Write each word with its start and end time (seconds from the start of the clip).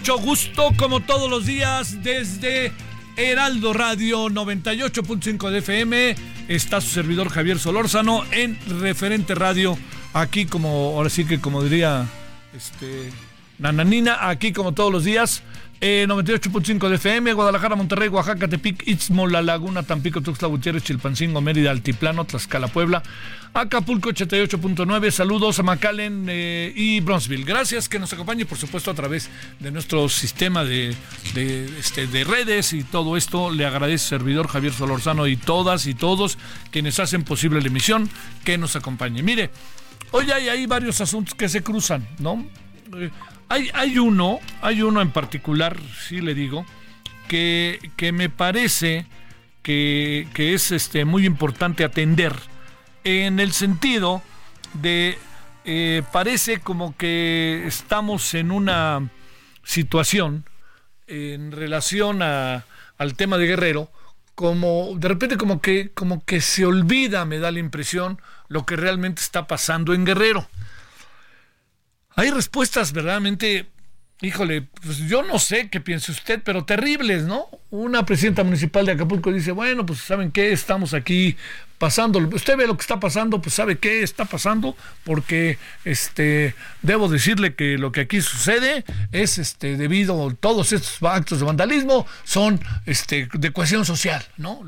Mucho 0.00 0.18
gusto, 0.18 0.72
como 0.78 1.00
todos 1.00 1.28
los 1.28 1.44
días, 1.44 2.02
desde 2.02 2.72
Heraldo 3.18 3.74
Radio 3.74 4.28
98.5 4.30 5.50
de 5.50 5.58
FM. 5.58 6.16
Está 6.48 6.80
su 6.80 6.88
servidor 6.88 7.28
Javier 7.28 7.58
Solórzano 7.58 8.24
en 8.30 8.58
Referente 8.80 9.34
Radio. 9.34 9.76
Aquí, 10.14 10.46
como, 10.46 10.94
ahora 10.96 11.10
sí 11.10 11.26
que 11.26 11.38
como 11.38 11.62
diría 11.62 12.06
este 12.56 13.10
Nananina, 13.58 14.26
aquí 14.26 14.54
como 14.54 14.72
todos 14.72 14.90
los 14.90 15.04
días. 15.04 15.42
98.5 15.80 16.90
de 16.90 16.96
FM, 16.96 17.32
Guadalajara, 17.32 17.74
Monterrey, 17.74 18.08
Oaxaca, 18.08 18.46
Tepic, 18.46 18.86
Istmo, 18.86 19.26
La 19.26 19.40
Laguna, 19.40 19.82
Tampico, 19.82 20.20
Tuxtla 20.20 20.48
Gutiérrez, 20.48 20.82
Chilpancingo, 20.84 21.40
Mérida, 21.40 21.70
Altiplano, 21.70 22.26
Tlaxcala, 22.26 22.68
Puebla, 22.68 23.02
Acapulco 23.54 24.10
88.9, 24.10 25.10
saludos 25.10 25.58
a 25.58 25.62
McAllen 25.62 26.26
eh, 26.28 26.70
y 26.76 27.00
Bronzeville. 27.00 27.44
Gracias 27.44 27.88
que 27.88 27.98
nos 27.98 28.12
acompañe, 28.12 28.44
por 28.44 28.58
supuesto, 28.58 28.90
a 28.90 28.94
través 28.94 29.30
de 29.58 29.70
nuestro 29.70 30.10
sistema 30.10 30.64
de, 30.64 30.94
este, 31.78 32.06
de 32.06 32.24
redes 32.24 32.74
y 32.74 32.84
todo 32.84 33.16
esto. 33.16 33.50
Le 33.50 33.64
agradece 33.64 34.06
servidor 34.06 34.48
Javier 34.48 34.74
Solorzano 34.74 35.26
y 35.26 35.36
todas 35.36 35.86
y 35.86 35.94
todos 35.94 36.36
quienes 36.70 37.00
hacen 37.00 37.24
posible 37.24 37.60
la 37.60 37.68
emisión 37.68 38.10
que 38.44 38.58
nos 38.58 38.76
acompañe. 38.76 39.22
Mire, 39.22 39.50
hoy 40.10 40.30
hay, 40.30 40.50
hay 40.50 40.66
varios 40.66 41.00
asuntos 41.00 41.34
que 41.34 41.48
se 41.48 41.62
cruzan, 41.62 42.06
¿no? 42.18 42.46
Eh, 42.96 43.10
hay, 43.50 43.98
uno, 43.98 44.38
hay 44.62 44.82
uno 44.82 45.02
en 45.02 45.10
particular, 45.10 45.76
sí 46.06 46.20
le 46.20 46.34
digo, 46.34 46.64
que, 47.28 47.80
me 48.14 48.28
parece 48.28 49.06
que, 49.62 50.28
es 50.36 50.70
este, 50.70 51.04
muy 51.04 51.26
importante 51.26 51.84
atender 51.84 52.34
en 53.02 53.40
el 53.40 53.52
sentido 53.52 54.22
de, 54.74 55.18
eh, 55.64 56.02
parece 56.12 56.60
como 56.60 56.96
que 56.96 57.64
estamos 57.66 58.34
en 58.34 58.52
una 58.52 59.10
situación 59.64 60.44
en 61.08 61.50
relación 61.50 62.22
a, 62.22 62.64
al 62.98 63.14
tema 63.14 63.36
de 63.36 63.46
Guerrero, 63.46 63.90
como 64.36 64.92
de 64.96 65.08
repente 65.08 65.36
como 65.36 65.60
que, 65.60 65.90
como 65.90 66.24
que 66.24 66.40
se 66.40 66.64
olvida, 66.64 67.24
me 67.24 67.40
da 67.40 67.50
la 67.50 67.58
impresión, 67.58 68.20
lo 68.48 68.64
que 68.64 68.76
realmente 68.76 69.22
está 69.22 69.48
pasando 69.48 69.92
en 69.92 70.04
Guerrero. 70.04 70.48
Hay 72.16 72.30
respuestas 72.30 72.92
verdaderamente, 72.92 73.66
híjole, 74.20 74.62
pues 74.82 74.98
yo 74.98 75.22
no 75.22 75.38
sé 75.38 75.68
qué 75.70 75.80
piense 75.80 76.12
usted, 76.12 76.42
pero 76.44 76.64
terribles, 76.64 77.24
¿no? 77.24 77.46
Una 77.70 78.04
presidenta 78.04 78.44
municipal 78.44 78.84
de 78.84 78.92
Acapulco 78.92 79.32
dice, 79.32 79.52
bueno, 79.52 79.86
pues 79.86 80.00
saben 80.00 80.30
qué, 80.32 80.52
estamos 80.52 80.92
aquí 80.92 81.36
pasando, 81.78 82.18
usted 82.18 82.58
ve 82.58 82.66
lo 82.66 82.76
que 82.76 82.82
está 82.82 83.00
pasando, 83.00 83.40
pues 83.40 83.54
sabe 83.54 83.78
qué 83.78 84.02
está 84.02 84.26
pasando, 84.26 84.76
porque 85.02 85.56
este 85.86 86.54
debo 86.82 87.08
decirle 87.08 87.54
que 87.54 87.78
lo 87.78 87.90
que 87.90 88.02
aquí 88.02 88.20
sucede 88.20 88.84
es 89.12 89.38
este 89.38 89.78
debido 89.78 90.28
a 90.28 90.34
todos 90.34 90.74
estos 90.74 91.02
actos 91.02 91.38
de 91.38 91.46
vandalismo 91.46 92.06
son 92.24 92.60
este 92.84 93.30
de 93.32 93.50
cohesión 93.52 93.86
social, 93.86 94.22
¿no? 94.36 94.60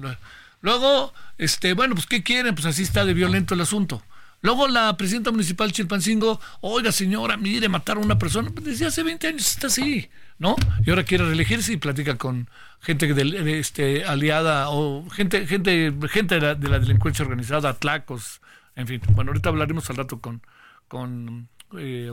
Luego, 0.63 1.13
este, 1.37 1.75
bueno, 1.75 1.95
pues 1.95 2.07
¿qué 2.07 2.23
quieren? 2.23 2.55
Pues 2.55 2.65
así 2.65 2.83
está 2.83 3.05
de 3.05 3.13
violento 3.13 3.53
el 3.53 3.61
asunto. 3.61 4.03
Luego 4.43 4.67
la 4.67 4.97
presidenta 4.97 5.31
municipal 5.31 5.71
Chilpancingo, 5.71 6.41
oiga 6.61 6.91
señora, 6.91 7.37
mire, 7.37 7.69
mataron 7.69 8.03
a 8.03 8.07
una 8.07 8.19
persona. 8.19 8.51
Pues 8.51 8.67
desde 8.67 8.87
hace 8.87 9.05
20 9.05 9.29
años 9.29 9.47
está 9.47 9.69
así, 9.69 10.11
¿no? 10.39 10.57
Y 10.85 10.91
ahora 10.91 11.05
quiere 11.05 11.25
reelegirse 11.25 11.73
y 11.73 11.77
platica 11.77 12.19
con 12.19 12.51
gente 12.81 13.15
de, 13.15 13.59
este, 13.61 14.05
aliada 14.05 14.69
o 14.71 15.09
gente, 15.11 15.47
gente, 15.47 15.95
gente 16.11 16.41
de 16.41 16.69
la, 16.69 16.79
delincuencia 16.81 17.25
organizada, 17.25 17.75
tlacos, 17.75 18.41
en 18.75 18.89
fin. 18.89 19.01
Bueno, 19.11 19.31
ahorita 19.31 19.49
hablaremos 19.49 19.89
al 19.91 19.97
rato 19.97 20.21
con, 20.21 20.43
con 20.89 21.49
eh, 21.79 22.13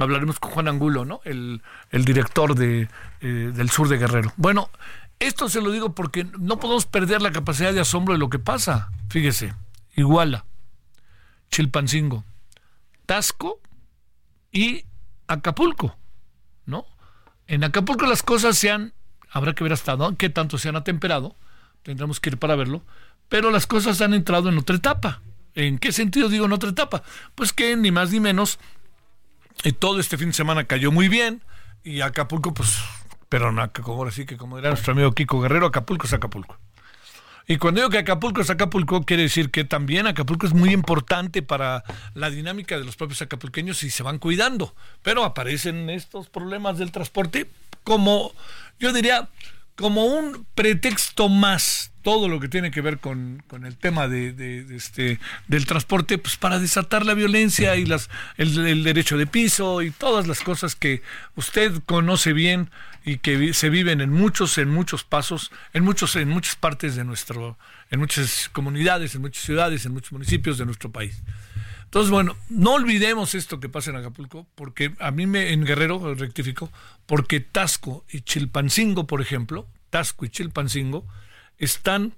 hablaremos 0.00 0.40
con 0.40 0.50
Juan 0.50 0.66
Angulo, 0.66 1.04
¿no? 1.04 1.20
El, 1.24 1.62
director 1.92 2.56
de, 2.56 2.88
eh, 3.20 3.52
del 3.54 3.70
sur 3.70 3.88
de 3.88 3.98
Guerrero. 3.98 4.32
Bueno, 4.36 4.70
esto 5.20 5.48
se 5.48 5.60
lo 5.60 5.70
digo 5.70 5.94
porque 5.94 6.26
no 6.40 6.58
podemos 6.58 6.86
perder 6.86 7.22
la 7.22 7.30
capacidad 7.30 7.72
de 7.72 7.80
asombro 7.80 8.14
de 8.14 8.18
lo 8.18 8.28
que 8.28 8.40
pasa. 8.40 8.90
Fíjese, 9.08 9.54
Iguala. 9.94 10.44
Chilpancingo, 11.50 12.24
Tasco 13.06 13.60
y 14.52 14.84
Acapulco, 15.26 15.96
¿no? 16.66 16.86
En 17.46 17.64
Acapulco 17.64 18.06
las 18.06 18.22
cosas 18.22 18.56
se 18.56 18.70
han, 18.70 18.92
habrá 19.30 19.54
que 19.54 19.64
ver 19.64 19.72
hasta 19.72 19.96
dónde, 19.96 20.16
qué 20.16 20.30
tanto 20.30 20.58
se 20.58 20.68
han 20.68 20.76
atemperado, 20.76 21.36
tendremos 21.82 22.20
que 22.20 22.30
ir 22.30 22.38
para 22.38 22.56
verlo, 22.56 22.82
pero 23.28 23.50
las 23.50 23.66
cosas 23.66 24.00
han 24.00 24.14
entrado 24.14 24.48
en 24.48 24.58
otra 24.58 24.76
etapa. 24.76 25.22
¿En 25.54 25.78
qué 25.78 25.92
sentido 25.92 26.28
digo 26.28 26.46
en 26.46 26.52
otra 26.52 26.70
etapa? 26.70 27.02
Pues 27.34 27.52
que 27.52 27.76
ni 27.76 27.90
más 27.90 28.12
ni 28.12 28.20
menos, 28.20 28.58
eh, 29.64 29.72
todo 29.72 29.98
este 30.00 30.16
fin 30.16 30.28
de 30.28 30.34
semana 30.34 30.64
cayó 30.64 30.92
muy 30.92 31.08
bien 31.08 31.42
y 31.82 32.02
Acapulco, 32.02 32.54
pues, 32.54 32.78
pero 33.28 33.50
no, 33.52 33.72
como 33.72 33.98
ahora 33.98 34.10
sí 34.10 34.26
que 34.26 34.36
como 34.36 34.56
dirá 34.56 34.70
nuestro 34.70 34.92
amigo 34.92 35.12
Kiko 35.12 35.40
Guerrero, 35.40 35.66
Acapulco 35.66 36.06
es 36.06 36.12
Acapulco. 36.12 36.58
Y 37.50 37.58
cuando 37.58 37.80
digo 37.80 37.90
que 37.90 37.98
Acapulco 37.98 38.42
es 38.42 38.48
Acapulco, 38.48 39.02
quiere 39.02 39.24
decir 39.24 39.50
que 39.50 39.64
también 39.64 40.06
Acapulco 40.06 40.46
es 40.46 40.54
muy 40.54 40.70
importante 40.70 41.42
para 41.42 41.82
la 42.14 42.30
dinámica 42.30 42.78
de 42.78 42.84
los 42.84 42.94
propios 42.94 43.22
acapulqueños 43.22 43.82
y 43.82 43.90
se 43.90 44.04
van 44.04 44.20
cuidando. 44.20 44.72
Pero 45.02 45.24
aparecen 45.24 45.90
estos 45.90 46.28
problemas 46.28 46.78
del 46.78 46.92
transporte 46.92 47.50
como, 47.82 48.32
yo 48.78 48.92
diría, 48.92 49.28
como 49.74 50.04
un 50.04 50.46
pretexto 50.54 51.28
más 51.28 51.90
todo 52.02 52.28
lo 52.28 52.40
que 52.40 52.48
tiene 52.48 52.70
que 52.70 52.80
ver 52.80 52.98
con, 52.98 53.42
el 53.64 53.76
tema 53.76 54.08
de, 54.08 54.64
este 54.74 55.18
del 55.48 55.66
transporte 55.66 56.18
pues 56.18 56.36
para 56.36 56.58
desatar 56.58 57.04
la 57.04 57.14
violencia 57.14 57.76
y 57.76 57.84
las 57.84 58.08
el, 58.36 58.84
derecho 58.84 59.18
de 59.18 59.26
piso 59.26 59.82
y 59.82 59.90
todas 59.90 60.26
las 60.26 60.40
cosas 60.40 60.76
que 60.76 61.02
usted 61.36 61.72
conoce 61.84 62.32
bien 62.32 62.70
y 63.04 63.18
que 63.18 63.54
se 63.54 63.70
viven 63.70 64.00
en 64.00 64.10
muchos 64.10 64.58
en 64.58 64.68
muchos 64.68 65.04
pasos 65.04 65.50
en 65.72 65.84
muchos 65.84 66.16
en 66.16 66.28
muchas 66.28 66.56
partes 66.56 66.96
de 66.96 67.04
nuestro 67.04 67.58
en 67.90 68.00
muchas 68.00 68.48
comunidades 68.52 69.14
en 69.14 69.22
muchas 69.22 69.44
ciudades 69.44 69.86
en 69.86 69.92
muchos 69.92 70.12
municipios 70.12 70.58
de 70.58 70.66
nuestro 70.66 70.90
país 70.90 71.22
entonces 71.84 72.10
bueno 72.10 72.36
no 72.48 72.74
olvidemos 72.74 73.34
esto 73.34 73.60
que 73.60 73.68
pasa 73.68 73.90
en 73.90 73.96
Acapulco 73.96 74.46
porque 74.54 74.94
a 74.98 75.10
mí 75.10 75.26
me 75.26 75.52
en 75.52 75.64
Guerrero 75.64 76.14
rectifico 76.14 76.70
porque 77.06 77.40
Tasco 77.40 78.04
y 78.10 78.20
Chilpancingo 78.20 79.06
por 79.06 79.20
ejemplo 79.20 79.66
Tasco 79.90 80.24
y 80.24 80.28
Chilpancingo 80.28 81.06
están 81.58 82.14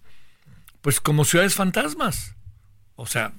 pues 0.83 1.01
como 1.01 1.25
ciudades 1.25 1.55
fantasmas. 1.55 2.35
O 2.97 3.07
sea, 3.07 3.33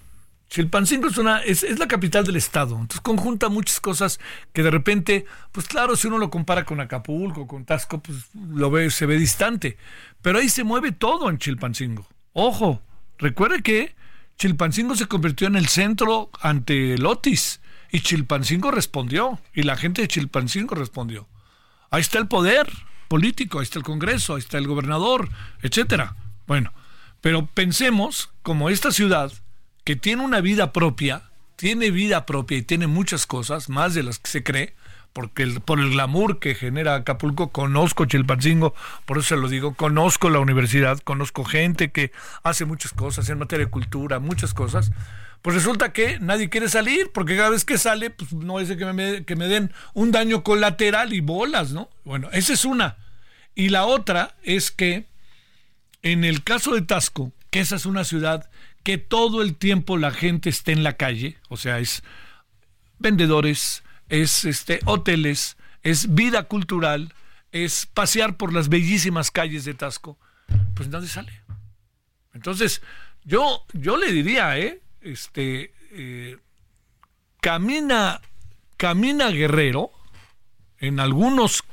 Chilpancingo 0.54 1.08
es 1.08 1.18
una 1.18 1.40
es, 1.40 1.64
la 1.80 1.88
capital 1.88 2.24
del 2.26 2.36
estado, 2.36 2.76
entonces 2.76 3.02
conjunta 3.02 3.50
muchas 3.50 3.80
cosas 3.80 4.20
que 4.54 4.62
de 4.62 4.70
repente, 4.70 5.26
pues 5.52 5.68
claro, 5.68 5.96
si 5.96 6.06
uno 6.06 6.20
lo 6.20 6.30
compara 6.30 6.64
con 6.64 6.80
Acapulco, 6.80 7.48
con 7.48 7.66
Tasco, 7.66 8.04
pues 8.04 8.30
lo 8.36 8.70
ve 8.70 8.92
se 8.92 9.08
ve 9.08 9.18
distante, 9.18 9.80
pero 10.22 10.38
ahí 10.38 10.50
se 10.50 10.64
mueve 10.64 10.92
todo 10.92 11.32
en 11.32 11.40
Chilpancingo. 11.40 12.08
Ojo, 12.34 12.84
recuerde 13.18 13.64
que 13.64 13.96
Chilpancingo 14.38 14.96
se 14.96 15.08
convirtió 15.08 15.48
en 15.48 15.56
el 15.56 15.70
centro 15.70 16.30
ante 16.40 16.94
el 16.94 17.04
Otis 17.08 17.60
y 17.92 18.02
Chilpancingo 18.02 18.70
respondió 18.70 19.40
y 19.56 19.64
la 19.64 19.76
gente 19.76 20.04
de 20.04 20.08
Chilpancingo 20.08 20.76
respondió. 20.76 21.28
Ahí 21.90 22.02
está 22.02 22.20
el 22.20 22.28
poder 22.28 22.72
político, 23.08 23.58
ahí 23.58 23.64
está 23.64 23.80
el 23.80 23.86
Congreso, 23.86 24.36
ahí 24.36 24.42
está 24.42 24.60
el 24.60 24.68
gobernador, 24.68 25.30
etcétera. 25.64 26.16
Bueno, 26.46 26.74
pero 27.22 27.48
pensemos 27.48 28.30
como 28.44 28.70
esta 28.70 28.92
ciudad 28.92 29.34
que 29.84 29.96
tiene 29.96 30.24
una 30.24 30.42
vida 30.42 30.72
propia, 30.72 31.24
tiene 31.56 31.92
vida 31.92 32.26
propia 32.26 32.58
y 32.58 32.62
tiene 32.62 32.88
muchas 32.88 33.26
cosas, 33.26 33.70
más 33.70 33.94
de 33.94 34.04
las 34.04 34.20
que 34.20 34.30
se 34.30 34.44
cree, 34.44 34.76
porque 35.14 35.46
por 35.64 35.80
el 35.80 35.92
glamour 35.92 36.40
que 36.40 36.56
genera 36.56 36.96
Acapulco, 36.96 37.52
conozco 37.52 38.06
Chilpancingo, 38.06 38.74
por 39.06 39.20
eso 39.20 39.30
se 39.30 39.38
lo 39.38 39.48
digo, 39.48 39.76
conozco 39.76 40.30
la 40.30 40.40
universidad, 40.40 41.00
conozco 41.00 41.44
gente 41.44 41.92
que 41.92 42.12
hace 42.44 42.66
muchas 42.66 42.94
cosas 42.94 43.30
en 43.30 43.38
materia 43.38 43.66
de 43.66 43.72
cultura, 43.72 44.20
muchas 44.20 44.54
cosas, 44.54 44.92
pues 45.44 45.56
resulta 45.56 45.94
que 45.94 46.20
nadie 46.20 46.50
quiere 46.50 46.70
salir, 46.70 47.12
porque 47.14 47.36
cada 47.36 47.50
vez 47.50 47.66
que 47.66 47.78
sale, 47.78 48.10
pues 48.10 48.34
no 48.34 48.60
es 48.60 48.76
que 48.76 48.86
me, 48.86 49.26
que 49.26 49.36
me 49.36 49.48
den 49.48 49.72
un 49.94 50.12
daño 50.12 50.42
colateral 50.44 51.14
y 51.14 51.20
bolas, 51.20 51.74
¿no? 51.74 51.90
Bueno, 52.06 52.30
esa 52.32 52.54
es 52.54 52.66
una. 52.66 52.98
Y 53.54 53.70
la 53.70 53.86
otra 53.86 54.36
es 54.42 54.72
que 54.72 55.06
en 56.02 56.24
el 56.24 56.44
caso 56.44 56.74
de 56.74 56.82
Tasco, 56.82 57.34
que 57.50 57.60
esa 57.60 57.76
es 57.76 57.86
una 57.86 58.04
ciudad 58.04 58.50
que 58.84 58.98
todo 58.98 59.42
el 59.42 59.56
tiempo 59.56 59.98
la 59.98 60.12
gente 60.12 60.50
esté 60.50 60.74
en 60.74 60.84
la 60.84 60.98
calle, 60.98 61.38
o 61.50 61.58
sea, 61.58 61.80
es 61.80 62.04
vendedores, 63.00 63.84
es 64.10 64.46
este 64.46 64.80
hoteles, 64.86 65.58
es 65.82 66.14
vida 66.14 66.44
cultural, 66.44 67.14
es 67.52 67.86
pasear 67.86 68.38
por 68.38 68.54
las 68.54 68.70
bellísimas 68.70 69.32
calles 69.32 69.66
de 69.66 69.74
Tasco, 69.74 70.18
pues 70.76 70.90
nadie 70.90 71.08
sale. 71.08 71.42
Entonces, 72.34 72.82
yo, 73.24 73.66
yo 73.74 73.98
le 73.98 74.12
diría, 74.12 74.58
¿eh? 74.58 74.82
Este, 75.02 75.74
eh, 75.92 76.38
camina, 77.42 78.22
camina 78.78 79.30
Guerrero 79.30 79.92
en 80.78 81.00
algunos, 81.00 81.64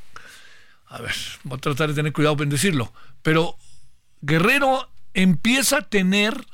a 0.86 1.00
ver, 1.00 1.14
voy 1.44 1.56
a 1.56 1.60
tratar 1.60 1.88
de 1.88 1.94
tener 1.94 2.12
cuidado 2.12 2.42
en 2.42 2.50
decirlo, 2.50 2.92
pero 3.22 3.56
Guerrero 4.20 4.90
empieza 5.14 5.78
a 5.78 5.88
tener 5.88 6.46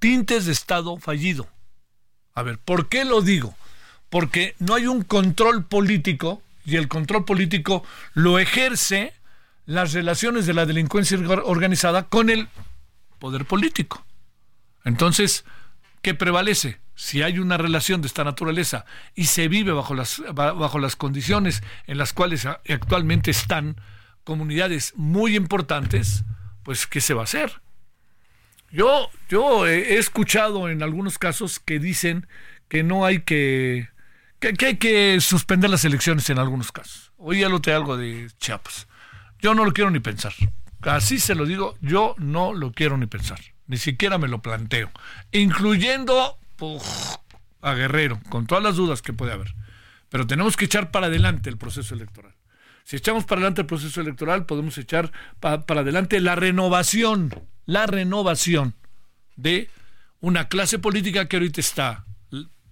tintes 0.00 0.46
de 0.46 0.52
Estado 0.52 0.96
fallido. 0.96 1.46
A 2.34 2.42
ver, 2.42 2.58
¿por 2.58 2.88
qué 2.88 3.04
lo 3.04 3.20
digo? 3.22 3.54
Porque 4.08 4.56
no 4.58 4.74
hay 4.74 4.86
un 4.86 5.04
control 5.04 5.64
político 5.64 6.42
y 6.64 6.76
el 6.76 6.88
control 6.88 7.24
político 7.24 7.84
lo 8.14 8.38
ejerce 8.38 9.12
las 9.66 9.92
relaciones 9.92 10.46
de 10.46 10.54
la 10.54 10.66
delincuencia 10.66 11.16
organizada 11.44 12.08
con 12.08 12.30
el 12.30 12.48
poder 13.18 13.44
político. 13.44 14.04
Entonces, 14.84 15.44
¿qué 16.02 16.14
prevalece? 16.14 16.80
Si 16.96 17.22
hay 17.22 17.38
una 17.38 17.56
relación 17.56 18.00
de 18.00 18.08
esta 18.08 18.24
naturaleza 18.24 18.84
y 19.14 19.26
se 19.26 19.48
vive 19.48 19.72
bajo 19.72 19.94
las, 19.94 20.22
bajo 20.34 20.78
las 20.78 20.96
condiciones 20.96 21.62
en 21.86 21.98
las 21.98 22.12
cuales 22.12 22.46
actualmente 22.46 23.30
están 23.30 23.76
comunidades 24.24 24.92
muy 24.96 25.36
importantes, 25.36 26.24
pues 26.62 26.86
¿qué 26.86 27.00
se 27.00 27.14
va 27.14 27.22
a 27.22 27.24
hacer? 27.24 27.60
Yo, 28.72 29.10
yo 29.28 29.66
he 29.66 29.98
escuchado 29.98 30.68
en 30.68 30.82
algunos 30.82 31.18
casos 31.18 31.58
que 31.58 31.78
dicen 31.78 32.26
que 32.68 32.82
no 32.82 33.04
hay 33.04 33.22
que, 33.22 33.88
que, 34.38 34.78
que 34.78 35.20
suspender 35.20 35.70
las 35.70 35.84
elecciones 35.84 36.30
en 36.30 36.38
algunos 36.38 36.70
casos. 36.70 37.12
Oí 37.16 37.44
te 37.60 37.72
algo 37.72 37.96
de 37.96 38.30
Chiapas. 38.38 38.86
Yo 39.40 39.54
no 39.54 39.64
lo 39.64 39.72
quiero 39.72 39.90
ni 39.90 40.00
pensar. 40.00 40.32
Así 40.82 41.18
se 41.18 41.34
lo 41.34 41.46
digo, 41.46 41.76
yo 41.80 42.14
no 42.18 42.54
lo 42.54 42.72
quiero 42.72 42.96
ni 42.96 43.06
pensar. 43.06 43.40
Ni 43.66 43.76
siquiera 43.76 44.18
me 44.18 44.28
lo 44.28 44.40
planteo. 44.40 44.90
Incluyendo 45.32 46.38
a 47.62 47.74
Guerrero, 47.74 48.20
con 48.28 48.46
todas 48.46 48.62
las 48.62 48.76
dudas 48.76 49.02
que 49.02 49.12
puede 49.12 49.32
haber. 49.32 49.54
Pero 50.08 50.26
tenemos 50.26 50.56
que 50.56 50.64
echar 50.66 50.90
para 50.90 51.06
adelante 51.06 51.50
el 51.50 51.56
proceso 51.56 51.94
electoral. 51.94 52.34
Si 52.84 52.96
echamos 52.96 53.24
para 53.24 53.40
adelante 53.40 53.62
el 53.62 53.66
proceso 53.66 54.00
electoral, 54.00 54.46
podemos 54.46 54.76
echar 54.78 55.12
para 55.38 55.62
adelante 55.68 56.20
la 56.20 56.34
renovación, 56.34 57.30
la 57.70 57.86
renovación 57.86 58.74
de 59.36 59.70
una 60.20 60.48
clase 60.48 60.80
política 60.80 61.26
que 61.26 61.36
ahorita 61.36 61.60
está 61.60 62.04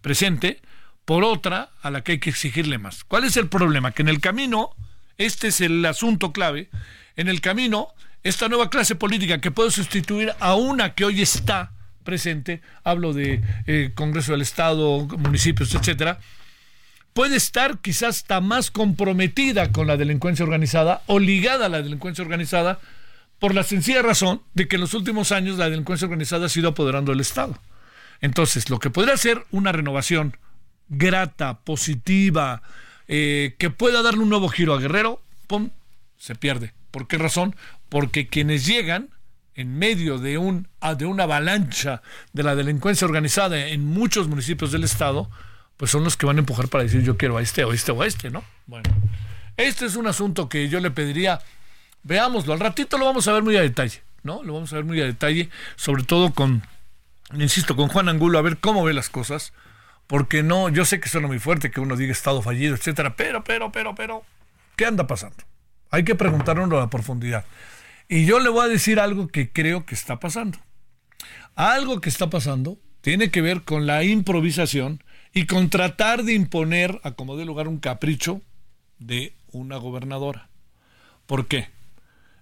presente 0.00 0.60
por 1.04 1.22
otra 1.22 1.70
a 1.82 1.90
la 1.92 2.02
que 2.02 2.12
hay 2.12 2.18
que 2.18 2.30
exigirle 2.30 2.78
más. 2.78 3.04
¿Cuál 3.04 3.22
es 3.22 3.36
el 3.36 3.48
problema? 3.48 3.92
Que 3.92 4.02
en 4.02 4.08
el 4.08 4.20
camino, 4.20 4.74
este 5.16 5.48
es 5.48 5.60
el 5.60 5.84
asunto 5.84 6.32
clave, 6.32 6.68
en 7.14 7.28
el 7.28 7.40
camino, 7.40 7.94
esta 8.24 8.48
nueva 8.48 8.70
clase 8.70 8.96
política 8.96 9.40
que 9.40 9.52
puede 9.52 9.70
sustituir 9.70 10.32
a 10.40 10.56
una 10.56 10.94
que 10.94 11.04
hoy 11.04 11.22
está 11.22 11.70
presente, 12.02 12.60
hablo 12.82 13.12
de 13.12 13.40
eh, 13.68 13.92
Congreso 13.94 14.32
del 14.32 14.42
Estado, 14.42 15.06
municipios, 15.16 15.72
etcétera, 15.76 16.18
puede 17.12 17.36
estar 17.36 17.78
quizás 17.78 18.16
hasta 18.16 18.40
más 18.40 18.72
comprometida 18.72 19.70
con 19.70 19.86
la 19.86 19.96
delincuencia 19.96 20.44
organizada 20.44 21.02
o 21.06 21.20
ligada 21.20 21.66
a 21.66 21.68
la 21.68 21.82
delincuencia 21.82 22.24
organizada 22.24 22.80
por 23.38 23.54
la 23.54 23.62
sencilla 23.62 24.02
razón 24.02 24.42
de 24.54 24.68
que 24.68 24.76
en 24.76 24.80
los 24.82 24.94
últimos 24.94 25.32
años 25.32 25.58
la 25.58 25.70
delincuencia 25.70 26.06
organizada 26.06 26.46
ha 26.46 26.48
sido 26.48 26.70
apoderando 26.70 27.12
del 27.12 27.20
Estado. 27.20 27.58
Entonces, 28.20 28.68
lo 28.70 28.78
que 28.78 28.90
podría 28.90 29.16
ser 29.16 29.46
una 29.50 29.72
renovación 29.72 30.36
grata, 30.88 31.60
positiva, 31.60 32.62
eh, 33.06 33.54
que 33.58 33.70
pueda 33.70 34.02
darle 34.02 34.22
un 34.22 34.28
nuevo 34.28 34.48
giro 34.48 34.74
a 34.74 34.80
Guerrero, 34.80 35.22
¡pum!, 35.46 35.70
se 36.16 36.34
pierde. 36.34 36.74
¿Por 36.90 37.06
qué 37.06 37.18
razón? 37.18 37.54
Porque 37.88 38.26
quienes 38.26 38.66
llegan 38.66 39.10
en 39.54 39.76
medio 39.76 40.18
de, 40.18 40.38
un, 40.38 40.68
de 40.96 41.06
una 41.06 41.24
avalancha 41.24 42.02
de 42.32 42.42
la 42.42 42.54
delincuencia 42.54 43.06
organizada 43.06 43.66
en 43.66 43.84
muchos 43.84 44.28
municipios 44.28 44.72
del 44.72 44.84
Estado, 44.84 45.28
pues 45.76 45.90
son 45.90 46.04
los 46.04 46.16
que 46.16 46.26
van 46.26 46.36
a 46.36 46.40
empujar 46.40 46.68
para 46.68 46.84
decir 46.84 47.02
yo 47.02 47.16
quiero 47.16 47.36
a 47.36 47.42
este 47.42 47.64
o 47.64 47.72
este 47.72 47.92
o 47.92 48.02
a 48.02 48.06
este, 48.06 48.30
¿no? 48.30 48.44
Bueno, 48.66 48.88
este 49.56 49.86
es 49.86 49.96
un 49.96 50.06
asunto 50.06 50.48
que 50.48 50.68
yo 50.68 50.80
le 50.80 50.90
pediría, 50.90 51.40
veámoslo, 52.02 52.52
al 52.52 52.60
ratito 52.60 52.98
lo 52.98 53.04
vamos 53.04 53.28
a 53.28 53.32
ver 53.32 53.42
muy 53.42 53.56
a 53.56 53.62
detalle, 53.62 54.02
¿no? 54.22 54.42
Lo 54.42 54.54
vamos 54.54 54.72
a 54.72 54.76
ver 54.76 54.84
muy 54.84 55.00
a 55.00 55.04
detalle, 55.04 55.50
sobre 55.76 56.04
todo 56.04 56.32
con, 56.32 56.62
insisto, 57.34 57.76
con 57.76 57.88
Juan 57.88 58.08
Angulo, 58.08 58.38
a 58.38 58.42
ver 58.42 58.58
cómo 58.58 58.84
ve 58.84 58.94
las 58.94 59.10
cosas, 59.10 59.52
porque 60.06 60.42
no, 60.42 60.68
yo 60.68 60.84
sé 60.84 61.00
que 61.00 61.08
suena 61.08 61.26
muy 61.26 61.38
fuerte 61.38 61.70
que 61.70 61.80
uno 61.80 61.96
diga 61.96 62.12
estado 62.12 62.42
fallido, 62.42 62.74
etcétera, 62.74 63.14
pero, 63.16 63.44
pero, 63.44 63.70
pero, 63.72 63.94
pero, 63.94 64.24
¿qué 64.76 64.86
anda 64.86 65.06
pasando? 65.06 65.36
Hay 65.90 66.04
que 66.04 66.14
preguntarnos 66.14 66.82
a 66.82 66.90
profundidad. 66.90 67.44
Y 68.08 68.24
yo 68.24 68.40
le 68.40 68.48
voy 68.48 68.64
a 68.64 68.68
decir 68.68 69.00
algo 69.00 69.28
que 69.28 69.50
creo 69.50 69.84
que 69.84 69.94
está 69.94 70.18
pasando. 70.18 70.58
Algo 71.54 72.00
que 72.00 72.08
está 72.08 72.30
pasando 72.30 72.78
tiene 73.00 73.30
que 73.30 73.42
ver 73.42 73.62
con 73.62 73.86
la 73.86 74.02
improvisación 74.04 75.02
y 75.32 75.46
con 75.46 75.68
tratar 75.70 76.24
de 76.24 76.32
imponer 76.32 77.00
a 77.02 77.12
como 77.12 77.36
de 77.36 77.44
lugar 77.44 77.68
un 77.68 77.78
capricho 77.78 78.40
de 78.98 79.34
una 79.52 79.76
gobernadora. 79.76 80.48
¿Por 81.26 81.46
qué? 81.46 81.68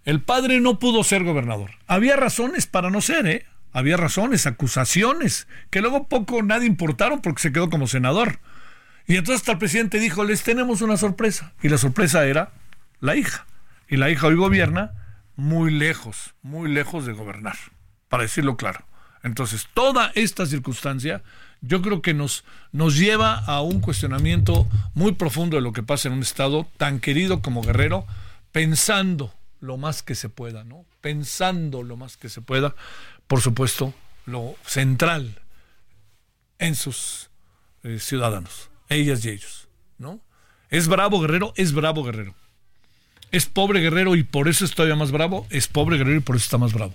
El 0.06 0.22
padre 0.22 0.60
no 0.60 0.78
pudo 0.78 1.02
ser 1.02 1.24
gobernador. 1.24 1.72
Había 1.88 2.14
razones 2.14 2.66
para 2.68 2.90
no 2.90 3.00
ser, 3.00 3.26
¿eh? 3.26 3.44
Había 3.72 3.96
razones, 3.96 4.46
acusaciones, 4.46 5.48
que 5.68 5.80
luego 5.80 6.06
poco 6.06 6.44
nadie 6.44 6.68
importaron 6.68 7.20
porque 7.20 7.42
se 7.42 7.52
quedó 7.52 7.68
como 7.68 7.88
senador. 7.88 8.38
Y 9.08 9.16
entonces 9.16 9.42
hasta 9.42 9.52
el 9.52 9.58
presidente 9.58 9.98
dijo, 9.98 10.22
les 10.22 10.44
tenemos 10.44 10.80
una 10.80 10.96
sorpresa. 10.96 11.54
Y 11.60 11.68
la 11.68 11.76
sorpresa 11.76 12.24
era 12.24 12.52
la 13.00 13.16
hija. 13.16 13.46
Y 13.88 13.96
la 13.96 14.08
hija 14.08 14.28
hoy 14.28 14.36
gobierna 14.36 14.92
muy 15.34 15.72
lejos, 15.72 16.34
muy 16.40 16.70
lejos 16.70 17.04
de 17.04 17.12
gobernar, 17.12 17.56
para 18.08 18.22
decirlo 18.22 18.56
claro. 18.56 18.86
Entonces, 19.24 19.66
toda 19.74 20.12
esta 20.14 20.46
circunstancia 20.46 21.24
yo 21.60 21.82
creo 21.82 22.00
que 22.00 22.14
nos, 22.14 22.44
nos 22.70 22.96
lleva 22.96 23.34
a 23.34 23.60
un 23.60 23.80
cuestionamiento 23.80 24.68
muy 24.94 25.12
profundo 25.12 25.56
de 25.56 25.62
lo 25.62 25.72
que 25.72 25.82
pasa 25.82 26.06
en 26.06 26.14
un 26.14 26.22
estado 26.22 26.68
tan 26.76 27.00
querido 27.00 27.42
como 27.42 27.62
Guerrero, 27.62 28.06
pensando 28.52 29.35
lo 29.60 29.76
más 29.76 30.02
que 30.02 30.14
se 30.14 30.28
pueda, 30.28 30.64
¿no? 30.64 30.84
Pensando 31.00 31.82
lo 31.82 31.96
más 31.96 32.16
que 32.16 32.28
se 32.28 32.40
pueda, 32.40 32.74
por 33.26 33.40
supuesto, 33.40 33.94
lo 34.26 34.56
central 34.66 35.40
en 36.58 36.74
sus 36.74 37.30
eh, 37.82 37.98
ciudadanos, 37.98 38.70
ellas 38.88 39.24
y 39.24 39.30
ellos, 39.30 39.68
¿no? 39.98 40.20
Es 40.70 40.88
bravo 40.88 41.20
Guerrero, 41.20 41.52
es 41.56 41.72
bravo 41.72 42.02
Guerrero. 42.02 42.34
Es 43.32 43.46
pobre 43.46 43.80
Guerrero 43.80 44.14
y 44.14 44.22
por 44.22 44.48
eso 44.48 44.64
es 44.64 44.74
todavía 44.74 44.96
más 44.96 45.10
bravo, 45.10 45.46
es 45.50 45.68
pobre 45.68 45.98
Guerrero 45.98 46.18
y 46.18 46.22
por 46.22 46.36
eso 46.36 46.44
está 46.44 46.58
más 46.58 46.72
bravo. 46.72 46.94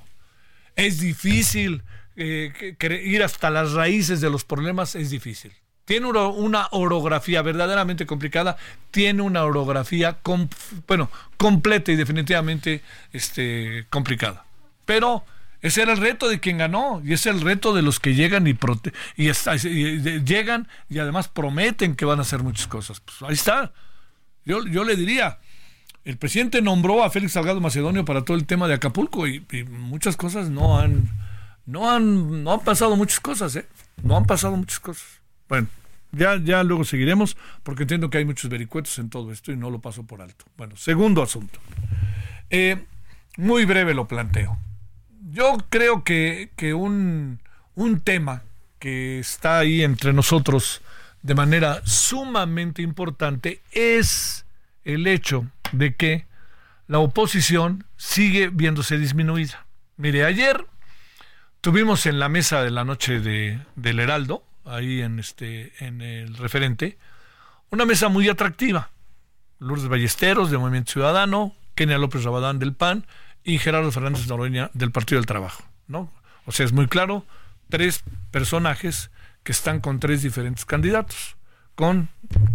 Es 0.76 1.00
difícil 1.00 1.84
eh, 2.16 2.76
ir 3.04 3.24
hasta 3.24 3.50
las 3.50 3.72
raíces 3.74 4.22
de 4.22 4.30
los 4.30 4.44
problemas 4.44 4.96
es 4.96 5.10
difícil. 5.10 5.54
Tiene 5.86 6.08
una, 6.08 6.68
orografía 6.72 7.42
verdaderamente 7.42 8.06
complicada, 8.06 8.58
tiene 8.92 9.22
una 9.22 9.44
orografía 9.44 10.18
bueno, 10.88 11.10
completa 11.38 11.92
y 11.92 11.96
definitivamente 11.96 12.82
este, 13.12 13.86
complicada. 13.90 14.46
Pero 14.86 15.26
ese 15.62 15.82
era 15.82 15.94
el 15.94 16.00
reto 16.00 16.30
de 16.30 16.40
quien 16.40 16.60
ganó 16.60 17.02
y 17.04 17.14
es 17.14 17.26
el 17.26 17.42
reto 17.42 17.74
de 17.74 17.82
los 17.82 18.00
que 18.00 18.16
llegan 18.16 18.48
y, 18.48 18.58
y, 19.18 19.32
llegan 20.24 20.68
y 20.90 21.00
además 21.00 21.28
prometen 21.28 21.96
que 21.96 22.06
van 22.06 22.20
a 22.20 22.24
hacer 22.24 22.44
muchas 22.44 22.68
cosas. 22.68 23.00
Pues 23.02 23.22
ahí 23.24 23.34
está. 23.34 23.74
Yo, 24.46 24.66
yo 24.66 24.84
le 24.84 24.96
diría, 24.96 25.40
el 26.06 26.18
presidente 26.18 26.62
nombró 26.62 27.04
a 27.04 27.10
Félix 27.10 27.34
Salgado 27.34 27.60
Macedonio 27.60 28.06
para 28.06 28.24
todo 28.24 28.38
el 28.38 28.46
tema 28.46 28.68
de 28.68 28.76
Acapulco 28.76 29.28
y 29.28 29.44
muchas 29.70 30.16
cosas 30.16 30.50
no 30.50 30.80
han 30.80 31.10
no 31.66 31.90
han, 31.90 32.44
no 32.44 32.54
han 32.54 32.60
pasado 32.62 32.96
muchas 32.96 33.20
cosas, 33.20 33.56
¿eh? 33.56 33.68
No 34.04 34.18
han 34.18 34.26
pasado 34.26 34.56
muchas 34.58 34.80
cosas. 34.80 35.21
Bueno, 35.52 35.68
Ya, 36.14 36.38
ya 36.38 36.64
luego 36.64 36.86
seguiremos, 36.86 37.36
porque 37.64 37.84
entiendo 37.84 38.10
que 38.10 38.18
hay 38.18 38.24
muchos 38.24 38.50
vericuetos 38.50 38.98
en 39.00 39.10
todo 39.10 39.34
esto 39.34 39.52
y 39.52 39.58
no 39.58 39.70
lo 39.70 39.80
paso 39.80 40.04
por 40.04 40.22
alto. 40.22 40.46
Bueno, 40.56 40.78
segundo 40.78 41.22
asunto. 41.22 41.60
Eh, 42.50 42.78
muy 43.36 43.66
breve 43.66 43.94
lo 43.94 44.08
planteo. 44.08 44.58
Yo 45.30 45.58
creo 45.70 46.06
que, 46.06 46.52
que 46.56 46.74
un, 46.74 47.40
un 47.76 48.00
tema 48.00 48.44
que 48.80 49.20
está 49.20 49.60
ahí 49.60 49.84
entre 49.84 50.14
nosotros 50.14 50.82
de 51.22 51.36
manera 51.36 51.82
sumamente 51.86 52.82
importante 52.82 53.62
es 53.74 54.46
el 54.86 55.06
hecho 55.06 55.48
de 55.74 55.96
que 55.96 56.28
la 56.88 57.00
oposición 57.00 57.84
sigue 57.98 58.48
viéndose 58.48 58.98
disminuida. 58.98 59.66
Mire, 59.98 60.24
ayer 60.24 60.66
tuvimos 61.60 62.06
en 62.06 62.20
la 62.20 62.30
mesa 62.30 62.64
de 62.64 62.72
la 62.72 62.86
noche 62.86 63.20
de, 63.20 63.60
del 63.76 64.00
Heraldo, 64.00 64.46
ahí 64.72 65.02
en, 65.02 65.20
este, 65.20 65.74
en 65.86 66.02
el 66.02 66.36
referente, 66.36 66.98
una 67.70 67.86
mesa 67.86 68.10
muy 68.10 68.28
atractiva. 68.30 68.90
Lourdes 69.60 69.88
Ballesteros 69.88 70.50
de 70.50 70.58
Movimiento 70.58 70.94
Ciudadano, 70.94 71.54
Kenia 71.76 71.98
López 71.98 72.24
Rabadán 72.24 72.60
del 72.60 72.74
PAN 72.74 73.06
y 73.44 73.60
Gerardo 73.60 73.92
Fernández 73.92 74.28
Noroña 74.28 74.72
del 74.74 74.92
Partido 74.92 75.20
del 75.20 75.26
Trabajo. 75.26 75.64
¿no? 75.88 76.12
O 76.46 76.52
sea, 76.52 76.66
es 76.66 76.74
muy 76.74 76.88
claro, 76.88 77.26
tres 77.70 78.04
personajes 78.32 79.12
que 79.44 79.52
están 79.52 79.80
con 79.80 80.00
tres 80.00 80.22
diferentes 80.22 80.66
candidatos, 80.66 81.38
con 81.76 82.10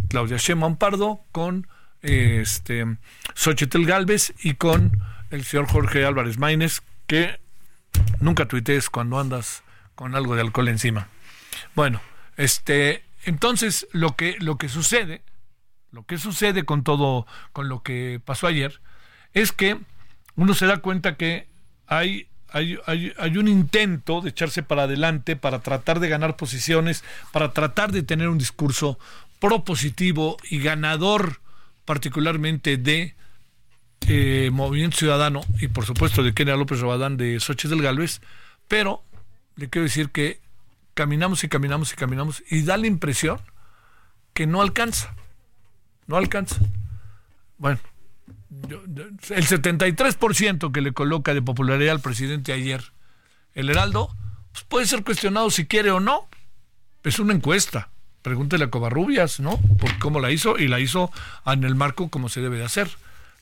Claudia 0.08 0.36
Sheinbaum 0.36 0.76
Pardo, 0.76 1.20
con 1.32 1.66
este 2.02 2.98
Xochitl 3.34 3.84
Galvez 3.84 4.32
y 4.42 4.54
con 4.54 4.92
el 5.30 5.44
señor 5.44 5.66
Jorge 5.66 6.04
Álvarez 6.04 6.38
Maínez, 6.38 6.82
que 7.06 7.40
nunca 8.20 8.46
tuitees 8.46 8.90
cuando 8.90 9.18
andas 9.18 9.62
con 9.94 10.14
algo 10.14 10.34
de 10.34 10.42
alcohol 10.42 10.68
encima. 10.68 11.08
Bueno, 11.76 12.00
este, 12.38 13.04
entonces 13.26 13.86
lo 13.92 14.16
que, 14.16 14.36
lo 14.40 14.56
que 14.56 14.70
sucede, 14.70 15.20
lo 15.92 16.04
que 16.06 16.16
sucede 16.16 16.64
con 16.64 16.82
todo, 16.82 17.26
con 17.52 17.68
lo 17.68 17.82
que 17.82 18.18
pasó 18.24 18.46
ayer, 18.46 18.80
es 19.34 19.52
que 19.52 19.78
uno 20.36 20.54
se 20.54 20.64
da 20.64 20.78
cuenta 20.78 21.16
que 21.16 21.46
hay, 21.86 22.28
hay, 22.48 22.78
hay, 22.86 23.12
hay, 23.18 23.36
un 23.36 23.46
intento 23.46 24.22
de 24.22 24.30
echarse 24.30 24.62
para 24.62 24.84
adelante 24.84 25.36
para 25.36 25.60
tratar 25.60 26.00
de 26.00 26.08
ganar 26.08 26.36
posiciones, 26.36 27.04
para 27.30 27.52
tratar 27.52 27.92
de 27.92 28.02
tener 28.02 28.30
un 28.30 28.38
discurso 28.38 28.98
propositivo 29.38 30.38
y 30.48 30.60
ganador, 30.60 31.40
particularmente 31.84 32.78
de 32.78 33.14
eh, 34.08 34.48
Movimiento 34.50 34.96
Ciudadano 34.96 35.42
y 35.60 35.68
por 35.68 35.84
supuesto 35.84 36.22
de 36.22 36.32
Kenia 36.32 36.56
López 36.56 36.80
Rabadán 36.80 37.18
de 37.18 37.38
Xochitl 37.38 37.74
del 37.74 37.82
Galvez, 37.82 38.22
pero 38.66 39.02
le 39.56 39.68
quiero 39.68 39.84
decir 39.84 40.08
que 40.08 40.40
caminamos 40.96 41.44
y 41.44 41.48
caminamos 41.48 41.92
y 41.92 41.96
caminamos 41.96 42.42
y 42.50 42.62
da 42.62 42.78
la 42.78 42.86
impresión 42.86 43.38
que 44.32 44.46
no 44.46 44.62
alcanza, 44.62 45.14
no 46.06 46.16
alcanza. 46.16 46.56
Bueno, 47.58 47.78
el 48.50 49.46
73% 49.46 50.72
que 50.72 50.80
le 50.80 50.92
coloca 50.92 51.34
de 51.34 51.42
popularidad 51.42 51.94
al 51.96 52.00
presidente 52.00 52.54
ayer, 52.54 52.92
el 53.52 53.68
Heraldo, 53.68 54.08
pues 54.52 54.64
puede 54.64 54.86
ser 54.86 55.04
cuestionado 55.04 55.50
si 55.50 55.66
quiere 55.66 55.90
o 55.90 56.00
no. 56.00 56.28
Es 57.04 57.18
una 57.18 57.34
encuesta. 57.34 57.90
Pregúntele 58.22 58.64
a 58.64 58.70
Covarrubias, 58.70 59.38
¿no? 59.38 59.58
Por 59.78 59.98
cómo 59.98 60.18
la 60.18 60.30
hizo 60.30 60.58
y 60.58 60.66
la 60.66 60.80
hizo 60.80 61.12
en 61.44 61.62
el 61.64 61.74
marco 61.74 62.08
como 62.08 62.30
se 62.30 62.40
debe 62.40 62.56
de 62.56 62.64
hacer. 62.64 62.88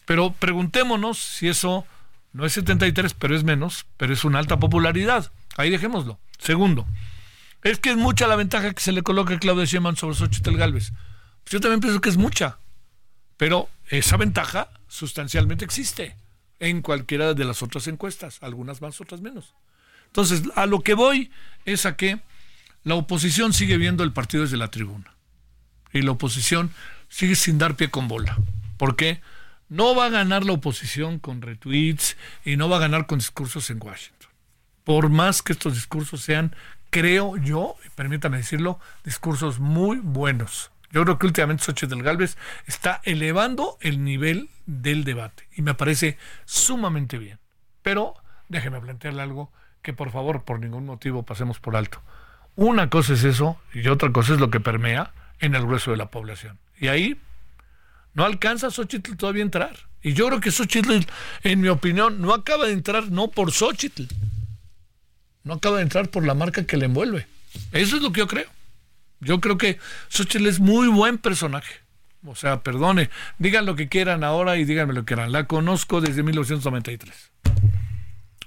Pero 0.07 0.33
preguntémonos 0.33 1.19
si 1.19 1.49
eso 1.49 1.87
no 2.33 2.45
es 2.45 2.53
73, 2.55 3.15
pero 3.15 3.37
es 3.37 3.45
menos, 3.45 3.87
pero 3.97 4.13
es 4.13 4.25
una 4.25 4.41
alta 4.41 4.59
popularidad. 4.59 5.31
Ahí 5.57 5.71
dejémoslo. 5.71 6.19
Segundo, 6.39 6.87
es 7.65 7.79
que 7.79 7.91
es 7.91 7.97
mucha 7.97 8.29
la 8.29 8.37
ventaja 8.37 8.73
que 8.73 8.83
se 8.83 8.93
le 8.93 9.03
coloca 9.03 9.35
a 9.35 9.39
Claudia 9.39 9.65
Sheinbaum 9.65 9.97
sobre 9.97 10.15
Xochitl 10.15 10.57
Galvez. 10.57 10.93
Pues 11.43 11.53
yo 11.53 11.61
también 11.61 11.81
pienso 11.81 12.01
que 12.01 12.11
es 12.11 12.17
mucha, 12.17 12.59
pero 13.37 13.69
esa 13.89 14.17
ventaja 14.17 14.71
sustancialmente 14.87 15.65
existe 15.65 16.17
en 16.61 16.83
cualquiera 16.83 17.35
de 17.35 17.45
las 17.45 17.63
otras 17.63 17.89
encuestas, 17.89 18.39
algunas 18.43 18.81
más, 18.81 19.01
otras 19.01 19.21
menos. 19.21 19.55
Entonces, 20.07 20.43
a 20.55 20.67
lo 20.67 20.81
que 20.81 20.95
voy 20.95 21.31
es 21.65 21.87
a 21.87 21.97
que 21.97 22.21
la 22.85 22.95
oposición 22.95 23.53
sigue 23.53 23.79
viendo 23.79 24.05
el 24.05 24.13
partido 24.13 24.45
desde 24.45 24.57
la 24.59 24.71
tribuna 24.71 25.15
y 25.93 26.03
la 26.03 26.13
oposición 26.13 26.71
sigue 27.09 27.35
sin 27.35 27.59
dar 27.59 27.77
pie 27.77 27.91
con 27.91 28.09
bola. 28.09 28.37
¿Por 28.77 28.95
qué? 28.95 29.21
No 29.69 29.95
va 29.95 30.07
a 30.07 30.11
ganar 30.11 30.45
la 30.45 30.53
oposición 30.53 31.19
con 31.19 31.41
retweets 31.41 32.17
y 32.45 32.57
no 32.57 32.69
va 32.69 32.77
a 32.77 32.81
ganar 32.81 33.07
con 33.07 33.19
discursos 33.19 33.71
en 33.71 33.83
Washington. 33.83 34.29
Por 34.85 35.09
más 35.09 35.41
que 35.41 35.55
estos 35.55 35.75
discursos 35.75 36.21
sean, 36.21 36.55
creo 36.95 37.37
yo, 37.37 37.75
permítame 37.97 38.37
decirlo, 38.37 38.79
discursos 39.03 39.59
muy 39.59 39.99
buenos. 39.99 40.71
Yo 40.93 41.03
creo 41.03 41.19
que 41.19 41.27
últimamente 41.27 41.65
Xochitl 41.65 42.01
Galvez 42.03 42.39
está 42.67 43.01
elevando 43.03 43.79
el 43.81 44.05
nivel 44.05 44.49
del 44.67 45.03
debate 45.03 45.49
y 45.57 45.63
me 45.63 45.75
parece 45.75 46.19
sumamente 46.45 47.19
bien. 47.19 47.41
Pero 47.83 48.15
déjeme 48.49 48.81
plantearle 48.81 49.23
algo 49.23 49.51
que 49.83 49.93
por 49.93 50.13
favor, 50.13 50.45
por 50.45 50.61
ningún 50.61 50.87
motivo 50.87 51.25
pasemos 51.25 51.59
por 51.59 51.75
alto. 51.75 52.01
Una 52.55 52.89
cosa 52.91 53.15
es 53.15 53.25
eso 53.25 53.61
y 53.73 53.89
otra 53.89 54.13
cosa 54.13 54.35
es 54.35 54.39
lo 54.39 54.51
que 54.51 54.61
permea 54.61 55.11
en 55.41 55.57
el 55.57 55.63
grueso 55.67 55.91
de 55.91 55.97
la 55.97 56.13
población. 56.13 56.61
Y 56.79 56.87
ahí 56.87 57.21
no 58.13 58.25
alcanza 58.25 58.71
Xochitl 58.71 59.17
todavía 59.17 59.43
a 59.43 59.47
entrar. 59.47 59.77
Y 60.01 60.13
yo 60.13 60.29
creo 60.29 60.39
que 60.39 60.53
Xochitl, 60.53 61.01
en 61.43 61.61
mi 61.61 61.67
opinión, 61.67 62.23
no 62.23 62.33
acaba 62.33 62.67
de 62.67 62.73
entrar 62.73 63.11
no 63.11 63.33
por 63.33 63.51
Xochitl. 63.51 64.05
No 65.45 65.55
acaba 65.55 65.77
de 65.77 65.83
entrar 65.83 66.11
por 66.11 66.27
la 66.27 66.35
marca 66.35 66.67
que 66.67 66.77
le 66.77 66.87
envuelve. 66.87 67.27
Eso 67.73 67.97
es 67.97 68.03
lo 68.03 68.13
que 68.13 68.21
yo 68.21 68.27
creo. 68.27 68.49
Yo 69.21 69.41
creo 69.41 69.59
que 69.59 69.79
Xochitl 70.09 70.47
es 70.47 70.61
muy 70.61 70.89
buen 70.89 71.19
personaje. 71.19 71.75
O 72.27 72.35
sea, 72.35 72.63
perdone, 72.63 73.11
digan 73.39 73.67
lo 73.67 73.77
que 73.77 73.89
quieran 73.89 74.25
ahora 74.25 74.57
y 74.57 74.65
díganme 74.65 74.95
lo 74.95 75.03
que 75.03 75.15
quieran. 75.15 75.33
La 75.33 75.47
conozco 75.47 76.01
desde 76.01 76.23
1993. 76.23 77.31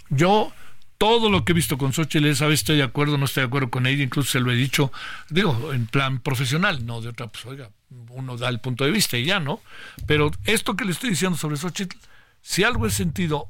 Yo 0.10 0.52
todo 0.98 1.30
lo 1.30 1.46
que 1.46 1.52
he 1.52 1.56
visto 1.56 1.78
con 1.78 1.94
Xochitl 1.94 2.26
es, 2.26 2.42
a 2.42 2.48
estoy 2.48 2.78
de 2.78 2.84
acuerdo, 2.84 3.18
no 3.18 3.26
estoy 3.26 3.42
de 3.42 3.48
acuerdo 3.48 3.70
con 3.70 3.86
ella, 3.86 4.04
incluso 4.04 4.32
se 4.32 4.40
lo 4.40 4.52
he 4.52 4.56
dicho, 4.56 4.92
digo, 5.30 5.74
en 5.74 5.86
plan 5.86 6.20
profesional, 6.20 6.86
no 6.86 7.02
de 7.02 7.10
otra, 7.10 7.28
pues 7.28 7.46
oiga, 7.46 7.70
uno 8.10 8.38
da 8.38 8.50
el 8.50 8.60
punto 8.60 8.84
de 8.84 8.92
vista 8.92 9.18
y 9.18 9.26
ya, 9.26 9.40
¿no? 9.40 9.62
Pero 10.08 10.32
esto 10.46 10.76
que 10.76 10.86
le 10.86 10.92
estoy 10.92 11.12
diciendo 11.12 11.38
sobre 11.38 11.58
Xochitl, 11.58 11.98
si 12.42 12.64
algo 12.64 12.88
he 12.88 12.90
sentido, 12.90 13.50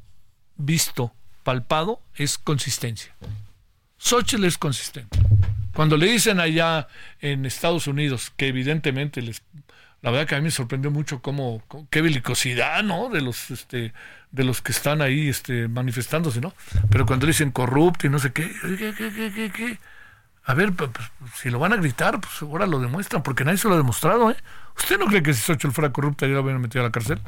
visto, 0.58 1.13
palpado, 1.48 2.01
es 2.13 2.38
consistencia. 2.38 3.16
Xochitl 3.98 4.44
es 4.44 4.58
consistente. 4.58 5.18
Cuando 5.74 5.96
le 5.96 6.08
dicen 6.08 6.42
allá 6.42 6.89
en 7.22 7.46
Estados 7.46 7.88
Unidos 7.88 8.34
que 8.36 8.50
evidentemente 8.50 9.22
les 9.22 9.42
la 10.01 10.12
verdad 10.12 10.27
que 10.27 10.36
a 10.36 10.39
mí 10.39 10.44
me 10.44 10.51
sorprendió 10.51 10.92
mucho 10.92 11.22
cómo, 11.22 11.63
qué 11.89 12.01
belicosidad, 12.01 12.84
¿no? 12.84 13.08
De 13.08 13.22
los, 13.22 13.50
este, 13.50 13.94
de 14.30 14.44
los 14.44 14.62
que 14.62 14.74
están 14.74 15.01
ahí, 15.01 15.30
este, 15.30 15.70
manifestándose, 15.70 16.42
¿no? 16.42 16.54
Pero 16.89 17.06
cuando 17.06 17.25
dicen 17.25 17.51
corrupto 17.51 18.08
y 18.08 18.10
no 18.10 18.20
sé 18.20 18.34
qué, 18.34 18.51
¿qué, 18.77 18.94
qué, 18.94 19.51
qué, 19.56 19.80
A 20.44 20.54
ver, 20.54 20.74
pues, 20.74 20.92
si 21.36 21.50
lo 21.50 21.60
van 21.60 21.72
a 21.72 21.77
gritar, 21.77 22.20
pues 22.20 22.42
ahora 22.42 22.68
lo 22.68 22.80
demuestran, 22.80 23.24
porque 23.24 23.46
nadie 23.46 23.58
se 23.58 23.70
lo 23.70 23.75
ha 23.75 23.77
demostrado, 23.77 24.32
¿eh? 24.32 24.38
¿Usted 24.77 25.00
no 25.00 25.06
cree 25.06 25.24
que 25.24 25.34
si 25.34 25.42
Xochitl 25.42 25.72
fuera 25.72 25.94
corrupta 25.94 26.27
ya 26.27 26.34
lo 26.34 26.42
hubieran 26.42 26.62
metido 26.62 26.84
a 26.84 26.88
la 26.88 26.92
cárcel? 26.92 27.22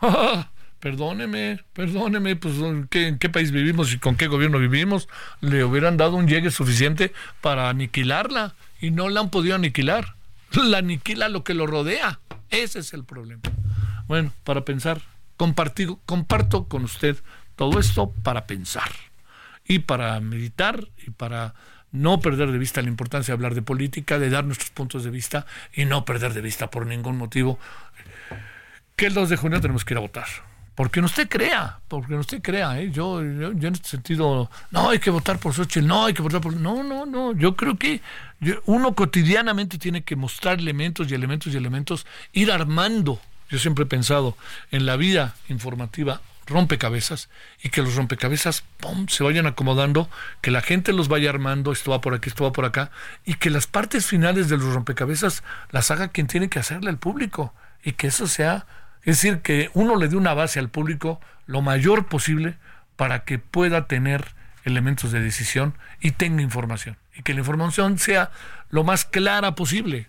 perdóneme, 0.80 1.64
perdóneme, 1.72 2.36
pues 2.36 2.56
¿en 2.58 2.86
qué, 2.88 3.08
¿en 3.08 3.18
qué 3.18 3.28
país 3.28 3.50
vivimos 3.50 3.92
y 3.92 3.98
con 3.98 4.16
qué 4.16 4.26
gobierno 4.26 4.58
vivimos? 4.58 5.08
Le 5.40 5.64
hubieran 5.64 5.96
dado 5.96 6.16
un 6.16 6.28
llegue 6.28 6.50
suficiente 6.50 7.12
para 7.40 7.68
aniquilarla 7.68 8.54
y 8.80 8.90
no 8.90 9.08
la 9.08 9.20
han 9.20 9.30
podido 9.30 9.54
aniquilar 9.54 10.16
la 10.52 10.78
aniquila 10.78 11.28
lo 11.28 11.44
que 11.44 11.54
lo 11.54 11.66
rodea. 11.66 12.20
Ese 12.50 12.78
es 12.78 12.92
el 12.94 13.04
problema. 13.04 13.42
Bueno, 14.06 14.32
para 14.44 14.64
pensar, 14.64 15.00
compartido, 15.36 15.98
comparto 16.06 16.64
con 16.64 16.84
usted 16.84 17.16
todo 17.56 17.80
esto 17.80 18.12
para 18.22 18.46
pensar 18.46 18.90
y 19.66 19.80
para 19.80 20.20
meditar 20.20 20.88
y 21.04 21.10
para 21.10 21.54
no 21.90 22.20
perder 22.20 22.52
de 22.52 22.58
vista 22.58 22.82
la 22.82 22.88
importancia 22.88 23.32
de 23.32 23.36
hablar 23.36 23.54
de 23.54 23.62
política, 23.62 24.18
de 24.18 24.30
dar 24.30 24.44
nuestros 24.44 24.70
puntos 24.70 25.02
de 25.04 25.10
vista 25.10 25.46
y 25.72 25.86
no 25.86 26.04
perder 26.04 26.34
de 26.34 26.42
vista 26.42 26.70
por 26.70 26.86
ningún 26.86 27.16
motivo 27.16 27.58
que 28.96 29.06
el 29.06 29.14
2 29.14 29.28
de 29.28 29.36
junio 29.36 29.60
tenemos 29.60 29.84
que 29.84 29.94
ir 29.94 29.98
a 29.98 30.00
votar. 30.00 30.26
Porque 30.76 31.00
no 31.00 31.06
usted 31.06 31.28
crea, 31.28 31.80
porque 31.88 32.12
no 32.12 32.20
usted 32.20 32.42
crea, 32.42 32.78
¿eh? 32.78 32.90
yo, 32.92 33.22
yo, 33.22 33.48
en 33.48 33.74
este 33.74 33.88
sentido, 33.88 34.50
no 34.70 34.90
hay 34.90 34.98
que 34.98 35.10
votar 35.10 35.38
por 35.38 35.54
Xochitl, 35.54 35.86
no 35.86 36.04
hay 36.04 36.14
que 36.14 36.20
votar 36.20 36.42
por... 36.42 36.54
No, 36.54 36.84
no, 36.84 37.06
no, 37.06 37.32
yo 37.32 37.56
creo 37.56 37.78
que 37.78 38.02
uno 38.66 38.94
cotidianamente 38.94 39.78
tiene 39.78 40.02
que 40.02 40.16
mostrar 40.16 40.58
elementos 40.58 41.10
y 41.10 41.14
elementos 41.14 41.54
y 41.54 41.56
elementos, 41.56 42.06
ir 42.34 42.52
armando. 42.52 43.18
Yo 43.48 43.58
siempre 43.58 43.84
he 43.84 43.86
pensado 43.86 44.36
en 44.70 44.84
la 44.84 44.96
vida 44.96 45.34
informativa 45.48 46.20
rompecabezas 46.46 47.28
y 47.62 47.70
que 47.70 47.82
los 47.82 47.96
rompecabezas 47.96 48.62
¡pum! 48.78 49.08
se 49.08 49.24
vayan 49.24 49.46
acomodando, 49.46 50.08
que 50.40 50.50
la 50.50 50.60
gente 50.60 50.92
los 50.92 51.08
vaya 51.08 51.30
armando, 51.30 51.72
esto 51.72 51.90
va 51.90 52.00
por 52.00 52.14
aquí, 52.14 52.28
esto 52.28 52.44
va 52.44 52.52
por 52.52 52.64
acá, 52.64 52.90
y 53.24 53.34
que 53.34 53.50
las 53.50 53.66
partes 53.66 54.06
finales 54.06 54.48
de 54.48 54.56
los 54.56 54.72
rompecabezas 54.72 55.42
las 55.70 55.90
haga 55.90 56.08
quien 56.08 56.26
tiene 56.26 56.48
que 56.48 56.58
hacerle 56.58 56.90
al 56.90 56.98
público, 56.98 57.52
y 57.82 57.92
que 57.92 58.06
eso 58.06 58.26
sea 58.26 58.66
es 59.06 59.22
decir, 59.22 59.38
que 59.38 59.70
uno 59.72 59.96
le 59.96 60.08
dé 60.08 60.16
una 60.16 60.34
base 60.34 60.58
al 60.58 60.68
público 60.68 61.20
lo 61.46 61.62
mayor 61.62 62.06
posible 62.06 62.56
para 62.96 63.20
que 63.20 63.38
pueda 63.38 63.86
tener 63.86 64.34
elementos 64.64 65.12
de 65.12 65.20
decisión 65.20 65.74
y 66.00 66.10
tenga 66.10 66.42
información. 66.42 66.96
Y 67.14 67.22
que 67.22 67.32
la 67.32 67.38
información 67.40 67.98
sea 67.98 68.30
lo 68.68 68.82
más 68.82 69.04
clara 69.04 69.54
posible. 69.54 70.08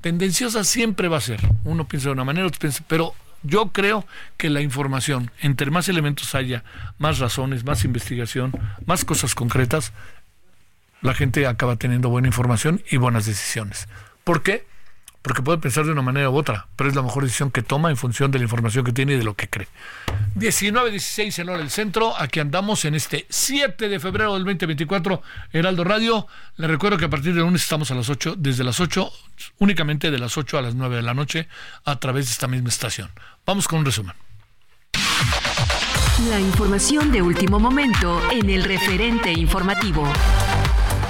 Tendenciosa 0.00 0.64
siempre 0.64 1.06
va 1.06 1.18
a 1.18 1.20
ser. 1.20 1.40
Uno 1.64 1.86
piensa 1.86 2.08
de 2.08 2.14
una 2.14 2.24
manera, 2.24 2.48
otro 2.48 2.58
piensa, 2.58 2.82
pero 2.88 3.14
yo 3.44 3.68
creo 3.68 4.04
que 4.36 4.50
la 4.50 4.60
información, 4.60 5.30
entre 5.40 5.70
más 5.70 5.88
elementos 5.88 6.34
haya, 6.34 6.64
más 6.98 7.20
razones, 7.20 7.64
más 7.64 7.84
investigación, 7.84 8.52
más 8.86 9.04
cosas 9.04 9.36
concretas, 9.36 9.92
la 11.00 11.14
gente 11.14 11.46
acaba 11.46 11.76
teniendo 11.76 12.08
buena 12.08 12.26
información 12.26 12.82
y 12.90 12.96
buenas 12.96 13.24
decisiones. 13.24 13.88
¿Por 14.24 14.42
qué? 14.42 14.66
Porque 15.26 15.42
puede 15.42 15.58
pensar 15.58 15.84
de 15.84 15.90
una 15.90 16.02
manera 16.02 16.30
u 16.30 16.36
otra, 16.36 16.68
pero 16.76 16.88
es 16.88 16.94
la 16.94 17.02
mejor 17.02 17.24
decisión 17.24 17.50
que 17.50 17.60
toma 17.60 17.90
en 17.90 17.96
función 17.96 18.30
de 18.30 18.38
la 18.38 18.44
información 18.44 18.84
que 18.84 18.92
tiene 18.92 19.14
y 19.14 19.16
de 19.16 19.24
lo 19.24 19.34
que 19.34 19.48
cree. 19.48 19.66
19-16 20.36 21.40
en 21.40 21.48
hora 21.48 21.58
del 21.58 21.70
centro, 21.70 22.14
aquí 22.16 22.38
andamos 22.38 22.84
en 22.84 22.94
este 22.94 23.26
7 23.28 23.88
de 23.88 23.98
febrero 23.98 24.34
del 24.34 24.44
2024, 24.44 25.20
Heraldo 25.52 25.82
Radio. 25.82 26.28
Le 26.58 26.68
recuerdo 26.68 26.96
que 26.96 27.06
a 27.06 27.10
partir 27.10 27.34
de 27.34 27.40
lunes 27.40 27.62
estamos 27.62 27.90
a 27.90 27.96
las 27.96 28.08
8, 28.08 28.36
desde 28.38 28.62
las 28.62 28.78
8, 28.78 29.10
únicamente 29.58 30.12
de 30.12 30.18
las 30.20 30.38
8 30.38 30.58
a 30.58 30.62
las 30.62 30.76
9 30.76 30.94
de 30.94 31.02
la 31.02 31.12
noche, 31.12 31.48
a 31.84 31.98
través 31.98 32.26
de 32.26 32.30
esta 32.30 32.46
misma 32.46 32.68
estación. 32.68 33.10
Vamos 33.44 33.66
con 33.66 33.80
un 33.80 33.84
resumen. 33.84 34.14
La 36.30 36.38
información 36.38 37.10
de 37.10 37.20
último 37.20 37.58
momento 37.58 38.22
en 38.30 38.48
el 38.48 38.62
referente 38.62 39.32
informativo. 39.32 40.06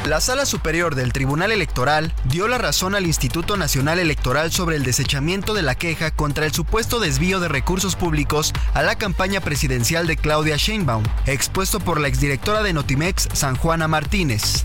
La 0.07 0.21
Sala 0.21 0.47
Superior 0.47 0.95
del 0.95 1.13
Tribunal 1.13 1.51
Electoral 1.51 2.13
dio 2.27 2.47
la 2.47 2.59
razón 2.59 2.95
al 2.95 3.07
Instituto 3.07 3.57
Nacional 3.57 3.99
Electoral 3.99 4.53
sobre 4.53 4.77
el 4.77 4.85
desechamiento 4.85 5.53
de 5.53 5.63
la 5.63 5.75
queja 5.75 6.13
contra 6.13 6.47
el 6.47 6.53
supuesto 6.53 7.01
desvío 7.01 7.41
de 7.41 7.49
recursos 7.49 7.97
públicos 7.97 8.53
a 8.75 8.83
la 8.83 8.97
campaña 8.97 9.41
presidencial 9.41 10.07
de 10.07 10.17
Claudia 10.17 10.59
Sheinbaum, 10.59 11.03
expuesto 11.27 11.81
por 11.81 12.01
la 12.01 12.07
exdirectora 12.07 12.63
de 12.63 12.73
Notimex, 12.73 13.29
San 13.33 13.57
Juana 13.57 13.89
Martínez. 13.89 14.65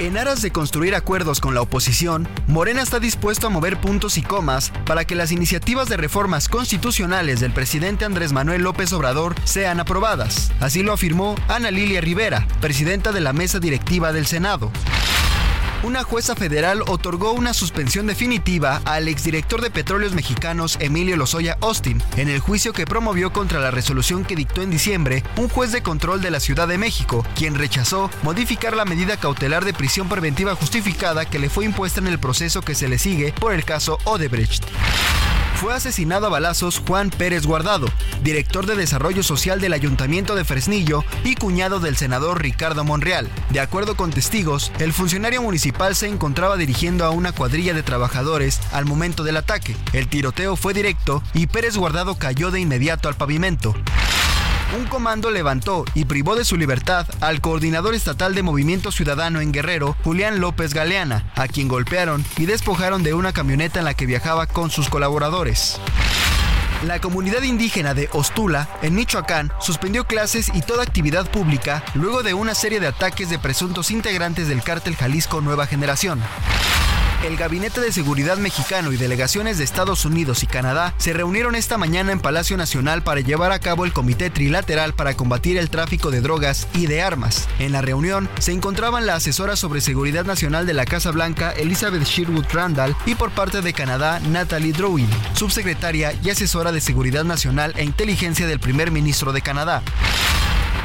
En 0.00 0.16
aras 0.16 0.42
de 0.42 0.52
construir 0.52 0.94
acuerdos 0.94 1.40
con 1.40 1.54
la 1.54 1.60
oposición, 1.60 2.28
Morena 2.46 2.82
está 2.82 3.00
dispuesto 3.00 3.48
a 3.48 3.50
mover 3.50 3.80
puntos 3.80 4.16
y 4.16 4.22
comas 4.22 4.70
para 4.86 5.04
que 5.04 5.16
las 5.16 5.32
iniciativas 5.32 5.88
de 5.88 5.96
reformas 5.96 6.48
constitucionales 6.48 7.40
del 7.40 7.52
presidente 7.52 8.04
Andrés 8.04 8.32
Manuel 8.32 8.62
López 8.62 8.92
Obrador 8.92 9.34
sean 9.42 9.80
aprobadas. 9.80 10.52
Así 10.60 10.84
lo 10.84 10.92
afirmó 10.92 11.34
Ana 11.48 11.72
Lilia 11.72 12.00
Rivera, 12.00 12.46
presidenta 12.60 13.10
de 13.10 13.20
la 13.20 13.32
mesa 13.32 13.58
directiva 13.58 14.12
del 14.12 14.26
Senado 14.26 14.70
una 15.82 16.02
jueza 16.02 16.34
federal 16.34 16.82
otorgó 16.88 17.32
una 17.32 17.54
suspensión 17.54 18.06
definitiva 18.06 18.82
al 18.84 19.08
exdirector 19.08 19.60
de 19.60 19.70
Petróleos 19.70 20.12
Mexicanos 20.12 20.76
Emilio 20.80 21.16
Lozoya 21.16 21.56
Austin 21.60 22.02
en 22.16 22.28
el 22.28 22.40
juicio 22.40 22.72
que 22.72 22.86
promovió 22.86 23.32
contra 23.32 23.60
la 23.60 23.70
resolución 23.70 24.24
que 24.24 24.36
dictó 24.36 24.62
en 24.62 24.70
diciembre 24.70 25.22
un 25.36 25.48
juez 25.48 25.72
de 25.72 25.82
control 25.82 26.20
de 26.20 26.30
la 26.30 26.40
Ciudad 26.40 26.66
de 26.66 26.78
México, 26.78 27.24
quien 27.36 27.54
rechazó 27.54 28.10
modificar 28.22 28.76
la 28.76 28.84
medida 28.84 29.16
cautelar 29.16 29.64
de 29.64 29.74
prisión 29.74 30.08
preventiva 30.08 30.54
justificada 30.54 31.24
que 31.24 31.38
le 31.38 31.50
fue 31.50 31.64
impuesta 31.64 32.00
en 32.00 32.08
el 32.08 32.18
proceso 32.18 32.62
que 32.62 32.74
se 32.74 32.88
le 32.88 32.98
sigue 32.98 33.32
por 33.38 33.52
el 33.52 33.64
caso 33.64 33.98
Odebrecht 34.04 34.64
fue 35.58 35.74
asesinado 35.74 36.26
a 36.26 36.30
balazos 36.30 36.80
Juan 36.86 37.10
Pérez 37.10 37.44
Guardado, 37.44 37.88
director 38.22 38.64
de 38.64 38.76
Desarrollo 38.76 39.24
Social 39.24 39.60
del 39.60 39.72
Ayuntamiento 39.72 40.36
de 40.36 40.44
Fresnillo 40.44 41.02
y 41.24 41.34
cuñado 41.34 41.80
del 41.80 41.96
senador 41.96 42.40
Ricardo 42.40 42.84
Monreal. 42.84 43.28
De 43.50 43.58
acuerdo 43.58 43.96
con 43.96 44.10
testigos, 44.10 44.70
el 44.78 44.92
funcionario 44.92 45.42
municipal 45.42 45.67
se 45.94 46.08
encontraba 46.08 46.56
dirigiendo 46.56 47.04
a 47.04 47.10
una 47.10 47.32
cuadrilla 47.32 47.74
de 47.74 47.82
trabajadores 47.82 48.60
al 48.72 48.84
momento 48.84 49.24
del 49.24 49.36
ataque. 49.36 49.76
El 49.92 50.08
tiroteo 50.08 50.56
fue 50.56 50.74
directo 50.74 51.22
y 51.34 51.46
Pérez 51.46 51.76
Guardado 51.76 52.16
cayó 52.16 52.50
de 52.50 52.60
inmediato 52.60 53.08
al 53.08 53.16
pavimento 53.16 53.74
un 54.76 54.84
comando 54.86 55.30
levantó 55.30 55.84
y 55.94 56.04
privó 56.04 56.36
de 56.36 56.44
su 56.44 56.56
libertad 56.56 57.06
al 57.20 57.40
coordinador 57.40 57.94
estatal 57.94 58.34
de 58.34 58.42
Movimiento 58.42 58.92
Ciudadano 58.92 59.40
en 59.40 59.52
Guerrero, 59.52 59.96
Julián 60.04 60.40
López 60.40 60.74
Galeana, 60.74 61.32
a 61.36 61.48
quien 61.48 61.68
golpearon 61.68 62.24
y 62.36 62.46
despojaron 62.46 63.02
de 63.02 63.14
una 63.14 63.32
camioneta 63.32 63.78
en 63.78 63.86
la 63.86 63.94
que 63.94 64.06
viajaba 64.06 64.46
con 64.46 64.70
sus 64.70 64.88
colaboradores. 64.90 65.80
La 66.84 67.00
comunidad 67.00 67.42
indígena 67.42 67.92
de 67.92 68.08
Ostula, 68.12 68.68
en 68.82 68.94
Michoacán, 68.94 69.52
suspendió 69.58 70.04
clases 70.04 70.48
y 70.54 70.62
toda 70.62 70.84
actividad 70.84 71.28
pública 71.28 71.82
luego 71.94 72.22
de 72.22 72.34
una 72.34 72.54
serie 72.54 72.78
de 72.78 72.86
ataques 72.86 73.28
de 73.28 73.38
presuntos 73.40 73.90
integrantes 73.90 74.46
del 74.46 74.62
cártel 74.62 74.94
Jalisco 74.94 75.40
Nueva 75.40 75.66
Generación. 75.66 76.22
El 77.24 77.36
Gabinete 77.36 77.80
de 77.80 77.92
Seguridad 77.92 78.36
mexicano 78.36 78.92
y 78.92 78.96
delegaciones 78.96 79.58
de 79.58 79.64
Estados 79.64 80.04
Unidos 80.04 80.44
y 80.44 80.46
Canadá 80.46 80.94
se 80.98 81.12
reunieron 81.12 81.56
esta 81.56 81.76
mañana 81.76 82.12
en 82.12 82.20
Palacio 82.20 82.56
Nacional 82.56 83.02
para 83.02 83.20
llevar 83.20 83.50
a 83.50 83.58
cabo 83.58 83.84
el 83.84 83.92
Comité 83.92 84.30
Trilateral 84.30 84.92
para 84.92 85.14
combatir 85.14 85.58
el 85.58 85.68
tráfico 85.68 86.12
de 86.12 86.20
drogas 86.20 86.68
y 86.74 86.86
de 86.86 87.02
armas. 87.02 87.48
En 87.58 87.72
la 87.72 87.82
reunión 87.82 88.28
se 88.38 88.52
encontraban 88.52 89.04
la 89.04 89.16
asesora 89.16 89.56
sobre 89.56 89.80
seguridad 89.80 90.24
nacional 90.24 90.64
de 90.64 90.74
la 90.74 90.84
Casa 90.84 91.10
Blanca, 91.10 91.50
Elizabeth 91.50 92.04
Sherwood 92.04 92.46
Randall, 92.52 92.94
y 93.04 93.16
por 93.16 93.32
parte 93.32 93.62
de 93.62 93.72
Canadá, 93.72 94.20
Natalie 94.20 94.72
Drouin, 94.72 95.10
subsecretaria 95.34 96.14
y 96.22 96.30
asesora 96.30 96.70
de 96.70 96.80
Seguridad 96.80 97.24
Nacional 97.24 97.72
e 97.76 97.84
Inteligencia 97.84 98.46
del 98.46 98.60
primer 98.60 98.92
ministro 98.92 99.32
de 99.32 99.42
Canadá. 99.42 99.82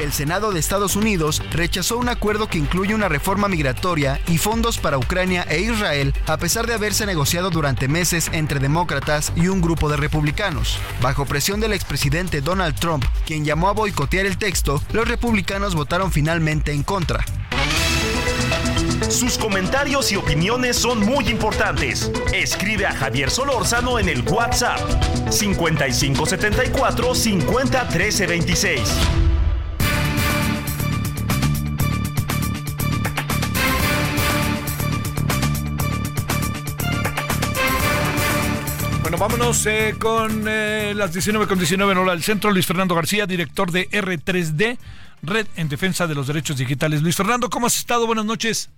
El 0.04 0.12
Senado 0.12 0.52
de 0.52 0.60
Estados 0.60 0.98
Unidos 0.98 1.42
rechazó 1.52 1.98
un 1.98 2.10
acuerdo 2.10 2.50
que 2.50 2.58
incluye 2.58 2.94
una 2.94 3.08
reforma 3.08 3.48
migratoria 3.48 4.20
y 4.28 4.38
fondos 4.38 4.78
para 4.78 4.98
Ucrania 4.98 5.46
e 5.50 5.62
Israel, 5.62 6.13
a 6.28 6.36
pesar 6.36 6.68
de 6.68 6.74
haberse 6.74 7.06
negociado 7.06 7.50
durante 7.50 7.88
meses 7.88 8.30
entre 8.34 8.60
demócratas 8.60 9.32
y 9.38 9.48
un 9.48 9.62
grupo 9.62 9.88
de 9.88 9.96
republicanos. 9.96 10.78
Bajo 11.02 11.24
presión 11.26 11.62
del 11.62 11.72
expresidente 11.72 12.42
Donald 12.42 12.78
Trump, 12.78 13.06
quien 13.26 13.46
llamó 13.46 13.70
a 13.70 13.72
boicotear 13.72 14.26
el 14.26 14.38
texto, 14.38 14.84
los 14.92 15.08
republicanos 15.08 15.74
votaron 15.74 16.12
finalmente 16.12 16.74
en 16.74 16.84
contra. 16.84 17.24
Sus 19.10 19.38
comentarios 19.38 20.12
y 20.12 20.18
opiniones 20.18 20.76
son 20.76 21.00
muy 21.00 21.30
importantes. 21.30 22.12
Escribe 22.34 22.86
a 22.88 22.92
Javier 22.94 23.32
Solórzano 23.32 24.00
en 24.00 24.10
el 24.10 24.22
WhatsApp 24.28 24.82
5574 25.30 27.13
501326. 39.13 39.19
vámonos 39.19 39.65
eh, 39.65 39.95
con 39.99 40.45
eh, 40.47 40.93
las 40.95 41.13
19 41.13 41.47
con 41.47 41.58
19 41.58 41.91
en 41.91 41.97
hora 41.97 42.12
del 42.13 42.23
centro. 42.23 42.52
Luis 42.52 42.65
Fernando 42.65 42.95
García, 42.95 43.26
director 43.26 43.71
de 43.71 43.89
R3D, 43.89 44.78
Red 45.21 45.47
en 45.56 45.69
Defensa 45.69 46.08
de 46.08 46.15
los 46.15 46.28
Derechos 46.28 46.58
Digitales. 46.58 47.02
Luis 47.02 47.15
Fernando, 47.15 47.49
¿cómo 47.49 47.67
has 47.67 47.78
estado? 47.78 48.08
Buenas 48.08 48.26
noches. 48.26 48.69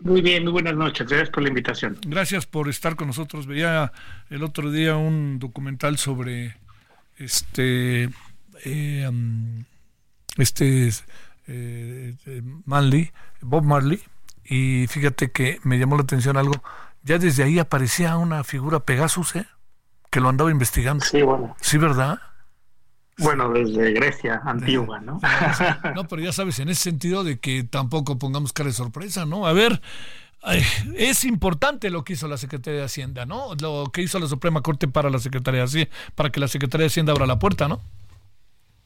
Muy 0.00 0.20
bien, 0.20 0.44
muy 0.44 0.52
buenas 0.52 0.74
noches. 0.74 1.06
Gracias 1.08 1.30
por 1.30 1.42
la 1.42 1.48
invitación. 1.48 1.98
Gracias 2.06 2.46
por 2.46 2.68
estar 2.68 2.96
con 2.96 3.06
nosotros. 3.06 3.46
Veía 3.46 3.92
el 4.28 4.42
otro 4.42 4.70
día 4.70 4.96
un 4.96 5.38
documental 5.38 5.96
sobre 5.96 6.56
este 7.16 8.10
eh, 8.64 9.10
este 10.36 10.90
Manley, 12.66 13.12
Bob 13.40 13.64
Marley, 13.64 14.00
y 14.44 14.86
fíjate 14.88 15.30
que 15.30 15.60
me 15.62 15.78
llamó 15.78 15.96
la 15.96 16.02
atención 16.02 16.36
algo 16.36 16.62
ya 17.04 17.18
desde 17.18 17.44
ahí 17.44 17.58
aparecía 17.58 18.16
una 18.16 18.42
figura 18.44 18.80
Pegasus, 18.80 19.36
¿eh? 19.36 19.46
Que 20.10 20.20
lo 20.20 20.28
andaba 20.28 20.50
investigando. 20.50 21.04
Sí, 21.04 21.22
bueno. 21.22 21.56
Sí, 21.60 21.78
¿verdad? 21.78 22.18
Bueno, 23.18 23.52
desde 23.52 23.92
Grecia 23.92 24.42
antigua, 24.44 25.00
¿no? 25.00 25.20
No, 25.94 26.08
pero 26.08 26.22
ya 26.22 26.32
sabes, 26.32 26.58
en 26.58 26.68
ese 26.68 26.82
sentido 26.82 27.22
de 27.22 27.38
que 27.38 27.62
tampoco 27.62 28.18
pongamos 28.18 28.52
cara 28.52 28.68
de 28.68 28.74
sorpresa, 28.74 29.24
¿no? 29.24 29.46
A 29.46 29.52
ver, 29.52 29.80
es 30.96 31.24
importante 31.24 31.90
lo 31.90 32.04
que 32.04 32.14
hizo 32.14 32.26
la 32.26 32.36
Secretaría 32.36 32.80
de 32.80 32.86
Hacienda, 32.86 33.24
¿no? 33.24 33.54
Lo 33.60 33.90
que 33.92 34.02
hizo 34.02 34.18
la 34.18 34.26
Suprema 34.26 34.62
Corte 34.62 34.88
para 34.88 35.10
la 35.10 35.18
Secretaría 35.18 35.64
de 35.66 35.90
para 36.14 36.30
que 36.30 36.40
la 36.40 36.48
Secretaría 36.48 36.84
de 36.84 36.88
Hacienda 36.88 37.12
abra 37.12 37.26
la 37.26 37.38
puerta, 37.38 37.68
¿no? 37.68 37.80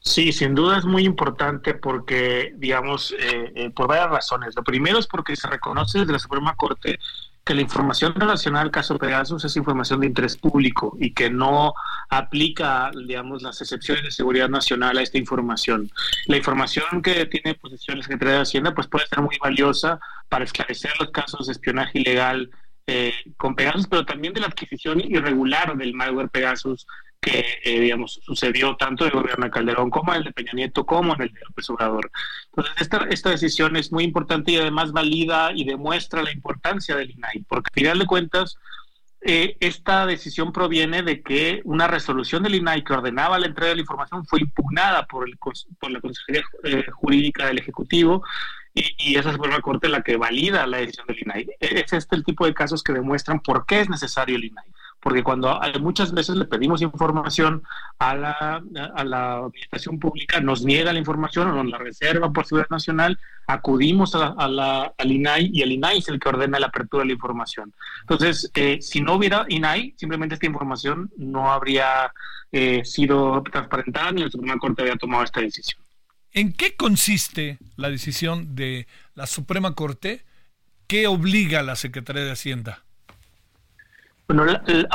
Sí, 0.01 0.31
sin 0.31 0.55
duda 0.55 0.77
es 0.77 0.85
muy 0.85 1.03
importante 1.03 1.73
porque, 1.73 2.53
digamos, 2.57 3.13
eh, 3.19 3.51
eh, 3.55 3.69
por 3.71 3.87
varias 3.87 4.09
razones. 4.09 4.55
Lo 4.55 4.63
primero 4.63 4.97
es 4.97 5.07
porque 5.07 5.35
se 5.35 5.47
reconoce 5.47 5.99
desde 5.99 6.13
la 6.13 6.19
Suprema 6.19 6.55
Corte 6.55 6.99
que 7.43 7.55
la 7.55 7.61
información 7.61 8.13
relacionada 8.15 8.63
al 8.63 8.71
caso 8.71 8.97
Pegasus 8.97 9.43
es 9.43 9.55
información 9.55 10.01
de 10.01 10.07
interés 10.07 10.37
público 10.37 10.95
y 10.99 11.13
que 11.13 11.29
no 11.29 11.73
aplica, 12.09 12.91
digamos, 12.91 13.41
las 13.41 13.61
excepciones 13.61 14.03
de 14.03 14.11
seguridad 14.11 14.49
nacional 14.49 14.97
a 14.97 15.01
esta 15.01 15.17
información. 15.17 15.89
La 16.27 16.37
información 16.37 17.01
que 17.01 17.25
tiene 17.25 17.55
posesión 17.55 17.97
la 17.97 18.03
Secretaría 18.03 18.35
de 18.35 18.41
Hacienda 18.41 18.73
pues 18.75 18.87
puede 18.87 19.07
ser 19.07 19.21
muy 19.21 19.35
valiosa 19.41 19.99
para 20.27 20.45
esclarecer 20.45 20.91
los 20.99 21.11
casos 21.11 21.47
de 21.47 21.53
espionaje 21.53 21.99
ilegal 21.99 22.51
eh, 22.87 23.13
con 23.37 23.55
Pegasus, 23.55 23.87
pero 23.87 24.05
también 24.05 24.33
de 24.33 24.41
la 24.41 24.47
adquisición 24.47 24.99
irregular 24.99 25.77
del 25.77 25.93
malware 25.93 26.29
Pegasus 26.29 26.87
que, 27.21 27.45
eh, 27.63 27.79
digamos, 27.79 28.19
sucedió 28.23 28.75
tanto 28.77 29.05
en 29.05 29.11
el 29.11 29.21
gobierno 29.21 29.45
de 29.45 29.51
Calderón 29.51 29.89
como 29.89 30.13
en 30.13 30.19
el 30.19 30.23
de 30.25 30.31
Peña 30.31 30.53
Nieto 30.53 30.85
como 30.85 31.13
en 31.15 31.21
el 31.23 31.33
de 31.33 31.39
López 31.47 31.69
Obrador. 31.69 32.11
Entonces, 32.45 32.73
esta, 32.79 32.97
esta 33.09 33.29
decisión 33.29 33.75
es 33.75 33.91
muy 33.91 34.03
importante 34.03 34.51
y 34.51 34.57
además 34.57 34.91
valida 34.91 35.51
y 35.53 35.65
demuestra 35.65 36.23
la 36.23 36.31
importancia 36.31 36.95
del 36.95 37.11
INAI, 37.11 37.43
porque 37.47 37.69
al 37.73 37.81
final 37.81 37.99
de 37.99 38.05
cuentas, 38.05 38.57
eh, 39.21 39.57
esta 39.59 40.05
decisión 40.05 40.53
proviene 40.53 41.03
de 41.03 41.21
que 41.21 41.61
una 41.65 41.87
resolución 41.87 42.41
del 42.41 42.55
INAI 42.55 42.85
que 42.85 42.93
ordenaba 42.93 43.37
la 43.37 43.47
entrega 43.47 43.69
de 43.69 43.75
la 43.75 43.81
información 43.81 44.25
fue 44.25 44.39
impugnada 44.39 45.05
por, 45.07 45.27
el, 45.27 45.37
por 45.37 45.91
la 45.91 45.99
Consejería 45.99 46.43
Jurídica 46.93 47.47
del 47.47 47.57
Ejecutivo 47.57 48.23
y, 48.73 49.17
esa 49.17 49.33
Suprema 49.33 49.59
Corte 49.61 49.89
la 49.89 50.03
que 50.03 50.15
valida 50.15 50.65
la 50.67 50.77
decisión 50.77 51.07
del 51.07 51.19
INAI. 51.19 51.47
E, 51.59 51.81
es 51.81 51.91
este 51.91 52.15
el 52.15 52.23
tipo 52.23 52.45
de 52.45 52.53
casos 52.53 52.81
que 52.81 52.93
demuestran 52.93 53.41
por 53.41 53.65
qué 53.65 53.81
es 53.81 53.89
necesario 53.89 54.37
el 54.37 54.45
INAI. 54.45 54.65
Porque 55.01 55.23
cuando 55.23 55.59
muchas 55.79 56.13
veces 56.13 56.35
le 56.35 56.45
pedimos 56.45 56.81
información 56.81 57.63
a 57.99 58.15
la, 58.15 58.63
a 58.95 59.03
la 59.03 59.37
administración 59.37 59.97
pública, 59.97 60.41
nos 60.41 60.63
niega 60.65 60.91
la 60.91 60.99
información 60.99 61.47
o 61.47 61.55
nos 61.55 61.71
la 61.71 61.77
reserva 61.77 62.31
por 62.31 62.45
seguridad 62.45 62.69
nacional, 62.69 63.17
acudimos 63.47 64.13
a 64.15 64.47
la, 64.47 64.93
al 64.97 65.11
INAI 65.11 65.51
y 65.53 65.61
el 65.61 65.71
INAI 65.71 65.99
es 65.99 66.09
el 66.09 66.19
que 66.19 66.29
ordena 66.29 66.59
la 66.59 66.67
apertura 66.67 67.03
de 67.03 67.07
la 67.07 67.13
información. 67.13 67.73
Entonces, 68.01 68.51
eh, 68.55 68.79
si 68.81 69.01
no 69.01 69.15
hubiera 69.15 69.45
INAI, 69.47 69.95
simplemente 69.97 70.35
esta 70.35 70.47
información 70.47 71.11
no 71.17 71.51
habría 71.51 72.11
eh, 72.51 72.83
sido 72.83 73.41
transparentada 73.43 74.11
ni 74.11 74.23
la 74.23 74.29
Suprema 74.29 74.57
Corte 74.57 74.81
había 74.81 74.95
tomado 74.97 75.23
esta 75.23 75.41
decisión. 75.41 75.81
¿En 76.31 76.53
qué 76.53 76.75
consiste 76.75 77.57
la 77.75 77.89
decisión 77.89 78.55
de 78.55 78.87
la 79.15 79.27
Suprema 79.27 79.73
Corte 79.73 80.25
que 80.87 81.07
obliga 81.07 81.61
a 81.61 81.63
la 81.63 81.75
Secretaría 81.75 82.23
de 82.23 82.31
Hacienda? 82.31 82.83
Bueno, 84.29 84.43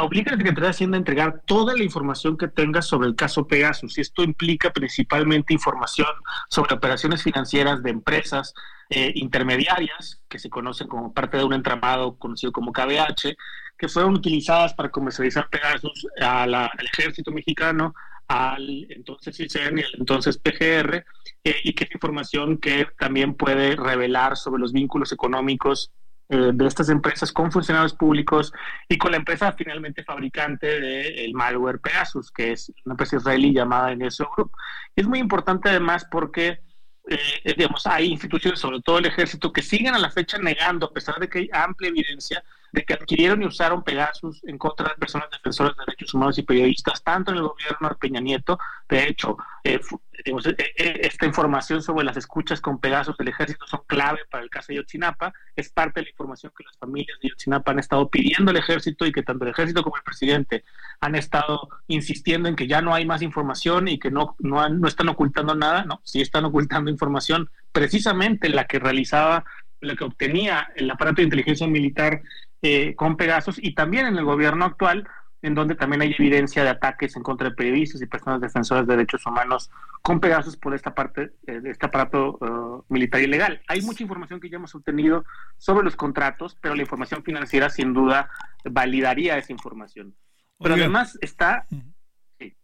obliga 0.00 0.30
a 0.30 0.34
la 0.34 0.38
Secretaría 0.38 0.68
de 0.68 0.70
Hacienda 0.70 0.96
a 0.96 0.98
entregar 1.00 1.42
toda 1.44 1.74
la 1.74 1.82
información 1.82 2.36
que 2.36 2.46
tenga 2.46 2.80
sobre 2.80 3.08
el 3.08 3.16
caso 3.16 3.48
Pegasus. 3.48 3.98
Y 3.98 4.00
esto 4.00 4.22
implica 4.22 4.72
principalmente 4.72 5.52
información 5.52 6.06
sobre 6.48 6.72
operaciones 6.72 7.24
financieras 7.24 7.82
de 7.82 7.90
empresas 7.90 8.54
eh, 8.90 9.10
intermediarias, 9.16 10.22
que 10.28 10.38
se 10.38 10.48
conocen 10.48 10.86
como 10.86 11.12
parte 11.12 11.36
de 11.36 11.42
un 11.42 11.52
entramado 11.52 12.16
conocido 12.16 12.52
como 12.52 12.72
KBH, 12.72 13.34
que 13.76 13.88
fueron 13.88 14.14
utilizadas 14.14 14.72
para 14.72 14.92
comercializar 14.92 15.48
Pegasus 15.50 16.06
al 16.20 16.54
ejército 16.94 17.32
mexicano, 17.32 17.92
al 18.28 18.86
entonces 18.88 19.36
CICEN 19.36 19.78
y 19.78 19.82
al 19.82 19.94
entonces 19.98 20.38
PGR, 20.38 21.04
eh, 21.42 21.56
y 21.64 21.72
que 21.72 21.82
es 21.82 21.90
información 21.92 22.58
que 22.58 22.86
también 23.00 23.34
puede 23.34 23.74
revelar 23.74 24.36
sobre 24.36 24.60
los 24.60 24.72
vínculos 24.72 25.10
económicos 25.10 25.90
eh, 26.28 26.50
de 26.54 26.66
estas 26.66 26.88
empresas 26.88 27.32
con 27.32 27.52
funcionarios 27.52 27.94
públicos 27.94 28.52
y 28.88 28.96
con 28.96 29.10
la 29.10 29.18
empresa 29.18 29.52
finalmente 29.52 30.02
fabricante 30.04 30.80
del 30.80 31.34
malware 31.34 31.80
Pegasus, 31.80 32.30
que 32.30 32.52
es 32.52 32.72
una 32.84 32.94
empresa 32.94 33.16
israelí 33.16 33.52
llamada 33.52 33.94
NSO 33.94 34.30
Group. 34.34 34.52
es 34.96 35.06
muy 35.06 35.18
importante 35.18 35.68
además 35.68 36.06
porque 36.10 36.60
eh, 37.06 37.54
digamos, 37.56 37.86
hay 37.86 38.06
instituciones, 38.06 38.58
sobre 38.58 38.80
todo 38.80 38.98
el 38.98 39.06
ejército, 39.06 39.52
que 39.52 39.60
siguen 39.60 39.94
a 39.94 39.98
la 39.98 40.10
fecha 40.10 40.38
negando, 40.38 40.86
a 40.86 40.92
pesar 40.92 41.18
de 41.18 41.28
que 41.28 41.40
hay 41.40 41.50
amplia 41.52 41.90
evidencia, 41.90 42.42
de 42.74 42.84
que 42.84 42.94
adquirieron 42.94 43.40
y 43.40 43.46
usaron 43.46 43.84
Pegasus 43.84 44.42
en 44.44 44.58
contra 44.58 44.88
de 44.88 44.96
personas 44.96 45.30
defensoras 45.30 45.76
de 45.76 45.84
derechos 45.86 46.12
humanos 46.12 46.36
y 46.38 46.42
periodistas, 46.42 47.04
tanto 47.04 47.30
en 47.30 47.36
el 47.36 47.44
gobierno 47.44 47.88
de 47.88 47.94
Peña 47.94 48.20
Nieto. 48.20 48.58
De 48.88 49.06
hecho, 49.06 49.36
eh, 49.62 49.80
eh, 50.24 50.32
eh, 50.58 51.00
esta 51.02 51.24
información 51.24 51.82
sobre 51.82 52.04
las 52.04 52.16
escuchas 52.16 52.60
con 52.60 52.80
Pegasus 52.80 53.16
del 53.16 53.28
ejército 53.28 53.64
son 53.68 53.82
clave 53.86 54.20
para 54.28 54.42
el 54.42 54.50
caso 54.50 54.72
de 54.72 54.76
Yotzinapa. 54.76 55.32
Es 55.54 55.70
parte 55.70 56.00
de 56.00 56.06
la 56.06 56.10
información 56.10 56.52
que 56.56 56.64
las 56.64 56.76
familias 56.76 57.16
de 57.22 57.28
Yotzinapa 57.28 57.70
han 57.70 57.78
estado 57.78 58.08
pidiendo 58.08 58.50
al 58.50 58.56
ejército 58.56 59.06
y 59.06 59.12
que 59.12 59.22
tanto 59.22 59.44
el 59.44 59.52
ejército 59.52 59.84
como 59.84 59.96
el 59.96 60.02
presidente 60.02 60.64
han 61.00 61.14
estado 61.14 61.68
insistiendo 61.86 62.48
en 62.48 62.56
que 62.56 62.66
ya 62.66 62.82
no 62.82 62.92
hay 62.92 63.06
más 63.06 63.22
información 63.22 63.86
y 63.86 64.00
que 64.00 64.10
no, 64.10 64.34
no, 64.40 64.68
no 64.68 64.88
están 64.88 65.08
ocultando 65.08 65.54
nada. 65.54 65.84
No, 65.84 66.00
sí 66.02 66.20
están 66.20 66.44
ocultando 66.44 66.90
información 66.90 67.48
precisamente 67.70 68.48
la 68.48 68.66
que 68.66 68.80
realizaba, 68.80 69.44
la 69.80 69.94
que 69.94 70.02
obtenía 70.02 70.72
el 70.74 70.90
aparato 70.90 71.16
de 71.16 71.24
inteligencia 71.24 71.68
militar 71.68 72.20
eh, 72.66 72.94
con 72.96 73.18
Pegasus 73.18 73.58
y 73.62 73.74
también 73.74 74.06
en 74.06 74.16
el 74.16 74.24
gobierno 74.24 74.64
actual, 74.64 75.06
en 75.42 75.54
donde 75.54 75.74
también 75.74 76.00
hay 76.00 76.14
evidencia 76.18 76.64
de 76.64 76.70
ataques 76.70 77.14
en 77.14 77.22
contra 77.22 77.50
de 77.50 77.54
periodistas 77.54 78.00
y 78.00 78.06
personas 78.06 78.40
defensoras 78.40 78.86
de 78.86 78.96
derechos 78.96 79.26
humanos 79.26 79.70
con 80.00 80.18
Pegasus 80.18 80.56
por 80.56 80.74
esta 80.74 80.94
parte 80.94 81.34
eh, 81.46 81.60
de 81.60 81.70
este 81.70 81.84
aparato 81.84 82.38
uh, 82.40 82.82
militar 82.88 83.20
ilegal. 83.20 83.60
Hay 83.68 83.82
mucha 83.82 84.02
información 84.02 84.40
que 84.40 84.48
ya 84.48 84.56
hemos 84.56 84.74
obtenido 84.74 85.26
sobre 85.58 85.84
los 85.84 85.94
contratos, 85.94 86.56
pero 86.58 86.74
la 86.74 86.80
información 86.80 87.22
financiera 87.22 87.68
sin 87.68 87.92
duda 87.92 88.30
validaría 88.64 89.36
esa 89.36 89.52
información. 89.52 90.16
Pero 90.58 90.74
además 90.74 91.18
está... 91.20 91.66
Sí. 91.68 92.56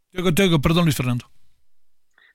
perdón 0.63 0.85
Luis 0.85 0.97
Fernando. 0.97 1.31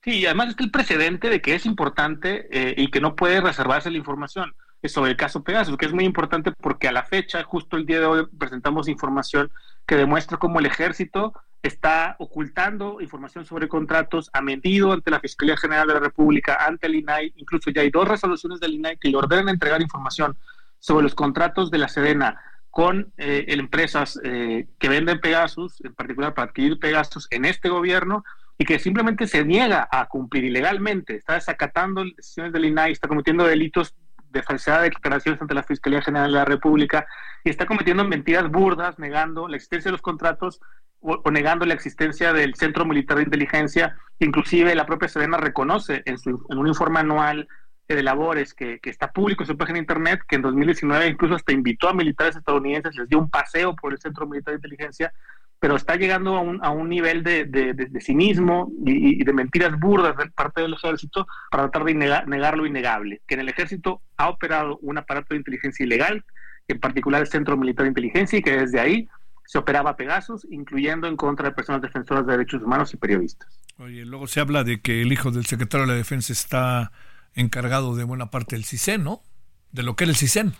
Sí, 0.03 0.19
y 0.19 0.25
además 0.27 0.49
está 0.49 0.63
el 0.63 0.69
precedente 0.69 1.29
de 1.31 1.41
que 1.41 1.55
es 1.55 1.65
importante 1.65 2.47
eh, 2.51 2.75
y 2.77 2.91
que 2.91 3.01
no 3.01 3.15
puede 3.15 3.41
reservarse 3.41 3.89
la 3.89 3.97
información 3.97 4.53
sobre 4.89 5.11
el 5.11 5.17
caso 5.17 5.43
Pegasus, 5.43 5.77
que 5.77 5.85
es 5.85 5.93
muy 5.93 6.05
importante 6.05 6.51
porque 6.51 6.87
a 6.87 6.91
la 6.91 7.03
fecha, 7.03 7.43
justo 7.43 7.77
el 7.77 7.85
día 7.85 7.99
de 7.99 8.05
hoy, 8.05 8.27
presentamos 8.37 8.87
información 8.87 9.51
que 9.85 9.95
demuestra 9.95 10.37
cómo 10.37 10.59
el 10.59 10.65
ejército 10.65 11.33
está 11.61 12.15
ocultando 12.19 13.01
información 13.01 13.45
sobre 13.45 13.67
contratos, 13.67 14.29
ha 14.33 14.41
mentido 14.41 14.91
ante 14.91 15.11
la 15.11 15.19
Fiscalía 15.19 15.57
General 15.57 15.87
de 15.87 15.95
la 15.95 15.99
República, 15.99 16.65
ante 16.65 16.87
el 16.87 16.95
INAI, 16.95 17.33
incluso 17.37 17.71
ya 17.71 17.81
hay 17.81 17.89
dos 17.89 18.07
resoluciones 18.07 18.59
del 18.59 18.75
INAI 18.75 18.97
que 18.97 19.09
le 19.09 19.17
ordenan 19.17 19.49
entregar 19.49 19.81
información 19.81 20.37
sobre 20.79 21.03
los 21.03 21.15
contratos 21.15 21.71
de 21.71 21.79
la 21.79 21.87
Sedena 21.87 22.39
con 22.69 23.13
eh, 23.17 23.45
empresas 23.47 24.19
eh, 24.23 24.67
que 24.77 24.89
venden 24.89 25.21
Pegasus, 25.21 25.83
en 25.83 25.95
particular 25.95 26.33
para 26.33 26.49
adquirir 26.49 26.77
Pegasus 26.77 27.27
en 27.31 27.45
este 27.45 27.69
gobierno, 27.69 28.23
y 28.57 28.65
que 28.65 28.79
simplemente 28.79 29.27
se 29.27 29.43
niega 29.43 29.87
a 29.91 30.05
cumplir 30.07 30.45
ilegalmente, 30.45 31.15
está 31.15 31.33
desacatando 31.33 32.03
decisiones 32.03 32.53
del 32.53 32.65
INAI, 32.65 32.91
está 32.91 33.07
cometiendo 33.07 33.45
delitos 33.45 33.95
de 34.35 34.43
falsedad 34.43 34.81
de 34.81 34.89
declaraciones 34.89 35.41
ante 35.41 35.53
la 35.53 35.63
Fiscalía 35.63 36.01
General 36.01 36.31
de 36.31 36.37
la 36.37 36.45
República 36.45 37.07
y 37.43 37.49
está 37.49 37.65
cometiendo 37.65 38.03
mentiras 38.03 38.49
burdas, 38.49 38.99
negando 38.99 39.47
la 39.47 39.55
existencia 39.55 39.89
de 39.89 39.93
los 39.93 40.01
contratos 40.01 40.59
o, 40.99 41.31
negando 41.31 41.65
la 41.65 41.73
existencia 41.73 42.33
del 42.33 42.55
Centro 42.55 42.85
Militar 42.85 43.17
de 43.17 43.23
Inteligencia. 43.23 43.95
Inclusive 44.19 44.75
la 44.75 44.85
propia 44.85 45.07
Sedena 45.07 45.37
reconoce 45.37 46.03
en, 46.05 46.17
su, 46.17 46.45
en 46.49 46.57
un 46.57 46.67
informe 46.67 46.99
anual 46.99 47.47
de 47.87 48.03
labores 48.03 48.53
que, 48.53 48.79
que, 48.79 48.89
está 48.89 49.11
público 49.11 49.43
en 49.43 49.47
su 49.47 49.57
página 49.57 49.75
de 49.75 49.81
internet, 49.81 50.21
que 50.27 50.37
en 50.37 50.41
2019 50.41 51.07
incluso 51.07 51.35
hasta 51.35 51.53
invitó 51.53 51.87
a 51.87 51.93
militares 51.93 52.35
estadounidenses, 52.35 52.95
les 52.95 53.07
dio 53.07 53.19
un 53.19 53.29
paseo 53.29 53.75
por 53.75 53.93
el 53.93 53.99
Centro 53.99 54.27
Militar 54.27 54.53
de 54.53 54.57
Inteligencia 54.57 55.13
pero 55.59 55.75
está 55.75 55.95
llegando 55.95 56.35
a 56.35 56.41
un, 56.41 56.63
a 56.63 56.69
un 56.69 56.89
nivel 56.89 57.23
de, 57.23 57.45
de, 57.45 58.01
cinismo 58.01 58.71
y, 58.85 59.23
de 59.23 59.33
mentiras 59.33 59.79
burdas 59.79 60.15
de 60.17 60.29
parte 60.31 60.61
del 60.61 60.73
ejército 60.73 61.25
para 61.49 61.63
tratar 61.63 61.85
de 61.85 61.93
negar, 61.95 62.57
lo 62.57 62.65
innegable, 62.65 63.21
que 63.27 63.35
en 63.35 63.41
el 63.41 63.49
ejército 63.49 64.01
ha 64.17 64.29
operado 64.29 64.77
un 64.81 64.97
aparato 64.97 65.27
de 65.33 65.37
inteligencia 65.37 65.85
ilegal, 65.85 66.23
en 66.67 66.79
particular 66.79 67.21
el 67.21 67.27
Centro 67.27 67.57
Militar 67.57 67.83
de 67.83 67.89
Inteligencia, 67.89 68.39
y 68.39 68.41
que 68.41 68.57
desde 68.57 68.79
ahí 68.79 69.07
se 69.45 69.57
operaba 69.57 69.95
Pegasus, 69.95 70.45
incluyendo 70.49 71.07
en 71.07 71.15
contra 71.15 71.49
de 71.49 71.55
personas 71.55 71.81
defensoras 71.81 72.25
de 72.25 72.33
derechos 72.33 72.61
humanos 72.61 72.93
y 72.93 72.97
periodistas. 72.97 73.59
Oye, 73.77 74.05
luego 74.05 74.27
se 74.27 74.39
habla 74.39 74.63
de 74.63 74.81
que 74.81 75.01
el 75.01 75.11
hijo 75.11 75.31
del 75.31 75.45
secretario 75.45 75.85
de 75.85 75.93
la 75.93 75.97
Defensa 75.97 76.33
está 76.33 76.91
encargado 77.33 77.95
de 77.95 78.03
buena 78.03 78.31
parte 78.31 78.55
del 78.55 78.65
CISEN, 78.65 79.03
¿no? 79.03 79.21
De 79.71 79.83
lo 79.83 79.95
que 79.95 80.05
era 80.05 80.11
el 80.11 80.17
CISEN. 80.17 80.53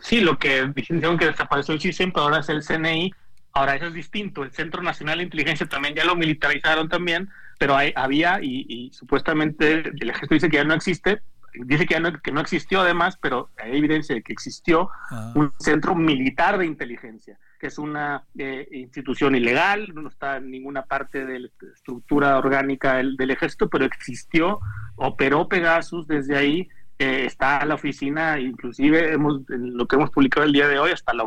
Sí, 0.00 0.20
lo 0.20 0.38
que 0.38 0.66
dijeron 0.74 1.16
que 1.16 1.26
desapareció 1.26 1.74
el 1.74 1.80
CISEN, 1.80 2.12
pero 2.12 2.24
ahora 2.24 2.40
es 2.40 2.48
el 2.48 2.62
CNI, 2.62 3.12
Ahora, 3.56 3.76
eso 3.76 3.86
es 3.86 3.94
distinto. 3.94 4.42
El 4.42 4.50
Centro 4.50 4.82
Nacional 4.82 5.18
de 5.18 5.24
Inteligencia 5.24 5.68
también 5.68 5.94
ya 5.94 6.04
lo 6.04 6.16
militarizaron 6.16 6.88
también, 6.88 7.28
pero 7.56 7.76
hay, 7.76 7.92
había, 7.94 8.40
y, 8.42 8.90
supuestamente 8.92 9.92
el 9.96 10.10
ejército 10.10 10.34
dice 10.34 10.50
que 10.50 10.56
ya 10.56 10.64
no 10.64 10.74
existe, 10.74 11.22
dice 11.52 11.86
que 11.86 11.94
ya 11.94 12.00
no, 12.00 12.20
que 12.20 12.32
no 12.32 12.40
existió 12.40 12.80
además, 12.80 13.16
pero 13.20 13.50
hay 13.56 13.76
evidencia 13.78 14.16
de 14.16 14.22
que 14.24 14.32
existió 14.32 14.90
ah. 15.10 15.32
un 15.36 15.52
centro 15.60 15.94
militar 15.94 16.58
de 16.58 16.66
inteligencia, 16.66 17.38
que 17.60 17.68
es 17.68 17.78
una 17.78 18.24
eh, 18.36 18.66
institución 18.72 19.36
ilegal, 19.36 19.86
no 19.94 20.08
está 20.08 20.38
en 20.38 20.50
ninguna 20.50 20.82
parte 20.86 21.24
de 21.24 21.38
la 21.38 21.48
estructura 21.76 22.36
orgánica 22.38 22.96
del, 22.96 23.16
del 23.16 23.30
ejército, 23.30 23.70
pero 23.70 23.84
existió, 23.84 24.58
operó 24.96 25.48
Pegasus 25.48 26.08
desde 26.08 26.36
ahí 26.36 26.68
eh, 26.98 27.24
está 27.26 27.64
la 27.64 27.74
oficina, 27.74 28.38
inclusive 28.38 29.12
hemos, 29.12 29.42
lo 29.48 29.86
que 29.86 29.96
hemos 29.96 30.10
publicado 30.10 30.46
el 30.46 30.52
día 30.52 30.68
de 30.68 30.78
hoy, 30.78 30.92
hasta 30.92 31.12
la 31.12 31.24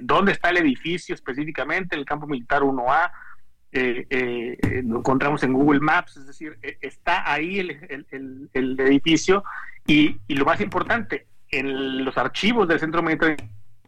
dónde 0.00 0.32
está 0.32 0.48
el 0.50 0.56
edificio 0.56 1.14
específicamente, 1.14 1.96
el 1.96 2.06
campo 2.06 2.26
militar 2.26 2.62
1A, 2.62 3.10
eh, 3.72 4.06
eh, 4.10 4.82
lo 4.84 4.98
encontramos 4.98 5.42
en 5.42 5.52
Google 5.52 5.80
Maps, 5.80 6.16
es 6.16 6.26
decir, 6.26 6.58
está 6.80 7.30
ahí 7.30 7.58
el, 7.58 8.48
el, 8.52 8.80
edificio 8.80 9.44
y, 9.86 10.16
y, 10.26 10.34
lo 10.34 10.46
más 10.46 10.60
importante, 10.60 11.26
en 11.50 12.04
los 12.04 12.16
archivos 12.16 12.66
del 12.66 12.80
Centro 12.80 13.02
Militar 13.02 13.36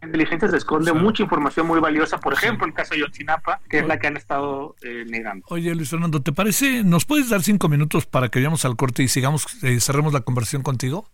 Inteligencia 0.05 0.49
se 0.49 0.57
esconde 0.57 0.93
mucha 0.93 1.23
información 1.23 1.67
muy 1.67 1.81
valiosa, 1.81 2.19
por 2.19 2.33
ejemplo, 2.33 2.67
el 2.67 2.75
caso 2.75 2.95
de 2.95 3.01
Yotzinapa, 3.01 3.61
que 3.69 3.79
es 3.79 3.87
la 3.87 3.99
que 3.99 4.07
han 4.07 4.17
estado 4.17 4.77
negando. 5.07 5.47
Oye, 5.51 5.75
Luis 5.75 5.90
Fernando, 5.90 6.23
¿te 6.23 6.33
parece? 6.33 6.85
¿Nos 6.85 7.05
puedes 7.05 7.31
dar 7.31 7.43
cinco 7.43 7.69
minutos 7.69 8.07
para 8.07 8.29
que 8.29 8.38
vayamos 8.38 8.64
al 8.64 8.77
corte 8.77 9.03
y 9.03 9.09
sigamos, 9.09 9.47
cerremos 9.81 10.12
la 10.12 10.21
conversación 10.21 10.62
contigo? 10.62 11.09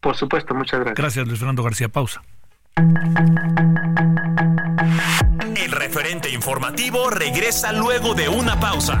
Por 0.00 0.16
supuesto, 0.16 0.54
muchas 0.54 0.80
gracias. 0.80 0.96
Gracias, 0.96 1.26
Luis 1.26 1.38
Fernando 1.38 1.62
García. 1.62 1.88
Pausa. 1.88 2.22
El 5.56 5.72
referente 5.72 6.30
informativo 6.30 7.10
regresa 7.10 7.72
luego 7.72 8.14
de 8.14 8.28
una 8.28 8.60
pausa. 8.60 9.00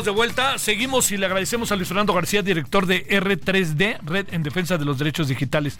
De 0.00 0.10
vuelta. 0.10 0.58
Seguimos 0.58 1.12
y 1.12 1.18
le 1.18 1.26
agradecemos 1.26 1.70
a 1.70 1.76
Luis 1.76 1.88
Fernando 1.88 2.14
García, 2.14 2.42
director 2.42 2.86
de 2.86 3.06
R3D, 3.06 4.00
Red 4.02 4.32
en 4.32 4.42
Defensa 4.42 4.78
de 4.78 4.86
los 4.86 4.98
Derechos 4.98 5.28
Digitales. 5.28 5.78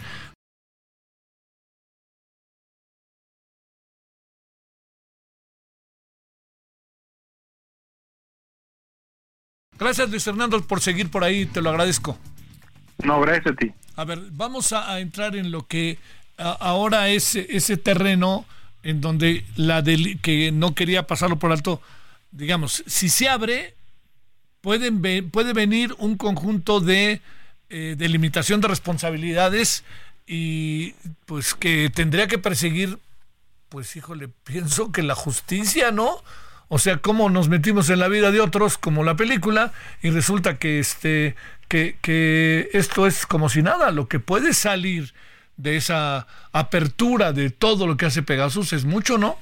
Gracias 9.79 10.11
Luis 10.11 10.23
Fernando 10.23 10.61
por 10.63 10.81
seguir 10.81 11.11
por 11.11 11.25
ahí, 11.25 11.47
te 11.47 11.63
lo 11.63 11.71
agradezco. 11.71 12.17
No, 13.03 13.21
gracias 13.21 13.55
a 13.55 13.57
ti. 13.57 13.73
A 13.97 14.05
ver, 14.05 14.21
vamos 14.31 14.73
a, 14.73 15.01
entrar 15.01 15.35
en 15.35 15.51
lo 15.51 15.67
que 15.67 15.99
ahora 16.37 17.09
es 17.09 17.35
ese 17.35 17.79
terreno 17.79 18.45
en 18.83 19.01
donde 19.01 19.45
la 19.57 19.81
del, 19.83 20.21
que 20.21 20.53
no 20.53 20.75
quería 20.75 21.07
pasarlo 21.07 21.39
por 21.39 21.51
alto, 21.51 21.81
digamos, 22.31 22.85
si 22.87 23.09
se 23.09 23.29
abre, 23.29 23.75
pueden 24.63 25.31
puede 25.31 25.53
venir 25.53 25.95
un 25.99 26.17
conjunto 26.17 26.81
de 26.81 27.21
eh, 27.69 27.95
delimitación 27.99 28.63
de 28.63 28.69
responsabilidades 28.69 29.85
y 30.27 30.93
pues 31.27 31.55
que 31.55 31.91
tendría 31.91 32.29
que 32.29 32.39
perseguir, 32.39 32.99
pues 33.69 33.95
híjole, 33.97 34.29
pienso 34.45 34.93
que 34.93 35.03
la 35.03 35.15
justicia, 35.15 35.91
¿no? 35.91 36.23
O 36.69 36.79
sea, 36.79 36.99
cómo 36.99 37.29
nos 37.29 37.51
metimos 37.51 37.91
en 37.91 37.99
la 37.99 38.09
vida 38.09 38.31
de 38.31 38.41
otros, 38.41 38.79
como 38.79 39.05
la 39.05 39.15
película, 39.15 39.75
y 40.01 40.09
resulta 40.09 40.59
que 40.59 40.79
este, 40.79 41.35
que, 41.69 41.99
que 42.01 42.71
esto 42.73 43.07
es 43.07 43.27
como 43.27 43.51
si 43.51 43.63
nada, 43.63 43.91
lo 43.91 44.09
que 44.09 44.21
puede 44.21 44.55
salir 44.55 45.13
de 45.59 45.77
esa 45.77 46.27
apertura 46.53 47.35
de 47.35 47.51
todo 47.51 47.87
lo 47.87 47.99
que 47.99 48.07
hace 48.07 48.23
Pegasus 48.23 48.73
es 48.73 48.87
mucho, 48.87 49.19
¿no? 49.19 49.39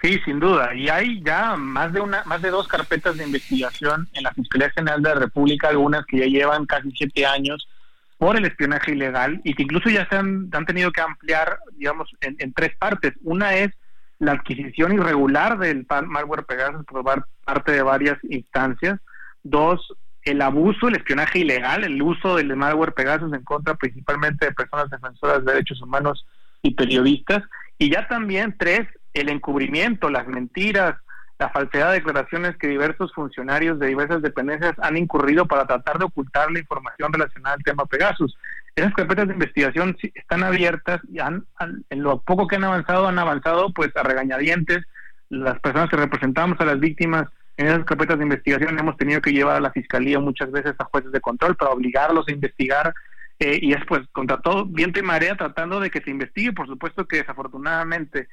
Sí, 0.00 0.20
sin 0.24 0.38
duda. 0.38 0.74
Y 0.74 0.88
hay 0.88 1.20
ya 1.22 1.56
más 1.56 1.92
de 1.92 2.00
una, 2.00 2.22
más 2.24 2.40
de 2.40 2.50
dos 2.50 2.68
carpetas 2.68 3.16
de 3.16 3.24
investigación 3.24 4.08
en 4.12 4.22
la 4.22 4.32
Fiscalía 4.32 4.70
General 4.70 5.02
de 5.02 5.08
la 5.08 5.14
República, 5.16 5.68
algunas 5.68 6.06
que 6.06 6.18
ya 6.18 6.26
llevan 6.26 6.66
casi 6.66 6.90
siete 6.92 7.26
años 7.26 7.68
por 8.16 8.36
el 8.36 8.44
espionaje 8.44 8.92
ilegal 8.92 9.40
y 9.44 9.54
que 9.54 9.62
incluso 9.64 9.88
ya 9.90 10.08
se 10.08 10.16
han, 10.16 10.50
han 10.52 10.66
tenido 10.66 10.92
que 10.92 11.00
ampliar, 11.00 11.58
digamos, 11.76 12.10
en, 12.20 12.36
en 12.38 12.52
tres 12.52 12.76
partes. 12.76 13.14
Una 13.22 13.54
es 13.54 13.70
la 14.18 14.32
adquisición 14.32 14.92
irregular 14.92 15.58
del 15.58 15.86
malware 16.06 16.44
Pegasus 16.44 16.84
por 16.84 17.04
parte 17.44 17.72
de 17.72 17.82
varias 17.82 18.18
instancias. 18.24 19.00
Dos, 19.42 19.94
el 20.22 20.42
abuso, 20.42 20.88
el 20.88 20.96
espionaje 20.96 21.40
ilegal, 21.40 21.84
el 21.84 22.00
uso 22.02 22.36
del 22.36 22.54
malware 22.56 22.94
Pegasus 22.94 23.32
en 23.32 23.44
contra 23.44 23.74
principalmente 23.74 24.46
de 24.46 24.52
personas 24.52 24.90
defensoras 24.90 25.44
de 25.44 25.52
derechos 25.52 25.80
humanos 25.80 26.26
y 26.62 26.74
periodistas. 26.74 27.44
Y 27.78 27.90
ya 27.90 28.08
también, 28.08 28.56
tres, 28.58 28.88
el 29.18 29.28
encubrimiento, 29.28 30.10
las 30.10 30.26
mentiras, 30.26 30.96
la 31.38 31.50
falsedad 31.50 31.90
de 31.90 31.98
declaraciones 31.98 32.56
que 32.56 32.66
diversos 32.66 33.12
funcionarios 33.14 33.78
de 33.78 33.86
diversas 33.86 34.22
dependencias 34.22 34.74
han 34.82 34.96
incurrido 34.96 35.46
para 35.46 35.66
tratar 35.66 35.98
de 35.98 36.06
ocultar 36.06 36.50
la 36.50 36.58
información 36.58 37.12
relacionada 37.12 37.54
al 37.54 37.62
tema 37.62 37.86
Pegasus. 37.86 38.36
Esas 38.74 38.92
carpetas 38.94 39.28
de 39.28 39.34
investigación 39.34 39.96
están 40.14 40.42
abiertas 40.42 41.00
y 41.10 41.20
han, 41.20 41.44
en 41.90 42.02
lo 42.02 42.20
poco 42.22 42.48
que 42.48 42.56
han 42.56 42.64
avanzado, 42.64 43.06
han 43.06 43.18
avanzado 43.18 43.72
pues 43.72 43.90
a 43.96 44.02
regañadientes. 44.02 44.84
Las 45.30 45.60
personas 45.60 45.90
que 45.90 45.96
representamos 45.96 46.60
a 46.60 46.64
las 46.64 46.80
víctimas 46.80 47.26
en 47.56 47.66
esas 47.66 47.84
carpetas 47.84 48.18
de 48.18 48.24
investigación 48.24 48.78
hemos 48.78 48.96
tenido 48.96 49.20
que 49.20 49.32
llevar 49.32 49.56
a 49.56 49.60
la 49.60 49.72
fiscalía 49.72 50.18
muchas 50.18 50.50
veces 50.50 50.74
a 50.78 50.84
jueces 50.84 51.12
de 51.12 51.20
control 51.20 51.56
para 51.56 51.72
obligarlos 51.72 52.26
a 52.28 52.32
investigar 52.32 52.94
eh, 53.40 53.58
y 53.60 53.72
es 53.72 53.80
pues 53.86 54.02
contra 54.12 54.40
todo 54.40 54.64
viento 54.64 54.98
y 54.98 55.02
marea 55.02 55.36
tratando 55.36 55.78
de 55.78 55.90
que 55.90 56.00
se 56.00 56.10
investigue. 56.10 56.52
Por 56.52 56.66
supuesto 56.66 57.06
que 57.06 57.18
desafortunadamente 57.18 58.28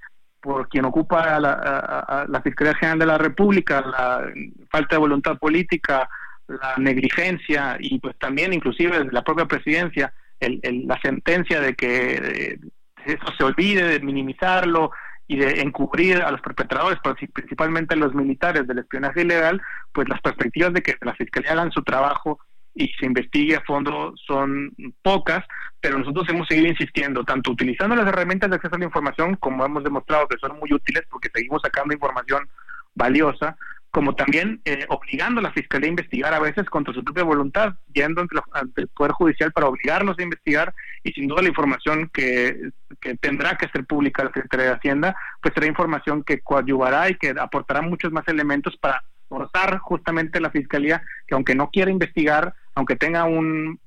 por 0.46 0.70
quien 0.70 0.86
ocupa 0.86 1.40
la, 1.40 2.28
la 2.30 2.42
Fiscalía 2.44 2.76
General 2.76 3.00
de 3.00 3.06
la 3.08 3.18
República, 3.18 3.82
la 3.82 4.32
falta 4.70 4.96
de 4.96 5.00
voluntad 5.00 5.40
política, 5.40 6.08
la 6.48 6.76
negligencia 6.78 7.78
y 7.80 7.98
pues 7.98 8.16
también 8.20 8.54
inclusive 8.54 9.06
la 9.12 9.24
propia 9.24 9.48
presidencia, 9.48 10.14
el, 10.40 10.62
la 10.86 11.02
sentencia 11.02 11.60
de 11.60 11.74
que 11.74 12.16
eh, 12.16 12.60
eso 13.08 13.26
se 13.36 13.44
olvide, 13.44 13.88
de 13.88 14.00
minimizarlo 14.02 14.92
y 15.28 15.38
de 15.38 15.62
encubrir 15.62 16.22
a 16.22 16.30
los 16.30 16.42
perpetradores, 16.42 17.00
principalmente 17.34 17.96
a 17.96 17.98
los 17.98 18.14
militares 18.14 18.68
del 18.68 18.78
espionaje 18.78 19.22
ilegal, 19.22 19.60
pues 19.92 20.08
las 20.08 20.22
perspectivas 20.22 20.74
de 20.74 20.84
que 20.84 20.96
la 21.02 21.16
Fiscalía 21.16 21.54
hagan 21.54 21.72
su 21.72 21.82
trabajo 21.82 22.38
y 22.76 22.90
se 23.00 23.06
investigue 23.06 23.56
a 23.56 23.62
fondo 23.62 24.14
son 24.28 24.76
pocas, 25.02 25.44
pero 25.80 25.98
nosotros 25.98 26.28
hemos 26.30 26.48
seguido 26.48 26.68
insistiendo, 26.68 27.24
tanto 27.24 27.52
utilizando 27.52 27.96
las 27.96 28.08
herramientas 28.08 28.50
de 28.50 28.58
acceso 28.58 28.76
a 28.76 28.80
la 28.80 28.86
información, 28.86 29.36
como 29.36 29.66
hemos 29.66 29.84
demostrado 29.84 30.28
que 30.28 30.38
son 30.38 30.60
muy 30.60 30.72
útiles 30.74 31.04
porque 31.10 31.30
seguimos 31.34 31.62
sacando 31.62 31.94
información 31.94 32.48
valiosa, 32.94 33.56
como 33.92 34.14
también 34.14 34.60
eh, 34.66 34.86
obligando 34.90 35.40
a 35.40 35.44
la 35.44 35.54
Fiscalía 35.54 35.88
a 35.88 35.92
investigar 35.92 36.34
a 36.34 36.40
veces 36.40 36.66
contra 36.66 36.94
su 36.94 37.02
propia 37.02 37.24
voluntad, 37.24 37.76
yendo 37.94 38.26
ante, 38.52 38.82
el 38.82 38.88
Poder 38.90 39.14
Judicial 39.14 39.54
para 39.54 39.68
obligarlos 39.68 40.20
a 40.20 40.24
investigar 40.24 40.74
y 41.02 41.14
sin 41.14 41.30
duda 41.30 41.42
la 41.42 41.48
información 41.48 42.10
que, 42.14 42.72
que 43.00 43.16
tendrá 43.16 43.56
que 43.58 43.70
ser 43.70 43.86
pública 43.86 44.26
la 44.26 44.34
Secretaría 44.34 44.66
de 44.66 44.74
Hacienda, 44.74 45.16
pues 45.42 45.54
será 45.54 45.68
información 45.68 46.24
que 46.24 46.42
coadyuvará 46.42 47.10
y 47.10 47.16
que 47.16 47.36
aportará 47.40 47.82
muchos 47.82 48.12
más 48.12 48.28
elementos 48.28 48.76
para 48.76 49.02
forzar 49.30 49.78
justamente 49.80 50.42
la 50.42 50.52
Fiscalía 50.52 51.02
que 51.26 51.36
aunque 51.36 51.56
no 51.56 51.70
quiera 51.70 51.90
investigar, 51.90 52.54
aunque 52.76 52.96
tenga 52.96 53.24
un, 53.24 53.80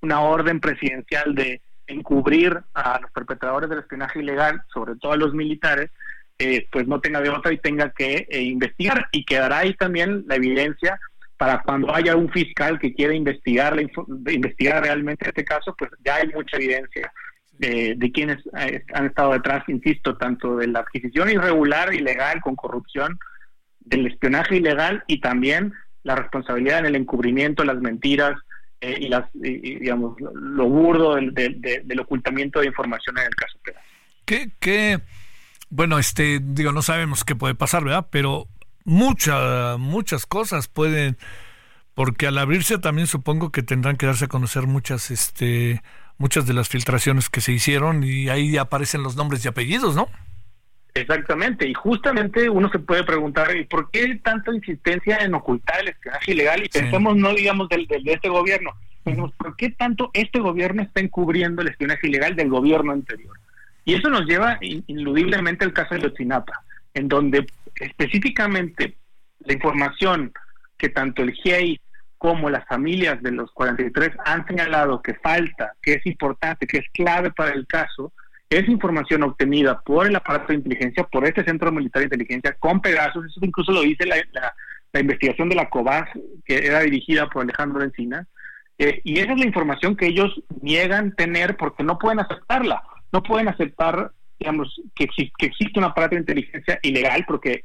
una 0.00 0.20
orden 0.20 0.60
presidencial 0.60 1.34
de 1.34 1.62
encubrir 1.86 2.60
a 2.74 3.00
los 3.00 3.10
perpetradores 3.12 3.70
del 3.70 3.80
espionaje 3.80 4.20
ilegal, 4.20 4.62
sobre 4.72 4.96
todo 4.96 5.12
a 5.12 5.16
los 5.16 5.32
militares, 5.32 5.90
eh, 6.38 6.66
pues 6.70 6.86
no 6.88 7.00
tenga 7.00 7.20
de 7.20 7.30
otra 7.30 7.52
y 7.52 7.58
tenga 7.58 7.90
que 7.90 8.26
eh, 8.28 8.42
investigar. 8.42 9.08
Y 9.12 9.24
quedará 9.24 9.58
ahí 9.58 9.74
también 9.74 10.24
la 10.26 10.36
evidencia 10.36 10.98
para 11.36 11.62
cuando 11.62 11.94
haya 11.94 12.16
un 12.16 12.30
fiscal 12.30 12.78
que 12.78 12.94
quiera 12.94 13.14
investigar 13.14 13.76
investigar 14.28 14.82
realmente 14.82 15.28
este 15.28 15.44
caso, 15.44 15.74
pues 15.76 15.90
ya 16.04 16.16
hay 16.16 16.28
mucha 16.28 16.56
evidencia 16.56 17.12
de, 17.52 17.94
de 17.96 18.12
quienes 18.12 18.38
eh, 18.58 18.84
han 18.94 19.06
estado 19.06 19.32
detrás, 19.32 19.64
insisto, 19.68 20.16
tanto 20.16 20.56
de 20.56 20.68
la 20.68 20.80
adquisición 20.80 21.30
irregular, 21.30 21.92
ilegal, 21.94 22.40
con 22.40 22.54
corrupción, 22.54 23.18
del 23.80 24.06
espionaje 24.06 24.56
ilegal 24.56 25.02
y 25.06 25.20
también 25.20 25.72
la 26.02 26.16
responsabilidad 26.16 26.80
en 26.80 26.86
el 26.86 26.96
encubrimiento, 26.96 27.64
las 27.64 27.80
mentiras 27.80 28.38
eh, 28.80 28.96
y 29.00 29.08
las 29.08 29.28
digamos 29.32 30.16
lo 30.20 30.68
burdo 30.68 31.14
del, 31.14 31.32
del, 31.32 32.00
ocultamiento 32.00 32.60
de 32.60 32.66
información 32.66 33.16
en 33.18 33.26
el 33.26 33.34
caso 33.34 33.58
Pegasus. 33.62 33.88
¿Qué, 34.24 34.50
qué, 34.58 35.00
bueno, 35.70 35.98
este, 35.98 36.40
digo, 36.42 36.72
no 36.72 36.82
sabemos 36.82 37.24
qué 37.24 37.34
puede 37.34 37.54
pasar, 37.54 37.84
¿verdad? 37.84 38.06
Pero 38.10 38.48
muchas, 38.84 39.78
muchas 39.78 40.26
cosas 40.26 40.68
pueden, 40.68 41.16
porque 41.94 42.26
al 42.26 42.38
abrirse 42.38 42.78
también 42.78 43.06
supongo 43.06 43.50
que 43.52 43.62
tendrán 43.62 43.96
que 43.96 44.06
darse 44.06 44.26
a 44.26 44.28
conocer 44.28 44.66
muchas, 44.66 45.10
este, 45.10 45.82
muchas 46.18 46.46
de 46.46 46.54
las 46.54 46.68
filtraciones 46.68 47.30
que 47.30 47.40
se 47.40 47.52
hicieron 47.52 48.04
y 48.04 48.28
ahí 48.28 48.56
aparecen 48.56 49.02
los 49.02 49.16
nombres 49.16 49.44
y 49.44 49.48
apellidos, 49.48 49.94
¿no? 49.94 50.08
Exactamente, 50.94 51.66
y 51.66 51.72
justamente 51.72 52.50
uno 52.50 52.70
se 52.70 52.78
puede 52.78 53.02
preguntar, 53.04 53.48
por 53.70 53.90
qué 53.90 54.20
tanta 54.22 54.54
insistencia 54.54 55.18
en 55.18 55.34
ocultar 55.34 55.80
el 55.80 55.88
espionaje 55.88 56.32
ilegal? 56.32 56.62
Y 56.64 56.68
pensemos, 56.68 57.16
no 57.16 57.34
digamos 57.34 57.68
del, 57.70 57.86
de 57.86 58.12
este 58.12 58.28
gobierno, 58.28 58.72
pensemos, 59.02 59.32
¿por 59.32 59.56
qué 59.56 59.70
tanto 59.70 60.10
este 60.12 60.38
gobierno 60.40 60.82
está 60.82 61.00
encubriendo 61.00 61.62
el 61.62 61.68
espionaje 61.68 62.08
ilegal 62.08 62.36
del 62.36 62.50
gobierno 62.50 62.92
anterior? 62.92 63.34
Y 63.84 63.94
eso 63.94 64.10
nos 64.10 64.26
lleva 64.26 64.58
ineludiblemente 64.60 65.64
al 65.64 65.72
caso 65.72 65.94
de 65.94 66.02
Lotzinapa, 66.02 66.62
en 66.92 67.08
donde 67.08 67.46
específicamente 67.76 68.96
la 69.40 69.54
información 69.54 70.32
que 70.76 70.90
tanto 70.90 71.22
el 71.22 71.32
GIEI 71.32 71.80
como 72.18 72.50
las 72.50 72.66
familias 72.66 73.20
de 73.22 73.32
los 73.32 73.50
43 73.52 74.10
han 74.24 74.46
señalado 74.46 75.02
que 75.02 75.14
falta, 75.14 75.74
que 75.82 75.94
es 75.94 76.06
importante, 76.06 76.66
que 76.66 76.78
es 76.78 76.86
clave 76.92 77.32
para 77.32 77.52
el 77.52 77.66
caso, 77.66 78.12
es 78.58 78.68
información 78.68 79.22
obtenida 79.22 79.80
por 79.80 80.06
el 80.06 80.16
aparato 80.16 80.48
de 80.48 80.56
inteligencia, 80.56 81.04
por 81.04 81.24
este 81.24 81.44
Centro 81.44 81.72
Militar 81.72 82.00
de 82.00 82.06
Inteligencia, 82.06 82.56
con 82.58 82.80
Pegasus, 82.80 83.26
eso 83.26 83.40
incluso 83.42 83.72
lo 83.72 83.82
dice 83.82 84.04
la, 84.06 84.16
investigación 85.00 85.48
de 85.48 85.54
la 85.54 85.70
COBAS, 85.70 86.08
que 86.44 86.66
era 86.66 86.80
dirigida 86.80 87.28
por 87.28 87.42
Alejandro 87.42 87.82
Encina, 87.82 88.26
eh, 88.78 89.00
y 89.04 89.20
esa 89.20 89.32
es 89.32 89.38
la 89.38 89.46
información 89.46 89.96
que 89.96 90.06
ellos 90.06 90.42
niegan 90.60 91.14
tener 91.14 91.56
porque 91.56 91.82
no 91.82 91.98
pueden 91.98 92.20
aceptarla, 92.20 92.82
no 93.12 93.22
pueden 93.22 93.48
aceptar, 93.48 94.10
digamos, 94.38 94.80
que, 94.94 95.06
que 95.38 95.46
existe 95.46 95.78
un 95.78 95.84
aparato 95.84 96.14
de 96.14 96.20
inteligencia 96.22 96.78
ilegal, 96.82 97.24
porque 97.26 97.64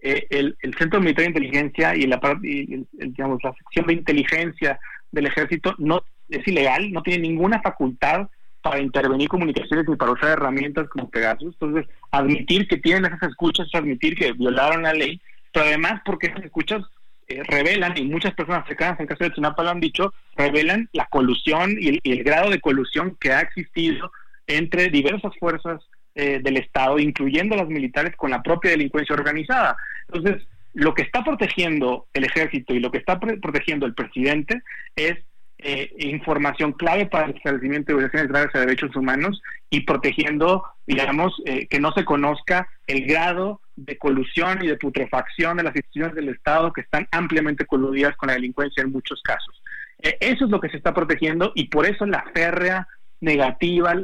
eh, 0.00 0.26
el, 0.30 0.56
el, 0.62 0.74
Centro 0.74 1.00
Militar 1.00 1.22
de 1.22 1.30
Inteligencia 1.30 1.96
y, 1.96 2.06
la, 2.06 2.20
y 2.42 2.86
digamos, 2.92 3.42
la 3.42 3.52
sección 3.54 3.86
de 3.86 3.94
inteligencia 3.94 4.78
del 5.10 5.26
ejército 5.26 5.74
no 5.78 6.02
es 6.28 6.46
ilegal, 6.46 6.92
no 6.92 7.02
tiene 7.02 7.26
ninguna 7.26 7.60
facultad 7.60 8.28
para 8.62 8.80
intervenir 8.80 9.28
comunicaciones 9.28 9.88
ni 9.88 9.96
para 9.96 10.12
usar 10.12 10.30
herramientas 10.30 10.88
como 10.88 11.08
Pegasus. 11.10 11.54
Entonces, 11.60 11.86
admitir 12.10 12.66
que 12.68 12.78
tienen 12.78 13.06
esas 13.06 13.30
escuchas 13.30 13.66
es 13.66 13.74
admitir 13.74 14.14
que 14.16 14.32
violaron 14.32 14.82
la 14.82 14.92
ley, 14.92 15.20
pero 15.52 15.66
además 15.66 16.00
porque 16.04 16.28
esas 16.28 16.44
escuchas 16.44 16.82
eh, 17.28 17.42
revelan, 17.44 17.96
y 17.96 18.04
muchas 18.04 18.34
personas 18.34 18.66
cercanas 18.66 18.98
en 19.00 19.06
caso 19.06 19.24
de 19.24 19.30
Tsunapa 19.30 19.62
lo 19.62 19.70
han 19.70 19.80
dicho, 19.80 20.14
revelan 20.34 20.88
la 20.92 21.06
colusión 21.06 21.76
y 21.78 22.00
el, 22.02 22.24
grado 22.24 22.50
de 22.50 22.60
colusión 22.60 23.16
que 23.20 23.32
ha 23.32 23.40
existido 23.42 24.10
entre 24.46 24.88
diversas 24.88 25.36
fuerzas 25.38 25.82
eh, 26.14 26.40
del 26.42 26.56
Estado, 26.56 26.98
incluyendo 26.98 27.54
las 27.54 27.68
militares, 27.68 28.16
con 28.16 28.30
la 28.30 28.42
propia 28.42 28.70
delincuencia 28.70 29.14
organizada. 29.14 29.76
Entonces, 30.08 30.46
lo 30.72 30.94
que 30.94 31.02
está 31.02 31.22
protegiendo 31.22 32.06
el 32.14 32.24
ejército 32.24 32.74
y 32.74 32.80
lo 32.80 32.90
que 32.90 32.98
está 32.98 33.20
protegiendo 33.20 33.84
el 33.84 33.94
presidente 33.94 34.62
es 34.96 35.18
eh, 35.60 35.92
información 35.98 36.72
clave 36.72 37.06
para 37.06 37.26
el 37.26 37.36
establecimiento 37.36 37.90
de 37.90 37.98
violaciones 37.98 38.28
graves 38.28 38.54
a 38.54 38.60
derechos 38.60 38.94
humanos 38.94 39.42
y 39.70 39.80
protegiendo, 39.80 40.64
digamos, 40.86 41.34
eh, 41.46 41.66
que 41.66 41.80
no 41.80 41.92
se 41.92 42.04
conozca 42.04 42.68
el 42.86 43.04
grado 43.06 43.60
de 43.74 43.98
colusión 43.98 44.62
y 44.62 44.68
de 44.68 44.76
putrefacción 44.76 45.56
de 45.56 45.64
las 45.64 45.74
instituciones 45.74 46.14
del 46.14 46.28
Estado 46.28 46.72
que 46.72 46.82
están 46.82 47.08
ampliamente 47.10 47.66
coludidas 47.66 48.16
con 48.16 48.28
la 48.28 48.34
delincuencia 48.34 48.82
en 48.82 48.92
muchos 48.92 49.20
casos. 49.22 49.60
Eh, 50.00 50.16
eso 50.20 50.44
es 50.44 50.50
lo 50.50 50.60
que 50.60 50.68
se 50.68 50.76
está 50.76 50.94
protegiendo 50.94 51.50
y 51.56 51.64
por 51.68 51.86
eso 51.86 52.06
la 52.06 52.24
férrea 52.32 52.86
negativa. 53.20 53.94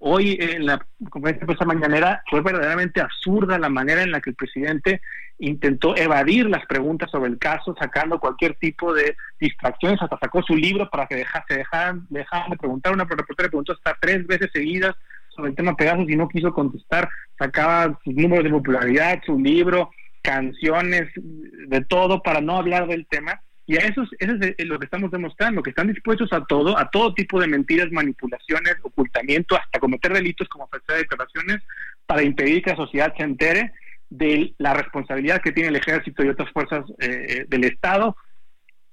hoy 0.00 0.36
en 0.38 0.66
la 0.66 0.86
conferencia 1.08 1.46
de 1.46 1.66
mañanera 1.66 2.22
fue 2.28 2.42
verdaderamente 2.42 3.00
absurda 3.00 3.58
la 3.58 3.70
manera 3.70 4.02
en 4.02 4.10
la 4.10 4.20
que 4.20 4.28
el 4.28 4.36
presidente 4.36 5.00
intentó 5.42 5.96
evadir 5.96 6.48
las 6.48 6.64
preguntas 6.66 7.10
sobre 7.10 7.28
el 7.28 7.38
caso, 7.38 7.74
sacando 7.78 8.20
cualquier 8.20 8.54
tipo 8.54 8.94
de 8.94 9.16
distracciones, 9.40 10.00
hasta 10.00 10.16
sacó 10.18 10.40
su 10.42 10.54
libro 10.54 10.88
para 10.88 11.06
que 11.08 11.16
dejase, 11.16 11.56
dejaran, 11.56 12.06
dejaran 12.10 12.50
de 12.50 12.56
preguntar. 12.56 12.92
Una 12.92 13.04
reportera 13.04 13.48
preguntó 13.48 13.72
hasta 13.72 13.96
tres 14.00 14.24
veces 14.26 14.50
seguidas 14.52 14.94
sobre 15.30 15.50
el 15.50 15.56
tema 15.56 15.76
Pegasus 15.76 16.08
y 16.08 16.14
no 16.14 16.28
quiso 16.28 16.52
contestar, 16.52 17.08
sacaba 17.38 17.98
sus 18.04 18.14
números 18.14 18.44
de 18.44 18.50
popularidad, 18.50 19.20
su 19.26 19.36
libro, 19.36 19.90
canciones, 20.22 21.08
de 21.16 21.80
todo 21.86 22.22
para 22.22 22.40
no 22.40 22.58
hablar 22.58 22.86
del 22.86 23.06
tema. 23.06 23.40
Y 23.66 23.76
a 23.76 23.80
eso, 23.80 24.04
eso 24.18 24.32
es 24.40 24.66
lo 24.66 24.78
que 24.78 24.84
estamos 24.84 25.10
demostrando, 25.10 25.62
que 25.62 25.70
están 25.70 25.88
dispuestos 25.88 26.32
a 26.32 26.44
todo, 26.44 26.78
a 26.78 26.88
todo 26.90 27.14
tipo 27.14 27.40
de 27.40 27.48
mentiras, 27.48 27.90
manipulaciones, 27.90 28.76
ocultamiento, 28.82 29.56
hasta 29.56 29.80
cometer 29.80 30.12
delitos 30.12 30.48
como 30.48 30.68
falsedad 30.68 30.96
de 30.96 31.02
declaraciones, 31.02 31.62
para 32.06 32.22
impedir 32.22 32.62
que 32.62 32.70
la 32.70 32.76
sociedad 32.76 33.12
se 33.16 33.24
entere 33.24 33.72
de 34.12 34.54
la 34.58 34.74
responsabilidad 34.74 35.40
que 35.40 35.52
tiene 35.52 35.70
el 35.70 35.76
ejército 35.76 36.22
y 36.22 36.28
otras 36.28 36.50
fuerzas 36.50 36.84
eh, 36.98 37.26
eh, 37.28 37.44
del 37.48 37.64
Estado, 37.64 38.14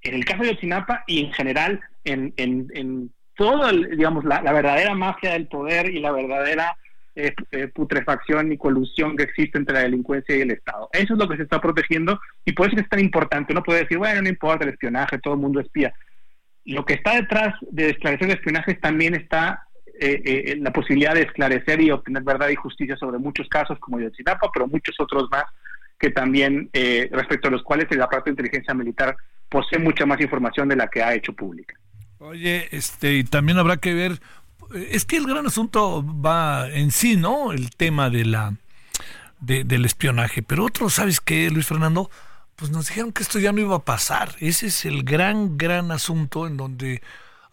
en 0.01 0.15
el 0.15 0.23
caso 0.23 0.43
de 0.43 0.51
Ochinapa 0.51 1.03
y 1.07 1.25
en 1.25 1.33
general 1.33 1.81
en, 2.05 2.33
en, 2.37 2.67
en 2.73 3.11
todo, 3.35 3.69
digamos, 3.69 4.23
la, 4.23 4.39
verdadera 4.41 4.95
mafia 4.95 5.33
del 5.33 5.47
poder 5.47 5.93
y 5.93 5.99
la 5.99 6.13
verdadera 6.13 6.77
eh, 7.15 7.33
putrefacción 7.67 8.53
y 8.53 8.57
colusión 8.57 9.17
que 9.17 9.23
existe 9.23 9.57
entre 9.57 9.75
la 9.75 9.81
delincuencia 9.81 10.37
y 10.37 10.41
el 10.41 10.51
Estado. 10.51 10.89
Eso 10.93 11.13
es 11.13 11.19
lo 11.19 11.27
que 11.27 11.35
se 11.35 11.43
está 11.43 11.59
protegiendo 11.59 12.17
y 12.45 12.53
por 12.53 12.67
eso 12.67 12.79
es 12.79 12.87
tan 12.87 13.01
importante. 13.01 13.51
Uno 13.51 13.63
puede 13.63 13.81
decir, 13.81 13.97
bueno, 13.97 14.21
no 14.21 14.29
importa 14.29 14.63
el 14.63 14.71
espionaje, 14.71 15.19
todo 15.19 15.33
el 15.33 15.41
mundo 15.41 15.59
espía. 15.59 15.93
Lo 16.63 16.85
que 16.85 16.93
está 16.93 17.15
detrás 17.15 17.55
de 17.69 17.89
esclarecer 17.89 18.27
el 18.29 18.35
espionaje 18.35 18.75
también 18.75 19.15
está 19.15 19.67
eh, 19.99 20.21
eh, 20.23 20.57
la 20.59 20.71
posibilidad 20.71 21.13
de 21.13 21.23
esclarecer 21.23 21.81
y 21.81 21.91
obtener 21.91 22.23
verdad 22.23 22.49
y 22.49 22.55
justicia 22.55 22.95
sobre 22.97 23.17
muchos 23.17 23.47
casos 23.49 23.77
como 23.79 23.99
Yotzinapa, 23.99 24.49
pero 24.53 24.67
muchos 24.67 24.95
otros 24.99 25.29
más 25.29 25.45
que 25.99 26.09
también 26.09 26.69
eh, 26.71 27.09
respecto 27.11 27.49
a 27.49 27.51
los 27.51 27.61
cuales 27.63 27.87
el 27.91 28.01
aparato 28.01 28.25
de 28.25 28.31
inteligencia 28.31 28.73
militar 28.73 29.17
posee 29.49 29.79
mucha 29.79 30.05
más 30.05 30.21
información 30.21 30.69
de 30.69 30.77
la 30.77 30.87
que 30.87 31.03
ha 31.03 31.13
hecho 31.13 31.33
pública. 31.33 31.75
Oye, 32.19 32.69
este, 32.71 33.15
y 33.15 33.23
también 33.23 33.57
habrá 33.57 33.77
que 33.77 33.93
ver, 33.93 34.19
es 34.89 35.03
que 35.03 35.17
el 35.17 35.25
gran 35.25 35.45
asunto 35.45 36.03
va 36.03 36.69
en 36.69 36.91
sí, 36.91 37.17
¿no? 37.17 37.51
El 37.51 37.71
tema 37.71 38.09
de 38.09 38.25
la 38.25 38.53
del 39.41 39.85
espionaje, 39.85 40.43
pero 40.43 40.65
otro, 40.65 40.89
¿sabes 40.89 41.21
qué, 41.21 41.49
Luis 41.49 41.65
Fernando? 41.65 42.09
Pues 42.57 42.71
nos 42.71 42.89
dijeron 42.89 43.13
que 43.13 43.23
esto 43.23 43.39
ya 43.39 43.53
no 43.53 43.61
iba 43.61 43.77
a 43.77 43.85
pasar. 43.85 44.35
Ese 44.39 44.67
es 44.67 44.83
el 44.83 45.03
gran, 45.03 45.57
gran 45.57 45.91
asunto 45.91 46.45
en 46.45 46.57
donde 46.57 47.01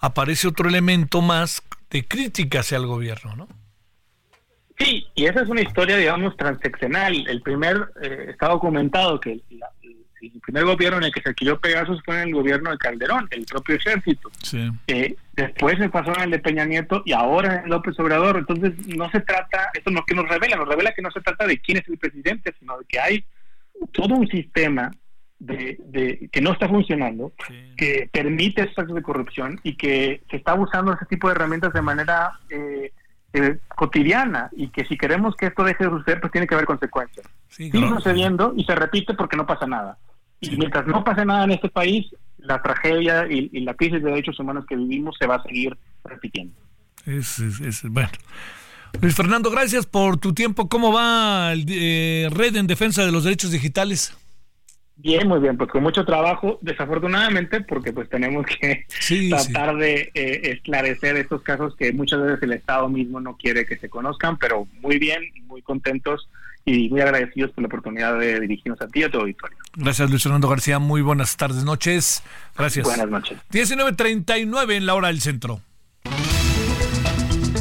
aparece 0.00 0.48
otro 0.48 0.68
elemento 0.68 1.22
más 1.22 1.62
de 1.90 2.06
crítica 2.06 2.60
hacia 2.60 2.78
el 2.78 2.86
gobierno, 2.86 3.36
¿no? 3.36 3.48
Sí, 4.78 5.06
y 5.14 5.24
esa 5.24 5.42
es 5.42 5.48
una 5.48 5.62
historia, 5.62 5.96
digamos, 5.96 6.36
transeccional. 6.36 7.26
El 7.28 7.40
primer, 7.40 7.92
eh, 8.02 8.26
está 8.28 8.48
documentado 8.48 9.18
que 9.18 9.40
el 10.20 10.40
primer 10.42 10.64
gobierno 10.64 10.98
en 10.98 11.04
el 11.04 11.12
que 11.12 11.22
se 11.22 11.30
adquirió 11.30 11.58
Pegasus 11.58 12.02
fue 12.04 12.16
en 12.16 12.28
el 12.28 12.34
gobierno 12.34 12.70
de 12.70 12.78
Calderón, 12.78 13.26
el 13.30 13.46
propio 13.46 13.76
ejército. 13.76 14.30
Sí. 14.42 14.70
Eh, 14.86 15.16
después 15.32 15.78
se 15.78 15.88
pasó 15.88 16.14
en 16.16 16.24
el 16.24 16.30
de 16.30 16.38
Peña 16.40 16.66
Nieto 16.66 17.02
y 17.06 17.12
ahora 17.12 17.62
en 17.62 17.70
López 17.70 17.98
Obrador. 17.98 18.36
Entonces, 18.36 18.74
no 18.86 19.10
se 19.10 19.20
trata, 19.20 19.70
esto 19.72 19.90
no 19.90 20.04
que 20.04 20.14
nos 20.14 20.28
revela, 20.28 20.56
nos 20.56 20.68
revela 20.68 20.92
que 20.92 21.02
no 21.02 21.10
se 21.10 21.20
trata 21.20 21.46
de 21.46 21.58
quién 21.58 21.78
es 21.78 21.88
el 21.88 21.96
presidente, 21.96 22.54
sino 22.58 22.78
de 22.78 22.84
que 22.84 23.00
hay 23.00 23.24
todo 23.92 24.14
un 24.14 24.28
sistema 24.28 24.90
de, 25.38 26.28
que 26.32 26.40
no 26.40 26.52
está 26.52 26.68
funcionando, 26.68 27.32
que 27.76 28.08
permite 28.12 28.62
estos 28.62 28.78
actos 28.78 28.96
de 28.96 29.02
corrupción 29.02 29.60
y 29.62 29.76
que 29.76 30.22
se 30.30 30.36
está 30.36 30.54
usando 30.54 30.92
ese 30.92 31.06
tipo 31.06 31.28
de 31.28 31.34
herramientas 31.34 31.72
de 31.72 31.82
manera 31.82 32.32
eh, 32.50 32.92
eh, 33.32 33.58
cotidiana 33.68 34.48
y 34.52 34.68
que 34.68 34.84
si 34.86 34.96
queremos 34.96 35.36
que 35.36 35.46
esto 35.46 35.64
deje 35.64 35.84
de 35.84 35.90
suceder, 35.90 36.20
pues 36.20 36.32
tiene 36.32 36.46
que 36.46 36.54
haber 36.54 36.66
consecuencias. 36.66 37.26
Sigue 37.48 37.78
sucediendo 37.88 38.54
y 38.56 38.64
se 38.64 38.74
repite 38.74 39.14
porque 39.14 39.36
no 39.36 39.46
pasa 39.46 39.66
nada. 39.66 39.98
Y 40.40 40.56
mientras 40.56 40.86
no 40.86 41.02
pase 41.04 41.24
nada 41.24 41.44
en 41.44 41.52
este 41.52 41.68
país, 41.68 42.06
la 42.38 42.62
tragedia 42.62 43.26
y, 43.28 43.60
la 43.60 43.74
crisis 43.74 44.02
de 44.02 44.10
derechos 44.10 44.38
humanos 44.38 44.64
que 44.68 44.76
vivimos 44.76 45.16
se 45.18 45.26
va 45.26 45.36
a 45.36 45.42
seguir 45.42 45.76
repitiendo. 46.04 46.54
Es, 47.04 47.38
es, 47.38 47.82
bueno. 47.88 48.10
Luis 49.00 49.14
Fernando, 49.14 49.50
gracias 49.50 49.86
por 49.86 50.16
tu 50.16 50.32
tiempo. 50.32 50.68
¿Cómo 50.68 50.92
va 50.92 51.52
el, 51.52 51.66
eh, 51.68 52.28
Red 52.30 52.56
en 52.56 52.66
Defensa 52.66 53.04
de 53.04 53.12
los 53.12 53.24
Derechos 53.24 53.50
Digitales? 53.50 54.16
Bien, 54.98 55.28
muy 55.28 55.40
bien, 55.40 55.58
pues 55.58 55.70
con 55.70 55.82
mucho 55.82 56.06
trabajo, 56.06 56.58
desafortunadamente, 56.62 57.60
porque 57.60 57.92
pues 57.92 58.08
tenemos 58.08 58.46
que 58.46 58.86
tratar 59.28 59.76
de 59.76 60.10
eh, 60.14 60.52
esclarecer 60.52 61.16
estos 61.16 61.42
casos 61.42 61.76
que 61.76 61.92
muchas 61.92 62.22
veces 62.22 62.42
el 62.42 62.52
Estado 62.54 62.88
mismo 62.88 63.20
no 63.20 63.36
quiere 63.36 63.66
que 63.66 63.76
se 63.76 63.90
conozcan, 63.90 64.38
pero 64.38 64.66
muy 64.80 64.98
bien, 64.98 65.22
muy 65.46 65.60
contentos 65.60 66.28
y 66.64 66.88
muy 66.88 67.00
agradecidos 67.00 67.52
por 67.52 67.62
la 67.62 67.68
oportunidad 67.68 68.18
de 68.18 68.40
dirigirnos 68.40 68.80
a 68.80 68.88
ti 68.88 69.00
y 69.00 69.02
a 69.04 69.10
tu 69.10 69.20
auditorio. 69.20 69.56
Gracias, 69.76 70.10
Luis 70.10 70.22
Fernando 70.22 70.48
García. 70.48 70.78
Muy 70.78 71.02
buenas 71.02 71.36
tardes, 71.36 71.62
noches. 71.64 72.22
Gracias. 72.56 72.86
Buenas 72.86 73.08
noches. 73.08 73.38
19.39 73.52 74.72
en 74.72 74.86
la 74.86 74.94
hora 74.94 75.08
del 75.08 75.20
centro. 75.20 75.60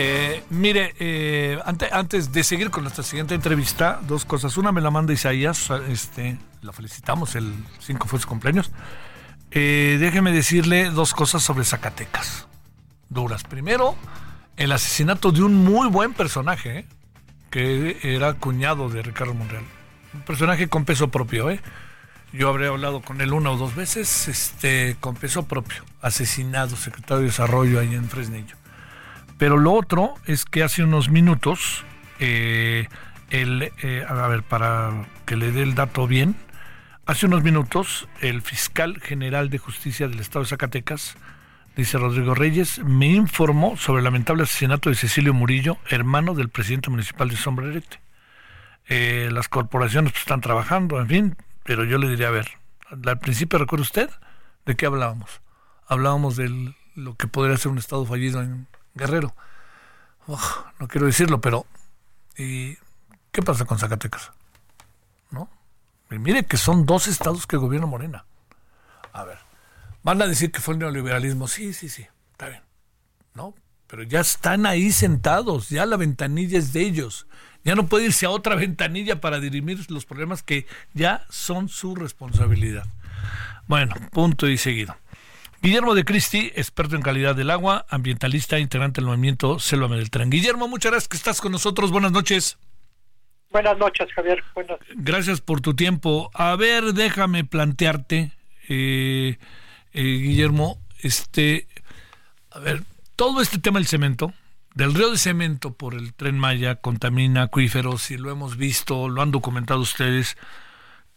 Eh, 0.00 0.44
mire, 0.50 0.94
eh, 1.00 1.58
antes, 1.90 2.30
de 2.30 2.44
seguir 2.44 2.70
con 2.70 2.84
nuestra 2.84 3.02
siguiente 3.02 3.34
entrevista, 3.34 3.98
dos 4.06 4.24
cosas. 4.24 4.56
Una 4.56 4.70
me 4.70 4.80
la 4.80 4.92
manda 4.92 5.12
Isaías, 5.12 5.70
este, 5.88 6.38
la 6.62 6.72
felicitamos, 6.72 7.34
el 7.34 7.52
5 7.80 8.06
fue 8.06 8.20
su 8.20 8.28
cumpleaños. 8.28 8.70
Eh, 9.50 9.96
déjeme 9.98 10.30
decirle 10.30 10.90
dos 10.90 11.14
cosas 11.14 11.42
sobre 11.42 11.64
Zacatecas. 11.64 12.46
Duras. 13.08 13.42
Primero, 13.42 13.96
el 14.56 14.70
asesinato 14.70 15.32
de 15.32 15.42
un 15.42 15.56
muy 15.56 15.88
buen 15.88 16.12
personaje, 16.12 16.86
que 17.50 17.98
era 18.04 18.34
cuñado 18.34 18.88
de 18.88 19.02
Ricardo 19.02 19.34
Monreal. 19.34 19.64
Un 20.14 20.20
personaje 20.20 20.68
con 20.68 20.84
peso 20.84 21.08
propio, 21.08 21.50
¿eh? 21.50 21.60
Yo 22.32 22.50
habré 22.50 22.68
hablado 22.68 23.00
con 23.00 23.20
él 23.20 23.32
una 23.32 23.50
o 23.50 23.56
dos 23.56 23.74
veces, 23.74 24.28
este, 24.28 24.96
con 25.00 25.16
peso 25.16 25.48
propio. 25.48 25.82
Asesinado, 26.02 26.76
secretario 26.76 27.22
de 27.22 27.24
Desarrollo 27.24 27.80
ahí 27.80 27.96
en 27.96 28.08
Fresnillo. 28.08 28.57
Pero 29.38 29.56
lo 29.56 29.72
otro 29.72 30.14
es 30.26 30.44
que 30.44 30.64
hace 30.64 30.82
unos 30.82 31.08
minutos, 31.10 31.84
eh, 32.18 32.88
el, 33.30 33.72
eh, 33.82 34.04
a 34.06 34.26
ver, 34.26 34.42
para 34.42 35.06
que 35.26 35.36
le 35.36 35.52
dé 35.52 35.62
el 35.62 35.76
dato 35.76 36.08
bien, 36.08 36.34
hace 37.06 37.26
unos 37.26 37.44
minutos 37.44 38.08
el 38.20 38.42
fiscal 38.42 39.00
general 39.00 39.48
de 39.48 39.58
justicia 39.58 40.08
del 40.08 40.18
estado 40.18 40.42
de 40.42 40.50
Zacatecas, 40.50 41.16
dice 41.76 41.98
Rodrigo 41.98 42.34
Reyes, 42.34 42.80
me 42.84 43.06
informó 43.06 43.76
sobre 43.76 44.00
el 44.00 44.04
lamentable 44.04 44.42
asesinato 44.42 44.90
de 44.90 44.96
Cecilio 44.96 45.32
Murillo, 45.32 45.78
hermano 45.88 46.34
del 46.34 46.48
presidente 46.48 46.90
municipal 46.90 47.28
de 47.28 47.36
Sombrerete. 47.36 48.00
Eh, 48.88 49.28
las 49.32 49.48
corporaciones 49.48 50.12
pues, 50.12 50.22
están 50.22 50.40
trabajando, 50.40 50.98
en 50.98 51.06
fin, 51.06 51.36
pero 51.62 51.84
yo 51.84 51.98
le 51.98 52.08
diría, 52.08 52.28
a 52.28 52.32
ver, 52.32 52.48
al 52.90 53.18
principio, 53.20 53.60
¿recuerda 53.60 53.82
usted 53.82 54.10
de 54.66 54.74
qué 54.74 54.86
hablábamos? 54.86 55.42
Hablábamos 55.86 56.34
de 56.36 56.74
lo 56.96 57.14
que 57.14 57.28
podría 57.28 57.56
ser 57.56 57.70
un 57.70 57.78
estado 57.78 58.04
fallido 58.04 58.42
en 58.42 58.66
Guerrero. 58.98 59.34
no 60.78 60.88
quiero 60.88 61.06
decirlo, 61.06 61.40
pero 61.40 61.64
¿y 62.36 62.76
qué 63.32 63.42
pasa 63.42 63.64
con 63.64 63.78
Zacatecas? 63.78 64.32
¿No? 65.30 65.48
mire 66.10 66.44
que 66.44 66.56
son 66.58 66.84
dos 66.84 67.06
estados 67.06 67.46
que 67.46 67.56
gobierna 67.56 67.86
Morena. 67.86 68.26
A 69.12 69.24
ver, 69.24 69.38
van 70.02 70.20
a 70.20 70.26
decir 70.26 70.52
que 70.52 70.60
fue 70.60 70.74
el 70.74 70.80
neoliberalismo. 70.80 71.48
Sí, 71.48 71.72
sí, 71.72 71.88
sí, 71.88 72.06
está 72.32 72.48
bien. 72.48 72.62
¿No? 73.34 73.54
pero 73.88 74.02
ya 74.02 74.20
están 74.20 74.66
ahí 74.66 74.92
sentados, 74.92 75.70
ya 75.70 75.86
la 75.86 75.96
ventanilla 75.96 76.58
es 76.58 76.72
de 76.72 76.82
ellos. 76.82 77.26
Ya 77.64 77.74
no 77.74 77.86
puede 77.86 78.06
irse 78.06 78.26
a 78.26 78.30
otra 78.30 78.54
ventanilla 78.54 79.20
para 79.20 79.40
dirimir 79.40 79.90
los 79.90 80.04
problemas 80.04 80.42
que 80.42 80.66
ya 80.94 81.26
son 81.30 81.68
su 81.68 81.94
responsabilidad. 81.96 82.86
Bueno, 83.66 83.94
punto 84.12 84.46
y 84.46 84.58
seguido. 84.58 84.94
Guillermo 85.60 85.94
de 85.94 86.04
Cristi, 86.04 86.52
experto 86.54 86.94
en 86.94 87.02
calidad 87.02 87.34
del 87.34 87.50
agua, 87.50 87.84
ambientalista, 87.88 88.58
integrante 88.60 89.00
del 89.00 89.08
movimiento 89.08 89.58
Selva 89.58 89.88
Tren. 90.08 90.30
Guillermo, 90.30 90.68
muchas 90.68 90.92
gracias 90.92 91.08
que 91.08 91.16
estás 91.16 91.40
con 91.40 91.50
nosotros. 91.50 91.90
Buenas 91.90 92.12
noches. 92.12 92.58
Buenas 93.50 93.76
noches, 93.76 94.08
Javier. 94.14 94.42
Buenas. 94.54 94.78
Gracias 94.94 95.40
por 95.40 95.60
tu 95.60 95.74
tiempo. 95.74 96.30
A 96.32 96.54
ver, 96.54 96.92
déjame 96.92 97.44
plantearte, 97.44 98.30
eh, 98.68 99.38
eh, 99.92 100.02
Guillermo, 100.02 100.78
este, 101.00 101.66
a 102.52 102.60
ver, 102.60 102.82
todo 103.16 103.40
este 103.40 103.58
tema 103.58 103.80
del 103.80 103.88
cemento, 103.88 104.32
del 104.74 104.94
río 104.94 105.10
de 105.10 105.18
cemento 105.18 105.72
por 105.72 105.94
el 105.94 106.14
tren 106.14 106.38
Maya, 106.38 106.76
contamina 106.76 107.42
acuíferos 107.42 108.12
y 108.12 108.16
lo 108.16 108.30
hemos 108.30 108.56
visto, 108.56 109.08
lo 109.08 109.22
han 109.22 109.32
documentado 109.32 109.80
ustedes. 109.80 110.36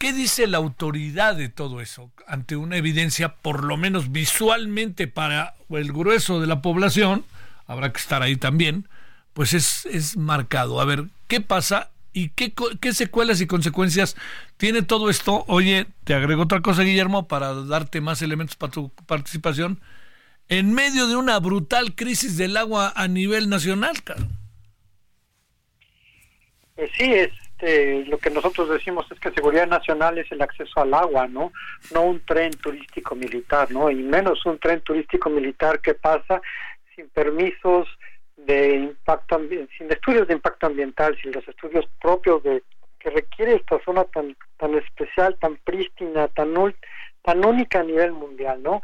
¿Qué 0.01 0.13
dice 0.13 0.47
la 0.47 0.57
autoridad 0.57 1.35
de 1.35 1.47
todo 1.47 1.79
eso 1.79 2.11
ante 2.25 2.55
una 2.55 2.75
evidencia, 2.75 3.35
por 3.35 3.63
lo 3.63 3.77
menos 3.77 4.11
visualmente 4.11 5.05
para 5.05 5.53
el 5.69 5.93
grueso 5.93 6.41
de 6.41 6.47
la 6.47 6.59
población? 6.63 7.23
Habrá 7.67 7.91
que 7.91 7.99
estar 7.99 8.23
ahí 8.23 8.35
también. 8.35 8.89
Pues 9.33 9.53
es, 9.53 9.85
es 9.85 10.17
marcado. 10.17 10.81
A 10.81 10.85
ver, 10.85 11.03
¿qué 11.27 11.39
pasa 11.39 11.91
y 12.13 12.29
qué, 12.29 12.51
secuelas 12.93 13.41
y 13.41 13.45
consecuencias 13.45 14.15
tiene 14.57 14.81
todo 14.81 15.07
esto? 15.11 15.45
Oye, 15.47 15.85
te 16.03 16.15
agrego 16.15 16.41
otra 16.41 16.61
cosa, 16.61 16.81
Guillermo, 16.81 17.27
para 17.27 17.53
darte 17.53 18.01
más 18.01 18.23
elementos 18.23 18.55
para 18.55 18.71
tu 18.71 18.89
participación. 19.05 19.81
En 20.47 20.73
medio 20.73 21.05
de 21.09 21.15
una 21.15 21.39
brutal 21.39 21.93
crisis 21.93 22.37
del 22.37 22.57
agua 22.57 22.91
a 22.95 23.07
nivel 23.07 23.49
nacional, 23.49 24.01
claro. 24.01 24.27
Pues 26.73 26.89
sí, 26.97 27.03
es 27.03 27.29
este, 27.61 28.05
lo 28.05 28.17
que 28.17 28.29
nosotros 28.29 28.69
decimos 28.69 29.05
es 29.11 29.19
que 29.19 29.31
seguridad 29.31 29.67
nacional 29.67 30.17
es 30.17 30.31
el 30.31 30.41
acceso 30.41 30.81
al 30.81 30.93
agua, 30.93 31.27
¿no? 31.27 31.51
No 31.93 32.03
un 32.03 32.19
tren 32.25 32.51
turístico 32.51 33.15
militar, 33.15 33.71
¿no? 33.71 33.89
Y 33.89 33.95
menos 33.95 34.45
un 34.45 34.57
tren 34.57 34.81
turístico 34.81 35.29
militar 35.29 35.79
que 35.79 35.93
pasa 35.93 36.41
sin 36.95 37.07
permisos 37.09 37.87
de 38.35 38.75
impacto, 38.75 39.39
sin 39.77 39.91
estudios 39.91 40.27
de 40.27 40.33
impacto 40.33 40.67
ambiental, 40.67 41.15
sin 41.21 41.31
los 41.31 41.47
estudios 41.47 41.85
propios 42.01 42.41
de 42.43 42.63
que 42.99 43.09
requiere 43.09 43.55
esta 43.55 43.79
zona 43.83 44.05
tan 44.05 44.35
tan 44.57 44.75
especial, 44.75 45.37
tan 45.39 45.57
prístina, 45.57 46.27
tan 46.29 46.53
tan 47.23 47.45
única 47.45 47.79
a 47.79 47.83
nivel 47.83 48.11
mundial, 48.11 48.61
¿no? 48.63 48.81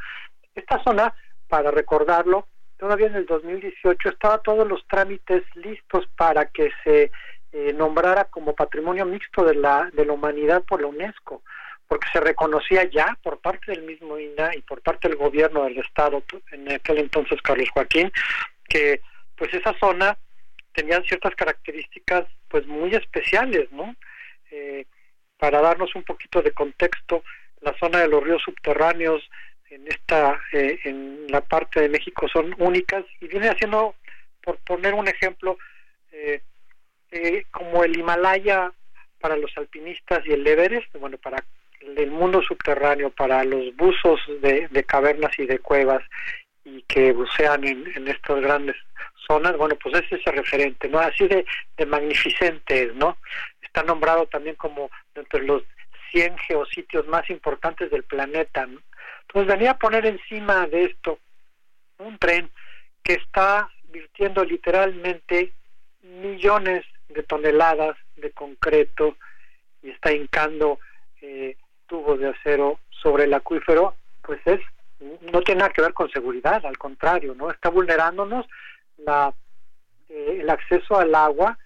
Esta 0.53 0.82
zona, 0.84 1.13
para 1.47 1.71
recordarlo, 1.71 2.47
todavía 2.78 3.07
en 3.07 3.15
el 3.15 3.25
2018 3.25 4.09
estaba 4.09 4.39
todos 4.39 4.67
los 4.67 4.86
trámites 4.88 5.43
listos 5.55 6.07
para 6.15 6.45
que 6.45 6.69
se 6.84 7.11
eh, 7.57 7.73
nombrara 7.73 8.25
como 8.25 8.53
patrimonio 8.53 9.03
mixto 9.03 9.43
de 9.43 9.55
la, 9.55 9.89
de 9.91 10.05
la 10.05 10.13
humanidad 10.13 10.63
por 10.63 10.79
la 10.79 10.87
UNESCO, 10.87 11.41
porque 11.87 12.07
se 12.13 12.19
reconocía 12.19 12.83
ya 12.83 13.17
por 13.23 13.39
parte 13.39 13.71
del 13.71 13.81
mismo 13.81 14.19
INA 14.19 14.51
y 14.55 14.61
por 14.61 14.83
parte 14.83 15.07
del 15.07 15.17
gobierno 15.17 15.63
del 15.63 15.79
Estado, 15.79 16.21
en 16.51 16.71
aquel 16.71 16.99
entonces 16.99 17.41
Carlos 17.41 17.67
Joaquín, 17.73 18.11
que 18.69 19.01
pues 19.35 19.51
esa 19.55 19.73
zona 19.79 20.15
tenía 20.71 21.01
ciertas 21.01 21.33
características 21.33 22.25
pues 22.47 22.67
muy 22.67 22.93
especiales, 22.93 23.71
¿no? 23.71 23.95
Eh, 24.51 24.85
para 25.39 25.59
darnos 25.59 25.95
un 25.95 26.03
poquito 26.03 26.43
de 26.43 26.51
contexto, 26.51 27.23
la 27.61 27.73
zona 27.79 28.01
de 28.01 28.07
los 28.07 28.23
ríos 28.23 28.43
subterráneos 28.43 29.27
en 29.71 29.87
esta 29.87 30.39
eh, 30.53 30.77
en 30.83 31.25
la 31.29 31.41
parte 31.41 31.81
de 31.81 31.89
México 31.89 32.27
son 32.31 32.55
únicas 32.59 33.03
y 33.19 33.27
viene 33.27 33.49
haciendo 33.49 33.95
por 34.43 34.57
poner 34.59 34.93
un 34.93 35.07
ejemplo 35.07 35.57
eh, 36.11 36.43
eh, 37.11 37.45
como 37.51 37.83
el 37.83 37.97
Himalaya 37.97 38.71
para 39.19 39.37
los 39.37 39.55
alpinistas 39.57 40.25
y 40.25 40.33
el 40.33 40.45
Everest, 40.45 40.93
bueno, 40.97 41.17
para 41.17 41.43
el 41.81 42.11
mundo 42.11 42.41
subterráneo, 42.41 43.09
para 43.11 43.43
los 43.43 43.75
buzos 43.75 44.19
de, 44.41 44.83
cavernas 44.85 45.31
y 45.37 45.45
de 45.45 45.59
cuevas 45.59 46.03
y 46.63 46.81
que 46.83 47.13
bucean 47.13 47.63
en, 47.65 48.07
estas 48.07 48.41
grandes 48.41 48.75
zonas, 49.25 49.55
bueno, 49.57 49.75
pues 49.81 49.95
ese 49.95 50.15
es 50.15 50.27
el 50.27 50.33
referente, 50.33 50.89
¿no? 50.89 50.99
Así 50.99 51.27
de, 51.27 51.45
de 51.77 51.85
magnificente 51.85 52.91
¿no? 52.95 53.17
Está 53.61 53.83
nombrado 53.83 54.25
también 54.27 54.55
como 54.55 54.89
entre 55.15 55.43
los 55.43 55.63
100 56.11 56.37
geositios 56.39 57.07
más 57.07 57.29
importantes 57.29 57.89
del 57.91 58.03
planeta. 58.03 58.67
Entonces 59.21 59.53
venía 59.53 59.71
a 59.71 59.77
poner 59.77 60.05
encima 60.05 60.67
de 60.67 60.85
esto 60.85 61.19
un 61.99 62.17
tren 62.17 62.49
que 63.03 63.13
está 63.13 63.69
virtiendo 63.89 64.43
literalmente 64.43 65.53
millones 66.01 66.85
de 67.09 67.23
toneladas 67.23 67.97
de 68.15 68.31
concreto 68.31 69.15
y 69.81 69.89
está 69.89 70.11
hincando 70.11 70.79
eh, 71.21 71.55
tubos 71.87 72.19
de 72.19 72.29
acero 72.29 72.79
sobre 72.89 73.25
el 73.25 73.33
acuífero, 73.33 73.95
pues 74.21 74.39
es 74.45 74.59
no 74.99 75.41
tiene 75.41 75.59
nada 75.59 75.73
que 75.73 75.81
ver 75.81 75.93
con 75.93 76.09
seguridad, 76.09 76.65
al 76.65 76.77
contrario, 76.77 77.35
no 77.35 77.51
está 77.51 77.69
vulnerándonos 77.69 78.47
la, 78.97 79.31
eh, 80.09 80.37
el 80.41 80.49
acceso 80.49 80.97
al 80.97 81.13
agua 81.13 81.57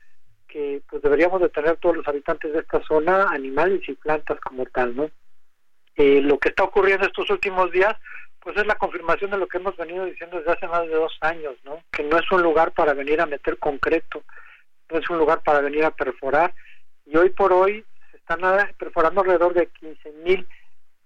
que 0.47 0.81
pues 0.89 1.01
deberíamos 1.01 1.41
de 1.41 1.49
tener 1.49 1.77
todos 1.77 1.95
los 1.95 2.07
habitantes 2.07 2.51
de 2.51 2.59
esta 2.59 2.83
zona, 2.83 3.29
animales 3.31 3.87
y 3.87 3.93
plantas 3.93 4.37
como 4.41 4.65
tal, 4.65 4.95
¿no? 4.95 5.09
Eh, 5.95 6.21
lo 6.21 6.37
que 6.39 6.49
está 6.49 6.63
ocurriendo 6.63 7.07
estos 7.07 7.29
últimos 7.29 7.71
días, 7.71 7.95
pues 8.41 8.57
es 8.57 8.65
la 8.65 8.75
confirmación 8.75 9.31
de 9.31 9.37
lo 9.37 9.47
que 9.47 9.57
hemos 9.57 9.77
venido 9.77 10.05
diciendo 10.05 10.37
desde 10.37 10.51
hace 10.51 10.67
más 10.67 10.81
de 10.87 10.95
dos 10.95 11.17
años, 11.21 11.55
¿no? 11.63 11.81
Que 11.91 12.03
no 12.03 12.17
es 12.17 12.29
un 12.31 12.41
lugar 12.41 12.73
para 12.73 12.93
venir 12.93 13.21
a 13.21 13.25
meter 13.25 13.57
concreto, 13.59 14.23
es 14.97 15.09
un 15.09 15.17
lugar 15.17 15.41
para 15.43 15.61
venir 15.61 15.83
a 15.85 15.91
perforar 15.91 16.53
y 17.05 17.17
hoy 17.17 17.29
por 17.29 17.53
hoy 17.53 17.85
se 18.11 18.17
están 18.17 18.41
perforando 18.77 19.21
alrededor 19.21 19.53
de 19.53 19.69
15.000 19.69 20.45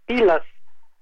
pilas, 0.05 0.41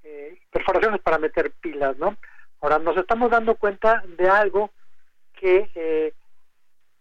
eh, 0.03 0.38
perforaciones 0.51 1.01
para 1.01 1.17
meter 1.17 1.51
pilas, 1.61 1.97
¿no? 1.97 2.17
Ahora 2.61 2.79
nos 2.79 2.95
estamos 2.97 3.29
dando 3.29 3.55
cuenta 3.55 4.03
de 4.17 4.29
algo 4.29 4.71
que 5.34 5.69
eh, 5.75 6.13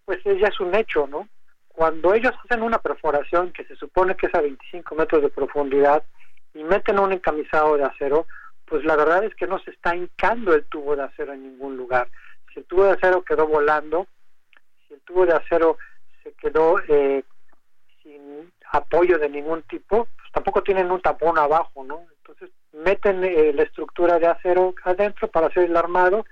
pues 0.04 0.18
ya 0.24 0.48
es 0.48 0.60
un 0.60 0.74
hecho, 0.74 1.06
¿no? 1.06 1.28
Cuando 1.68 2.14
ellos 2.14 2.32
hacen 2.44 2.62
una 2.62 2.78
perforación 2.78 3.52
que 3.52 3.64
se 3.64 3.76
supone 3.76 4.16
que 4.16 4.26
es 4.26 4.34
a 4.34 4.40
25 4.40 4.94
metros 4.94 5.22
de 5.22 5.28
profundidad 5.30 6.02
y 6.54 6.64
meten 6.64 6.98
un 6.98 7.12
encamisado 7.12 7.76
de 7.76 7.84
acero, 7.84 8.26
pues 8.66 8.84
la 8.84 8.96
verdad 8.96 9.24
es 9.24 9.34
que 9.34 9.46
no 9.46 9.58
se 9.60 9.70
está 9.70 9.94
hincando 9.94 10.54
el 10.54 10.64
tubo 10.64 10.96
de 10.96 11.04
acero 11.04 11.32
en 11.32 11.42
ningún 11.42 11.76
lugar. 11.76 12.08
Si 12.52 12.60
el 12.60 12.66
tubo 12.66 12.84
de 12.84 12.92
acero 12.92 13.22
quedó 13.22 13.46
volando, 13.46 14.06
el 14.92 15.00
tubo 15.02 15.26
de 15.26 15.34
acero 15.34 15.78
se 16.22 16.32
quedó 16.32 16.78
eh, 16.88 17.24
sin 18.02 18.52
apoyo 18.70 19.18
de 19.18 19.28
ningún 19.28 19.62
tipo, 19.62 20.06
pues 20.16 20.32
tampoco 20.32 20.62
tienen 20.62 20.90
un 20.90 21.00
tapón 21.00 21.38
abajo, 21.38 21.84
¿no? 21.84 22.06
Entonces 22.18 22.50
meten 22.72 23.24
eh, 23.24 23.52
la 23.52 23.62
estructura 23.64 24.18
de 24.18 24.26
acero 24.26 24.74
adentro 24.84 25.28
para 25.28 25.48
hacer 25.48 25.64
el 25.64 25.76
armado 25.76 26.24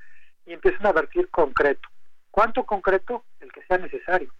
y 0.47 0.53
empiezan 0.53 0.87
a 0.87 0.93
vertir 0.93 1.29
concreto. 1.31 1.89
¿Cuánto 2.31 2.65
concreto? 2.65 3.25
El 3.41 3.53
que 3.53 3.63
sea 3.63 3.79
necesario. 3.79 4.33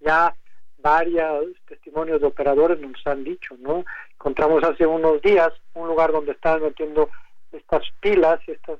Ya 0.00 0.34
varios 0.78 1.46
testimonios 1.66 2.20
de 2.20 2.26
operadores 2.26 2.78
nos 2.78 3.04
han 3.06 3.24
dicho, 3.24 3.56
¿no? 3.58 3.84
Encontramos 4.12 4.62
hace 4.64 4.86
unos 4.86 5.22
días 5.22 5.52
un 5.74 5.88
lugar 5.88 6.12
donde 6.12 6.32
estaban 6.32 6.62
metiendo 6.62 7.08
estas 7.52 7.82
pilas, 8.00 8.40
estas 8.46 8.78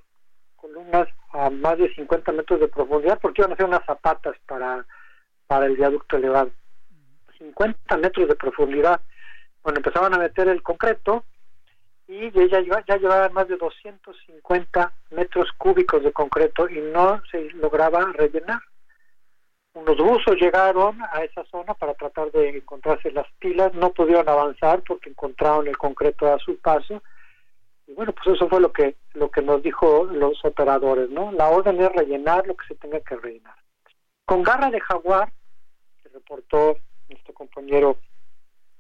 columnas 0.67 1.09
a 1.33 1.51
más 1.51 1.79
de 1.79 1.95
50 1.95 2.33
metros 2.33 2.61
de 2.61 2.69
profundidad 2.69 3.19
porque 3.21 3.43
iban 3.43 3.53
a 3.53 3.55
hacer 3.55 3.67
unas 3.67 3.85
zapatas 3.85 4.37
para, 4.47 4.85
para 5.47 5.67
el 5.67 5.77
viaducto 5.77 6.17
elevado. 6.17 6.51
50 7.39 7.97
metros 7.99 8.29
de 8.29 8.35
profundidad. 8.35 9.01
Bueno, 9.63 9.79
empezaban 9.79 10.15
a 10.15 10.19
meter 10.19 10.49
el 10.49 10.63
concreto 10.63 11.25
y 12.09 12.31
ya, 12.31 12.61
ya 12.87 12.97
llevaban 12.97 13.33
más 13.33 13.49
de 13.49 13.57
250 13.57 14.93
metros 15.11 15.51
cúbicos 15.59 16.03
de 16.03 16.13
concreto 16.13 16.69
y 16.69 16.81
no 16.81 17.21
se 17.31 17.51
lograba 17.53 18.13
rellenar. 18.13 18.61
Unos 19.75 19.99
buzos 19.99 20.37
llegaron 20.41 20.99
a 21.13 21.23
esa 21.23 21.45
zona 21.45 21.75
para 21.75 21.95
tratar 21.95 22.33
de 22.33 22.49
encontrarse 22.49 23.11
las 23.11 23.27
pilas, 23.39 23.75
no 23.75 23.91
pudieron 23.91 24.29
avanzar 24.29 24.83
porque 24.87 25.11
encontraron 25.11 25.69
el 25.69 25.77
concreto 25.77 26.33
a 26.33 26.39
su 26.39 26.59
paso 26.59 27.03
y 27.87 27.95
bueno, 27.95 28.13
pues 28.13 28.37
eso 28.37 28.49
fue 28.49 28.61
lo 28.61 28.73
que 28.73 28.97
lo 29.15 29.31
que 29.31 29.43
nos 29.43 29.63
dijo 29.63 30.05
los 30.05 30.45
operadores, 30.45 31.09
¿no? 31.11 31.31
La 31.33 31.49
orden 31.49 31.81
es 31.81 31.93
rellenar 31.93 32.47
lo 32.47 32.57
que 32.57 32.67
se 32.67 32.75
tenga 32.75 33.01
que 33.01 33.17
rellenar. 33.17 33.55
Con 34.25 34.43
garra 34.43 34.71
de 34.71 34.81
jaguar, 34.81 35.33
que 36.03 36.09
reportó 36.09 36.77
nuestro 37.09 37.33
compañero 37.33 37.97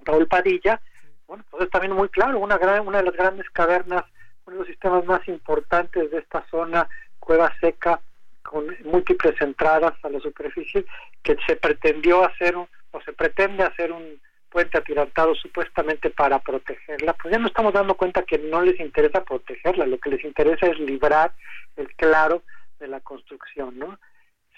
Raúl 0.00 0.26
Padilla, 0.26 0.80
bueno, 1.26 1.44
pues 1.50 1.64
es 1.64 1.70
también 1.70 1.92
muy 1.92 2.08
claro, 2.08 2.38
una 2.38 2.58
gran, 2.58 2.86
una 2.86 2.98
de 2.98 3.04
las 3.04 3.14
grandes 3.14 3.48
cavernas, 3.50 4.04
uno 4.44 4.56
de 4.56 4.60
los 4.60 4.68
sistemas 4.68 5.04
más 5.04 5.26
importantes 5.28 6.10
de 6.10 6.18
esta 6.18 6.44
zona, 6.50 6.88
cueva 7.20 7.52
seca, 7.60 8.00
con 8.42 8.76
múltiples 8.84 9.40
entradas 9.40 9.94
a 10.04 10.08
la 10.08 10.20
superficie, 10.20 10.84
que 11.22 11.36
se 11.46 11.56
pretendió 11.56 12.24
hacer 12.24 12.56
o 12.56 12.68
se 13.04 13.12
pretende 13.12 13.64
hacer 13.64 13.92
un 13.92 14.20
puente 14.50 14.78
atirantado 14.78 15.34
supuestamente 15.34 16.10
para 16.10 16.38
protegerla, 16.38 17.12
pues 17.14 17.32
ya 17.32 17.38
nos 17.38 17.50
estamos 17.50 17.72
dando 17.72 17.96
cuenta 17.96 18.22
que 18.22 18.38
no 18.38 18.62
les 18.62 18.78
interesa 18.80 19.24
protegerla, 19.24 19.86
lo 19.86 19.98
que 19.98 20.10
les 20.10 20.24
interesa 20.24 20.66
es 20.66 20.78
librar 20.78 21.32
el 21.76 21.88
claro 21.94 22.42
de 22.78 22.88
la 22.88 23.00
construcción, 23.00 23.78
¿no? 23.78 23.98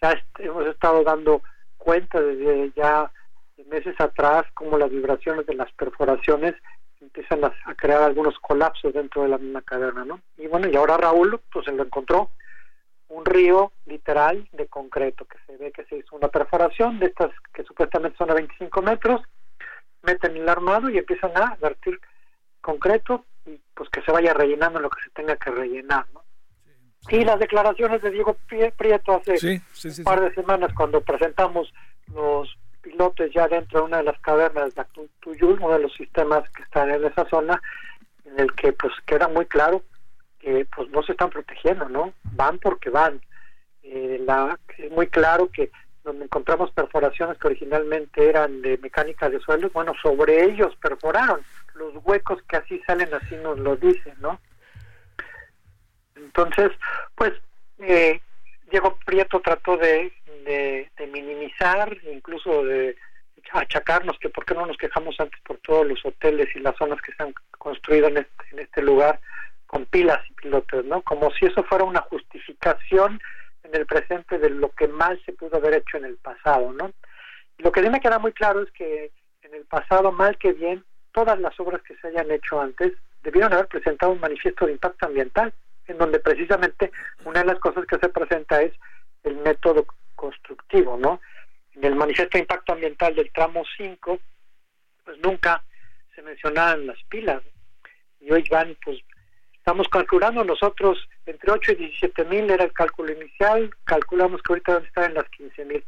Ya 0.01 0.20
hemos 0.39 0.66
estado 0.66 1.03
dando 1.03 1.43
cuenta 1.76 2.20
desde 2.20 2.72
ya 2.76 3.11
meses 3.66 4.01
atrás 4.01 4.45
como 4.55 4.78
las 4.78 4.91
vibraciones 4.91 5.47
de 5.47 5.55
las 5.55 5.70
perforaciones 5.72 6.55
empiezan 7.01 7.45
a, 7.45 7.53
crear 7.76 8.03
algunos 8.03 8.39
colapsos 8.41 8.93
dentro 8.93 9.22
de 9.22 9.28
la 9.28 9.39
misma 9.39 9.62
caverna, 9.62 10.05
¿no? 10.05 10.20
Y 10.36 10.47
bueno, 10.47 10.68
y 10.68 10.76
ahora 10.76 10.97
Raúl 10.97 11.41
pues 11.53 11.64
se 11.64 11.72
lo 11.72 11.84
encontró 11.84 12.30
un 13.09 13.24
río 13.24 13.72
literal 13.86 14.49
de 14.53 14.66
concreto, 14.66 15.24
que 15.24 15.39
se 15.47 15.57
ve 15.57 15.72
que 15.72 15.84
se 15.84 15.97
hizo 15.97 16.16
una 16.16 16.28
perforación 16.28 16.99
de 16.99 17.07
estas 17.07 17.30
que 17.55 17.62
supuestamente 17.62 18.18
son 18.18 18.30
a 18.30 18.34
25 18.34 18.82
metros, 18.82 19.22
meten 20.09 20.37
el 20.37 20.49
armado 20.49 20.89
y 20.89 20.99
empiezan 20.99 21.37
a 21.37 21.57
vertir 21.61 22.01
concreto 22.61 23.25
y 23.47 23.61
pues 23.75 23.89
que 23.91 24.03
se 24.03 24.13
vaya 24.13 24.33
rellenando 24.33 24.81
lo 24.81 24.91
que 24.91 25.03
se 25.03 25.11
tenga 25.11 25.37
que 25.37 25.51
rellenar, 25.51 26.07
¿no? 26.13 26.23
Y 27.11 27.25
las 27.25 27.39
declaraciones 27.39 28.03
de 28.03 28.11
Diego 28.11 28.37
Prieto 28.77 29.15
hace 29.15 29.63
un 29.85 30.05
par 30.05 30.21
de 30.21 30.35
semanas 30.35 30.73
cuando 30.75 31.01
presentamos 31.01 31.73
los 32.13 32.59
pilotes 32.83 33.33
ya 33.33 33.49
dentro 33.49 33.81
de 33.81 33.87
una 33.87 33.99
de 33.99 34.03
las 34.05 34.19
cavernas 34.21 34.75
de 34.75 34.81
Actuyul, 34.83 35.59
uno 35.61 35.71
de 35.71 35.81
los 35.81 35.95
sistemas 35.95 36.49
que 36.51 36.63
están 36.63 36.91
en 36.91 37.05
esa 37.05 37.25
zona, 37.29 37.63
en 38.25 38.39
el 38.41 38.53
que 38.55 38.73
pues 38.73 38.93
queda 39.07 39.29
muy 39.29 39.47
claro 39.47 39.83
que 40.39 40.67
pues 40.75 40.89
no 40.91 41.03
se 41.03 41.13
están 41.13 41.31
protegiendo, 41.31 41.89
¿no? 41.89 42.13
Van 42.25 42.59
porque 42.59 42.91
van. 42.91 43.21
Eh, 43.83 44.21
la, 44.27 44.59
es 44.77 44.91
muy 44.91 45.07
claro 45.07 45.49
que 45.51 45.71
donde 46.09 46.25
encontramos 46.25 46.71
perforaciones 46.73 47.39
que 47.39 47.47
originalmente 47.47 48.29
eran 48.29 48.63
de 48.63 48.79
mecánica 48.79 49.29
de 49.29 49.41
suelos, 49.41 49.73
bueno, 49.73 49.93
sobre 50.03 50.45
ellos 50.45 50.75
perforaron. 50.81 51.41
Los 51.75 51.95
huecos 52.03 52.43
que 52.49 52.57
así 52.57 52.83
salen, 52.87 53.13
así 53.15 53.37
nos 53.37 53.59
lo 53.59 53.77
dicen, 53.77 54.15
¿no? 54.21 54.41
Entonces, 56.17 56.71
pues, 57.15 57.33
eh, 57.79 58.21
Diego 58.71 58.99
Prieto 59.05 59.41
trató 59.41 59.77
de, 59.77 60.13
minimizar, 61.13 61.97
incluso 62.11 62.65
de 62.65 62.97
achacarnos 63.53 64.19
que 64.19 64.29
por 64.29 64.45
qué 64.45 64.55
no 64.55 64.67
nos 64.67 64.77
quejamos 64.77 65.19
antes 65.21 65.41
por 65.43 65.59
todos 65.59 65.87
los 65.87 66.05
hoteles 66.05 66.49
y 66.55 66.61
las 66.61 66.77
zonas 66.77 67.01
que 67.01 67.13
se 67.13 67.23
han 67.23 67.35
construido 67.53 68.09
en 68.09 68.19
este, 68.19 68.45
en 68.53 68.59
este 68.61 68.83
lugar 68.83 69.21
con 69.67 69.85
pilas 69.87 70.21
y 70.29 70.35
pilotos, 70.35 70.85
¿no? 70.85 71.03
Como 71.03 71.31
si 71.33 71.47
eso 71.47 71.63
fuera 71.65 71.85
una 71.85 72.01
justificación 72.03 73.21
en 73.69 73.81
el 73.81 73.87
presente 73.87 74.39
de 74.39 74.51
lo 74.51 74.71
que 74.71 74.89
mal 74.89 75.21
se 75.25 75.33
pudo 75.33 75.57
haber 75.57 75.75
hecho 75.75 75.99
en 75.99 76.07
el 76.07 76.16
pasado, 76.16 76.73
¿no? 76.73 76.93
lo 77.59 77.73
que 77.73 77.81
a 77.81 77.83
mí 77.83 77.91
me 77.91 78.01
queda 78.01 78.19
muy 78.19 78.33
claro 78.33 78.62
es 78.62 78.71
que 78.71 79.11
en 79.43 79.55
el 79.55 79.64
pasado, 79.64 80.12
mal 80.12 80.39
que 80.39 80.53
bien, 80.53 80.85
todas 81.12 81.39
las 81.41 81.59
obras 81.59 81.83
que 81.83 81.97
se 81.97 82.09
hayan 82.09 82.31
hecho 82.31 82.61
antes 82.61 82.93
debieron 83.23 83.53
haber 83.53 83.66
presentado 83.66 84.12
un 84.12 84.21
manifiesto 84.21 84.66
de 84.66 84.73
impacto 84.73 85.07
ambiental, 85.07 85.53
en 85.87 85.99
donde 85.99 86.21
precisamente 86.21 86.93
una 87.25 87.41
de 87.41 87.47
las 87.47 87.59
cosas 87.59 87.85
que 87.87 87.99
se 87.99 88.09
presenta 88.11 88.62
es 88.62 88.73
el 89.25 89.37
método 89.39 89.87
constructivo, 90.14 90.97
¿no? 90.97 91.21
En 91.75 91.85
el 91.85 91.97
manifiesto 91.97 92.39
de 92.39 92.43
impacto 92.43 92.75
ambiental 92.75 93.14
del 93.14 93.33
tramo 93.33 93.64
5, 93.77 94.19
pues 95.05 95.19
nunca 95.19 95.64
se 96.14 96.23
mencionaban 96.23 96.87
las 96.87 97.03
pilas, 97.09 97.43
y 98.21 98.31
hoy 98.31 98.45
van 98.51 98.77
pues 98.85 98.99
Estamos 99.69 99.89
calculando 99.89 100.43
nosotros 100.45 100.99
entre 101.31 101.53
8 101.53 101.72
y 101.72 101.74
17 101.76 102.24
mil 102.24 102.51
era 102.51 102.64
el 102.64 102.72
cálculo 102.72 103.12
inicial, 103.12 103.70
calculamos 103.85 104.43
que 104.43 104.53
ahorita 104.53 104.79
está 104.79 105.07
en 105.07 105.14
las 105.14 105.29
15 105.31 105.64
mil. 105.64 105.85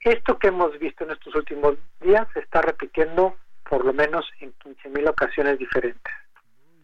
Esto 0.00 0.38
que 0.38 0.48
hemos 0.48 0.78
visto 0.78 1.04
en 1.04 1.10
estos 1.10 1.34
últimos 1.34 1.76
días 2.00 2.26
se 2.32 2.40
está 2.40 2.62
repitiendo 2.62 3.36
por 3.68 3.84
lo 3.84 3.92
menos 3.92 4.26
en 4.40 4.52
15 4.52 4.88
mil 4.88 5.06
ocasiones 5.08 5.58
diferentes. 5.58 6.12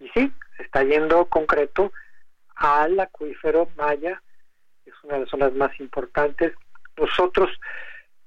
Y 0.00 0.08
sí, 0.10 0.32
se 0.56 0.62
está 0.64 0.82
yendo 0.82 1.24
concreto 1.26 1.92
al 2.56 3.00
acuífero 3.00 3.68
Maya, 3.76 4.22
es 4.84 4.92
una 5.02 5.14
de 5.14 5.20
las 5.20 5.30
zonas 5.30 5.54
más 5.54 5.78
importantes. 5.80 6.52
Nosotros 6.96 7.50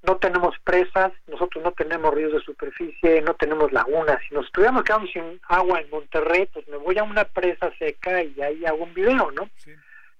no 0.07 0.17
tenemos 0.17 0.55
presas, 0.63 1.11
nosotros 1.27 1.61
no 1.63 1.73
tenemos 1.73 2.13
ríos 2.13 2.31
de 2.31 2.39
superficie, 2.39 3.21
no 3.21 3.33
tenemos 3.33 3.73
lagunas. 3.73 4.19
Si 4.27 4.33
nos 4.33 4.45
estuviéramos 4.45 4.83
quedando 4.83 5.07
sin 5.07 5.39
agua 5.49 5.81
en 5.81 5.89
Monterrey, 5.89 6.47
pues 6.53 6.65
me 6.69 6.77
voy 6.77 6.97
a 6.97 7.03
una 7.03 7.25
presa 7.25 7.71
seca 7.77 8.23
y 8.23 8.41
ahí 8.41 8.65
hago 8.65 8.85
un 8.85 8.93
video, 8.93 9.31
¿no? 9.31 9.49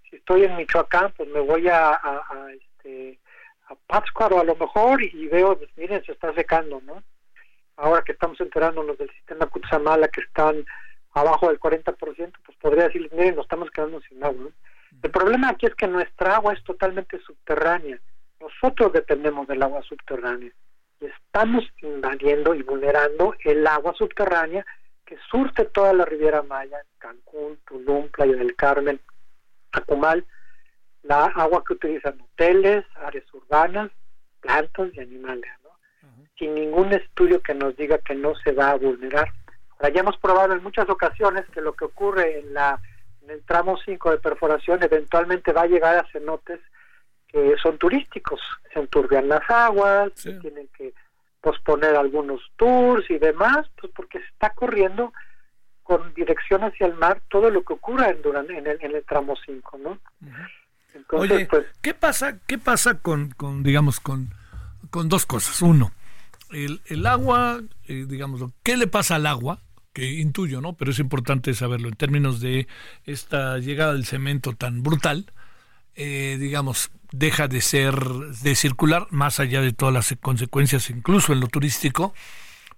Si 0.10 0.18
estoy 0.18 0.44
en 0.44 0.58
Michoacán, 0.58 1.14
pues 1.16 1.30
me 1.30 1.40
voy 1.40 1.70
a, 1.70 1.92
a, 1.92 2.24
a 2.30 2.52
este 2.52 3.18
a 3.70 3.76
Pátzcuaro 3.88 4.40
a 4.40 4.44
lo 4.44 4.56
mejor 4.56 5.02
y 5.02 5.28
veo, 5.28 5.58
pues 5.58 5.70
miren, 5.78 6.04
se 6.04 6.12
está 6.12 6.34
secando, 6.34 6.82
¿no? 6.82 7.02
Ahora 7.78 8.02
que 8.02 8.12
estamos 8.12 8.40
enterándonos 8.42 8.98
del 8.98 9.10
sistema 9.12 9.46
Cutzamala 9.46 10.10
que 10.10 10.22
están 10.22 10.66
abajo 11.14 11.48
del 11.48 11.60
40%, 11.60 11.96
pues 11.96 12.58
podría 12.60 12.86
decirles, 12.86 13.12
miren, 13.14 13.36
nos 13.36 13.46
estamos 13.46 13.72
quedando 13.72 14.02
sin 14.02 14.24
agua. 14.24 14.44
¿no? 14.44 14.52
El 15.02 15.12
problema 15.12 15.50
aquí 15.50 15.66
es 15.66 15.76
que 15.76 15.88
nuestra 15.88 16.36
agua 16.36 16.54
es 16.54 16.64
totalmente 16.64 17.20
subterránea 17.20 18.00
nosotros 18.40 18.94
dependemos 18.94 19.48
del 19.48 19.64
agua 19.64 19.82
subterránea 19.84 20.52
y 21.00 21.06
estamos 21.06 21.66
invadiendo 21.82 22.54
y 22.56 22.64
vulnerando 22.64 23.36
el 23.44 23.66
agua 23.68 23.94
subterránea 23.94 24.66
que 25.06 25.18
surte 25.30 25.66
toda 25.66 25.94
la 25.94 26.06
Riviera 26.06 26.44
Maya, 26.44 26.82
Cancún, 26.98 27.58
Tulum, 27.66 28.10
Playa 28.10 28.36
del 28.36 28.56
Carmen, 28.56 29.00
Acumal, 29.72 30.26
la 31.04 31.26
agua 31.26 31.64
que 31.66 31.74
utilizan 31.74 32.20
hoteles, 32.20 32.86
áreas 32.96 33.26
urbanas, 33.34 33.92
plantas 34.42 34.90
y 34.94 35.00
animales, 35.00 35.50
¿no? 35.64 35.70
sin 36.38 36.56
ningún 36.56 36.94
estudio 36.94 37.42
que 37.42 37.54
nos 37.54 37.76
diga 37.78 38.00
que 38.00 38.16
no 38.16 38.36
se 38.36 38.52
va 38.52 38.72
a 38.72 38.76
vulnerar. 38.76 39.32
Ahora, 39.72 39.94
ya 39.94 40.02
hemos 40.02 40.18
probado 40.18 40.54
en 40.54 40.64
muchas 40.64 40.90
ocasiones 40.90 41.46
que 41.54 41.62
lo 41.62 41.74
que 41.74 41.86
ocurre 41.86 42.40
en, 42.40 42.54
la, 42.54 42.80
en 43.22 43.30
el 43.30 43.44
tramo 43.46 43.78
5 43.78 44.12
de 44.12 44.18
perforación 44.18 44.84
eventualmente 44.84 45.54
va 45.54 45.62
a 45.62 45.68
llegar 45.68 45.96
a 45.96 46.12
cenotes 46.12 46.60
que 47.28 47.55
son 47.61 47.78
turísticos, 47.78 48.39
se 48.73 48.80
enturbian 48.80 49.28
las 49.28 49.47
aguas, 49.49 50.11
se 50.15 50.34
tienen 50.34 50.67
que 50.78 50.93
posponer 51.41 51.95
algunos 51.95 52.41
tours 52.55 53.09
y 53.09 53.17
demás, 53.17 53.67
pues 53.80 53.91
porque 53.95 54.19
se 54.19 54.25
está 54.25 54.51
corriendo 54.51 55.13
con 55.84 56.13
dirección 56.13 56.63
hacia 56.63 56.88
el 56.88 56.95
mar 56.95 57.21
todo 57.30 57.49
lo 57.49 57.63
que 57.63 57.73
ocurra 57.73 58.09
en, 58.09 58.19
en, 58.49 58.67
el, 58.67 58.78
en 58.82 58.95
el 58.95 59.03
tramo 59.05 59.36
5, 59.45 59.78
¿no? 59.78 59.99
Oye, 61.11 61.45
pues, 61.45 61.65
¿qué 61.82 61.93
pasa, 61.93 62.39
qué 62.47 62.57
pasa 62.57 62.99
con, 62.99 63.30
con 63.32 63.63
digamos, 63.63 63.99
con, 63.99 64.34
con 64.89 65.07
dos 65.09 65.25
cosas? 65.25 65.61
Uno, 65.61 65.91
el, 66.51 66.82
el 66.88 67.05
agua, 67.05 67.61
eh, 67.88 68.05
digamos, 68.07 68.41
¿qué 68.63 68.78
le 68.78 68.88
pasa 68.88 69.15
al 69.15 69.28
agua? 69.28 69.59
Que 69.93 70.05
intuyo, 70.05 70.59
¿no? 70.59 70.73
Pero 70.73 70.91
es 70.91 70.99
importante 70.99 71.53
saberlo 71.53 71.88
en 71.88 71.95
términos 71.95 72.41
de 72.41 72.67
esta 73.05 73.57
llegada 73.59 73.93
del 73.93 74.05
cemento 74.05 74.53
tan 74.53 74.84
brutal. 74.84 75.32
Eh, 76.00 76.38
digamos, 76.39 76.91
deja 77.12 77.48
de 77.48 77.60
ser, 77.60 77.95
de 78.00 78.56
circular, 78.56 79.08
más 79.10 79.39
allá 79.39 79.62
de 79.62 79.74
todas 79.74 79.93
las 79.93 80.16
consecuencias, 80.22 80.91
incluso 80.91 81.34
en 81.34 81.39
lo 81.39 81.48
turístico. 81.48 82.14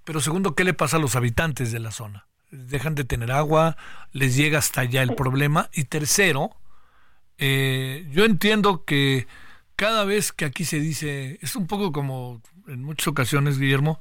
Pero 0.06 0.22
segundo, 0.22 0.56
¿qué 0.56 0.64
le 0.64 0.74
pasa 0.74 0.96
a 0.96 1.00
los 1.02 1.18
habitantes 1.18 1.74
de 1.74 1.80
la 1.80 1.92
zona? 1.92 2.28
Dejan 2.50 2.96
de 2.96 3.04
tener 3.04 3.32
agua, 3.34 3.76
les 4.14 4.38
llega 4.38 4.60
hasta 4.60 4.82
allá 4.82 5.04
el 5.04 5.16
problema. 5.16 5.70
Y 5.74 5.84
tercero, 5.84 6.56
eh, 7.38 8.08
yo 8.12 8.24
entiendo 8.24 8.86
que 8.86 9.28
cada 9.76 10.06
vez 10.06 10.32
que 10.32 10.46
aquí 10.46 10.64
se 10.64 10.80
dice, 10.80 11.40
es 11.42 11.58
un 11.58 11.68
poco 11.68 11.92
como 11.92 12.42
en 12.68 12.84
muchas 12.84 13.10
ocasiones, 13.10 13.60
Guillermo, 13.60 14.00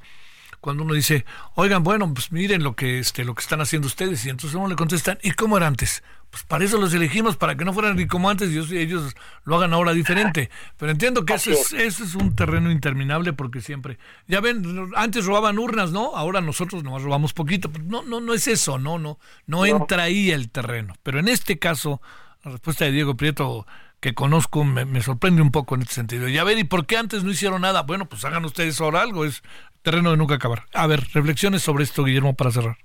cuando 0.61 0.83
uno 0.83 0.95
dice, 0.95 1.25
oigan, 1.55 1.83
bueno, 1.83 2.13
pues 2.13 2.33
miren 2.33 2.63
lo 2.63 2.75
que, 2.75 2.99
este, 2.99 3.25
lo 3.25 3.35
que 3.35 3.43
están 3.43 3.61
haciendo 3.61 3.87
ustedes, 3.87 4.25
y 4.27 4.31
entonces 4.31 4.55
uno 4.55 4.69
le 4.69 4.77
contestan, 4.77 5.19
¿y 5.23 5.33
cómo 5.33 5.57
era 5.57 5.67
antes? 5.67 6.03
Pues 6.31 6.43
para 6.43 6.65
eso 6.65 6.79
los 6.79 6.93
elegimos, 6.93 7.37
para 7.37 7.57
que 7.57 7.65
no 7.65 7.73
fueran 7.73 7.97
ni 7.97 8.07
como 8.07 8.29
antes 8.29 8.51
y 8.51 8.77
ellos, 8.77 9.15
lo 9.45 9.57
hagan 9.57 9.73
ahora 9.73 9.95
diferente. 9.95 10.51
Pero 10.77 10.93
entiendo 10.93 11.25
que 11.25 11.35
eso 11.35 11.51
es, 11.51 11.73
eso 11.73 12.05
es 12.05 12.15
un 12.15 12.37
terreno 12.37 12.71
interminable 12.71 13.33
porque 13.33 13.63
siempre, 13.63 13.99
ya 14.27 14.41
ven, 14.41 14.91
antes 14.95 15.25
robaban 15.25 15.59
urnas, 15.59 15.91
¿no? 15.91 16.15
Ahora 16.17 16.43
nosotros 16.43 16.85
nomás 16.85 17.03
robamos 17.03 17.33
poquito. 17.33 17.71
Pues 17.71 17.83
no, 17.85 18.03
no, 18.03 18.21
no 18.21 18.35
es 18.35 18.47
eso, 18.47 18.79
no, 18.79 18.99
no, 18.99 19.19
no 19.47 19.65
entra 19.65 20.03
ahí 20.03 20.31
el 20.31 20.51
terreno. 20.51 20.95
Pero 21.03 21.19
en 21.19 21.29
este 21.29 21.59
caso, 21.59 22.03
la 22.45 22.51
respuesta 22.51 22.85
de 22.85 22.93
Diego 22.93 23.17
Prieto 23.17 23.67
que 24.01 24.15
conozco 24.15 24.63
me, 24.65 24.85
me, 24.85 25.03
sorprende 25.03 25.43
un 25.43 25.51
poco 25.51 25.75
en 25.75 25.83
este 25.83 25.95
sentido. 25.95 26.29
Ya 26.29 26.45
ver, 26.45 26.59
¿y 26.59 26.65
por 26.65 26.87
qué 26.87 26.97
antes 26.97 27.25
no 27.25 27.31
hicieron 27.31 27.63
nada? 27.63 27.83
Bueno, 27.83 28.09
pues 28.09 28.25
hagan 28.25 28.45
ustedes 28.45 28.81
ahora 28.81 29.03
algo, 29.03 29.25
es 29.25 29.43
terreno 29.91 30.11
de 30.11 30.19
nunca 30.19 30.35
acabar. 30.35 30.65
A 30.75 30.87
ver, 30.87 31.01
reflexiones 31.15 31.63
sobre 31.63 31.85
esto, 31.85 32.05
Guillermo, 32.05 32.37
para 32.37 32.51
cerrar. 32.51 32.77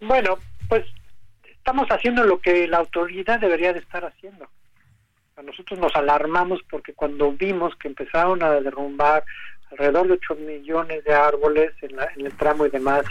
Bueno, 0.00 0.38
pues 0.68 0.84
estamos 1.44 1.88
haciendo 1.88 2.22
lo 2.22 2.38
que 2.38 2.68
la 2.68 2.78
autoridad 2.78 3.40
debería 3.40 3.72
de 3.72 3.80
estar 3.80 4.04
haciendo. 4.04 4.46
Nosotros 5.42 5.80
nos 5.80 5.96
alarmamos 5.96 6.60
porque 6.70 6.94
cuando 6.94 7.32
vimos 7.32 7.74
que 7.74 7.88
empezaron 7.88 8.40
a 8.44 8.52
derrumbar 8.52 9.24
alrededor 9.72 10.06
de 10.06 10.12
8 10.12 10.36
millones 10.36 11.02
de 11.02 11.12
árboles 11.12 11.72
en, 11.82 11.96
en 12.16 12.26
el 12.26 12.36
tramo 12.36 12.64
y 12.64 12.70
demás, 12.70 13.04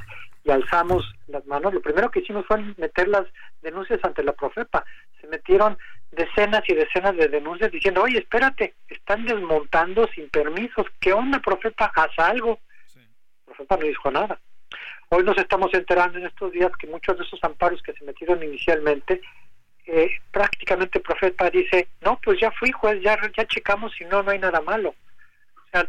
y 0.46 0.52
alzamos 0.52 1.04
las 1.28 1.46
manos, 1.46 1.74
lo 1.74 1.82
primero 1.82 2.10
que 2.12 2.22
hicimos 2.22 2.46
fue 2.46 2.64
meter 2.78 3.10
las 3.10 3.26
denuncias 3.62 4.00
ante 4.04 4.24
la 4.24 4.32
Profepa. 4.32 4.86
Se 5.20 5.28
metieron 5.28 5.78
decenas 6.16 6.64
y 6.68 6.74
decenas 6.74 7.16
de 7.16 7.28
denuncias 7.28 7.72
diciendo, 7.72 8.04
oye, 8.04 8.20
espérate, 8.20 8.76
están 8.88 9.26
desmontando 9.26 10.08
sin 10.08 10.30
permisos, 10.30 10.86
¿qué 11.00 11.14
onda, 11.14 11.40
Profepa? 11.40 11.92
Haz 11.96 12.18
algo. 12.18 12.60
Sí. 12.88 13.00
Profepa 13.46 13.78
no 13.78 13.86
dijo 13.86 14.12
nada. 14.12 14.40
Hoy 15.10 15.24
nos 15.24 15.38
estamos 15.38 15.74
enterando 15.74 16.18
en 16.18 16.26
estos 16.26 16.52
días 16.52 16.72
que 16.78 16.88
muchos 16.88 17.18
de 17.18 17.24
esos 17.24 17.44
amparos 17.44 17.82
que 17.84 17.94
se 17.94 18.04
metieron 18.04 18.42
inicialmente 18.42 19.22
eh, 19.86 20.10
prácticamente 20.32 21.00
el 21.00 21.04
profeta 21.04 21.50
dice, 21.50 21.90
no, 22.02 22.18
pues 22.24 22.40
ya 22.40 22.52
fui 22.52 22.72
juez, 22.72 23.02
ya, 23.02 23.20
ya 23.36 23.46
checamos 23.46 23.92
y 24.00 24.06
no, 24.06 24.24
no 24.24 24.32
hay 24.32 24.40
nada 24.40 24.62
malo. 24.62 24.96
O 25.58 25.70
sea, 25.72 25.88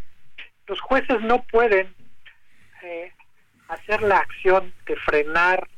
los 0.66 0.80
jueces 0.80 1.20
no 1.20 1.42
pueden 1.44 1.94
eh, 2.82 3.12
hacer 3.68 4.02
la 4.02 4.18
acción 4.18 4.72
de 4.86 4.96
frenar 4.96 5.68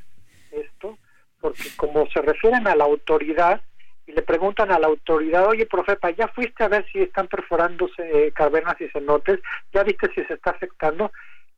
esto, 0.51 0.99
porque 1.41 1.65
como 1.77 2.09
se 2.09 2.23
refieren 2.23 2.67
a 2.67 2.75
la 2.75 2.85
autoridad 2.85 3.61
y 4.07 4.13
le 4.13 4.23
preguntan 4.23 4.71
a 4.71 4.79
la 4.79 4.87
autoridad, 4.87 5.49
oye, 5.49 5.67
profeta, 5.67 6.11
¿ya 6.11 6.29
fuiste 6.29 6.63
a 6.63 6.69
ver 6.69 6.87
si 6.93 7.01
están 7.01 7.27
perforándose 7.27 8.33
cavernas 8.35 8.81
y 8.81 8.89
cenotes? 8.89 9.41
¿Ya 9.73 9.83
viste 9.83 10.09
si 10.15 10.25
se 10.25 10.35
está 10.35 10.53
afectando? 10.53 11.11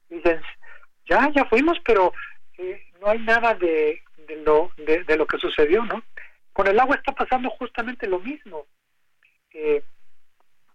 Y 0.08 0.16
dicen, 0.16 0.40
ya, 1.08 1.30
ya 1.34 1.44
fuimos, 1.44 1.78
pero 1.84 2.12
eh, 2.56 2.82
no 3.00 3.08
hay 3.08 3.18
nada 3.20 3.54
de, 3.54 4.02
de 4.26 4.36
lo, 4.36 4.70
de, 4.76 5.16
lo 5.16 5.26
que 5.26 5.38
sucedió, 5.38 5.84
¿no? 5.84 6.02
Con 6.52 6.66
el 6.66 6.80
agua 6.80 6.96
está 6.96 7.12
pasando 7.12 7.50
justamente 7.50 8.06
lo 8.06 8.18
mismo. 8.18 8.66
Eh, 9.52 9.82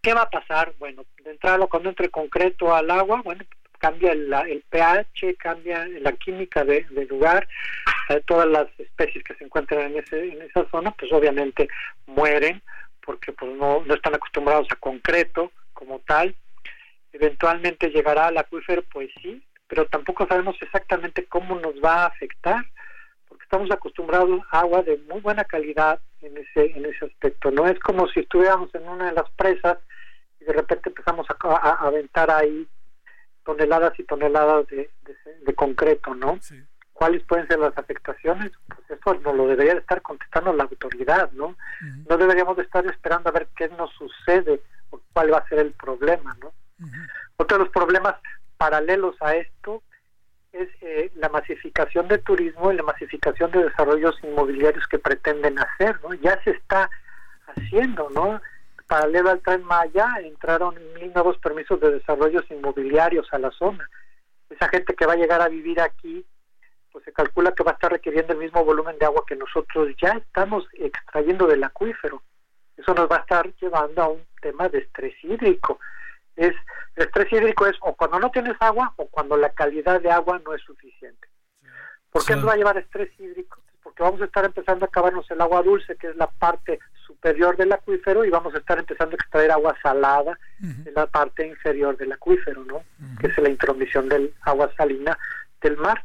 ¿Qué 0.00 0.14
va 0.14 0.22
a 0.22 0.30
pasar? 0.30 0.74
Bueno, 0.78 1.04
de 1.24 1.30
entrada 1.30 1.66
cuando 1.66 1.88
entre 1.88 2.08
concreto 2.08 2.74
al 2.74 2.90
agua, 2.90 3.22
bueno, 3.22 3.44
cambia 3.84 4.12
el, 4.12 4.32
el 4.32 4.64
pH, 4.70 5.36
cambia 5.36 5.86
la 6.00 6.12
química 6.12 6.64
de, 6.64 6.86
del 6.88 7.06
lugar, 7.06 7.46
eh, 8.08 8.22
todas 8.26 8.48
las 8.48 8.66
especies 8.78 9.22
que 9.22 9.34
se 9.34 9.44
encuentran 9.44 9.92
en, 9.92 9.98
ese, 9.98 10.24
en 10.32 10.40
esa 10.40 10.66
zona, 10.70 10.90
pues 10.92 11.12
obviamente 11.12 11.68
mueren 12.06 12.62
porque 13.04 13.32
pues 13.32 13.52
no, 13.52 13.84
no 13.84 13.94
están 13.94 14.14
acostumbrados 14.14 14.66
a 14.70 14.76
concreto 14.76 15.52
como 15.74 15.98
tal. 15.98 16.34
Eventualmente 17.12 17.90
llegará 17.90 18.28
al 18.28 18.38
acuífero, 18.38 18.82
pues 18.90 19.10
sí, 19.20 19.44
pero 19.68 19.84
tampoco 19.84 20.26
sabemos 20.26 20.56
exactamente 20.62 21.26
cómo 21.26 21.60
nos 21.60 21.74
va 21.84 22.04
a 22.04 22.06
afectar, 22.06 22.64
porque 23.28 23.44
estamos 23.44 23.70
acostumbrados 23.70 24.40
a 24.50 24.60
agua 24.60 24.82
de 24.82 24.96
muy 25.10 25.20
buena 25.20 25.44
calidad 25.44 26.00
en 26.22 26.38
ese, 26.38 26.72
en 26.74 26.86
ese 26.86 27.04
aspecto. 27.04 27.50
No 27.50 27.66
es 27.66 27.78
como 27.80 28.08
si 28.08 28.20
estuviéramos 28.20 28.74
en 28.74 28.88
una 28.88 29.10
de 29.10 29.12
las 29.12 29.30
presas 29.32 29.76
y 30.40 30.44
de 30.46 30.54
repente 30.54 30.88
empezamos 30.88 31.26
a, 31.28 31.86
aventar 31.86 32.30
ahí 32.30 32.66
toneladas 33.44 33.98
y 33.98 34.04
toneladas 34.04 34.66
de, 34.68 34.90
de, 35.42 35.54
concreto, 35.54 36.14
¿no? 36.14 36.38
¿Cuáles 36.92 37.22
pueden 37.24 37.46
ser 37.48 37.58
las 37.58 37.76
afectaciones? 37.76 38.52
Pues 38.68 38.98
eso 38.98 39.14
nos 39.14 39.34
lo 39.34 39.46
debería 39.46 39.74
de 39.74 39.80
estar 39.80 40.00
contestando 40.02 40.52
la 40.52 40.64
autoridad, 40.64 41.30
¿no? 41.32 41.56
No 42.08 42.16
deberíamos 42.16 42.56
de 42.56 42.62
estar 42.62 42.86
esperando 42.86 43.28
a 43.28 43.32
ver 43.32 43.48
qué 43.56 43.68
nos 43.68 43.90
sucede 43.92 44.60
o 44.90 45.00
cuál 45.12 45.32
va 45.32 45.38
a 45.38 45.48
ser 45.48 45.58
el 45.60 45.72
problema, 45.72 46.36
¿no? 46.40 46.52
Otro 47.36 47.58
de 47.58 47.64
los 47.64 47.72
problemas 47.72 48.16
paralelos 48.56 49.16
a 49.20 49.34
esto 49.34 49.82
es 50.52 50.68
eh, 50.80 51.10
la 51.16 51.28
masificación 51.28 52.06
de 52.08 52.18
turismo 52.18 52.72
y 52.72 52.76
la 52.76 52.84
masificación 52.84 53.50
de 53.50 53.64
desarrollos 53.64 54.16
inmobiliarios 54.22 54.86
que 54.86 54.98
pretenden 54.98 55.58
hacer, 55.58 56.00
¿no? 56.02 56.14
Ya 56.14 56.40
se 56.44 56.50
está 56.50 56.88
haciendo, 57.46 58.08
¿no? 58.10 58.40
Paralelo 58.86 59.30
al 59.30 59.40
Tren 59.40 59.64
Maya 59.64 60.08
entraron 60.22 60.76
mil 60.94 61.12
nuevos 61.12 61.38
permisos 61.38 61.80
de 61.80 61.92
desarrollos 61.92 62.44
inmobiliarios 62.50 63.26
a 63.32 63.38
la 63.38 63.50
zona. 63.50 63.88
Esa 64.50 64.68
gente 64.68 64.94
que 64.94 65.06
va 65.06 65.14
a 65.14 65.16
llegar 65.16 65.40
a 65.40 65.48
vivir 65.48 65.80
aquí, 65.80 66.24
pues 66.92 67.04
se 67.04 67.12
calcula 67.12 67.52
que 67.52 67.62
va 67.62 67.72
a 67.72 67.74
estar 67.74 67.90
requiriendo 67.90 68.34
el 68.34 68.38
mismo 68.38 68.64
volumen 68.64 68.98
de 68.98 69.06
agua 69.06 69.24
que 69.26 69.36
nosotros 69.36 69.88
ya 70.00 70.12
estamos 70.12 70.66
extrayendo 70.74 71.46
del 71.46 71.64
acuífero. 71.64 72.22
Eso 72.76 72.94
nos 72.94 73.10
va 73.10 73.16
a 73.16 73.20
estar 73.20 73.52
llevando 73.56 74.02
a 74.02 74.08
un 74.08 74.24
tema 74.40 74.68
de 74.68 74.78
estrés 74.78 75.14
hídrico 75.22 75.78
es 76.36 76.54
el 76.96 77.04
estrés 77.04 77.32
hídrico 77.32 77.66
es 77.66 77.76
o 77.80 77.94
cuando 77.94 78.18
no 78.18 78.30
tienes 78.30 78.56
agua 78.60 78.92
o 78.96 79.06
cuando 79.08 79.36
la 79.36 79.50
calidad 79.50 80.00
de 80.00 80.10
agua 80.10 80.40
no 80.44 80.54
es 80.54 80.62
suficiente. 80.62 81.28
¿Por 82.10 82.24
qué 82.24 82.36
nos 82.36 82.46
va 82.46 82.52
a 82.52 82.56
llevar 82.56 82.78
estrés 82.78 83.10
hídrico? 83.18 83.60
Porque 83.94 84.10
vamos 84.10 84.22
a 84.22 84.24
estar 84.24 84.44
empezando 84.44 84.84
a 84.84 84.88
acabarnos 84.88 85.30
el 85.30 85.40
agua 85.40 85.62
dulce, 85.62 85.94
que 85.94 86.08
es 86.08 86.16
la 86.16 86.26
parte 86.26 86.80
superior 87.06 87.56
del 87.56 87.72
acuífero, 87.72 88.24
y 88.24 88.30
vamos 88.30 88.52
a 88.54 88.58
estar 88.58 88.76
empezando 88.76 89.12
a 89.12 89.14
extraer 89.14 89.52
agua 89.52 89.76
salada 89.80 90.36
en 90.60 90.92
la 90.96 91.06
parte 91.06 91.46
inferior 91.46 91.96
del 91.96 92.10
acuífero, 92.10 92.64
¿no? 92.64 92.82
Que 93.20 93.28
es 93.28 93.38
la 93.38 93.48
intromisión 93.48 94.08
del 94.08 94.34
agua 94.40 94.68
salina 94.76 95.16
del 95.62 95.76
mar. 95.76 96.04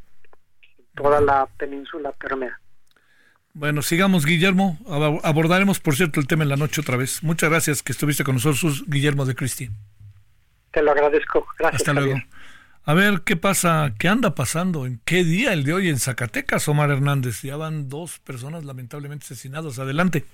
Toda 0.96 1.20
la 1.20 1.48
península 1.58 2.12
permea. 2.12 2.60
Bueno, 3.54 3.82
sigamos, 3.82 4.24
Guillermo. 4.24 4.78
Abordaremos, 5.24 5.80
por 5.80 5.96
cierto, 5.96 6.20
el 6.20 6.28
tema 6.28 6.44
en 6.44 6.50
la 6.50 6.58
noche 6.58 6.82
otra 6.82 6.96
vez. 6.96 7.24
Muchas 7.24 7.50
gracias 7.50 7.82
que 7.82 7.92
estuviste 7.92 8.24
con 8.24 8.36
nosotros, 8.36 8.84
Guillermo 8.86 9.26
de 9.26 9.34
Cristi. 9.34 9.72
Te 10.72 10.84
lo 10.84 10.92
agradezco. 10.92 11.48
Gracias. 11.58 11.82
Hasta 11.82 11.94
luego. 11.94 12.20
A 12.86 12.94
ver, 12.94 13.22
¿qué 13.24 13.36
pasa? 13.36 13.94
¿Qué 14.00 14.08
anda 14.08 14.34
pasando? 14.34 14.86
¿En 14.86 15.00
qué 15.06 15.24
día 15.24 15.54
el 15.54 15.64
de 15.64 15.74
hoy 15.74 15.90
en 15.90 16.00
Zacatecas, 16.00 16.68
Omar 16.68 16.90
Hernández? 16.90 17.42
Ya 17.44 17.56
van 17.56 17.88
dos 17.88 18.20
personas 18.20 18.66
lamentablemente 18.66 19.26
asesinadas. 19.26 19.78
Adelante. 19.78 20.26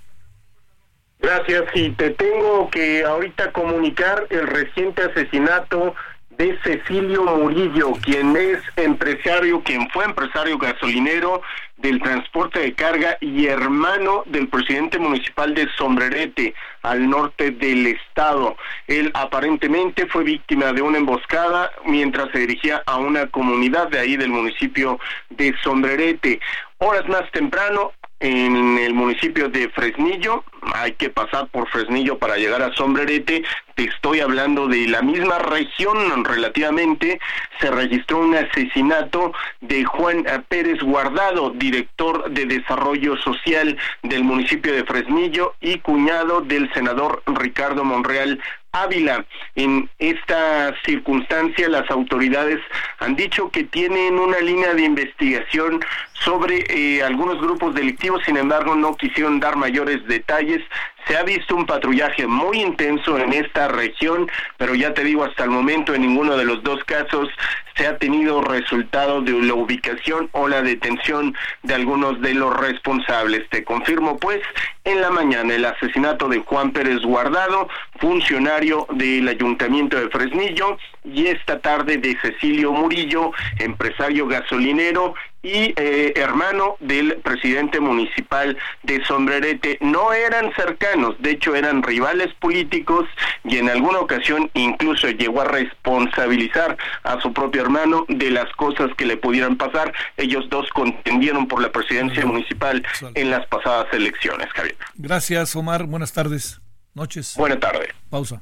Gracias. 1.19 1.63
Y 1.73 1.89
te 1.91 2.11
tengo 2.11 2.69
que 2.69 3.03
ahorita 3.03 3.51
comunicar 3.51 4.27
el 4.29 4.47
reciente 4.47 5.03
asesinato 5.03 5.95
de 6.37 6.57
Cecilio 6.63 7.23
Murillo, 7.23 7.93
quien 8.01 8.35
es 8.35 8.59
empresario, 8.75 9.61
quien 9.63 9.89
fue 9.89 10.05
empresario 10.05 10.57
gasolinero 10.57 11.41
del 11.77 12.01
transporte 12.01 12.59
de 12.59 12.73
carga 12.73 13.17
y 13.21 13.47
hermano 13.47 14.23
del 14.25 14.47
presidente 14.47 14.97
municipal 14.97 15.53
de 15.53 15.67
Sombrerete, 15.77 16.53
al 16.81 17.09
norte 17.09 17.51
del 17.51 17.87
estado. 17.87 18.55
Él 18.87 19.11
aparentemente 19.13 20.07
fue 20.07 20.23
víctima 20.23 20.71
de 20.73 20.81
una 20.81 20.97
emboscada 20.97 21.71
mientras 21.85 22.31
se 22.31 22.39
dirigía 22.39 22.83
a 22.85 22.97
una 22.97 23.27
comunidad 23.27 23.89
de 23.89 23.99
ahí 23.99 24.17
del 24.17 24.29
municipio 24.29 24.99
de 25.29 25.53
Sombrerete. 25.63 26.39
Horas 26.77 27.07
más 27.07 27.29
temprano, 27.31 27.93
en 28.19 28.77
el 28.77 28.93
municipio 28.93 29.49
de 29.49 29.69
Fresnillo, 29.69 30.43
hay 30.73 30.93
que 30.93 31.09
pasar 31.09 31.47
por 31.47 31.67
Fresnillo 31.69 32.17
para 32.17 32.37
llegar 32.37 32.61
a 32.61 32.73
Sombrerete, 32.73 33.43
te 33.75 33.83
estoy 33.83 34.21
hablando 34.21 34.67
de 34.67 34.87
la 34.87 35.01
misma 35.01 35.37
región 35.37 36.23
relativamente, 36.23 37.19
se 37.59 37.69
registró 37.69 38.19
un 38.19 38.35
asesinato 38.35 39.33
de 39.61 39.83
Juan 39.83 40.25
Pérez 40.47 40.81
Guardado, 40.81 41.51
director 41.51 42.31
de 42.31 42.45
Desarrollo 42.45 43.17
Social 43.17 43.77
del 44.03 44.23
municipio 44.23 44.73
de 44.73 44.85
Fresnillo 44.85 45.55
y 45.59 45.79
cuñado 45.79 46.41
del 46.41 46.71
senador 46.73 47.21
Ricardo 47.27 47.83
Monreal 47.83 48.39
Ávila. 48.75 49.25
En 49.55 49.89
esta 49.99 50.73
circunstancia, 50.85 51.69
las 51.69 51.89
autoridades 51.89 52.59
han 52.99 53.15
dicho 53.15 53.49
que 53.49 53.63
tienen 53.63 54.19
una 54.19 54.39
línea 54.39 54.73
de 54.73 54.83
investigación 54.83 55.83
sobre 56.13 56.65
eh, 56.69 57.03
algunos 57.03 57.39
grupos 57.39 57.73
delictivos, 57.73 58.21
sin 58.25 58.37
embargo, 58.37 58.75
no 58.75 58.95
quisieron 58.95 59.39
dar 59.39 59.55
mayores 59.55 60.05
detalles. 60.07 60.61
Se 61.07 61.17
ha 61.17 61.23
visto 61.23 61.55
un 61.55 61.65
patrullaje 61.65 62.25
muy 62.25 62.61
intenso 62.61 63.17
en 63.17 63.33
esta 63.33 63.67
región, 63.67 64.29
pero 64.57 64.73
ya 64.73 64.93
te 64.93 65.03
digo, 65.03 65.23
hasta 65.23 65.43
el 65.43 65.51
momento 65.51 65.93
en 65.93 66.01
ninguno 66.01 66.35
de 66.35 66.45
los 66.45 66.63
dos 66.63 66.83
casos 66.83 67.29
se 67.75 67.87
ha 67.87 67.97
tenido 67.97 68.41
resultado 68.41 69.21
de 69.21 69.33
la 69.33 69.53
ubicación 69.53 70.29
o 70.31 70.47
la 70.47 70.61
detención 70.61 71.35
de 71.63 71.73
algunos 71.73 72.21
de 72.21 72.33
los 72.33 72.55
responsables. 72.55 73.47
Te 73.49 73.63
confirmo 73.63 74.17
pues 74.17 74.41
en 74.85 75.01
la 75.01 75.09
mañana 75.09 75.55
el 75.55 75.65
asesinato 75.65 76.29
de 76.29 76.39
Juan 76.39 76.71
Pérez 76.71 77.01
Guardado, 77.01 77.67
funcionario 77.99 78.87
del 78.91 79.27
Ayuntamiento 79.27 79.99
de 79.99 80.09
Fresnillo, 80.09 80.77
y 81.03 81.27
esta 81.27 81.59
tarde 81.59 81.97
de 81.97 82.17
Cecilio 82.21 82.71
Murillo, 82.71 83.31
empresario 83.59 84.27
gasolinero 84.27 85.13
y 85.45 85.73
eh, 85.75 86.13
hermano 86.15 86.75
del 86.79 87.17
presidente 87.17 87.79
municipal 87.79 88.57
de 88.81 89.05
Sombrerete. 89.05 89.77
No 89.79 90.11
eran 90.11 90.51
cercanos, 90.55 91.15
de 91.19 91.31
hecho 91.31 91.53
eran 91.53 91.83
rivales 91.83 92.33
políticos 92.39 93.05
y 93.43 93.57
en 93.57 93.69
alguna 93.69 93.99
ocasión 93.99 94.49
incluso 94.55 95.07
llegó 95.09 95.41
a 95.41 95.45
responsabilizar 95.45 96.77
a 97.03 97.21
su 97.21 97.31
propio 97.31 97.61
hermano 97.61 98.05
de 98.09 98.31
las 98.31 98.51
cosas 98.53 98.89
que 98.97 99.05
le 99.05 99.17
pudieran 99.17 99.55
pasar. 99.55 99.93
Ellos 100.17 100.49
dos 100.49 100.67
contendieron 100.71 101.47
por 101.47 101.61
la 101.61 101.71
presidencia 101.71 102.25
municipal 102.25 102.83
en 103.13 103.29
las 103.29 103.45
pasadas 103.45 103.85
elecciones, 103.93 104.47
Javier. 104.51 104.75
Gracias, 104.95 105.55
Omar. 105.55 105.85
Buenas 105.85 106.11
tardes. 106.11 106.59
Noches. 106.95 107.35
Buenas 107.37 107.59
tardes. 107.59 107.89
Pausa. 108.09 108.41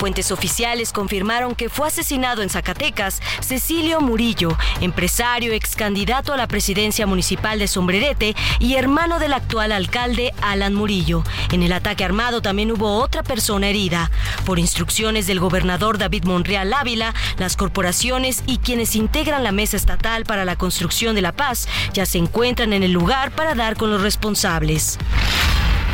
Fuentes 0.00 0.32
oficiales 0.32 0.94
confirmaron 0.94 1.54
que 1.54 1.68
fue 1.68 1.86
asesinado 1.86 2.40
en 2.40 2.48
Zacatecas 2.48 3.20
Cecilio 3.42 4.00
Murillo, 4.00 4.56
empresario 4.80 5.52
ex 5.52 5.76
candidato 5.76 6.32
a 6.32 6.38
la 6.38 6.48
presidencia 6.48 7.06
municipal 7.06 7.58
de 7.58 7.68
Sombrerete 7.68 8.34
y 8.60 8.76
hermano 8.76 9.18
del 9.18 9.34
actual 9.34 9.72
alcalde 9.72 10.32
Alan 10.40 10.72
Murillo. 10.72 11.22
En 11.52 11.62
el 11.62 11.74
ataque 11.74 12.02
armado 12.02 12.40
también 12.40 12.72
hubo 12.72 12.96
otra 12.96 13.22
persona 13.22 13.68
herida. 13.68 14.10
Por 14.46 14.58
instrucciones 14.58 15.26
del 15.26 15.38
gobernador 15.38 15.98
David 15.98 16.24
Monreal 16.24 16.72
Ávila, 16.72 17.12
las 17.36 17.58
corporaciones 17.58 18.42
y 18.46 18.56
quienes 18.56 18.96
integran 18.96 19.44
la 19.44 19.52
mesa 19.52 19.76
estatal 19.76 20.24
para 20.24 20.46
la 20.46 20.56
construcción 20.56 21.14
de 21.14 21.20
la 21.20 21.32
paz 21.32 21.68
ya 21.92 22.06
se 22.06 22.16
encuentran 22.16 22.72
en 22.72 22.84
el 22.84 22.92
lugar 22.92 23.32
para 23.32 23.54
dar 23.54 23.76
con 23.76 23.90
los 23.90 24.00
responsables. 24.00 24.98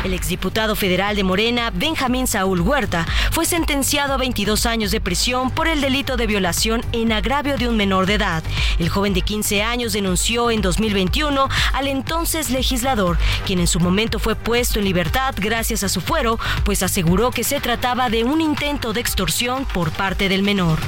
El 0.03 0.13
exdiputado 0.13 0.75
federal 0.75 1.15
de 1.15 1.23
Morena, 1.23 1.71
Benjamín 1.73 2.27
Saúl 2.27 2.61
Huerta, 2.61 3.05
fue 3.31 3.45
sentenciado 3.45 4.13
a 4.13 4.17
22 4.17 4.65
años 4.65 4.91
de 4.91 5.01
prisión 5.01 5.51
por 5.51 5.67
el 5.67 5.81
delito 5.81 6.17
de 6.17 6.27
violación 6.27 6.83
en 6.91 7.11
agravio 7.11 7.57
de 7.57 7.67
un 7.67 7.75
menor 7.75 8.05
de 8.05 8.15
edad. 8.15 8.43
El 8.79 8.89
joven 8.89 9.13
de 9.13 9.21
15 9.21 9.63
años 9.63 9.93
denunció 9.93 10.51
en 10.51 10.61
2021 10.61 11.49
al 11.73 11.87
entonces 11.87 12.49
legislador, 12.49 13.17
quien 13.45 13.59
en 13.59 13.67
su 13.67 13.79
momento 13.79 14.19
fue 14.19 14.35
puesto 14.35 14.79
en 14.79 14.85
libertad 14.85 15.35
gracias 15.37 15.83
a 15.83 15.89
su 15.89 16.01
fuero, 16.01 16.39
pues 16.63 16.83
aseguró 16.83 17.31
que 17.31 17.43
se 17.43 17.59
trataba 17.59 18.09
de 18.09 18.23
un 18.23 18.41
intento 18.41 18.93
de 18.93 19.01
extorsión 19.01 19.65
por 19.65 19.91
parte 19.91 20.29
del 20.29 20.43
menor. 20.43 20.79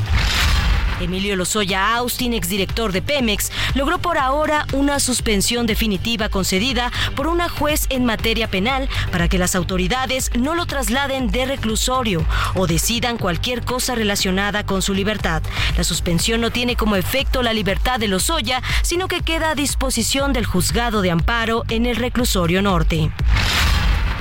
Emilio 1.00 1.36
Lozoya 1.36 1.96
Austin, 1.96 2.34
exdirector 2.34 2.92
de 2.92 3.02
Pemex, 3.02 3.52
logró 3.76 4.00
por 4.00 4.18
ahora 4.18 4.66
una 4.74 5.00
suspensión 5.00 5.66
definitiva 5.66 6.30
concedida 6.30 6.92
por 7.16 7.28
una 7.28 7.50
juez 7.50 7.88
en 7.90 8.06
materia 8.06 8.50
penal 8.50 8.90
para 9.12 9.28
que 9.28 9.38
las 9.38 9.56
autoridades 9.56 10.32
no 10.38 10.56
lo 10.56 10.66
trasladen 10.66 11.32
de 11.32 11.46
reclusorio 11.46 12.26
o 12.56 12.68
decidan 12.68 13.18
cualquier 13.18 13.64
cosa 13.64 13.96
relacionada 13.96 14.66
con 14.66 14.82
su 14.82 14.94
libertad. 14.94 15.42
La 15.78 15.84
suspensión 15.84 16.42
no 16.42 16.52
tiene 16.52 16.76
como 16.76 16.96
efecto 16.96 17.44
la 17.44 17.54
libertad 17.54 18.00
de 18.00 18.08
Lozoya, 18.08 18.62
sino 18.82 19.08
que 19.08 19.22
queda 19.22 19.52
a 19.52 19.56
disposición 19.56 20.34
del 20.34 20.46
juzgado 20.46 21.02
de 21.02 21.12
amparo 21.12 21.64
en 21.70 21.86
el 21.86 21.96
reclusorio 21.96 22.62
norte. 22.62 23.12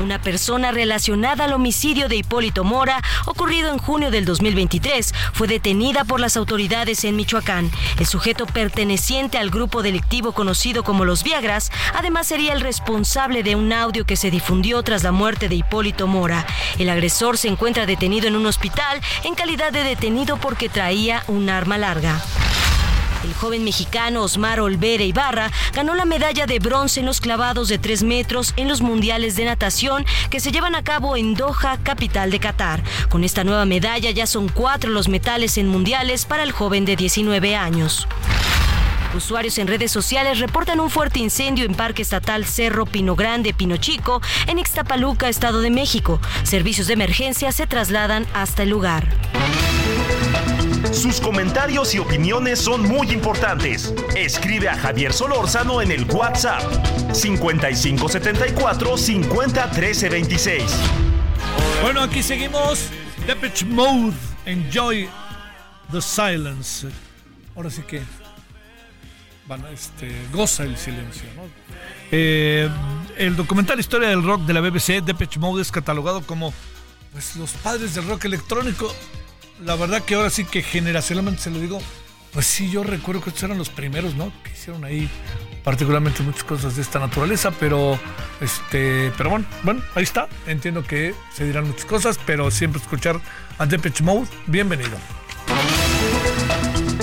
Una 0.00 0.20
persona 0.20 0.70
relacionada 0.70 1.44
al 1.44 1.52
homicidio 1.52 2.08
de 2.08 2.16
Hipólito 2.16 2.62
Mora, 2.62 3.02
ocurrido 3.26 3.72
en 3.72 3.78
junio 3.78 4.12
del 4.12 4.24
2023, 4.24 5.12
fue 5.32 5.48
detenida 5.48 6.04
por 6.04 6.20
las 6.20 6.36
autoridades 6.36 7.02
en 7.04 7.16
Michoacán. 7.16 7.70
El 7.98 8.06
sujeto 8.06 8.46
perteneciente 8.46 9.38
al 9.38 9.50
grupo 9.50 9.82
delictivo 9.82 10.32
conocido 10.32 10.84
como 10.84 11.04
los 11.04 11.24
Viagras, 11.24 11.72
además 11.94 12.28
sería 12.28 12.52
el 12.52 12.60
responsable 12.60 13.42
de 13.42 13.56
un 13.56 13.72
audio 13.72 14.06
que 14.06 14.16
se 14.16 14.30
difundió 14.30 14.82
tras 14.84 15.02
la 15.02 15.10
muerte 15.10 15.48
de 15.48 15.56
Hipólito 15.56 16.06
Mora. 16.06 16.46
El 16.78 16.90
agresor 16.90 17.36
se 17.36 17.48
encuentra 17.48 17.84
detenido 17.84 18.28
en 18.28 18.36
un 18.36 18.46
hospital 18.46 19.00
en 19.24 19.34
calidad 19.34 19.72
de 19.72 19.82
detenido 19.82 20.36
porque 20.36 20.68
traía 20.68 21.24
un 21.26 21.50
arma 21.50 21.76
larga. 21.76 22.20
El 23.24 23.34
joven 23.34 23.64
mexicano 23.64 24.22
Osmar 24.22 24.60
Olvera 24.60 25.02
Ibarra 25.02 25.50
ganó 25.72 25.94
la 25.94 26.04
medalla 26.04 26.46
de 26.46 26.58
bronce 26.58 27.00
en 27.00 27.06
los 27.06 27.20
clavados 27.20 27.68
de 27.68 27.78
3 27.78 28.04
metros 28.04 28.54
en 28.56 28.68
los 28.68 28.80
mundiales 28.80 29.36
de 29.36 29.44
natación 29.44 30.06
que 30.30 30.40
se 30.40 30.52
llevan 30.52 30.74
a 30.74 30.84
cabo 30.84 31.16
en 31.16 31.34
Doha, 31.34 31.78
capital 31.82 32.30
de 32.30 32.38
Qatar. 32.38 32.82
Con 33.08 33.24
esta 33.24 33.44
nueva 33.44 33.64
medalla 33.64 34.10
ya 34.10 34.26
son 34.26 34.48
cuatro 34.48 34.90
los 34.90 35.08
metales 35.08 35.58
en 35.58 35.68
mundiales 35.68 36.26
para 36.26 36.42
el 36.42 36.52
joven 36.52 36.84
de 36.84 36.96
19 36.96 37.56
años. 37.56 38.06
Usuarios 39.14 39.58
en 39.58 39.66
redes 39.66 39.90
sociales 39.90 40.38
reportan 40.38 40.80
un 40.80 40.90
fuerte 40.90 41.18
incendio 41.18 41.64
en 41.64 41.74
Parque 41.74 42.02
Estatal 42.02 42.44
Cerro 42.44 42.84
Pino 42.84 43.16
Grande, 43.16 43.54
Pino 43.54 43.78
Chico, 43.78 44.20
en 44.46 44.58
Ixtapaluca, 44.58 45.28
Estado 45.28 45.60
de 45.60 45.70
México. 45.70 46.20
Servicios 46.44 46.86
de 46.86 46.92
emergencia 46.92 47.50
se 47.50 47.66
trasladan 47.66 48.26
hasta 48.34 48.62
el 48.62 48.68
lugar. 48.68 49.08
Sus 50.92 51.20
comentarios 51.20 51.94
y 51.94 51.98
opiniones 51.98 52.58
son 52.58 52.82
muy 52.82 53.10
importantes. 53.12 53.94
Escribe 54.16 54.68
a 54.68 54.76
Javier 54.76 55.12
Solórzano 55.12 55.80
en 55.80 55.92
el 55.92 56.04
WhatsApp 56.10 56.62
5574 57.12 58.96
50 58.96 59.66
26. 60.10 60.62
Bueno, 61.82 62.02
aquí 62.02 62.22
seguimos. 62.22 62.88
Depeche 63.26 63.66
Mode, 63.66 64.14
Enjoy 64.46 65.08
the 65.92 66.00
Silence. 66.00 66.88
Ahora 67.54 67.70
sí 67.70 67.82
que 67.82 68.00
van 69.46 69.64
este, 69.72 70.10
goza 70.32 70.64
el 70.64 70.76
silencio. 70.76 71.28
¿no? 71.36 71.42
Eh, 72.10 72.68
el 73.16 73.36
documental 73.36 73.78
Historia 73.80 74.08
del 74.08 74.22
Rock 74.22 74.42
de 74.42 74.54
la 74.54 74.60
BBC, 74.60 75.02
Depeche 75.02 75.38
Mode, 75.38 75.62
es 75.62 75.70
catalogado 75.72 76.22
como 76.22 76.52
pues, 77.12 77.36
los 77.36 77.52
padres 77.52 77.94
del 77.94 78.06
rock 78.06 78.26
electrónico 78.26 78.94
la 79.64 79.76
verdad 79.76 80.02
que 80.02 80.14
ahora 80.14 80.30
sí 80.30 80.44
que 80.44 80.62
generacionalmente 80.62 81.42
se 81.42 81.50
lo 81.50 81.58
digo, 81.58 81.80
pues 82.32 82.46
sí, 82.46 82.70
yo 82.70 82.84
recuerdo 82.84 83.22
que 83.22 83.30
estos 83.30 83.44
eran 83.44 83.58
los 83.58 83.70
primeros, 83.70 84.14
¿no? 84.14 84.32
Que 84.42 84.52
hicieron 84.52 84.84
ahí 84.84 85.08
particularmente 85.64 86.22
muchas 86.22 86.44
cosas 86.44 86.76
de 86.76 86.82
esta 86.82 86.98
naturaleza, 86.98 87.50
pero 87.58 87.98
este, 88.40 89.12
pero 89.16 89.30
bueno, 89.30 89.46
bueno, 89.62 89.82
ahí 89.94 90.04
está. 90.04 90.28
Entiendo 90.46 90.84
que 90.84 91.14
se 91.34 91.44
dirán 91.44 91.66
muchas 91.66 91.86
cosas, 91.86 92.18
pero 92.24 92.50
siempre 92.50 92.80
escuchar 92.80 93.20
a 93.58 93.66
Depeche 93.66 94.04
Mode, 94.04 94.28
bienvenido. 94.46 94.96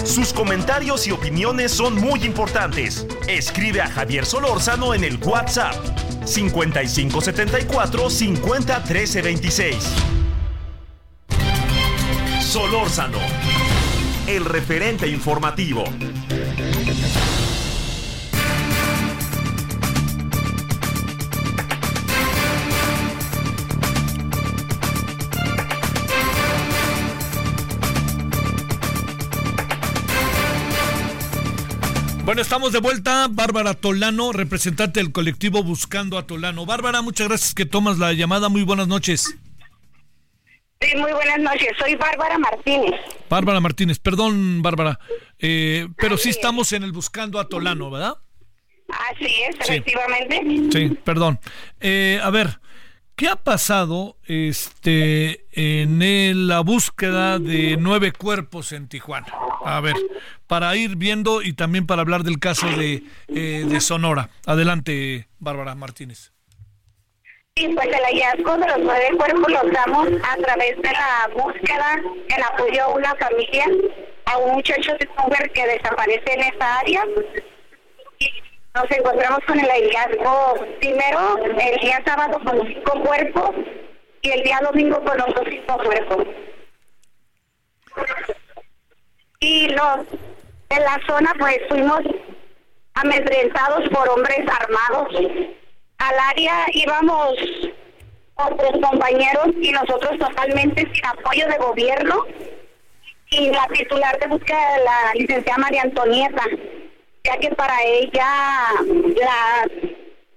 Sus 0.05 0.31
comentarios 0.31 1.07
y 1.07 1.11
opiniones 1.11 1.71
son 1.71 1.95
muy 1.95 2.23
importantes. 2.23 3.07
Escribe 3.27 3.81
a 3.81 3.87
Javier 3.87 4.25
Solórzano 4.25 4.93
en 4.93 5.03
el 5.03 5.17
WhatsApp 5.17 5.75
5574 6.25 8.09
50 8.09 8.83
26. 9.23 9.75
Solórzano, 12.55 13.17
el 14.27 14.45
referente 14.45 15.09
informativo. 15.09 15.83
Bueno, 32.23 32.41
estamos 32.41 32.71
de 32.71 32.79
vuelta. 32.79 33.27
Bárbara 33.29 33.73
Tolano, 33.73 34.31
representante 34.31 35.01
del 35.01 35.11
colectivo 35.11 35.61
Buscando 35.61 36.17
a 36.17 36.25
Tolano. 36.25 36.65
Bárbara, 36.65 37.01
muchas 37.01 37.27
gracias 37.27 37.53
que 37.53 37.65
tomas 37.65 37.97
la 37.97 38.13
llamada. 38.13 38.47
Muy 38.47 38.63
buenas 38.63 38.87
noches. 38.87 39.35
Sí, 40.85 40.97
muy 40.97 41.11
buenas 41.13 41.39
noches. 41.39 41.69
Soy 41.79 41.95
Bárbara 41.95 42.37
Martínez. 42.37 42.93
Bárbara 43.29 43.59
Martínez, 43.59 43.99
perdón, 43.99 44.61
Bárbara. 44.61 44.99
Eh, 45.39 45.87
pero 45.97 46.17
sí 46.17 46.29
estamos 46.29 46.73
en 46.73 46.83
el 46.83 46.91
Buscando 46.91 47.39
a 47.39 47.49
Tolano, 47.49 47.89
¿verdad? 47.89 48.15
Así 49.11 49.33
es, 49.49 49.55
efectivamente. 49.61 50.43
Sí, 50.71 50.95
perdón. 51.03 51.39
Eh, 51.79 52.19
a 52.21 52.29
ver, 52.29 52.59
¿qué 53.15 53.29
ha 53.29 53.35
pasado 53.35 54.17
este 54.25 55.47
en 55.53 56.47
la 56.47 56.59
búsqueda 56.59 57.39
de 57.39 57.77
nueve 57.79 58.11
cuerpos 58.11 58.71
en 58.71 58.87
Tijuana? 58.87 59.27
A 59.63 59.81
ver, 59.81 59.95
para 60.45 60.75
ir 60.75 60.97
viendo 60.97 61.41
y 61.41 61.53
también 61.53 61.87
para 61.87 62.01
hablar 62.01 62.21
del 62.23 62.37
caso 62.37 62.67
de, 62.67 63.01
eh, 63.29 63.65
de 63.67 63.81
Sonora. 63.81 64.29
Adelante, 64.45 65.29
Bárbara 65.39 65.73
Martínez. 65.73 66.34
Sí, 67.57 67.69
pues 67.69 67.87
el 67.87 68.03
hallazgo 68.03 68.57
de 68.57 68.67
los 68.67 68.79
nueve 68.79 69.11
cuerpos 69.15 69.49
lo 69.49 69.71
damos 69.71 70.09
a 70.29 70.35
través 70.35 70.75
de 70.75 70.91
la 70.91 71.29
búsqueda, 71.33 72.01
el 72.27 72.43
apoyo 72.43 72.83
a 72.83 72.87
una 72.89 73.15
familia, 73.15 73.65
a 74.25 74.37
un 74.39 74.55
muchacho 74.55 74.91
de 74.97 75.07
Uber 75.25 75.49
que 75.53 75.65
desaparece 75.65 76.33
en 76.33 76.41
esa 76.41 76.79
área. 76.79 77.05
Nos 78.73 78.91
encontramos 78.91 79.39
con 79.47 79.57
el 79.57 79.69
hallazgo 79.69 80.65
primero 80.81 81.37
el 81.45 81.79
día 81.79 82.03
sábado 82.05 82.41
con 82.43 82.67
cinco 82.67 83.01
cuerpos 83.01 83.51
y 84.21 84.31
el 84.31 84.43
día 84.43 84.59
domingo 84.61 85.01
con 85.05 85.21
otros 85.21 85.47
cinco 85.49 85.77
cuerpos. 85.77 86.27
Y 89.39 89.69
los 89.69 89.99
en 90.71 90.83
la 90.83 90.99
zona 91.07 91.33
pues 91.39 91.59
fuimos 91.69 92.01
amedrentados 92.95 93.87
por 93.87 94.09
hombres 94.09 94.45
armados 94.59 95.07
al 95.97 96.15
área 96.19 96.65
íbamos 96.73 97.33
otros 98.35 98.71
compañeros 98.81 99.47
y 99.61 99.71
nosotros 99.71 100.17
totalmente 100.19 100.89
sin 100.93 101.05
apoyo 101.05 101.47
de 101.47 101.57
gobierno 101.57 102.25
y 103.31 103.49
la 103.49 103.67
titular 103.67 104.19
de 104.19 104.27
búsqueda 104.27 104.77
de 104.77 104.83
la 104.83 105.13
licenciada 105.15 105.57
María 105.57 105.81
Antonieta, 105.83 106.43
ya 107.23 107.37
que 107.37 107.49
para 107.55 107.81
ella 107.83 108.27
las 108.85 109.67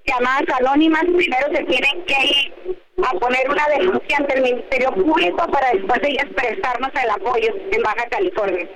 llamadas 0.06 0.44
anónimas 0.58 1.04
primero 1.04 1.48
se 1.52 1.64
tienen 1.64 2.04
que 2.04 2.26
ir 2.26 2.78
a 3.04 3.12
poner 3.18 3.48
una 3.48 3.66
denuncia 3.68 4.16
ante 4.16 4.34
el 4.34 4.42
Ministerio 4.42 4.92
Público 4.92 5.46
para 5.50 5.70
después 5.72 6.00
de 6.00 6.08
ellas 6.08 6.26
prestarnos 6.34 6.90
el 6.94 7.10
apoyo 7.10 7.54
en 7.70 7.82
Baja 7.82 8.08
California. 8.08 8.68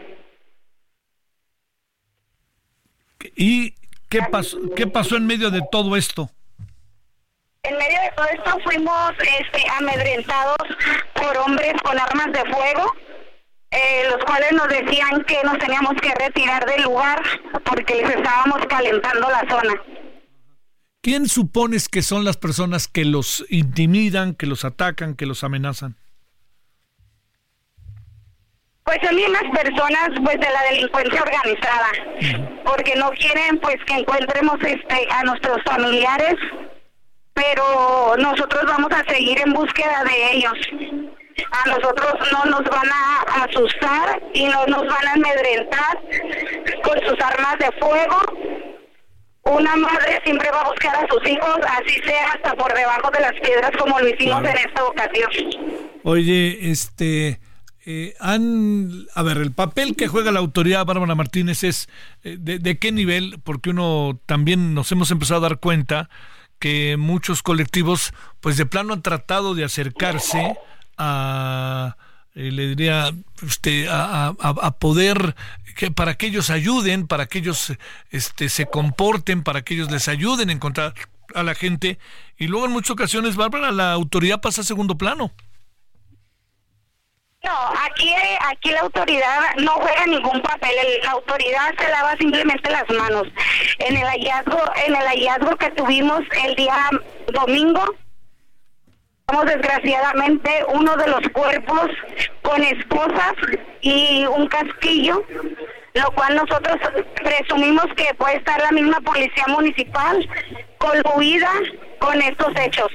¿Y 3.34 3.74
qué 4.08 4.20
pasó, 4.30 4.58
qué 4.76 4.86
pasó 4.86 5.16
en 5.16 5.26
medio 5.26 5.50
de 5.50 5.62
todo 5.70 5.96
esto? 5.96 6.28
En 7.64 7.78
medio 7.78 8.00
de 8.00 8.10
todo 8.16 8.26
esto 8.26 8.58
fuimos 8.64 9.12
este, 9.20 9.64
amedrentados 9.78 10.56
por 11.14 11.36
hombres 11.36 11.74
con 11.84 11.96
armas 11.96 12.32
de 12.32 12.40
fuego, 12.52 12.92
eh, 13.70 14.02
los 14.10 14.24
cuales 14.24 14.50
nos 14.50 14.66
decían 14.66 15.22
que 15.28 15.38
nos 15.44 15.58
teníamos 15.58 15.94
que 16.02 16.12
retirar 16.12 16.66
del 16.66 16.82
lugar 16.82 17.22
porque 17.64 17.94
les 17.94 18.16
estábamos 18.16 18.66
calentando 18.66 19.30
la 19.30 19.44
zona. 19.48 19.80
¿Quién 21.02 21.28
supones 21.28 21.88
que 21.88 22.02
son 22.02 22.24
las 22.24 22.36
personas 22.36 22.88
que 22.88 23.04
los 23.04 23.44
intimidan, 23.48 24.34
que 24.34 24.46
los 24.46 24.64
atacan, 24.64 25.14
que 25.14 25.26
los 25.26 25.44
amenazan? 25.44 25.94
Pues 28.82 28.98
son 29.04 29.14
mismas 29.14 29.44
personas 29.54 30.10
pues 30.24 30.40
de 30.40 30.50
la 30.50 30.62
delincuencia 30.72 31.22
organizada, 31.22 31.88
porque 32.64 32.96
no 32.96 33.10
quieren 33.10 33.60
pues 33.60 33.76
que 33.86 33.94
encontremos 33.94 34.56
este 34.62 35.06
a 35.12 35.22
nuestros 35.22 35.62
familiares, 35.64 36.34
pero 37.34 38.16
nosotros 38.18 38.64
vamos 38.66 38.90
a 38.92 39.04
seguir 39.10 39.40
en 39.40 39.52
búsqueda 39.52 40.04
de 40.04 40.32
ellos. 40.32 40.58
A 41.50 41.68
nosotros 41.68 42.14
no 42.32 42.50
nos 42.50 42.64
van 42.64 42.88
a 42.90 43.44
asustar 43.44 44.22
y 44.34 44.44
no 44.44 44.66
nos 44.66 44.86
van 44.86 45.08
a 45.08 45.12
amedrentar 45.12 45.98
con 46.84 47.00
sus 47.08 47.20
armas 47.20 47.58
de 47.58 47.72
fuego. 47.80 48.20
Una 49.44 49.74
madre 49.76 50.20
siempre 50.24 50.48
va 50.50 50.60
a 50.60 50.68
buscar 50.68 50.94
a 50.94 51.08
sus 51.08 51.26
hijos, 51.28 51.58
así 51.66 52.00
sea 52.04 52.32
hasta 52.32 52.54
por 52.54 52.72
debajo 52.74 53.10
de 53.10 53.20
las 53.20 53.32
piedras 53.40 53.72
como 53.78 53.98
lo 53.98 54.08
hicimos 54.08 54.40
en 54.40 54.56
esta 54.56 54.84
ocasión. 54.84 55.30
Oye, 56.04 56.70
este 56.70 57.40
eh, 57.84 58.14
han, 58.20 59.06
a 59.14 59.22
ver, 59.22 59.38
el 59.38 59.50
papel 59.52 59.96
que 59.96 60.06
juega 60.06 60.30
la 60.30 60.38
autoridad 60.38 60.86
Bárbara 60.86 61.16
Martínez 61.16 61.64
es 61.64 61.88
eh, 62.22 62.36
de, 62.38 62.78
qué 62.78 62.92
nivel, 62.92 63.40
porque 63.42 63.70
uno 63.70 64.20
también 64.26 64.74
nos 64.74 64.92
hemos 64.92 65.10
empezado 65.10 65.44
a 65.44 65.48
dar 65.48 65.58
cuenta 65.58 66.08
que 66.62 66.96
muchos 66.96 67.42
colectivos, 67.42 68.14
pues 68.40 68.56
de 68.56 68.66
plano 68.66 68.94
han 68.94 69.02
tratado 69.02 69.56
de 69.56 69.64
acercarse 69.64 70.56
a, 70.96 71.96
eh, 72.36 72.52
le 72.52 72.68
diría, 72.68 73.10
usted, 73.42 73.88
a, 73.88 74.28
a, 74.28 74.70
poder, 74.78 75.34
que 75.74 75.90
para 75.90 76.14
que 76.14 76.26
ellos 76.26 76.50
ayuden, 76.50 77.08
para 77.08 77.26
que 77.26 77.40
ellos 77.40 77.72
este, 78.12 78.48
se 78.48 78.66
comporten, 78.66 79.42
para 79.42 79.62
que 79.62 79.74
ellos 79.74 79.90
les 79.90 80.06
ayuden 80.06 80.50
a 80.50 80.52
encontrar 80.52 80.94
a 81.34 81.42
la 81.42 81.56
gente, 81.56 81.98
y 82.38 82.46
luego 82.46 82.66
en 82.66 82.72
muchas 82.72 82.92
ocasiones, 82.92 83.34
Bárbara, 83.34 83.72
la 83.72 83.90
autoridad 83.92 84.40
pasa 84.40 84.60
a 84.60 84.64
segundo 84.64 84.96
plano. 84.96 85.32
No, 87.44 87.68
aquí, 87.84 88.12
aquí 88.48 88.70
la 88.70 88.80
autoridad 88.80 89.56
no 89.58 89.72
juega 89.72 90.06
ningún 90.06 90.40
papel, 90.42 90.70
la 91.02 91.10
autoridad 91.10 91.74
se 91.78 91.88
lava 91.90 92.16
simplemente 92.16 92.70
las 92.70 92.88
manos. 92.90 93.24
En 93.78 93.96
el 93.96 94.04
hallazgo, 94.04 94.60
en 94.86 94.94
el 94.94 95.02
hallazgo 95.02 95.56
que 95.56 95.70
tuvimos 95.70 96.20
el 96.44 96.54
día 96.54 96.88
domingo, 97.32 97.84
desgraciadamente 99.40 100.50
uno 100.74 100.96
de 100.96 101.08
los 101.08 101.20
cuerpos 101.32 101.90
con 102.42 102.62
esposas 102.62 103.34
y 103.80 104.24
un 104.26 104.46
casquillo, 104.46 105.24
lo 105.94 106.10
cual 106.12 106.36
nosotros 106.36 106.76
presumimos 107.14 107.86
que 107.96 108.14
puede 108.14 108.36
estar 108.36 108.60
la 108.60 108.72
misma 108.72 109.00
policía 109.00 109.44
municipal 109.48 110.28
coluida 110.78 111.50
con 111.98 112.20
estos 112.20 112.52
hechos. 112.60 112.88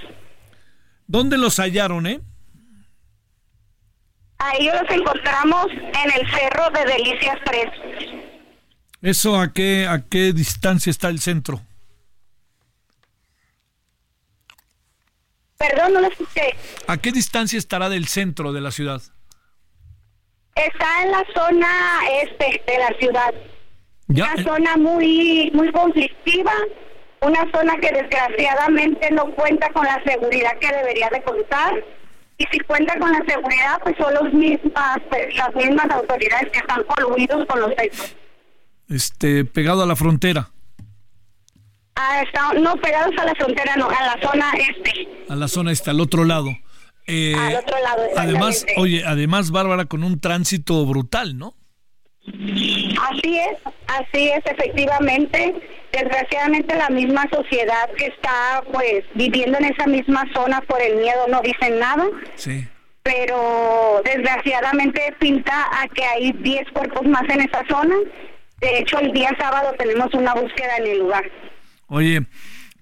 ¿Dónde 1.07 1.37
los 1.37 1.57
hallaron, 1.59 2.05
eh? 2.05 2.19
Ahí 4.39 4.67
los 4.67 4.89
encontramos 4.89 5.67
en 5.71 6.11
el 6.21 6.31
cerro 6.31 6.69
de 6.69 6.85
Delicias 6.85 7.38
3. 7.45 7.65
¿Eso 9.01 9.39
a 9.39 9.51
qué, 9.51 9.88
a 9.88 10.03
qué 10.07 10.33
distancia 10.33 10.89
está 10.89 11.09
el 11.09 11.19
centro? 11.19 11.61
Perdón, 15.57 15.93
no 15.93 16.01
lo 16.01 16.07
escuché. 16.07 16.55
¿A 16.88 16.97
qué 16.97 17.11
distancia 17.11 17.57
estará 17.57 17.89
del 17.89 18.07
centro 18.07 18.53
de 18.53 18.61
la 18.61 18.71
ciudad? 18.71 19.01
Está 20.55 21.03
en 21.03 21.11
la 21.11 21.25
zona 21.35 21.67
este 22.23 22.63
de 22.65 22.77
la 22.77 22.97
ciudad. 22.99 23.33
¿Ya? 24.07 24.33
Una 24.33 24.43
zona 24.43 24.77
muy, 24.77 25.51
muy 25.53 25.71
conflictiva, 25.71 26.53
una 27.21 27.49
zona 27.51 27.75
que 27.77 27.91
desgraciadamente 27.91 29.11
no 29.11 29.25
cuenta 29.35 29.69
con 29.73 29.85
la 29.85 30.01
seguridad 30.03 30.57
que 30.59 30.67
debería 30.67 31.09
de 31.09 31.21
contar 31.23 31.83
y 32.38 32.45
si 32.51 32.59
cuenta 32.59 32.97
con 32.99 33.11
la 33.11 33.23
seguridad, 33.27 33.79
pues 33.83 33.95
son 33.97 34.13
los 34.13 34.33
mismas, 34.33 34.97
las 35.35 35.55
mismas 35.55 35.89
autoridades 35.89 36.51
que 36.51 36.59
están 36.59 36.83
coludidos 36.83 37.45
con 37.47 37.61
los 37.61 37.71
hechos. 37.77 38.15
Este, 38.89 39.43
pegado 39.43 39.83
a 39.83 39.85
la 39.85 39.95
frontera. 39.95 40.51
Ah, 41.95 42.21
está, 42.21 42.53
no, 42.53 42.75
pegados 42.75 43.15
a 43.17 43.25
la 43.25 43.33
frontera, 43.33 43.75
no, 43.75 43.89
a 43.89 44.15
la 44.15 44.17
zona 44.21 44.51
este. 44.51 45.09
A 45.29 45.35
la 45.35 45.47
zona 45.47 45.71
este, 45.71 45.89
al 45.89 45.99
otro 45.99 46.25
lado. 46.25 46.49
Eh, 47.07 47.33
al 47.35 47.55
otro 47.55 47.75
lado, 47.81 48.03
Además, 48.15 48.65
oye, 48.77 49.03
además, 49.05 49.49
Bárbara, 49.49 49.85
con 49.85 50.03
un 50.03 50.19
tránsito 50.19 50.85
brutal, 50.85 51.38
¿no? 51.38 51.55
Así 52.28 53.39
es, 53.39 53.57
así 53.88 54.30
es, 54.30 54.45
efectivamente. 54.45 55.55
Desgraciadamente 55.91 56.75
la 56.75 56.89
misma 56.89 57.25
sociedad 57.32 57.89
que 57.97 58.07
está 58.07 58.61
pues 58.71 59.05
viviendo 59.15 59.57
en 59.57 59.65
esa 59.65 59.88
misma 59.88 60.25
zona 60.34 60.61
por 60.61 60.82
el 60.82 60.97
miedo 60.97 61.28
no 61.30 61.41
dicen 61.41 61.80
nada. 61.80 62.05
Sí. 62.36 62.67
Pero 63.03 64.01
desgraciadamente 64.03 65.15
pinta 65.19 65.67
a 65.82 65.88
que 65.88 66.03
hay 66.03 66.34
10 66.34 66.71
cuerpos 66.73 67.07
más 67.07 67.23
en 67.30 67.41
esa 67.41 67.65
zona. 67.69 67.95
De 68.59 68.80
hecho, 68.80 68.99
el 68.99 69.13
día 69.13 69.34
sábado 69.39 69.73
tenemos 69.78 70.13
una 70.13 70.34
búsqueda 70.34 70.78
en 70.78 70.88
el 70.88 70.99
lugar. 70.99 71.23
Oye, 71.88 72.25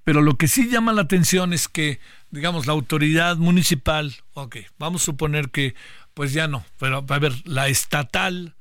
pero 0.03 0.21
lo 0.21 0.35
que 0.35 0.47
sí 0.47 0.69
llama 0.69 0.93
la 0.93 1.01
atención 1.01 1.53
es 1.53 1.67
que, 1.67 1.99
digamos, 2.31 2.65
la 2.65 2.73
autoridad 2.73 3.37
municipal, 3.37 4.15
ok, 4.33 4.57
vamos 4.79 5.03
a 5.03 5.05
suponer 5.05 5.49
que, 5.49 5.75
pues 6.15 6.33
ya 6.33 6.47
no, 6.47 6.65
pero 6.79 7.05
a 7.07 7.19
ver, 7.19 7.33
la 7.43 7.67
estatal 7.67 8.55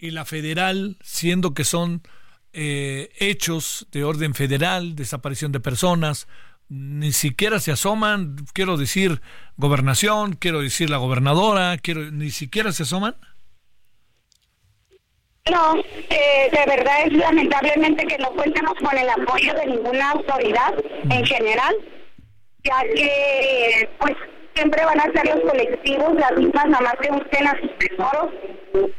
y 0.00 0.10
la 0.10 0.24
federal, 0.24 0.96
siendo 1.02 1.54
que 1.54 1.64
son 1.64 2.02
eh, 2.52 3.10
hechos 3.18 3.86
de 3.92 4.04
orden 4.04 4.34
federal, 4.34 4.96
desaparición 4.96 5.52
de 5.52 5.60
personas, 5.60 6.26
ni 6.68 7.12
siquiera 7.12 7.60
se 7.60 7.72
asoman, 7.72 8.36
quiero 8.52 8.76
decir 8.76 9.20
gobernación, 9.56 10.34
quiero 10.34 10.62
decir 10.62 10.88
la 10.88 10.96
gobernadora, 10.96 11.76
quiero 11.78 12.10
ni 12.10 12.30
siquiera 12.30 12.72
se 12.72 12.84
asoman. 12.84 13.16
No, 15.50 15.76
eh, 15.76 16.48
de 16.52 16.66
verdad 16.66 17.06
es 17.06 17.12
lamentablemente 17.12 18.06
que 18.06 18.18
no 18.18 18.30
cuentamos 18.30 18.74
con 18.74 18.96
el 18.96 19.08
apoyo 19.08 19.52
de 19.54 19.66
ninguna 19.66 20.12
autoridad 20.12 20.74
en 21.10 21.24
general, 21.26 21.74
ya 22.62 22.82
que 22.94 23.88
pues 23.98 24.16
siempre 24.60 24.84
van 24.84 25.00
a 25.00 25.04
ser 25.04 25.26
los 25.26 25.40
colectivos 25.50 26.14
las 26.16 26.32
mismas 26.36 26.66
nada 26.66 26.82
más 26.82 26.94
que 27.00 27.10
busquen 27.10 27.46
a 27.46 27.58
sus 27.60 27.78
tesoros 27.78 28.30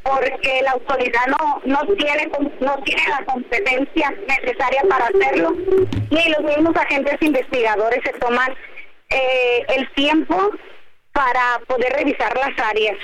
porque 0.02 0.62
la 0.64 0.72
autoridad 0.72 1.28
no 1.28 1.62
no 1.66 1.96
tiene 1.96 2.32
no 2.60 2.76
tiene 2.84 3.02
la 3.08 3.24
competencia 3.26 4.12
necesaria 4.28 4.82
para 4.90 5.06
hacerlo 5.06 5.54
ni 6.10 6.30
los 6.30 6.44
mismos 6.44 6.76
agentes 6.76 7.16
investigadores 7.22 8.00
se 8.04 8.14
toman 8.14 8.52
eh, 9.10 9.66
el 9.78 9.88
tiempo 9.94 10.50
para 11.12 11.60
poder 11.68 11.94
revisar 11.94 12.36
las 12.36 12.58
áreas 12.68 12.98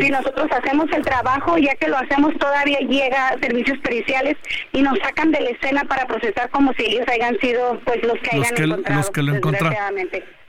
si 0.00 0.10
nosotros 0.10 0.48
hacemos 0.50 0.86
el 0.92 1.02
trabajo, 1.02 1.56
ya 1.56 1.72
que 1.76 1.86
lo 1.86 1.98
hacemos, 1.98 2.36
todavía 2.38 2.80
llega 2.80 3.28
a 3.28 3.38
servicios 3.38 3.78
periciales 3.78 4.36
y 4.72 4.82
nos 4.82 4.98
sacan 4.98 5.30
de 5.30 5.40
la 5.40 5.50
escena 5.50 5.84
para 5.84 6.04
procesar 6.06 6.50
como 6.50 6.72
si 6.72 6.84
ellos 6.84 7.06
hayan 7.06 7.38
sido 7.38 7.78
pues 7.84 8.02
los 8.02 8.18
que 8.18 8.36
hayan 8.36 8.56
encontrado. 8.56 9.00
Los 9.00 9.10
que 9.10 9.22
lo 9.22 9.36
encontraron. 9.36 10.08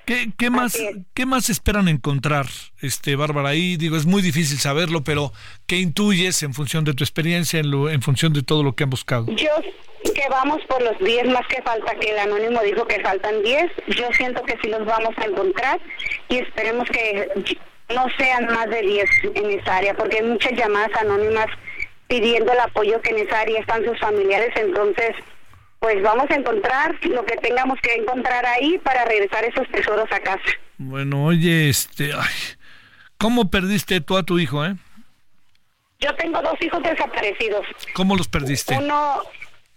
¿Qué, 0.10 0.32
qué 0.40 0.50
más, 0.50 0.76
¿Qué 1.14 1.28
más 1.28 1.52
esperan 1.52 1.88
encontrar, 1.88 2.48
este 2.82 3.16
Bárbara? 3.16 3.50
Ahí 3.50 3.78
digo, 3.78 3.96
es 3.96 4.08
muy 4.08 4.24
difícil 4.24 4.58
saberlo, 4.58 5.04
pero 5.04 5.32
¿qué 5.68 5.76
intuyes 5.76 6.42
en 6.42 6.56
función 6.56 6.84
de 6.84 6.96
tu 6.96 7.04
experiencia, 7.04 7.60
en, 7.60 7.70
lo, 7.70 7.92
en 7.92 8.02
función 8.02 8.34
de 8.34 8.42
todo 8.42 8.64
lo 8.64 8.74
que 8.74 8.86
han 8.86 8.90
buscado? 8.90 9.28
Yo 9.28 9.52
que 10.16 10.28
vamos 10.28 10.62
por 10.68 10.82
los 10.82 10.98
10 10.98 11.28
más 11.28 11.46
que 11.46 11.62
falta, 11.62 11.94
que 11.94 12.10
el 12.10 12.18
anónimo 12.18 12.60
dijo 12.64 12.88
que 12.88 13.00
faltan 13.02 13.44
10. 13.44 13.72
Yo 13.90 14.12
siento 14.14 14.42
que 14.42 14.58
sí 14.64 14.70
los 14.70 14.84
vamos 14.84 15.14
a 15.16 15.26
encontrar 15.26 15.80
y 16.28 16.38
esperemos 16.38 16.90
que 16.90 17.30
no 17.94 18.08
sean 18.18 18.48
más 18.48 18.68
de 18.68 18.82
10 18.82 19.10
en 19.36 19.60
esa 19.60 19.78
área, 19.78 19.94
porque 19.94 20.18
hay 20.18 20.24
muchas 20.24 20.54
llamadas 20.54 20.90
anónimas 21.00 21.46
pidiendo 22.08 22.52
el 22.52 22.60
apoyo 22.62 23.00
que 23.04 23.12
en 23.12 23.28
esa 23.28 23.42
área 23.42 23.60
están 23.60 23.86
sus 23.86 24.00
familiares, 24.00 24.50
entonces 24.56 25.12
pues 25.80 26.02
vamos 26.04 26.26
a 26.30 26.36
encontrar 26.36 26.96
lo 27.04 27.26
que 27.26 27.38
tengamos 27.38 27.80
que 27.82 27.94
encontrar 27.96 28.46
ahí 28.46 28.78
para 28.80 29.06
regresar 29.06 29.46
esos 29.46 29.68
tesoros 29.70 30.12
a 30.12 30.20
casa. 30.20 30.44
Bueno, 30.78 31.26
oye, 31.26 31.70
este, 31.70 32.12
ay, 32.14 32.58
¿cómo 33.18 33.50
perdiste 33.50 34.02
tú 34.02 34.18
a 34.18 34.24
tu 34.24 34.40
hijo, 34.40 34.66
eh? 34.66 34.76
Yo 36.00 36.14
tengo 36.16 36.42
dos 36.42 36.56
hijos 36.62 36.82
desaparecidos. 36.84 37.66
¿Cómo 37.94 38.16
los 38.16 38.28
perdiste? 38.28 38.78
Uno, 38.78 39.22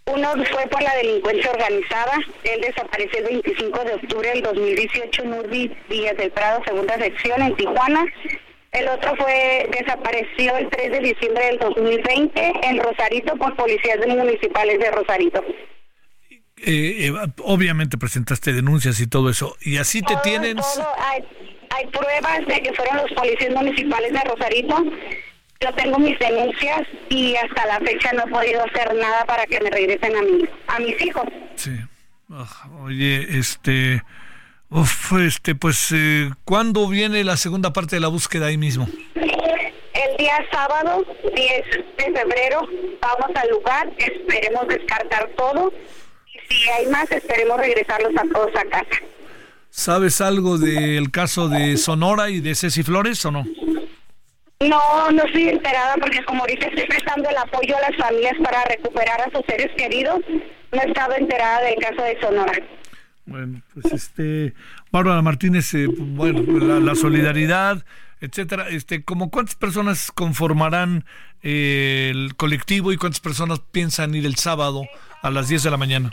uno 0.06 0.32
fue 0.52 0.66
por 0.68 0.82
la 0.82 0.94
delincuencia 0.96 1.50
organizada. 1.50 2.18
Él 2.44 2.60
desapareció 2.60 3.18
el 3.18 3.42
25 3.42 3.84
de 3.84 3.94
octubre 3.94 4.28
del 4.28 4.42
2018 4.42 5.22
en 5.22 5.32
Urbi 5.34 5.76
Villas 5.88 6.16
del 6.16 6.30
Prado, 6.30 6.62
segunda 6.64 6.96
sección, 6.98 7.42
en 7.42 7.56
Tijuana. 7.56 8.04
El 8.70 8.88
otro 8.88 9.14
fue 9.16 9.68
desapareció 9.70 10.56
el 10.56 10.68
3 10.70 10.92
de 10.92 11.00
diciembre 11.00 11.46
del 11.46 11.58
2020 11.58 12.52
en 12.62 12.78
Rosarito 12.78 13.36
por 13.36 13.54
policías 13.56 13.98
municipales 14.06 14.78
de 14.78 14.90
Rosarito. 14.90 15.44
Eh, 16.64 17.06
eh, 17.08 17.12
obviamente 17.44 17.98
presentaste 17.98 18.52
denuncias 18.52 19.00
y 19.00 19.06
todo 19.06 19.30
eso, 19.30 19.56
y 19.60 19.78
así 19.78 20.02
te 20.02 20.16
tienen... 20.22 20.58
hay, 20.58 21.24
hay 21.70 21.86
pruebas 21.88 22.46
de 22.46 22.60
que 22.60 22.72
fueron 22.74 22.98
los 22.98 23.10
policías 23.12 23.52
municipales 23.54 24.12
de 24.12 24.20
Rosarito. 24.20 24.84
Yo 25.60 25.72
tengo 25.74 25.98
mis 25.98 26.18
denuncias 26.18 26.82
y 27.08 27.36
hasta 27.36 27.66
la 27.66 27.78
fecha 27.80 28.12
no 28.12 28.24
he 28.24 28.30
podido 28.30 28.64
hacer 28.64 28.94
nada 28.94 29.24
para 29.24 29.46
que 29.46 29.60
me 29.60 29.70
regresen 29.70 30.16
a, 30.16 30.22
mí, 30.22 30.44
a 30.66 30.78
mis 30.80 31.00
hijos. 31.00 31.24
Sí. 31.56 31.76
Ah, 32.30 32.68
oye, 32.82 33.38
este... 33.38 34.02
Uf, 34.74 35.12
este, 35.20 35.54
pues, 35.54 35.92
eh, 35.92 36.30
¿cuándo 36.46 36.88
viene 36.88 37.24
la 37.24 37.36
segunda 37.36 37.74
parte 37.74 37.96
de 37.96 38.00
la 38.00 38.08
búsqueda 38.08 38.46
ahí 38.46 38.56
mismo? 38.56 38.88
El 39.14 40.16
día 40.16 40.38
sábado, 40.50 41.04
10 41.34 41.64
de 41.98 42.18
febrero, 42.18 42.66
vamos 43.02 43.36
al 43.36 43.50
lugar, 43.50 43.92
esperemos 43.98 44.66
descartar 44.68 45.28
todo 45.36 45.70
si 46.52 46.68
hay 46.70 46.86
más, 46.86 47.10
esperemos 47.10 47.58
regresarlos 47.58 48.12
a 48.16 48.24
todos 48.32 48.50
a 48.56 48.64
casa. 48.64 49.02
¿Sabes 49.70 50.20
algo 50.20 50.58
del 50.58 51.10
caso 51.10 51.48
de 51.48 51.76
Sonora 51.76 52.30
y 52.30 52.40
de 52.40 52.54
Ceci 52.54 52.82
Flores 52.82 53.24
o 53.24 53.30
no? 53.30 53.44
No, 54.60 55.10
no 55.10 55.24
estoy 55.24 55.48
enterada 55.48 55.94
porque 55.98 56.24
como 56.24 56.42
ahorita 56.42 56.66
estoy 56.66 56.86
prestando 56.86 57.28
el 57.28 57.36
apoyo 57.36 57.76
a 57.76 57.90
las 57.90 57.96
familias 57.96 58.34
para 58.44 58.62
recuperar 58.64 59.20
a 59.22 59.30
sus 59.30 59.44
seres 59.46 59.70
queridos, 59.76 60.20
no 60.70 60.82
he 60.82 60.86
estado 60.86 61.14
enterada 61.16 61.62
del 61.62 61.76
caso 61.76 62.02
de 62.02 62.20
Sonora. 62.20 62.52
Bueno, 63.24 63.62
pues 63.72 63.92
este, 63.92 64.52
Bárbara 64.90 65.22
Martínez, 65.22 65.72
eh, 65.74 65.86
bueno, 65.88 66.80
la, 66.80 66.94
solidaridad, 66.94 67.84
etcétera, 68.20 68.68
este, 68.68 69.04
como 69.04 69.30
cuántas 69.30 69.54
personas 69.54 70.12
conformarán 70.12 71.04
eh, 71.42 72.10
el 72.12 72.36
colectivo 72.36 72.92
y 72.92 72.96
cuántas 72.96 73.20
personas 73.20 73.60
piensan 73.70 74.14
ir 74.14 74.26
el 74.26 74.36
sábado 74.36 74.84
a 75.22 75.30
las 75.30 75.48
10 75.48 75.62
de 75.62 75.70
la 75.70 75.76
mañana? 75.76 76.10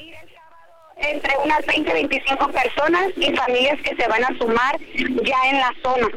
Entre 1.02 1.32
unas 1.44 1.66
20, 1.66 1.94
25 1.94 2.52
personas 2.52 3.08
y 3.16 3.34
familias 3.36 3.80
que 3.82 3.96
se 3.96 4.08
van 4.08 4.24
a 4.24 4.38
sumar 4.38 4.78
ya 5.24 5.50
en 5.50 5.58
la 5.58 5.74
zona. 5.84 6.08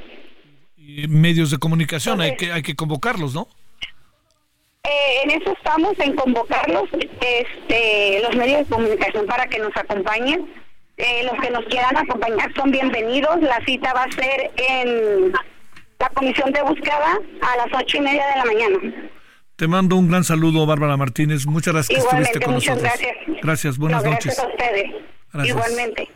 Y 0.76 1.06
medios 1.08 1.50
de 1.50 1.58
comunicación, 1.58 2.20
hay 2.20 2.36
que 2.36 2.52
hay 2.52 2.62
que 2.62 2.74
convocarlos, 2.74 3.34
¿no? 3.34 3.48
Eh, 4.84 5.20
en 5.22 5.30
eso 5.30 5.52
estamos, 5.52 5.92
en 6.00 6.16
convocarlos, 6.16 6.88
este, 7.20 8.20
los 8.22 8.34
medios 8.34 8.68
de 8.68 8.74
comunicación 8.74 9.26
para 9.26 9.46
que 9.46 9.60
nos 9.60 9.76
acompañen 9.76 10.48
eh, 10.96 11.24
los 11.24 11.40
que 11.40 11.50
nos 11.50 11.64
quieran 11.64 11.96
acompañar 11.96 12.52
son 12.54 12.70
bienvenidos. 12.70 13.40
La 13.40 13.58
cita 13.64 13.92
va 13.94 14.04
a 14.04 14.12
ser 14.12 14.50
en 14.56 15.32
la 15.98 16.08
comisión 16.10 16.52
de 16.52 16.62
búsqueda 16.62 17.18
a 17.40 17.56
las 17.56 17.80
ocho 17.80 17.96
y 17.96 18.00
media 18.00 18.26
de 18.26 18.36
la 18.36 18.44
mañana. 18.44 18.78
Te 19.62 19.68
mando 19.68 19.94
un 19.94 20.08
gran 20.08 20.24
saludo, 20.24 20.66
Bárbara 20.66 20.96
Martínez. 20.96 21.46
Muchas 21.46 21.72
gracias 21.72 22.00
que 22.00 22.04
estuviste 22.04 22.40
con 22.40 22.54
muchas 22.54 22.74
nosotros. 22.74 23.00
Gracias. 23.00 23.42
Gracias, 23.44 23.78
buenas 23.78 24.02
gracias 24.02 24.36
noches. 24.36 24.38
a 24.40 24.48
ustedes. 24.48 25.48
Igualmente. 25.48 26.08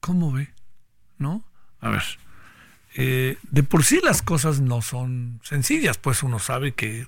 ¿Cómo 0.00 0.30
ve? 0.30 0.50
¿No? 1.16 1.42
A 1.80 1.88
ver. 1.88 2.02
Eh, 2.96 3.38
de 3.50 3.62
por 3.62 3.82
sí 3.82 4.00
las 4.04 4.20
cosas 4.20 4.60
no 4.60 4.82
son 4.82 5.40
sencillas, 5.42 5.96
pues 5.96 6.22
uno 6.22 6.38
sabe 6.38 6.72
que, 6.72 7.06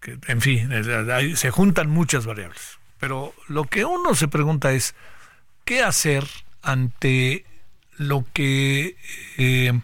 que 0.00 0.18
en 0.26 0.40
fin, 0.40 0.68
se 1.36 1.50
juntan 1.52 1.88
muchas 1.88 2.26
variables. 2.26 2.80
Pero 2.98 3.34
lo 3.46 3.66
que 3.66 3.84
uno 3.84 4.16
se 4.16 4.26
pregunta 4.26 4.72
es, 4.72 4.96
qué 5.64 5.84
hacer 5.84 6.24
ante 6.60 7.44
lo 7.98 8.24
que, 8.32 8.96
eh, 9.38 9.80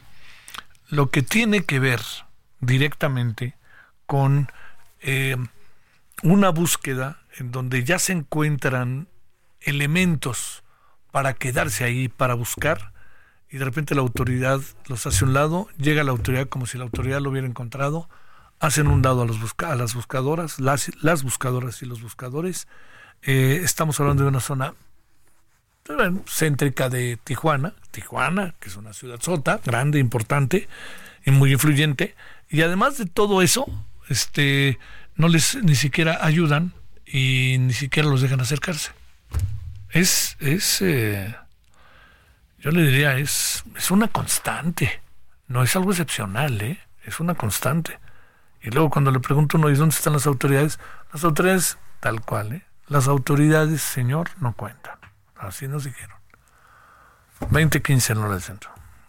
lo 0.89 1.11
que 1.11 1.23
tiene 1.23 1.63
que 1.63 1.79
ver 1.79 2.01
directamente 2.59 3.55
con 4.07 4.49
eh, 5.03 5.37
una 6.23 6.51
búsqueda 6.51 7.23
en 7.39 7.51
donde 7.51 7.85
ya 7.85 7.99
se 7.99 8.13
encuentran 8.13 9.09
elementos 9.61 10.63
para 11.11 11.35
quedarse 11.35 11.85
ahí, 11.85 12.09
para 12.09 12.35
buscar, 12.35 12.93
y 13.51 13.59
de 13.59 13.65
repente 13.65 13.95
la 13.95 14.01
autoridad 14.01 14.61
los 14.87 15.07
hace 15.07 15.25
a 15.25 15.29
un 15.29 15.35
lado, 15.35 15.69
llega 15.77 16.05
la 16.05 16.13
autoridad 16.13 16.49
como 16.49 16.67
si 16.67 16.79
la 16.79 16.85
autoridad 16.85 17.21
lo 17.21 17.31
hubiera 17.31 17.47
encontrado, 17.47 18.09
hacen 18.61 18.87
un 18.87 19.03
dado 19.03 19.23
a, 19.23 19.27
los 19.27 19.39
las 19.59 19.95
buscadoras, 19.95 20.59
las, 20.61 20.91
las 21.03 21.23
buscadoras 21.23 21.83
y 21.83 21.87
los 21.87 22.01
buscadores. 22.01 22.69
Eh, 23.23 23.61
estamos 23.63 24.01
hablando 24.01 24.23
de 24.23 24.31
una 24.31 24.41
zona 24.41 24.75
céntrica 26.27 26.89
de 26.89 27.19
Tijuana, 27.23 27.75
Tijuana, 27.91 28.55
que 28.61 28.69
es 28.69 28.77
una 28.77 28.93
ciudad 28.93 29.21
sota, 29.21 29.61
grande, 29.65 29.99
importante 29.99 30.69
y 31.25 31.31
muy 31.31 31.53
influyente, 31.53 32.15
y 32.49 32.63
además 32.63 32.99
de 32.99 33.07
todo 33.07 33.43
eso, 33.43 33.67
este, 34.13 34.79
no 35.17 35.29
les 35.29 35.57
ni 35.57 35.75
siquiera 35.75 36.25
ayudan 36.25 36.73
y 37.05 37.57
ni 37.59 37.73
siquiera 37.73 38.09
los 38.09 38.21
dejan 38.21 38.41
acercarse. 38.41 38.93
Es, 39.91 40.37
es, 40.41 40.81
eh, 40.83 41.35
yo 42.59 42.71
le 42.71 42.83
diría, 42.83 43.19
es, 43.19 43.65
es 43.77 43.91
una 43.91 44.09
constante, 44.09 45.03
no 45.49 45.63
es 45.63 45.75
algo 45.77 45.91
excepcional, 45.91 46.61
¿eh? 46.63 46.79
es 47.05 47.21
una 47.21 47.35
constante. 47.35 47.99
Y 48.63 48.71
luego 48.71 48.91
cuando 48.91 49.11
le 49.11 49.21
pregunto 49.21 49.59
uno, 49.59 49.69
¿y 49.71 49.75
dónde 49.75 49.95
están 49.95 50.13
las 50.13 50.27
autoridades? 50.27 50.79
Las 51.13 51.25
autoridades, 51.25 51.79
tal 52.01 52.21
cual, 52.21 52.53
¿eh? 52.53 52.63
Las 52.87 53.09
autoridades, 53.09 53.83
señor, 53.83 54.31
no 54.41 54.55
cuentan. 54.55 54.99
Así 55.37 55.67
nos 55.67 55.85
dijeron. 55.85 56.17
2015 57.41 58.13
en 58.13 58.19
hora 58.19 58.33
del 58.33 58.43
centro. 58.43 58.71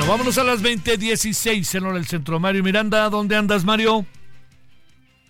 Bueno, 0.00 0.12
vámonos 0.12 0.38
a 0.38 0.44
las 0.44 0.62
20.16 0.62 1.76
en 1.76 1.84
hora 1.84 1.96
del 1.96 2.06
centro. 2.06 2.40
Mario 2.40 2.64
Miranda, 2.64 3.10
¿dónde 3.10 3.36
andas, 3.36 3.66
Mario? 3.66 4.06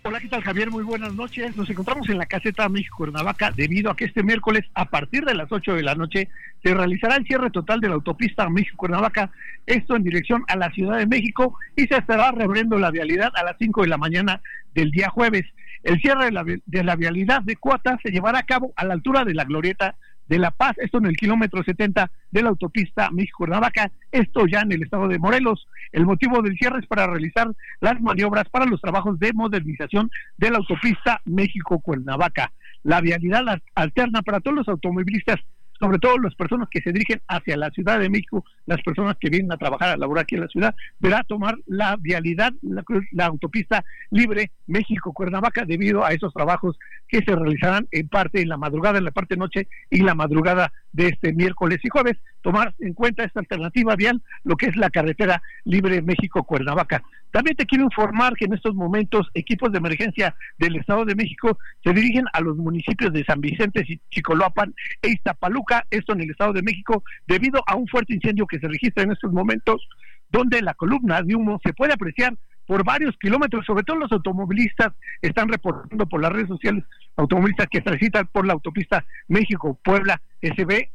Hola, 0.04 0.20
¿qué 0.20 0.28
tal, 0.28 0.44
Javier? 0.44 0.70
Muy 0.70 0.84
buenas 0.84 1.12
noches. 1.12 1.56
Nos 1.56 1.68
encontramos 1.68 2.08
en 2.08 2.18
la 2.18 2.26
caseta 2.26 2.68
México-Cuernavaca 2.68 3.50
debido 3.50 3.90
a 3.90 3.96
que 3.96 4.04
este 4.04 4.22
miércoles, 4.22 4.64
a 4.74 4.84
partir 4.84 5.24
de 5.24 5.34
las 5.34 5.50
8 5.50 5.74
de 5.74 5.82
la 5.82 5.96
noche, 5.96 6.28
se 6.62 6.72
realizará 6.72 7.16
el 7.16 7.26
cierre 7.26 7.50
total 7.50 7.80
de 7.80 7.88
la 7.88 7.94
autopista 7.94 8.48
México-Cuernavaca, 8.48 9.32
esto 9.66 9.96
en 9.96 10.04
dirección 10.04 10.44
a 10.46 10.54
la 10.54 10.70
Ciudad 10.70 10.98
de 10.98 11.06
México, 11.06 11.58
y 11.74 11.88
se 11.88 11.96
estará 11.96 12.30
reabriendo 12.30 12.78
la 12.78 12.92
vialidad 12.92 13.32
a 13.34 13.42
las 13.42 13.56
5 13.58 13.82
de 13.82 13.88
la 13.88 13.98
mañana 13.98 14.40
del 14.72 14.92
día 14.92 15.08
jueves. 15.08 15.46
El 15.82 16.00
cierre 16.00 16.26
de 16.26 16.30
la, 16.30 16.44
de 16.44 16.84
la 16.84 16.94
vialidad 16.94 17.42
de 17.42 17.56
Cuata 17.56 17.98
se 18.04 18.12
llevará 18.12 18.38
a 18.38 18.46
cabo 18.46 18.72
a 18.76 18.84
la 18.84 18.94
altura 18.94 19.24
de 19.24 19.34
la 19.34 19.44
glorieta 19.44 19.96
de 20.31 20.39
La 20.39 20.53
Paz, 20.53 20.78
esto 20.78 20.99
en 20.99 21.07
el 21.07 21.16
kilómetro 21.16 21.62
70 21.62 22.09
de 22.31 22.43
la 22.43 22.51
autopista 22.51 23.11
México-Cuernavaca, 23.11 23.91
esto 24.12 24.47
ya 24.47 24.61
en 24.61 24.70
el 24.70 24.85
estado 24.85 25.09
de 25.09 25.18
Morelos. 25.18 25.66
El 25.91 26.07
motivo 26.07 26.41
del 26.41 26.57
cierre 26.57 26.78
es 26.78 26.87
para 26.87 27.09
realizar 27.09 27.51
las 27.81 28.01
maniobras 28.01 28.49
para 28.49 28.64
los 28.64 28.81
trabajos 28.81 29.18
de 29.18 29.33
modernización 29.33 30.09
de 30.39 30.51
la 30.53 30.59
autopista 30.59 31.20
México-Cuernavaca. 31.24 32.53
La 32.85 33.01
vialidad 33.01 33.43
alterna 33.74 34.22
para 34.22 34.39
todos 34.39 34.59
los 34.59 34.68
automovilistas 34.68 35.41
sobre 35.81 35.99
todo 35.99 36.18
las 36.18 36.35
personas 36.35 36.68
que 36.70 36.83
se 36.83 36.93
dirigen 36.93 37.22
hacia 37.26 37.57
la 37.57 37.70
Ciudad 37.70 37.99
de 37.99 38.11
México, 38.11 38.45
las 38.70 38.82
personas 38.82 39.16
que 39.18 39.30
vienen 39.30 39.50
a 39.52 39.56
trabajar, 39.56 39.88
a 39.88 39.96
laborar 39.96 40.22
aquí 40.22 40.36
en 40.36 40.42
la 40.42 40.46
ciudad, 40.46 40.76
verá 41.00 41.24
tomar 41.24 41.56
la 41.66 41.96
vialidad, 41.96 42.52
la, 42.62 43.26
autopista 43.26 43.84
libre 44.10 44.52
México-Cuernavaca 44.68 45.64
debido 45.64 46.04
a 46.04 46.12
esos 46.12 46.32
trabajos 46.32 46.78
que 47.08 47.18
se 47.18 47.34
realizarán 47.34 47.88
en 47.90 48.06
parte 48.08 48.40
en 48.40 48.48
la 48.48 48.56
madrugada, 48.56 48.98
en 48.98 49.04
la 49.04 49.10
parte 49.10 49.36
noche 49.36 49.66
y 49.90 50.02
la 50.02 50.14
madrugada 50.14 50.72
de 50.92 51.08
este 51.08 51.32
miércoles 51.32 51.80
y 51.82 51.88
jueves, 51.88 52.16
tomar 52.42 52.74
en 52.78 52.94
cuenta 52.94 53.24
esta 53.24 53.40
alternativa 53.40 53.96
vial, 53.96 54.22
lo 54.44 54.56
que 54.56 54.66
es 54.66 54.76
la 54.76 54.90
carretera 54.90 55.42
libre 55.64 56.00
México-Cuernavaca. 56.00 57.02
También 57.30 57.56
te 57.56 57.66
quiero 57.66 57.84
informar 57.84 58.34
que 58.34 58.46
en 58.46 58.54
estos 58.54 58.74
momentos 58.74 59.28
equipos 59.34 59.70
de 59.70 59.78
emergencia 59.78 60.34
del 60.58 60.76
Estado 60.76 61.04
de 61.04 61.14
México 61.14 61.58
se 61.84 61.92
dirigen 61.92 62.24
a 62.32 62.40
los 62.40 62.56
municipios 62.56 63.12
de 63.12 63.24
San 63.24 63.40
Vicente, 63.40 63.84
Chicoloapan 64.10 64.74
e 65.02 65.10
Iztapaluca, 65.10 65.86
esto 65.90 66.12
en 66.12 66.22
el 66.22 66.30
Estado 66.30 66.52
de 66.52 66.62
México, 66.62 67.04
debido 67.28 67.62
a 67.66 67.76
un 67.76 67.86
fuerte 67.86 68.14
incendio 68.14 68.46
que 68.46 68.58
se 68.61 68.68
registra 68.68 69.02
en 69.04 69.12
estos 69.12 69.32
momentos, 69.32 69.86
donde 70.28 70.62
la 70.62 70.74
columna 70.74 71.22
de 71.22 71.34
humo 71.34 71.61
se 71.64 71.72
puede 71.72 71.92
apreciar 71.92 72.34
por 72.66 72.84
varios 72.84 73.16
kilómetros, 73.18 73.66
sobre 73.66 73.82
todo 73.82 73.96
los 73.96 74.12
automovilistas 74.12 74.92
están 75.20 75.48
reportando 75.48 76.06
por 76.06 76.22
las 76.22 76.32
redes 76.32 76.48
sociales, 76.48 76.84
automovilistas 77.16 77.66
que 77.68 77.80
transitan 77.80 78.28
por 78.28 78.46
la 78.46 78.52
autopista 78.52 79.04
México-Puebla, 79.26 80.20
se 80.40 80.64
ve 80.64 80.92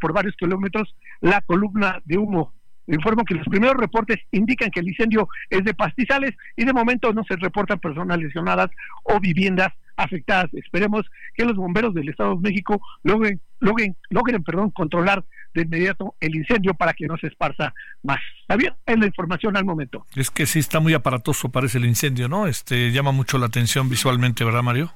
por 0.00 0.12
varios 0.12 0.36
kilómetros 0.36 0.94
la 1.20 1.40
columna 1.40 2.00
de 2.04 2.18
humo 2.18 2.52
informo 2.94 3.24
que 3.24 3.34
los 3.34 3.46
primeros 3.46 3.76
reportes 3.76 4.18
indican 4.30 4.70
que 4.70 4.80
el 4.80 4.88
incendio 4.88 5.28
es 5.50 5.64
de 5.64 5.74
pastizales 5.74 6.34
y 6.56 6.64
de 6.64 6.72
momento 6.72 7.12
no 7.12 7.24
se 7.24 7.36
reportan 7.36 7.78
personas 7.78 8.18
lesionadas 8.18 8.70
o 9.04 9.20
viviendas 9.20 9.68
afectadas. 9.96 10.52
Esperemos 10.54 11.04
que 11.34 11.44
los 11.44 11.56
bomberos 11.56 11.92
del 11.94 12.08
Estado 12.08 12.36
de 12.36 12.48
México 12.48 12.80
logren, 13.02 13.40
logren, 13.60 13.96
logren 14.10 14.42
perdón, 14.42 14.70
controlar 14.70 15.24
de 15.58 15.64
inmediato 15.64 16.14
el 16.20 16.34
incendio 16.34 16.74
para 16.74 16.92
que 16.94 17.06
no 17.06 17.16
se 17.18 17.26
esparza 17.26 17.74
más. 18.02 18.18
Está 18.40 18.56
bien, 18.56 18.74
es 18.86 18.98
la 18.98 19.06
información 19.06 19.56
al 19.56 19.64
momento. 19.64 20.06
Es 20.16 20.30
que 20.30 20.46
sí 20.46 20.58
está 20.58 20.80
muy 20.80 20.94
aparatoso 20.94 21.50
parece 21.50 21.78
el 21.78 21.84
incendio, 21.84 22.28
¿no? 22.28 22.46
Este 22.46 22.90
llama 22.90 23.12
mucho 23.12 23.38
la 23.38 23.46
atención 23.46 23.88
visualmente, 23.88 24.44
¿verdad, 24.44 24.62
Mario? 24.62 24.92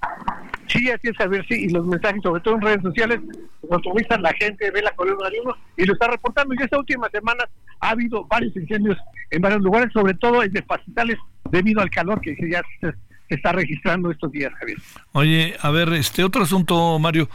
Sí, 0.69 0.91
así 0.91 1.09
es, 1.09 1.29
ver 1.29 1.45
sí, 1.49 1.67
y 1.67 1.69
los 1.69 1.85
mensajes, 1.85 2.23
sobre 2.23 2.41
todo 2.41 2.55
en 2.55 2.63
redes 2.63 2.83
sociales, 2.83 3.21
los 3.69 4.21
la 4.21 4.33
gente 4.33 4.71
ve 4.71 4.81
la 4.81 4.93
columna 4.93 5.29
de 5.29 5.41
uno 5.41 5.55
y 5.77 5.85
lo 5.85 5.93
está 5.93 6.09
reportando. 6.09 6.55
Y 6.55 6.63
esta 6.63 6.79
última 6.79 7.11
semana 7.11 7.45
ha 7.81 7.91
habido 7.91 8.25
varios 8.25 8.57
incendios 8.57 8.97
en 9.31 9.43
varios 9.43 9.61
lugares, 9.61 9.93
sobre 9.93 10.15
todo 10.15 10.43
en 10.43 10.53
pastizales 10.67 11.19
debido 11.51 11.83
al 11.83 11.91
calor 11.91 12.21
que 12.21 12.35
ya 12.51 12.63
se, 12.81 12.95
está 13.29 13.53
registrando 13.53 14.11
estos 14.11 14.33
días, 14.33 14.53
Javier. 14.59 14.79
Oye, 15.13 15.57
a 15.61 15.71
ver, 15.71 15.93
este 15.93 16.25
otro 16.25 16.43
asunto, 16.43 16.99
Mario, 16.99 17.29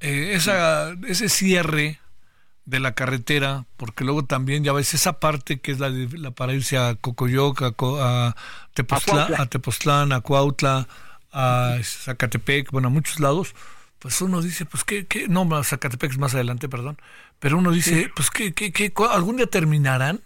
eh, 0.00 0.32
esa, 0.34 0.92
ese 1.06 1.28
cierre 1.28 2.00
de 2.64 2.80
la 2.80 2.94
carretera, 2.94 3.64
porque 3.76 4.04
luego 4.04 4.24
también 4.24 4.62
ya 4.62 4.72
ves 4.72 4.94
esa 4.94 5.18
parte 5.18 5.60
que 5.60 5.72
es 5.72 5.80
la, 5.80 5.88
la 5.88 6.30
para 6.30 6.54
irse 6.54 6.78
a 6.78 6.94
Cocoyoc, 6.94 7.62
a, 7.62 7.68
a, 7.68 8.36
Tepoztlán, 8.74 9.34
a, 9.40 9.46
Tepoztlán, 9.46 10.12
a 10.12 10.20
Cuautla, 10.20 10.86
a 11.32 11.78
Zacatepec, 11.82 12.70
bueno, 12.70 12.88
a 12.88 12.90
muchos 12.90 13.18
lados, 13.18 13.54
pues 13.98 14.20
uno 14.20 14.42
dice, 14.42 14.64
pues 14.64 14.84
qué, 14.84 15.06
qué, 15.06 15.28
no, 15.28 15.46
Zacatepec 15.64 16.12
es 16.12 16.18
más 16.18 16.34
adelante, 16.34 16.68
perdón, 16.68 16.98
pero 17.38 17.58
uno 17.58 17.72
dice, 17.72 18.10
pues 18.14 18.30
qué, 18.30 18.52
qué, 18.52 18.72
qué, 18.72 18.92
algún 19.10 19.36
día 19.36 19.46
terminarán. 19.46 20.20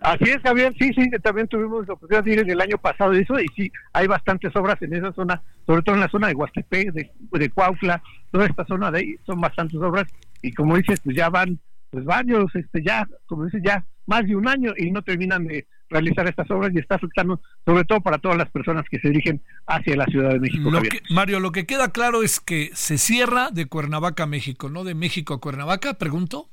Así 0.00 0.24
es, 0.24 0.42
Javier, 0.42 0.74
sí, 0.78 0.92
sí, 0.92 1.08
también 1.22 1.48
tuvimos 1.48 1.86
la 1.86 1.94
oportunidad 1.94 2.24
de 2.24 2.32
ir 2.32 2.38
en 2.40 2.50
el 2.50 2.60
año 2.60 2.76
pasado 2.76 3.12
de 3.12 3.22
eso, 3.22 3.40
y 3.40 3.46
sí, 3.56 3.72
hay 3.92 4.06
bastantes 4.06 4.54
obras 4.54 4.80
en 4.82 4.94
esa 4.94 5.12
zona, 5.12 5.40
sobre 5.66 5.82
todo 5.82 5.94
en 5.94 6.02
la 6.02 6.10
zona 6.10 6.28
de 6.28 6.34
Huastepec, 6.34 6.92
de, 6.92 7.10
de 7.32 7.50
Cuautla, 7.50 8.02
toda 8.30 8.46
esta 8.46 8.66
zona 8.66 8.90
de 8.90 8.98
ahí, 8.98 9.16
son 9.24 9.40
bastantes 9.40 9.80
obras, 9.80 10.06
y 10.44 10.52
como 10.52 10.76
dices, 10.76 11.00
pues 11.00 11.16
ya 11.16 11.30
van, 11.30 11.58
pues 11.90 12.04
varios, 12.04 12.54
este, 12.54 12.82
ya, 12.82 13.06
como 13.26 13.44
dices, 13.46 13.62
ya 13.64 13.84
más 14.06 14.26
de 14.26 14.36
un 14.36 14.46
año, 14.46 14.72
y 14.76 14.90
no 14.90 15.02
terminan 15.02 15.46
de 15.46 15.66
realizar 15.88 16.26
estas 16.26 16.50
obras 16.50 16.72
y 16.74 16.78
está 16.78 16.96
afectando 16.96 17.40
sobre 17.64 17.84
todo 17.84 18.00
para 18.00 18.18
todas 18.18 18.36
las 18.36 18.50
personas 18.50 18.84
que 18.90 18.98
se 18.98 19.08
dirigen 19.08 19.42
hacia 19.66 19.96
la 19.96 20.04
Ciudad 20.06 20.30
de 20.30 20.40
México. 20.40 20.70
Mario, 21.10 21.40
lo 21.40 21.52
que 21.52 21.66
queda 21.66 21.92
claro 21.92 22.22
es 22.22 22.40
que 22.40 22.70
se 22.74 22.98
cierra 22.98 23.50
de 23.50 23.66
Cuernavaca 23.66 24.24
a 24.24 24.26
México, 24.26 24.68
no 24.68 24.84
de 24.84 24.94
México 24.94 25.34
a 25.34 25.40
Cuernavaca, 25.40 25.94
pregunto. 25.94 26.50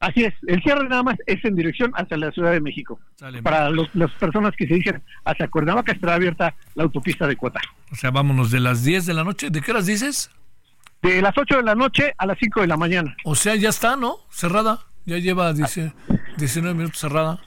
Así 0.00 0.24
es, 0.24 0.34
el 0.46 0.60
cierre 0.62 0.88
nada 0.88 1.02
más 1.02 1.16
es 1.26 1.44
en 1.44 1.54
dirección 1.54 1.92
hacia 1.94 2.16
la 2.16 2.32
Ciudad 2.32 2.52
de 2.52 2.60
México. 2.60 2.98
Para 3.42 3.70
las 3.70 4.10
personas 4.18 4.52
que 4.56 4.66
se 4.66 4.74
dirigen 4.74 5.02
hacia 5.24 5.48
Cuernavaca 5.48 5.92
estará 5.92 6.14
abierta 6.14 6.54
la 6.74 6.84
autopista 6.84 7.26
de 7.26 7.36
Cuota. 7.36 7.60
O 7.90 7.94
sea, 7.94 8.10
vámonos 8.10 8.50
de 8.50 8.60
las 8.60 8.82
10 8.82 9.06
de 9.06 9.14
la 9.14 9.22
noche. 9.22 9.50
¿De 9.50 9.60
qué 9.60 9.70
horas 9.70 9.86
dices? 9.86 10.30
De 11.02 11.20
las 11.20 11.36
8 11.36 11.56
de 11.56 11.62
la 11.62 11.74
noche 11.74 12.14
a 12.16 12.26
las 12.26 12.38
5 12.38 12.60
de 12.60 12.66
la 12.68 12.76
mañana. 12.76 13.16
O 13.24 13.34
sea, 13.34 13.56
ya 13.56 13.70
está, 13.70 13.96
¿no? 13.96 14.18
Cerrada. 14.30 14.78
Ya 15.04 15.18
lleva 15.18 15.52
19 15.52 15.94
minutos 16.74 17.00
cerrada. 17.00 17.40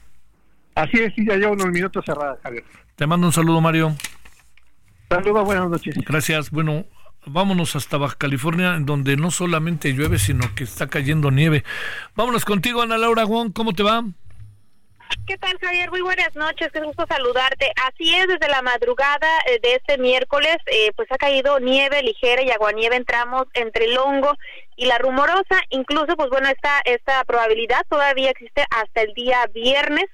Así 0.75 0.97
es, 0.97 1.17
y 1.17 1.25
ya 1.25 1.37
llevo 1.37 1.53
unos 1.53 1.67
minutos 1.67 2.03
cerrados, 2.05 2.37
Javier. 2.43 2.65
Te 2.97 3.07
mando 3.07 3.27
un 3.27 3.33
saludo, 3.33 3.61
Mario. 3.61 3.95
Saludos, 5.09 5.45
buenas 5.45 5.69
noches. 5.69 5.95
Gracias. 6.05 6.51
Bueno, 6.51 6.85
vámonos 7.25 7.77
hasta 7.77 7.95
Baja 7.95 8.15
California, 8.17 8.75
en 8.75 8.85
donde 8.85 9.15
no 9.15 9.31
solamente 9.31 9.93
llueve, 9.93 10.19
sino 10.19 10.53
que 10.53 10.65
está 10.65 10.87
cayendo 10.87 11.31
nieve. 11.31 11.63
Vámonos 12.15 12.43
contigo, 12.43 12.81
Ana 12.81 12.97
Laura 12.97 13.23
Wong, 13.23 13.53
¿cómo 13.53 13.71
te 13.71 13.83
va? 13.83 14.03
¿Qué 15.27 15.37
tal, 15.37 15.57
Javier? 15.59 15.89
Muy 15.89 16.01
buenas 16.01 16.35
noches, 16.35 16.69
qué 16.71 16.81
gusto 16.81 17.05
saludarte. 17.07 17.71
Así 17.87 18.13
es, 18.13 18.27
desde 18.27 18.47
la 18.47 18.61
madrugada 18.61 19.27
eh, 19.47 19.59
de 19.61 19.75
este 19.75 19.97
miércoles, 19.97 20.57
eh, 20.67 20.91
pues 20.95 21.11
ha 21.11 21.17
caído 21.17 21.59
nieve 21.59 22.03
ligera 22.03 22.43
y 22.43 22.51
aguanieve 22.51 22.95
en 22.95 23.05
tramos 23.05 23.45
entre 23.53 23.85
el 23.85 23.97
hongo 23.97 24.33
y 24.75 24.85
la 24.85 24.97
rumorosa. 24.97 25.61
Incluso, 25.69 26.15
pues 26.15 26.29
bueno, 26.29 26.49
esta, 26.49 26.81
esta 26.85 27.23
probabilidad 27.23 27.85
todavía 27.89 28.29
existe 28.29 28.65
hasta 28.69 29.01
el 29.01 29.13
día 29.13 29.45
viernes 29.53 30.05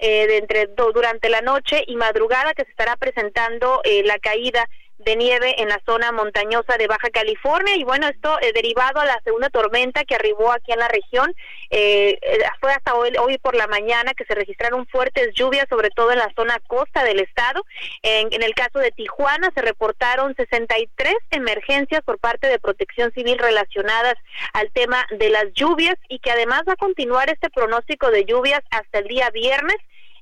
eh, 0.00 0.28
de 0.28 0.36
entre 0.36 0.68
durante 0.76 1.28
la 1.28 1.40
noche 1.40 1.82
y 1.84 1.96
madrugada 1.96 2.54
que 2.54 2.62
se 2.62 2.70
estará 2.70 2.94
presentando 2.94 3.80
eh, 3.82 4.04
la 4.04 4.18
caída 4.20 4.68
de 4.98 5.16
nieve 5.16 5.60
en 5.62 5.68
la 5.68 5.80
zona 5.86 6.12
montañosa 6.12 6.76
de 6.76 6.86
Baja 6.86 7.10
California 7.10 7.76
y 7.76 7.84
bueno, 7.84 8.08
esto 8.08 8.36
eh, 8.40 8.52
derivado 8.52 9.00
a 9.00 9.06
la 9.06 9.20
segunda 9.24 9.48
tormenta 9.48 10.04
que 10.04 10.14
arribó 10.14 10.52
aquí 10.52 10.72
en 10.72 10.80
la 10.80 10.88
región, 10.88 11.32
eh, 11.70 12.18
eh, 12.20 12.38
fue 12.60 12.72
hasta 12.72 12.94
hoy, 12.94 13.12
hoy 13.20 13.38
por 13.38 13.54
la 13.54 13.66
mañana 13.66 14.14
que 14.14 14.24
se 14.24 14.34
registraron 14.34 14.86
fuertes 14.86 15.34
lluvias, 15.34 15.66
sobre 15.68 15.90
todo 15.90 16.12
en 16.12 16.18
la 16.18 16.32
zona 16.34 16.58
costa 16.66 17.04
del 17.04 17.20
estado. 17.20 17.64
En, 18.02 18.32
en 18.32 18.42
el 18.42 18.54
caso 18.54 18.78
de 18.78 18.90
Tijuana 18.90 19.50
se 19.54 19.62
reportaron 19.62 20.34
63 20.34 21.14
emergencias 21.30 22.02
por 22.02 22.18
parte 22.18 22.48
de 22.48 22.58
protección 22.58 23.12
civil 23.12 23.38
relacionadas 23.38 24.14
al 24.52 24.70
tema 24.72 25.06
de 25.10 25.30
las 25.30 25.52
lluvias 25.54 25.96
y 26.08 26.18
que 26.18 26.30
además 26.30 26.62
va 26.68 26.72
a 26.72 26.76
continuar 26.76 27.30
este 27.30 27.50
pronóstico 27.50 28.10
de 28.10 28.24
lluvias 28.24 28.60
hasta 28.70 28.98
el 28.98 29.08
día 29.08 29.30
viernes. 29.30 29.76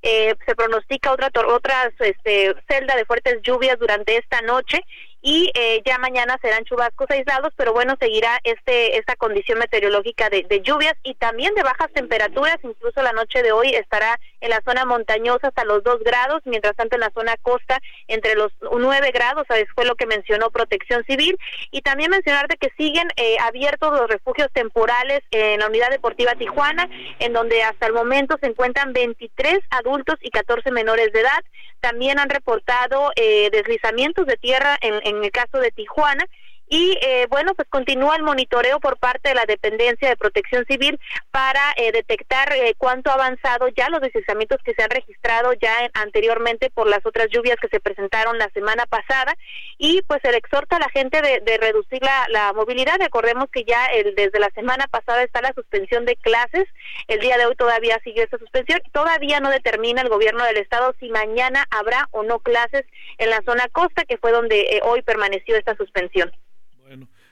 Eh, 0.09 0.37
se 0.47 0.55
pronostica 0.55 1.11
otra 1.11 1.33
otra 1.49 1.93
este, 1.99 2.55
celda 2.69 2.95
de 2.95 3.05
fuertes 3.05 3.43
lluvias 3.43 3.77
durante 3.77 4.17
esta 4.17 4.41
noche 4.41 4.81
y 5.21 5.51
eh, 5.57 5.83
ya 5.85 5.99
mañana 5.99 6.39
serán 6.41 6.63
chubascos 6.63 7.11
aislados, 7.11 7.53
pero 7.57 7.73
bueno, 7.73 7.97
seguirá 7.99 8.39
este 8.45 8.99
esta 8.99 9.17
condición 9.17 9.59
meteorológica 9.59 10.31
de, 10.31 10.47
lluvias 10.63 10.95
y 11.03 11.15
también 11.15 11.53
de 11.57 11.65
bajas 11.65 11.91
temperaturas, 11.93 12.57
incluso 12.63 13.03
la 13.03 13.11
noche 13.11 13.43
de 13.43 13.51
hoy 13.51 13.75
estará 13.75 14.21
en 14.47 14.51
la 14.51 14.63
zona 14.65 14.85
montañosa 14.85 15.49
hasta 15.49 15.65
los 15.65 15.83
2 15.85 16.01
grados, 16.03 16.43
mientras 16.45 16.75
tanto 16.77 16.97
en 16.97 17.01
la 17.01 17.11
zona 17.11 17.37
costa 17.43 17.81
entre 18.09 18.35
los 18.35 18.53
9 18.63 19.11
grados, 19.13 19.45
¿sabes? 19.47 19.67
fue 19.75 19.85
lo 19.85 19.97
que 19.97 20.07
mencionó 20.07 20.51
Protección 20.51 21.05
Civil, 21.05 21.37
y 21.71 21.83
también 21.83 22.11
mencionar 22.11 22.49
de 22.49 22.57
que 22.57 22.71
siguen 22.77 23.09
eh, 23.17 23.37
abiertos 23.43 23.93
los 23.93 24.09
refugios 24.09 24.49
temporales 24.53 25.23
en 25.31 25.61
la 25.61 25.67
Unidad 25.67 25.91
Deportiva 25.91 26.35
Tijuana, 26.35 26.89
en 27.19 27.33
donde 27.33 27.63
hasta 27.63 27.87
el 27.87 27.93
momento 27.93 28.37
se 28.41 28.47
encuentran 28.47 28.93
23 28.93 29.59
adultos 29.71 30.17
y 30.23 30.31
14 30.31 30.71
menores 30.71 31.13
de 31.13 31.21
edad, 31.21 31.45
también 31.81 32.19
han 32.19 32.31
reportado 32.31 33.13
eh, 33.17 33.51
deslizamientos 33.51 34.27
de 34.27 34.37
tierra 34.37 34.79
en, 34.81 34.95
en 35.05 35.23
el 35.23 35.31
caso 35.31 35.59
de 35.59 35.71
Tijuana 35.73 36.25
y 36.69 36.99
eh, 37.01 37.27
bueno, 37.31 37.55
pues 37.55 37.69
continúa 37.69 38.17
el 38.17 38.23
monitoreo 38.23 38.81
por 38.81 38.99
parte 38.99 39.29
de 39.29 39.35
la 39.35 39.47
Dependencia 39.47 40.09
de 40.09 40.17
Protección 40.17 40.65
Civil 40.67 40.99
para 41.31 41.61
eh, 41.77 41.93
detectar 41.93 42.53
eh, 42.53 42.75
cuánto 42.77 43.11
ha 43.11 43.15
avanzado 43.15 43.69
ya 43.69 43.89
los 43.89 44.01
deslizamientos 44.01 44.61
que 44.65 44.75
se 44.75 44.83
han 44.83 44.91
registrado 44.91 45.53
ya 45.53 45.73
anteriormente 45.95 46.71
por 46.71 46.89
las 46.89 47.05
otras 47.07 47.29
lluvias 47.31 47.57
que 47.61 47.69
se 47.69 47.79
presentaron 47.79 48.39
la 48.39 48.51
semana 48.51 48.87
pasada 48.87 49.37
y 49.79 50.03
pues 50.03 50.21
se 50.23 50.33
le 50.33 50.39
exhorta 50.39 50.77
a 50.77 50.81
la 50.81 50.89
gente 50.91 51.21
de, 51.23 51.59
reducir 51.59 52.01
la, 52.03 52.53
movilidad. 52.55 52.97
Recordemos 52.99 53.49
que 53.51 53.65
ya 53.65 53.87
el, 53.87 54.15
desde 54.15 54.39
la 54.39 54.51
semana 54.51 54.87
pasada 54.89 55.23
está 55.23 55.41
la 55.41 55.53
suspensión 55.53 56.05
de 56.05 56.17
clases, 56.17 56.65
el 57.09 57.21
día 57.21 57.37
de 57.39 57.47
hoy 57.47 57.55
todavía 57.55 57.99
sigue 58.03 58.23
esa 58.23 58.39
suspensión, 58.39 58.81
todavía 58.93 59.41
no 59.41 59.51
determina 59.51 60.03
el 60.03 60.09
gobierno 60.09 60.45
del 60.45 60.57
estado 60.57 60.95
si 60.99 61.09
mañana 61.11 61.65
habrá 61.71 62.09
o 62.13 62.23
no 62.23 62.41
clases 62.41 62.85
en 63.19 63.31
la 63.31 63.43
zona 63.45 63.69
costa, 63.69 64.05
que 64.05 64.19
fue 64.19 64.33
donde 64.33 64.81
hoy 64.85 65.03
permaneció 65.03 65.57
esta 65.57 65.77
suspensión. 65.77 66.33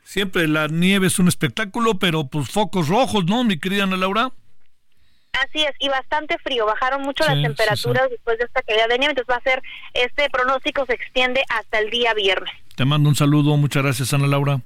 Siempre 0.05 0.47
la 0.47 0.69
nieve 0.69 1.07
es 1.09 1.19
un 1.19 1.29
espectáculo, 1.29 1.95
pero 1.99 2.27
pues 2.27 2.49
focos 2.49 2.89
rojos, 2.89 3.25
¿no, 3.25 3.43
mi 3.43 3.59
querida 3.59 3.85
Ana 3.85 3.97
Laura? 3.97 4.31
Así 5.33 5.63
es, 5.63 5.73
y 5.81 5.89
bastante 5.89 6.39
frío. 6.39 6.67
Bajaron 6.67 7.03
mucho 7.03 7.25
las 7.25 7.43
temperaturas 7.43 8.09
después 8.11 8.39
de 8.39 8.45
esta 8.45 8.63
caída 8.63 8.87
de 8.87 8.99
nieve, 8.99 9.13
entonces 9.13 9.35
va 9.35 9.39
a 9.39 9.43
ser, 9.43 9.63
este 9.95 10.29
pronóstico 10.31 10.87
se 10.87 10.95
extiende 10.95 11.43
hasta 11.49 11.81
el 11.81 11.91
día 11.91 12.15
viernes. 12.15 12.55
Te 12.77 12.85
mando 12.85 13.09
un 13.09 13.17
saludo, 13.17 13.57
muchas 13.57 13.83
gracias 13.83 14.13
Ana 14.13 14.27
Laura. 14.27 14.61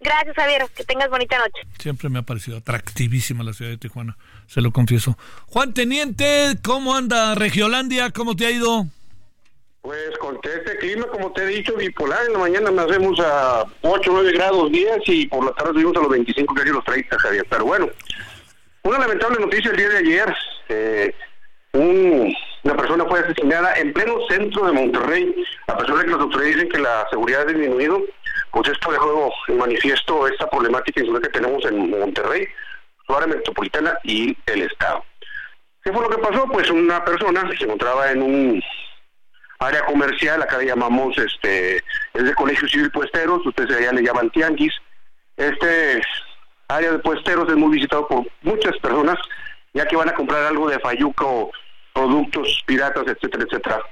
Gracias 0.00 0.36
Javier, 0.36 0.66
que 0.74 0.84
tengas 0.84 1.10
bonita 1.10 1.36
noche. 1.38 1.66
Siempre 1.78 2.08
me 2.08 2.18
ha 2.18 2.22
parecido 2.22 2.58
atractivísima 2.58 3.42
la 3.42 3.52
ciudad 3.52 3.70
de 3.70 3.78
Tijuana, 3.78 4.16
se 4.46 4.60
lo 4.60 4.70
confieso. 4.70 5.18
Juan 5.46 5.74
Teniente, 5.74 6.56
¿cómo 6.62 6.94
anda 6.94 7.34
Regiolandia? 7.34 8.10
¿Cómo 8.10 8.36
te 8.36 8.46
ha 8.46 8.50
ido? 8.50 8.86
Pues 9.84 10.16
con 10.16 10.40
este 10.42 10.78
clima, 10.78 11.06
como 11.08 11.30
te 11.34 11.42
he 11.42 11.46
dicho, 11.46 11.76
bipolar, 11.76 12.24
en 12.24 12.32
la 12.32 12.38
mañana 12.38 12.70
nacemos 12.70 13.20
a 13.20 13.66
8 13.82 14.10
9 14.14 14.32
grados 14.32 14.72
días 14.72 14.96
y 15.04 15.26
por 15.26 15.44
la 15.44 15.52
tarde 15.52 15.74
subimos 15.74 15.94
a 15.98 16.00
los 16.00 16.08
25, 16.08 16.54
casi 16.54 16.70
los 16.70 16.84
30, 16.84 17.18
Javier. 17.18 17.46
Pero 17.50 17.66
bueno, 17.66 17.90
una 18.82 18.98
lamentable 19.00 19.40
noticia 19.40 19.70
el 19.70 19.76
día 19.76 19.88
de 19.90 19.98
ayer. 19.98 20.36
Eh, 20.70 21.14
una 21.74 22.76
persona 22.78 23.04
fue 23.04 23.20
asesinada 23.20 23.74
en 23.74 23.92
pleno 23.92 24.26
centro 24.26 24.64
de 24.64 24.72
Monterrey. 24.72 25.44
A 25.66 25.76
pesar 25.76 25.96
de 25.98 26.04
que 26.04 26.10
los 26.12 26.20
autores 26.20 26.54
dicen 26.54 26.68
que 26.70 26.78
la 26.78 27.06
seguridad 27.10 27.42
ha 27.42 27.52
disminuido, 27.52 28.00
pues 28.52 28.70
esto 28.70 28.90
dejó 28.90 29.30
en 29.48 29.58
manifiesto 29.58 30.26
esta 30.28 30.48
problemática 30.48 31.02
que 31.02 31.28
tenemos 31.28 31.62
en 31.66 31.90
Monterrey, 31.90 32.48
su 33.06 33.14
área 33.14 33.26
metropolitana 33.26 33.98
y 34.02 34.34
el 34.46 34.62
Estado. 34.62 35.04
¿Qué 35.82 35.92
fue 35.92 36.00
lo 36.00 36.08
que 36.08 36.22
pasó? 36.22 36.46
Pues 36.46 36.70
una 36.70 37.04
persona 37.04 37.46
se 37.58 37.64
encontraba 37.64 38.10
en 38.12 38.22
un 38.22 38.62
área 39.66 39.84
comercial, 39.84 40.42
acá 40.42 40.58
le 40.58 40.66
llamamos, 40.66 41.16
este, 41.18 41.76
es 42.12 42.24
de 42.24 42.34
Colegio 42.34 42.68
Civil 42.68 42.90
Puesteros, 42.90 43.44
ustedes 43.46 43.76
allá 43.76 43.92
le 43.92 44.02
llaman 44.02 44.30
tianguis. 44.30 44.74
Este 45.36 46.00
área 46.68 46.92
de 46.92 46.98
puesteros 46.98 47.48
es 47.48 47.56
muy 47.56 47.76
visitado 47.76 48.06
por 48.06 48.26
muchas 48.42 48.76
personas, 48.78 49.16
ya 49.72 49.86
que 49.86 49.96
van 49.96 50.08
a 50.08 50.14
comprar 50.14 50.44
algo 50.44 50.68
de 50.68 50.78
Fayuca 50.78 51.24
o 51.24 51.50
productos 51.92 52.62
piratas, 52.66 53.04
etcétera, 53.06 53.44
etcétera. 53.44 53.82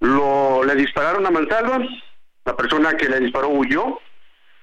Lo, 0.00 0.64
le 0.64 0.74
dispararon 0.74 1.26
a 1.26 1.30
mansalva, 1.30 1.78
la 2.44 2.56
persona 2.56 2.96
que 2.96 3.08
le 3.08 3.20
disparó 3.20 3.48
huyó, 3.48 4.00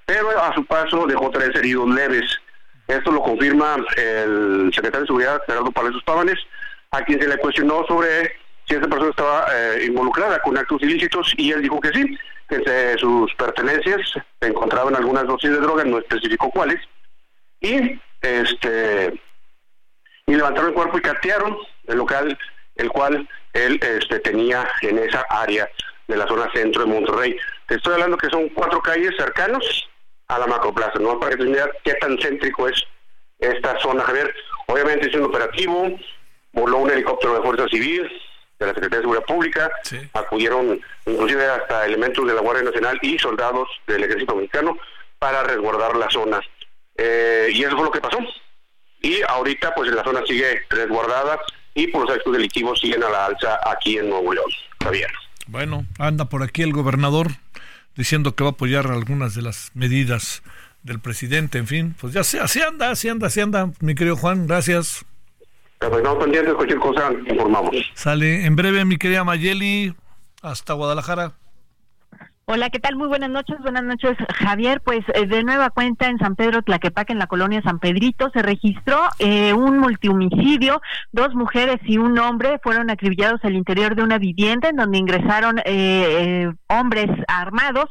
pero 0.04 0.30
a 0.42 0.54
su 0.54 0.64
paso 0.64 1.06
dejó 1.06 1.30
tres 1.30 1.54
heridos 1.54 1.88
leves. 1.90 2.38
Esto 2.86 3.12
lo 3.12 3.22
confirma 3.22 3.76
el 3.96 4.70
secretario 4.74 5.02
de 5.02 5.06
Seguridad, 5.06 5.42
Gerardo 5.46 5.70
Palacios 5.70 6.02
Pábanes, 6.04 6.38
a 6.90 7.02
quien 7.02 7.20
se 7.20 7.28
le 7.28 7.36
cuestionó 7.38 7.84
sobre 7.86 8.32
si 8.68 8.74
esta 8.74 8.88
persona 8.88 9.10
estaba 9.10 9.46
eh, 9.54 9.86
involucrada 9.86 10.38
con 10.40 10.56
actos 10.56 10.82
ilícitos 10.82 11.32
y 11.36 11.52
él 11.52 11.62
dijo 11.62 11.80
que 11.80 11.90
sí, 11.90 12.18
que 12.48 12.56
entre 12.56 12.98
sus 12.98 13.34
pertenencias 13.34 14.00
se 14.40 14.48
encontraban 14.48 14.94
algunas 14.94 15.26
dosis 15.26 15.50
de 15.50 15.60
droga, 15.60 15.84
no 15.84 15.98
especificó 15.98 16.50
cuáles, 16.50 16.80
y 17.60 17.98
este 18.20 19.20
y 20.26 20.34
levantaron 20.34 20.68
el 20.68 20.74
cuerpo 20.74 20.98
y 20.98 21.02
catearon 21.02 21.56
el 21.86 21.96
local 21.96 22.38
el 22.76 22.88
cual 22.90 23.28
él 23.52 23.80
este, 23.82 24.20
tenía 24.20 24.68
en 24.82 24.98
esa 24.98 25.24
área 25.30 25.68
de 26.06 26.16
la 26.16 26.26
zona 26.26 26.50
centro 26.52 26.82
de 26.82 26.92
Monterrey. 26.92 27.36
Te 27.66 27.74
estoy 27.74 27.94
hablando 27.94 28.16
que 28.16 28.30
son 28.30 28.48
cuatro 28.50 28.80
calles 28.80 29.14
cercanos 29.16 29.88
a 30.28 30.38
la 30.38 30.46
macroplaza, 30.46 30.98
¿no? 31.00 31.18
Para 31.18 31.36
que 31.36 31.44
te 31.44 31.62
qué 31.84 31.94
tan 31.94 32.18
céntrico 32.18 32.68
es 32.68 32.82
esta 33.38 33.78
zona, 33.80 34.02
Javier. 34.04 34.32
Obviamente 34.66 35.08
es 35.08 35.14
un 35.14 35.24
operativo, 35.24 35.98
voló 36.52 36.78
un 36.78 36.90
helicóptero 36.90 37.34
de 37.34 37.42
Fuerza 37.42 37.66
Civil, 37.68 38.10
de 38.58 38.66
la 38.66 38.74
Secretaría 38.74 38.98
de 38.98 39.02
Seguridad 39.02 39.26
Pública, 39.26 39.70
acudieron 40.14 40.80
inclusive 41.06 41.46
hasta 41.46 41.86
elementos 41.86 42.26
de 42.26 42.34
la 42.34 42.40
Guardia 42.40 42.64
Nacional 42.64 42.98
y 43.02 43.18
soldados 43.18 43.68
del 43.86 44.04
Ejército 44.04 44.34
Mexicano 44.34 44.76
para 45.18 45.42
resguardar 45.44 45.96
la 45.96 46.10
zona. 46.10 46.40
Eh, 46.96 47.50
y 47.52 47.62
eso 47.62 47.76
fue 47.76 47.84
lo 47.84 47.90
que 47.90 48.00
pasó. 48.00 48.18
Y 49.00 49.22
ahorita 49.22 49.74
pues 49.74 49.90
la 49.92 50.02
zona 50.02 50.22
sigue 50.26 50.62
resguardada 50.68 51.38
y 51.74 51.86
por 51.86 52.02
los 52.02 52.16
actos 52.16 52.32
delictivos 52.32 52.80
siguen 52.80 53.04
a 53.04 53.08
la 53.08 53.26
alza 53.26 53.60
aquí 53.64 53.98
en 53.98 54.10
Nuevo 54.10 54.34
León. 54.34 54.50
Javier. 54.82 55.10
Bueno, 55.46 55.86
anda 55.98 56.26
por 56.26 56.42
aquí 56.42 56.62
el 56.62 56.72
gobernador 56.72 57.28
diciendo 57.94 58.34
que 58.34 58.44
va 58.44 58.50
a 58.50 58.52
apoyar 58.52 58.88
algunas 58.88 59.34
de 59.34 59.42
las 59.42 59.70
medidas 59.74 60.42
del 60.82 61.00
presidente, 61.00 61.58
en 61.58 61.66
fin, 61.66 61.94
pues 62.00 62.12
ya 62.12 62.22
sé, 62.22 62.38
así 62.40 62.60
anda, 62.60 62.90
así 62.90 63.08
anda, 63.08 63.26
así 63.26 63.40
anda, 63.40 63.70
mi 63.80 63.94
querido 63.94 64.16
Juan, 64.16 64.46
gracias. 64.46 65.04
Estamos 65.80 66.24
pendientes, 66.24 66.54
cualquier 66.54 66.78
cosa 66.80 67.12
informamos. 67.28 67.70
Sale 67.94 68.44
en 68.46 68.56
breve, 68.56 68.84
mi 68.84 68.96
querida 68.96 69.22
Mayeli, 69.22 69.94
hasta 70.42 70.74
Guadalajara. 70.74 71.34
Hola, 72.50 72.70
¿qué 72.70 72.78
tal? 72.78 72.96
Muy 72.96 73.08
buenas 73.08 73.28
noches. 73.28 73.58
Buenas 73.60 73.84
noches, 73.84 74.16
Javier. 74.34 74.80
Pues 74.80 75.00
eh, 75.12 75.26
de 75.26 75.44
nueva 75.44 75.68
cuenta 75.68 76.08
en 76.08 76.18
San 76.18 76.34
Pedro 76.34 76.62
Tlaquepaque, 76.62 77.12
en 77.12 77.18
la 77.18 77.26
colonia 77.26 77.60
San 77.60 77.78
Pedrito, 77.78 78.30
se 78.30 78.40
registró 78.40 78.98
eh, 79.18 79.52
un 79.52 79.78
multihomicidio. 79.78 80.80
Dos 81.12 81.34
mujeres 81.34 81.76
y 81.84 81.98
un 81.98 82.18
hombre 82.18 82.58
fueron 82.62 82.88
acribillados 82.88 83.44
al 83.44 83.54
interior 83.54 83.94
de 83.94 84.02
una 84.02 84.16
vivienda 84.16 84.70
en 84.70 84.76
donde 84.76 84.96
ingresaron 84.96 85.60
eh, 85.66 86.50
hombres 86.68 87.08
armados 87.28 87.90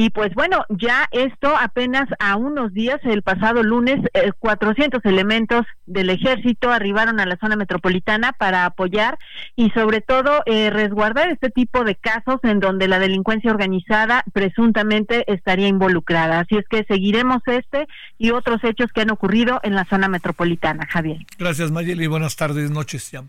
y 0.00 0.10
pues 0.10 0.32
bueno, 0.36 0.64
ya 0.68 1.08
esto 1.10 1.56
apenas 1.56 2.08
a 2.20 2.36
unos 2.36 2.72
días, 2.72 3.00
el 3.02 3.22
pasado 3.22 3.64
lunes, 3.64 3.96
400 4.38 5.04
eh, 5.04 5.08
elementos 5.08 5.66
del 5.86 6.10
ejército 6.10 6.70
arribaron 6.70 7.18
a 7.18 7.26
la 7.26 7.36
zona 7.36 7.56
metropolitana 7.56 8.32
para 8.32 8.64
apoyar 8.64 9.18
y 9.56 9.70
sobre 9.70 10.00
todo 10.00 10.44
eh, 10.46 10.70
resguardar 10.70 11.30
este 11.30 11.50
tipo 11.50 11.82
de 11.82 11.96
casos 11.96 12.38
en 12.44 12.60
donde 12.60 12.86
la 12.86 13.00
delincuencia 13.00 13.50
organizada 13.50 14.22
presuntamente 14.32 15.24
estaría 15.26 15.66
involucrada. 15.66 16.38
Así 16.38 16.56
es 16.56 16.64
que 16.70 16.84
seguiremos 16.84 17.42
este 17.46 17.88
y 18.18 18.30
otros 18.30 18.62
hechos 18.62 18.92
que 18.94 19.00
han 19.00 19.10
ocurrido 19.10 19.58
en 19.64 19.74
la 19.74 19.84
zona 19.84 20.06
metropolitana, 20.06 20.86
Javier. 20.88 21.26
Gracias, 21.40 21.72
Mayeli. 21.72 22.06
Buenas 22.06 22.36
tardes, 22.36 22.70
noches. 22.70 23.10
Ya. 23.10 23.24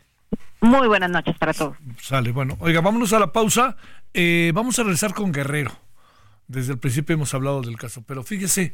Muy 0.62 0.88
buenas 0.88 1.10
noches 1.10 1.36
para 1.36 1.52
todos. 1.52 1.78
Sale, 2.00 2.32
bueno. 2.32 2.58
Oiga, 2.60 2.82
vámonos 2.82 3.12
a 3.14 3.18
la 3.18 3.34
pausa. 3.34 3.76
Eh, 4.14 4.52
vamos 4.54 4.78
a 4.78 4.84
regresar 4.84 5.16
con 5.16 5.32
Guerrero 5.32 5.89
desde 6.50 6.74
el 6.74 6.80
principio 6.80 7.14
hemos 7.14 7.34
hablado 7.34 7.62
del 7.62 7.78
caso, 7.78 8.04
pero 8.06 8.24
fíjese 8.24 8.74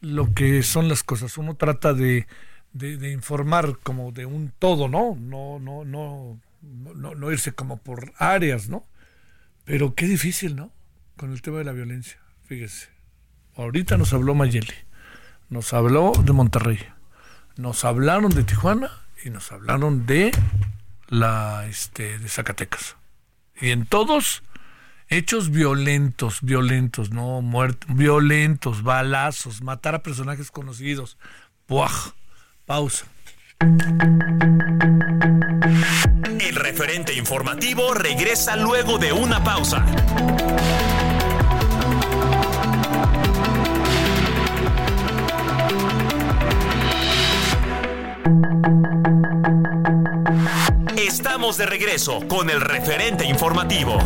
lo 0.00 0.32
que 0.32 0.62
son 0.62 0.88
las 0.88 1.02
cosas. 1.02 1.36
Uno 1.36 1.56
trata 1.56 1.92
de, 1.92 2.26
de, 2.72 3.10
informar 3.10 3.78
como 3.82 4.12
de 4.12 4.26
un 4.26 4.52
todo, 4.58 4.88
¿no? 4.88 5.16
No, 5.20 5.58
no, 5.58 5.84
no, 5.84 6.40
no, 6.62 7.14
no 7.14 7.32
irse 7.32 7.52
como 7.52 7.78
por 7.78 8.12
áreas, 8.16 8.68
¿no? 8.68 8.86
Pero 9.64 9.94
qué 9.94 10.06
difícil, 10.06 10.54
¿no? 10.54 10.72
Con 11.16 11.32
el 11.32 11.42
tema 11.42 11.58
de 11.58 11.64
la 11.64 11.72
violencia. 11.72 12.18
Fíjese. 12.44 12.88
Ahorita 13.56 13.96
nos 13.96 14.12
habló 14.12 14.34
Mayeli, 14.34 14.74
nos 15.48 15.72
habló 15.72 16.12
de 16.12 16.32
Monterrey, 16.32 16.78
nos 17.56 17.84
hablaron 17.84 18.30
de 18.30 18.44
Tijuana 18.44 18.90
y 19.24 19.30
nos 19.30 19.50
hablaron 19.50 20.06
de 20.06 20.30
la 21.08 21.66
este 21.66 22.18
de 22.18 22.28
Zacatecas. 22.28 22.96
Y 23.58 23.70
en 23.70 23.86
todos 23.86 24.42
hechos 25.08 25.50
violentos, 25.50 26.40
violentos, 26.42 27.10
no 27.10 27.40
muertos, 27.42 27.94
violentos, 27.94 28.82
balazos, 28.82 29.62
matar 29.62 29.94
a 29.94 30.02
personajes 30.02 30.50
conocidos. 30.50 31.16
¡Puaj! 31.66 32.12
Pausa. 32.64 33.06
El 36.40 36.54
referente 36.56 37.14
informativo 37.14 37.94
regresa 37.94 38.56
luego 38.56 38.98
de 38.98 39.12
una 39.12 39.42
pausa. 39.42 39.84
Estamos 50.96 51.56
de 51.56 51.66
regreso 51.66 52.26
con 52.28 52.50
el 52.50 52.60
referente 52.60 53.24
informativo. 53.24 53.98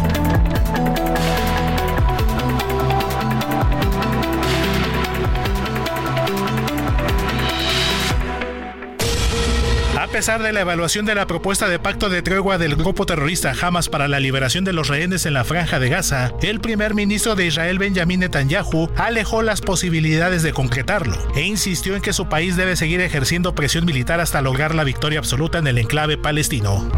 Pesar 10.11 10.43
de 10.43 10.53
la 10.53 10.63
evaluación 10.63 11.07
de 11.07 11.15
la 11.15 11.27
propuesta 11.27 11.69
de 11.69 11.79
pacto 11.79 12.09
de 12.09 12.21
tregua 12.21 12.59
del 12.59 12.75
grupo 12.75 13.07
terrorista 13.07 13.55
Hamas 13.61 13.89
para 13.89 14.09
la 14.09 14.19
liberación 14.19 14.65
de 14.65 14.73
los 14.73 14.89
rehenes 14.89 15.25
en 15.25 15.35
la 15.35 15.45
franja 15.45 15.79
de 15.79 15.89
Gaza, 15.89 16.33
el 16.43 16.61
primer 16.61 16.95
ministro 16.95 17.37
de 17.37 17.47
Israel 17.47 17.79
Benjamin 17.79 18.21
Netanyahu 18.21 18.91
alejó 18.97 19.43
las 19.43 19.61
posibilidades 19.61 20.43
de 20.43 20.53
concretarlo 20.53 21.17
e 21.37 21.43
insistió 21.43 21.95
en 21.95 22.03
que 22.03 22.13
su 22.13 22.29
país 22.29 22.57
debe 22.57 22.75
seguir 22.75 23.01
ejerciendo 23.01 23.55
presión 23.55 23.85
militar 23.85 24.21
hasta 24.21 24.43
lograr 24.43 24.75
la 24.75 24.85
victoria 24.85 25.21
absoluta 25.21 25.59
en 25.59 25.69
el 25.69 25.79
enclave 25.79 26.19
palestino. 26.19 26.91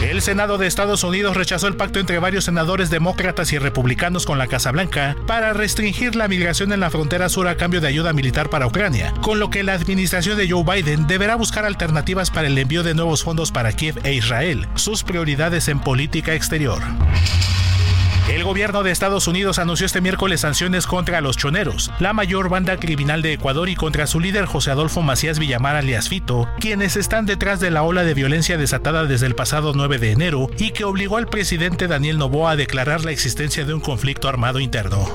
El 0.00 0.22
Senado 0.22 0.56
de 0.56 0.66
Estados 0.66 1.04
Unidos 1.04 1.36
rechazó 1.36 1.66
el 1.66 1.76
pacto 1.76 2.00
entre 2.00 2.18
varios 2.18 2.44
senadores 2.44 2.88
demócratas 2.88 3.52
y 3.52 3.58
republicanos 3.58 4.24
con 4.24 4.38
la 4.38 4.46
Casa 4.46 4.72
Blanca 4.72 5.14
para 5.26 5.52
restringir 5.52 6.16
la 6.16 6.26
migración 6.26 6.72
en 6.72 6.80
la 6.80 6.88
frontera 6.88 7.28
sur 7.28 7.46
a 7.46 7.58
cambio 7.58 7.82
de 7.82 7.88
ayuda 7.88 8.14
militar 8.14 8.48
para 8.48 8.66
Ucrania, 8.66 9.12
con 9.20 9.38
lo 9.38 9.50
que 9.50 9.62
la 9.62 9.74
administración 9.74 10.38
de 10.38 10.50
Joe 10.50 10.64
Biden 10.64 11.06
deberá 11.06 11.34
buscar 11.34 11.66
alternativas 11.66 12.30
para 12.30 12.48
el 12.48 12.56
envío 12.56 12.82
de 12.82 12.94
nuevos 12.94 13.24
fondos 13.24 13.52
para 13.52 13.72
Kiev 13.72 14.00
e 14.02 14.14
Israel, 14.14 14.66
sus 14.74 15.04
prioridades 15.04 15.68
en 15.68 15.80
política 15.80 16.34
exterior. 16.34 16.82
El 18.30 18.44
gobierno 18.44 18.84
de 18.84 18.92
Estados 18.92 19.26
Unidos 19.26 19.58
anunció 19.58 19.86
este 19.86 20.00
miércoles 20.00 20.42
sanciones 20.42 20.86
contra 20.86 21.20
los 21.20 21.36
choneros, 21.36 21.90
la 21.98 22.12
mayor 22.12 22.48
banda 22.48 22.76
criminal 22.76 23.22
de 23.22 23.32
Ecuador 23.32 23.68
y 23.68 23.74
contra 23.74 24.06
su 24.06 24.20
líder 24.20 24.44
José 24.46 24.70
Adolfo 24.70 25.02
Macías 25.02 25.40
Villamar 25.40 25.74
alias 25.74 26.08
Fito, 26.08 26.48
quienes 26.60 26.94
están 26.94 27.26
detrás 27.26 27.58
de 27.58 27.72
la 27.72 27.82
ola 27.82 28.04
de 28.04 28.14
violencia 28.14 28.56
desatada 28.56 29.04
desde 29.04 29.26
el 29.26 29.34
pasado 29.34 29.72
9 29.74 29.98
de 29.98 30.12
enero 30.12 30.48
y 30.58 30.70
que 30.70 30.84
obligó 30.84 31.16
al 31.16 31.26
presidente 31.26 31.88
Daniel 31.88 32.18
Noboa 32.18 32.52
a 32.52 32.56
declarar 32.56 33.04
la 33.04 33.10
existencia 33.10 33.64
de 33.64 33.74
un 33.74 33.80
conflicto 33.80 34.28
armado 34.28 34.60
interno. 34.60 35.08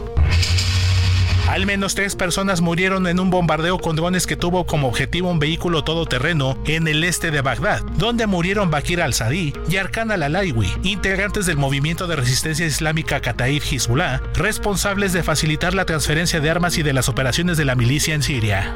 Al 1.47 1.67
menos 1.67 1.93
tres 1.93 2.15
personas 2.15 2.61
murieron 2.61 3.05
en 3.05 3.19
un 3.19 3.30
bombardeo 3.30 3.77
con 3.77 3.95
drones 3.95 4.26
que 4.26 4.35
tuvo 4.35 4.65
como 4.65 4.88
objetivo 4.88 5.30
un 5.30 5.38
vehículo 5.38 5.84
todoterreno 5.84 6.57
en 6.65 6.88
el 6.88 7.03
este 7.03 7.30
de 7.30 7.41
Bagdad, 7.41 7.84
donde 7.97 8.26
murieron 8.26 8.72
Bakir 8.72 8.99
al-Sadi 8.99 9.53
y 9.69 9.77
Arkan 9.77 10.11
al-Alaiwi, 10.11 10.67
integrantes 10.84 11.45
del 11.45 11.57
movimiento 11.57 12.07
de 12.07 12.15
resistencia 12.15 12.65
islámica 12.65 13.22
Kataib 13.22 13.61
Hezbollah, 13.61 14.22
responsables 14.34 15.13
de 15.13 15.22
facilitar 15.22 15.76
la 15.76 15.85
transferencia 15.85 16.39
de 16.39 16.49
armas 16.49 16.80
y 16.80 16.84
de 16.84 16.93
las 16.93 17.09
operaciones 17.09 17.57
de 17.57 17.65
la 17.65 17.76
milicia 17.76 18.15
en 18.15 18.23
Siria. 18.23 18.76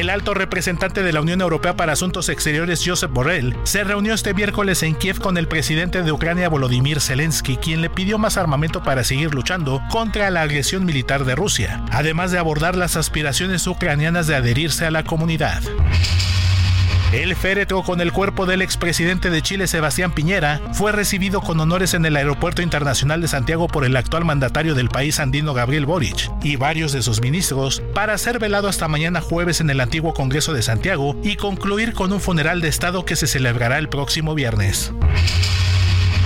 El 0.00 0.08
alto 0.08 0.32
representante 0.32 1.02
de 1.02 1.12
la 1.12 1.20
Unión 1.20 1.42
Europea 1.42 1.76
para 1.76 1.92
Asuntos 1.92 2.30
Exteriores, 2.30 2.82
Josep 2.82 3.12
Borrell, 3.12 3.54
se 3.64 3.84
reunió 3.84 4.14
este 4.14 4.32
miércoles 4.32 4.82
en 4.82 4.94
Kiev 4.94 5.20
con 5.20 5.36
el 5.36 5.46
presidente 5.46 6.02
de 6.02 6.10
Ucrania, 6.10 6.48
Volodymyr 6.48 7.02
Zelensky, 7.02 7.58
quien 7.58 7.82
le 7.82 7.90
pidió 7.90 8.16
más 8.16 8.38
armamento 8.38 8.82
para 8.82 9.04
seguir 9.04 9.34
luchando 9.34 9.82
contra 9.90 10.30
la 10.30 10.40
agresión 10.40 10.86
militar 10.86 11.26
de 11.26 11.34
Rusia, 11.34 11.84
además 11.90 12.32
de 12.32 12.38
abordar 12.38 12.76
las 12.76 12.96
aspiraciones 12.96 13.66
ucranianas 13.66 14.26
de 14.26 14.36
adherirse 14.36 14.86
a 14.86 14.90
la 14.90 15.04
comunidad. 15.04 15.62
El 17.12 17.34
féretro 17.34 17.82
con 17.82 18.00
el 18.00 18.12
cuerpo 18.12 18.46
del 18.46 18.62
expresidente 18.62 19.30
de 19.30 19.42
Chile 19.42 19.66
Sebastián 19.66 20.12
Piñera 20.12 20.60
fue 20.74 20.92
recibido 20.92 21.40
con 21.40 21.58
honores 21.58 21.92
en 21.94 22.06
el 22.06 22.14
Aeropuerto 22.14 22.62
Internacional 22.62 23.20
de 23.20 23.26
Santiago 23.26 23.66
por 23.66 23.84
el 23.84 23.96
actual 23.96 24.24
mandatario 24.24 24.76
del 24.76 24.90
país 24.90 25.18
andino 25.18 25.52
Gabriel 25.52 25.86
Boric 25.86 26.30
y 26.44 26.54
varios 26.54 26.92
de 26.92 27.02
sus 27.02 27.20
ministros 27.20 27.82
para 27.94 28.16
ser 28.16 28.38
velado 28.38 28.68
hasta 28.68 28.86
mañana 28.86 29.20
jueves 29.20 29.60
en 29.60 29.70
el 29.70 29.80
antiguo 29.80 30.14
Congreso 30.14 30.52
de 30.52 30.62
Santiago 30.62 31.16
y 31.24 31.34
concluir 31.34 31.94
con 31.94 32.12
un 32.12 32.20
funeral 32.20 32.60
de 32.60 32.68
Estado 32.68 33.04
que 33.04 33.16
se 33.16 33.26
celebrará 33.26 33.78
el 33.78 33.88
próximo 33.88 34.36
viernes. 34.36 34.92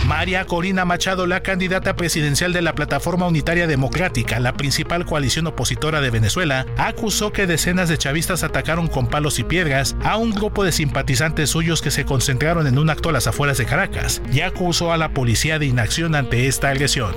María 0.06 0.44
Corina 0.44 0.84
Machado, 0.84 1.26
la 1.26 1.40
candidata 1.40 1.96
presidencial 1.96 2.52
de 2.52 2.60
la 2.60 2.74
Plataforma 2.74 3.26
Unitaria 3.26 3.66
Democrática, 3.66 4.38
la 4.38 4.52
principal 4.52 5.06
coalición 5.06 5.46
opositora 5.46 6.02
de 6.02 6.10
Venezuela, 6.10 6.66
acusó 6.76 7.32
que 7.32 7.46
decenas 7.46 7.88
de 7.88 7.96
chavistas 7.96 8.42
atacaron 8.42 8.88
con 8.88 9.06
palos 9.06 9.38
y 9.38 9.44
piedras 9.44 9.96
a 10.04 10.18
un 10.18 10.32
grupo 10.32 10.62
de 10.62 10.72
simpatizantes 10.72 11.50
suyos 11.50 11.80
que 11.80 11.90
se 11.90 12.04
concentraron 12.04 12.66
en 12.66 12.78
un 12.78 12.90
acto 12.90 13.08
a 13.08 13.12
las 13.12 13.26
afueras 13.26 13.56
de 13.56 13.64
Caracas 13.64 14.20
y 14.30 14.42
acusó 14.42 14.92
a 14.92 14.98
la 14.98 15.08
policía 15.08 15.58
de 15.58 15.66
inacción 15.66 16.14
ante 16.14 16.48
esta 16.48 16.68
agresión. 16.68 17.14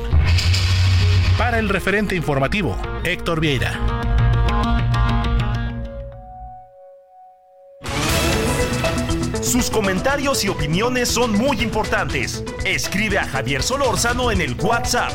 Para 1.37 1.59
el 1.59 1.67
referente 1.67 2.15
informativo, 2.15 2.77
Héctor 3.03 3.41
Vieira. 3.41 3.96
Sus 9.47 9.69
comentarios 9.69 10.43
y 10.43 10.49
opiniones 10.49 11.07
son 11.07 11.31
muy 11.31 11.61
importantes. 11.61 12.43
Escribe 12.65 13.17
a 13.17 13.25
Javier 13.25 13.63
Solórzano 13.63 14.29
en 14.29 14.41
el 14.41 14.55
WhatsApp 14.55 15.13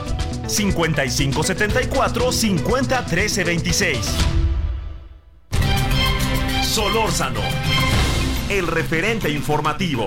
5574 0.49 2.33
50 2.33 3.05
26. 3.45 3.99
Solórzano, 6.63 7.41
el 8.49 8.67
referente 8.69 9.29
informativo. 9.29 10.07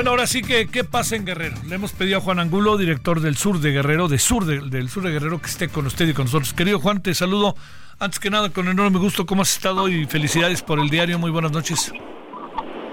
Bueno, 0.00 0.12
ahora 0.12 0.26
sí 0.26 0.40
que, 0.40 0.66
¿qué 0.66 0.82
pasa 0.82 1.14
en 1.14 1.26
Guerrero? 1.26 1.56
Le 1.68 1.74
hemos 1.74 1.92
pedido 1.92 2.16
a 2.16 2.20
Juan 2.22 2.38
Angulo, 2.38 2.78
director 2.78 3.20
del 3.20 3.36
sur 3.36 3.60
de 3.60 3.70
Guerrero, 3.70 4.08
de 4.08 4.18
sur 4.18 4.46
del 4.46 4.88
sur 4.88 5.02
de 5.02 5.10
Guerrero, 5.10 5.42
que 5.42 5.48
esté 5.48 5.68
con 5.68 5.84
usted 5.84 6.08
y 6.08 6.14
con 6.14 6.24
nosotros. 6.24 6.54
Querido 6.54 6.80
Juan, 6.80 7.02
te 7.02 7.12
saludo 7.14 7.54
antes 7.98 8.18
que 8.18 8.30
nada 8.30 8.48
con 8.48 8.66
enorme 8.68 8.98
gusto. 8.98 9.26
¿Cómo 9.26 9.42
has 9.42 9.52
estado? 9.52 9.90
Y 9.90 10.06
felicidades 10.06 10.62
por 10.62 10.80
el 10.80 10.88
diario. 10.88 11.18
Muy 11.18 11.30
buenas 11.30 11.52
noches. 11.52 11.92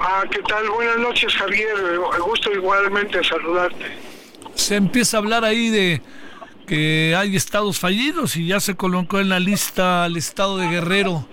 Ah, 0.01 0.25
¿qué 0.29 0.41
tal? 0.49 0.69
Buenas 0.69 0.97
noches, 0.97 1.34
Javier. 1.34 1.69
Gusto 2.25 2.51
igualmente 2.51 3.23
saludarte. 3.23 3.85
Se 4.55 4.75
empieza 4.75 5.15
a 5.15 5.19
hablar 5.21 5.45
ahí 5.45 5.69
de 5.69 6.01
que 6.67 7.15
hay 7.17 7.38
estados 7.38 7.79
fallidos 7.79 8.35
y 8.35 8.47
ya 8.47 8.59
se 8.59 8.75
colocó 8.75 9.21
en 9.21 9.29
la 9.29 9.39
lista 9.39 10.03
al 10.03 10.17
estado 10.17 10.57
de 10.57 10.67
Guerrero. 10.67 11.25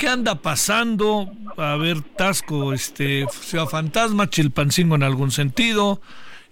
¿Qué 0.00 0.08
anda 0.08 0.36
pasando? 0.36 1.30
A 1.58 1.76
ver, 1.76 2.00
Tasco, 2.00 2.72
este, 2.72 3.26
Ciudad 3.28 3.66
Fantasma, 3.66 4.30
Chilpancingo 4.30 4.94
en 4.94 5.02
algún 5.02 5.30
sentido, 5.30 6.00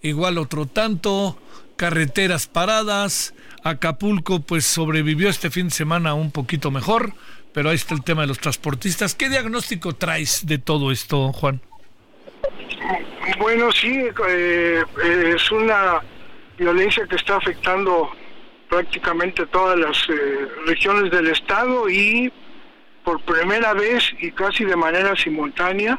igual 0.02 0.36
otro 0.36 0.66
tanto, 0.66 1.38
carreteras 1.76 2.46
paradas, 2.46 3.34
Acapulco 3.64 4.40
pues 4.40 4.66
sobrevivió 4.66 5.30
este 5.30 5.48
fin 5.48 5.68
de 5.68 5.74
semana 5.74 6.12
un 6.12 6.30
poquito 6.30 6.70
mejor, 6.70 7.14
pero 7.54 7.70
ahí 7.70 7.76
está 7.76 7.94
el 7.94 8.04
tema 8.04 8.20
de 8.20 8.26
los 8.26 8.38
transportistas. 8.38 9.14
¿Qué 9.14 9.30
diagnóstico 9.30 9.94
traes 9.94 10.44
de 10.46 10.58
todo 10.58 10.92
esto, 10.92 11.32
Juan? 11.32 11.62
Bueno, 13.38 13.72
sí, 13.72 14.08
eh, 14.28 14.82
es 15.34 15.50
una 15.50 16.02
violencia 16.58 17.06
que 17.06 17.16
está 17.16 17.36
afectando 17.36 18.10
prácticamente 18.68 19.46
todas 19.46 19.78
las 19.78 19.96
eh, 20.10 20.48
regiones 20.66 21.10
del 21.10 21.28
estado 21.28 21.88
y 21.88 22.30
por 23.08 23.22
primera 23.22 23.72
vez 23.72 24.04
y 24.20 24.30
casi 24.32 24.66
de 24.66 24.76
manera 24.76 25.16
simultánea 25.16 25.98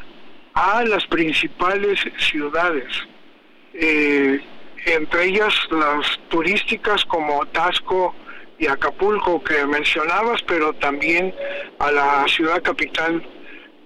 a 0.54 0.84
las 0.84 1.04
principales 1.08 1.98
ciudades, 2.18 2.86
eh, 3.74 4.40
entre 4.86 5.24
ellas 5.24 5.52
las 5.72 6.20
turísticas 6.28 7.04
como 7.06 7.44
Tasco 7.46 8.14
y 8.60 8.68
Acapulco 8.68 9.42
que 9.42 9.66
mencionabas, 9.66 10.40
pero 10.46 10.72
también 10.74 11.34
a 11.80 11.90
la 11.90 12.28
ciudad 12.28 12.62
capital 12.62 13.26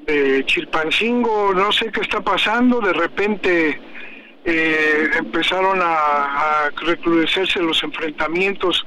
de 0.03 0.45
Chilpancingo. 0.45 1.55
No 1.55 1.73
sé 1.73 1.91
qué 1.93 2.03
está 2.03 2.21
pasando, 2.21 2.79
de 2.83 2.93
repente 2.93 3.81
eh, 4.45 5.11
empezaron 5.17 5.81
a, 5.81 6.67
a 6.67 6.71
los 7.63 7.83
enfrentamientos 7.83 8.87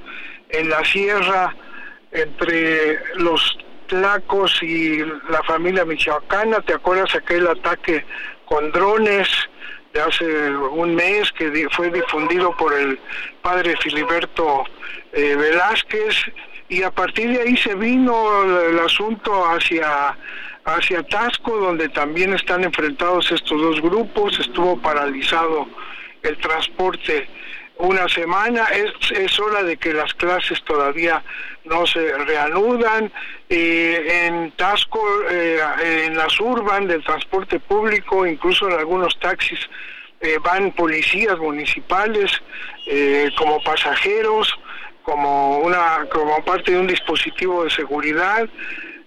en 0.49 0.69
la 0.69 0.85
sierra 0.85 1.55
entre 2.11 2.99
los 3.15 3.57
Tlacos 3.87 4.61
y 4.61 4.99
la 5.29 5.43
familia 5.45 5.85
michoacana. 5.85 6.61
¿Te 6.61 6.73
acuerdas 6.73 7.13
aquel 7.15 7.47
ataque 7.47 8.05
con 8.45 8.71
drones 8.71 9.27
de 9.93 10.01
hace 10.01 10.51
un 10.51 10.95
mes 10.95 11.31
que 11.31 11.67
fue 11.71 11.89
difundido 11.89 12.55
por 12.57 12.73
el 12.73 12.99
padre 13.41 13.75
Filiberto 13.77 14.65
eh, 15.13 15.35
Velázquez? 15.35 16.15
Y 16.69 16.83
a 16.83 16.91
partir 16.91 17.29
de 17.29 17.41
ahí 17.41 17.57
se 17.57 17.75
vino 17.75 18.43
el, 18.43 18.79
asunto 18.79 19.45
hacia 19.45 20.17
hacia 20.65 21.01
Tasco, 21.03 21.55
donde 21.55 21.87
también 21.87 22.33
están 22.33 22.65
enfrentados 22.65 23.31
estos 23.31 23.61
dos 23.61 23.81
grupos, 23.81 24.37
estuvo 24.37 24.75
paralizado 24.81 25.65
el 26.23 26.37
transporte 26.39 27.25
una 27.79 28.07
semana, 28.09 28.65
es, 28.65 29.11
es 29.11 29.39
hora 29.39 29.63
de 29.63 29.77
que 29.77 29.93
las 29.93 30.13
clases 30.15 30.61
todavía 30.63 31.23
no 31.67 31.85
se 31.85 32.11
reanudan. 32.25 33.11
Eh, 33.49 34.25
en 34.25 34.51
Tasco, 34.51 35.01
eh, 35.29 35.59
en 36.05 36.17
las 36.17 36.39
urban 36.39 36.87
del 36.87 37.03
transporte 37.03 37.59
público, 37.59 38.25
incluso 38.25 38.67
en 38.69 38.77
algunos 38.77 39.17
taxis, 39.19 39.59
eh, 40.19 40.37
van 40.43 40.71
policías 40.71 41.37
municipales 41.37 42.31
como 43.37 43.61
pasajeros, 43.63 44.57
como, 45.03 45.59
una, 45.59 46.05
como 46.09 46.43
parte 46.45 46.71
de 46.71 46.79
un 46.79 46.87
dispositivo 46.87 47.65
de 47.65 47.69
seguridad. 47.69 48.47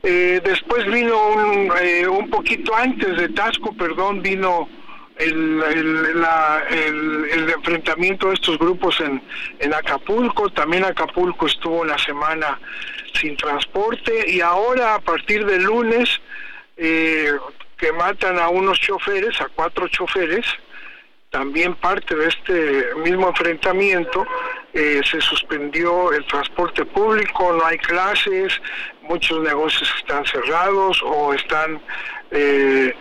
después 0.03 0.85
vino 0.85 1.16
un, 1.28 1.73
un 2.11 2.28
poquito 2.28 2.77
antes 2.77 3.16
de 3.16 3.31
Tasco, 3.31 3.73
perdón, 3.73 4.20
vino 4.20 4.69
el, 5.20 5.62
el, 7.30 7.51
enfrentamiento 7.51 8.28
de 8.28 8.34
estos 8.34 8.59
grupos 8.59 9.01
en, 9.01 9.22
en 9.59 9.74
Acapulco, 9.74 10.51
también 10.51 10.84
Acapulco 10.84 11.47
estuvo 11.47 11.80
una 11.80 11.98
semana 11.98 12.59
sin 13.14 13.36
transporte 13.36 14.30
y 14.30 14.40
ahora 14.40 14.94
a 14.94 15.01
partir 15.01 15.44
del 15.44 15.64
lunes 15.64 16.20
eh, 16.76 17.32
que 17.76 17.92
matan 17.92 18.38
a 18.38 18.48
unos 18.48 18.80
choferes, 18.80 19.40
a 19.40 19.48
cuatro 19.48 19.88
choferes, 19.88 20.47
también 21.30 21.74
parte 21.74 22.14
de 22.16 22.28
este 22.28 22.94
mismo 22.97 23.28
enfrentamiento, 23.28 24.26
eh, 24.72 25.01
se 25.09 25.20
suspendió 25.20 26.12
el 26.12 26.26
transporte 26.26 26.84
público, 26.84 27.52
no 27.52 27.64
hay 27.64 27.78
clases, 27.78 28.60
muchos 29.02 29.40
negocios 29.40 29.92
están 29.98 30.24
cerrados 30.24 31.02
o 31.05 31.34
están... 31.34 31.80
Eh, 32.30 32.94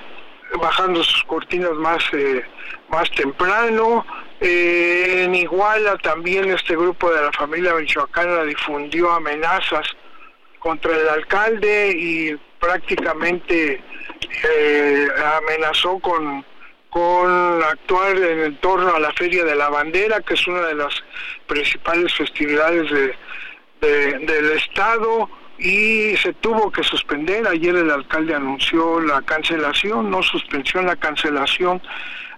bajando 0.57 1.03
sus 1.03 1.23
cortinas 1.25 1.73
más, 1.73 2.03
eh, 2.13 2.43
más 2.89 3.09
temprano. 3.11 4.05
Eh, 4.39 5.23
en 5.23 5.35
Iguala 5.35 5.97
también 5.97 6.49
este 6.51 6.75
grupo 6.75 7.11
de 7.11 7.21
la 7.21 7.31
familia 7.33 7.73
michoacana 7.75 8.43
difundió 8.43 9.11
amenazas 9.11 9.85
contra 10.59 10.95
el 10.95 11.09
alcalde 11.09 11.93
y 11.97 12.35
prácticamente 12.59 13.81
eh, 14.43 15.07
amenazó 15.37 15.99
con, 15.99 16.45
con 16.89 17.63
actuar 17.63 18.17
en 18.17 18.55
torno 18.57 18.95
a 18.95 18.99
la 18.99 19.13
Feria 19.13 19.43
de 19.45 19.55
la 19.55 19.69
Bandera, 19.69 20.21
que 20.21 20.33
es 20.33 20.47
una 20.47 20.61
de 20.67 20.75
las 20.75 20.93
principales 21.47 22.13
festividades 22.13 22.89
de, 22.91 23.15
del 23.81 24.51
Estado 24.51 25.29
y 25.59 26.15
se 26.17 26.33
tuvo 26.33 26.71
que 26.71 26.83
suspender. 26.83 27.47
Ayer 27.47 27.75
el 27.75 27.91
alcalde 27.91 28.33
anunció 28.33 28.99
la 29.01 29.21
cancelación, 29.21 30.09
no 30.09 30.23
suspensión, 30.23 30.85
la 30.85 30.95
cancelación 30.95 31.81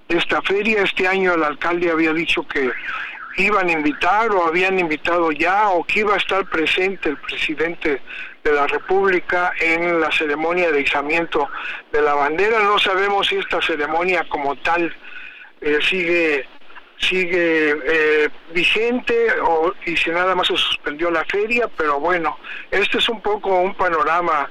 de 0.10 0.18
esta 0.18 0.41
feria. 0.41 0.84
Este 0.84 1.07
año 1.07 1.34
el 1.34 1.43
alcalde 1.43 1.91
había 1.91 2.14
dicho 2.14 2.45
que 2.48 2.72
iban 3.38 3.69
a 3.69 3.72
invitar 3.72 4.31
o 4.31 4.45
habían 4.45 4.80
invitado 4.80 5.31
ya 5.31 5.69
o 5.69 5.84
que 5.84 6.02
iba 6.02 6.15
a 6.15 6.18
estar 6.18 6.45
presente 6.49 7.10
el 7.10 7.18
presidente 7.18 8.02
de 8.43 8.52
la 8.52 8.65
República 8.68 9.53
en 9.60 10.02
la 10.02 10.11
ceremonia 10.11 10.72
de 10.72 10.81
izamiento 10.81 11.48
de 11.91 12.02
la 12.02 12.15
bandera. 12.15 12.60
No 12.64 12.80
sabemos 12.80 13.27
si 13.27 13.35
esta 13.35 13.61
ceremonia 13.61 14.26
como 14.27 14.56
tal 14.57 14.93
eh, 15.61 15.77
sigue 15.88 16.48
sigue 17.01 17.75
eh, 17.85 18.29
vigente 18.53 19.27
o, 19.41 19.73
y 19.85 19.97
si 19.97 20.09
nada 20.11 20.35
más 20.35 20.47
se 20.47 20.55
suspendió 20.55 21.11
la 21.11 21.25
feria, 21.25 21.69
pero 21.77 21.99
bueno, 21.99 22.37
este 22.69 22.99
es 22.99 23.09
un 23.09 23.21
poco 23.21 23.59
un 23.59 23.73
panorama 23.75 24.49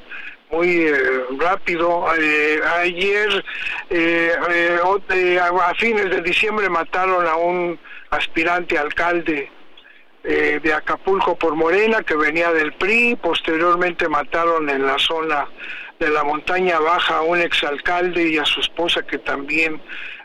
muy 0.51 0.90
rápido. 1.39 2.09
ayer, 2.09 3.44
a 5.62 5.74
fines 5.77 6.10
de 6.10 6.20
diciembre, 6.22 6.68
mataron 6.68 7.27
a 7.27 7.36
un 7.36 7.78
aspirante 8.10 8.77
alcalde 8.77 9.48
de 10.24 10.74
Acapulco 10.74 11.36
por 11.36 11.55
Morena 11.55 12.02
que 12.02 12.16
venía 12.16 12.52
del 12.52 12.72
PRI. 12.72 13.16
Posteriormente 13.22 14.09
mataron 14.09 14.68
en 14.68 14.85
la 14.85 14.98
zona 14.98 15.47
de 16.01 16.09
la 16.09 16.24
montaña 16.24 16.81
baja 16.81 17.18
a 17.18 17.22
un 17.22 17.39
exalcalde 17.39 18.31
y 18.31 18.39
a 18.39 18.44
su 18.44 18.60
esposa 18.60 19.02
que 19.02 19.18
también 19.18 19.81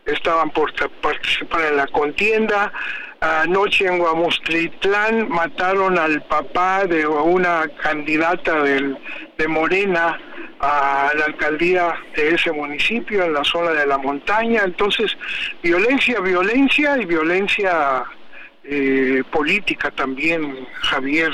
estaban 0.06 0.49
por 0.52 0.73
participar 1.02 1.65
en 1.65 1.77
la 1.77 1.88
contienda. 1.88 2.72
Anoche 3.19 3.88
en 3.88 3.98
Guamustritlán 3.98 5.30
mataron 5.30 5.98
al 5.98 6.22
papá 6.23 6.86
de 6.86 7.07
una 7.07 7.68
candidata 7.82 8.61
del, 8.61 8.98
de 9.38 9.48
Morena 9.48 10.19
a 10.60 11.11
la 11.18 11.26
alcaldía 11.26 11.95
de 12.15 12.36
ese 12.36 12.52
municipio 12.52 13.23
en 13.23 13.34
la 13.34 13.44
zona 13.44 13.72
de 13.72 13.88
la 13.88 13.98
montaña. 13.98 14.61
Entonces, 14.64 15.18
violencia, 15.64 16.19
violencia 16.19 16.98
y 16.98 17.06
violencia 17.06 18.03
eh, 18.64 19.23
política 19.32 19.91
también, 19.91 20.68
Javier 20.82 21.32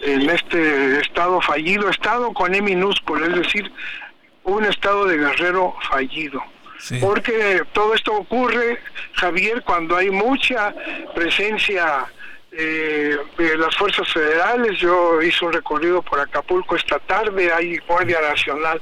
en 0.00 0.30
este 0.30 1.00
estado 1.00 1.40
fallido, 1.40 1.88
estado 1.88 2.32
con 2.32 2.54
E 2.54 2.62
minúsculo, 2.62 3.26
es 3.26 3.34
decir, 3.34 3.70
un 4.44 4.64
estado 4.64 5.06
de 5.06 5.18
guerrero 5.18 5.74
fallido. 5.90 6.42
Porque 7.00 7.62
todo 7.72 7.94
esto 7.94 8.12
ocurre, 8.14 8.78
Javier, 9.14 9.62
cuando 9.62 9.96
hay 9.96 10.10
mucha 10.10 10.74
presencia 11.14 12.06
eh, 12.50 13.16
de 13.36 13.58
las 13.58 13.76
fuerzas 13.76 14.10
federales. 14.10 14.78
Yo 14.78 15.20
hice 15.20 15.44
un 15.44 15.52
recorrido 15.52 16.00
por 16.00 16.18
Acapulco 16.18 16.76
esta 16.76 16.98
tarde, 16.98 17.52
hay 17.52 17.76
Guardia 17.78 18.20
Nacional 18.22 18.80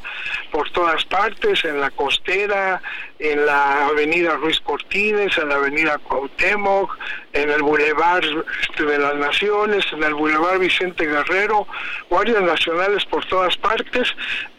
por 0.53 0.71
todas 0.71 1.05
partes, 1.05 1.65
en 1.65 1.81
la 1.81 1.91
costera, 1.91 2.81
en 3.19 3.47
la 3.47 3.87
avenida 3.87 4.37
Ruiz 4.37 4.61
Cortines, 4.61 5.37
en 5.39 5.49
la 5.49 5.57
avenida 5.57 5.99
Cuauhtémoc, 5.99 6.97
en 7.33 7.51
el 7.51 7.63
Boulevard 7.63 8.25
este, 8.63 8.85
de 8.85 8.99
las 8.99 9.15
Naciones, 9.17 9.85
en 9.93 10.03
el 10.03 10.15
Boulevard 10.15 10.59
Vicente 10.59 11.07
Guerrero, 11.07 11.67
guardias 12.11 12.43
nacionales 12.43 13.05
por 13.07 13.25
todas 13.27 13.57
partes, 13.57 14.09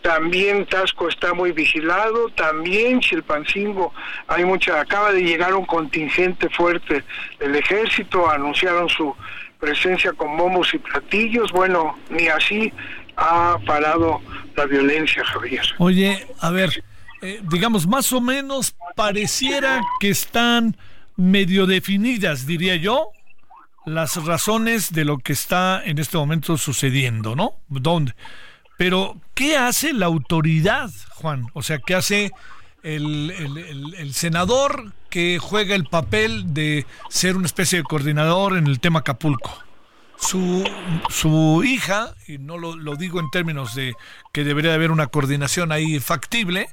también 0.02 0.66
Tasco 0.66 1.08
está 1.08 1.34
muy 1.34 1.52
vigilado, 1.52 2.30
también 2.30 3.00
Chilpancingo 3.00 3.94
hay 4.28 4.46
mucha, 4.46 4.80
acaba 4.80 5.12
de 5.12 5.22
llegar 5.22 5.54
un 5.54 5.66
contingente 5.66 6.50
fuerte 6.50 7.04
del 7.40 7.56
ejército, 7.56 8.30
anunciaron 8.30 8.90
su 8.90 9.16
presencia 9.60 10.14
con 10.14 10.36
bombos 10.38 10.74
y 10.74 10.80
platillos, 10.80 11.52
bueno, 11.52 11.98
ni 12.10 12.28
así 12.28 12.72
ha 13.18 13.58
parado 13.66 14.22
la 14.56 14.66
violencia, 14.66 15.24
Javier. 15.26 15.66
Oye, 15.80 16.26
a 16.40 16.52
ver, 16.52 16.84
eh, 17.22 17.42
digamos, 17.50 17.88
más 17.88 18.12
o 18.14 18.22
menos 18.22 18.76
pareciera 18.96 19.82
que 20.00 20.10
están 20.10 20.78
medio 21.16 21.66
definidas, 21.66 22.46
diría 22.46 22.76
yo, 22.76 23.10
las 23.86 24.24
razones 24.24 24.92
de 24.92 25.06
lo 25.06 25.18
que 25.18 25.34
está 25.34 25.82
en 25.84 25.98
este 25.98 26.18
momento 26.18 26.58
sucediendo, 26.58 27.36
¿no? 27.36 27.56
¿Dónde? 27.70 28.14
Pero, 28.78 29.20
¿qué 29.34 29.58
hace 29.58 29.94
la 29.94 30.06
autoridad, 30.06 30.92
Juan? 31.16 31.48
O 31.54 31.64
sea, 31.64 31.80
¿qué 31.80 31.96
hace 31.96 32.32
el, 32.84 33.32
el, 33.98 34.14
senador 34.14 34.94
que 35.10 35.40
juega 35.40 35.74
el 35.74 35.86
papel 35.86 36.54
de 36.54 36.86
ser 37.10 37.36
una 37.36 37.48
especie 37.48 37.80
de 37.80 37.84
coordinador 37.84 38.56
en 38.58 38.68
el 38.68 38.80
tema 38.80 39.00
Acapulco? 39.00 39.52
Su, 40.20 40.64
su 41.10 41.64
hija, 41.64 42.14
y 42.28 42.38
no 42.38 42.58
lo, 42.58 42.76
lo 42.76 42.96
digo 42.96 43.20
en 43.20 43.32
términos 43.32 43.74
de 43.74 43.96
que 44.32 44.44
debería 44.44 44.74
haber 44.74 44.92
una 44.92 45.08
coordinación 45.08 45.72
ahí 45.72 46.00
factible, 46.00 46.68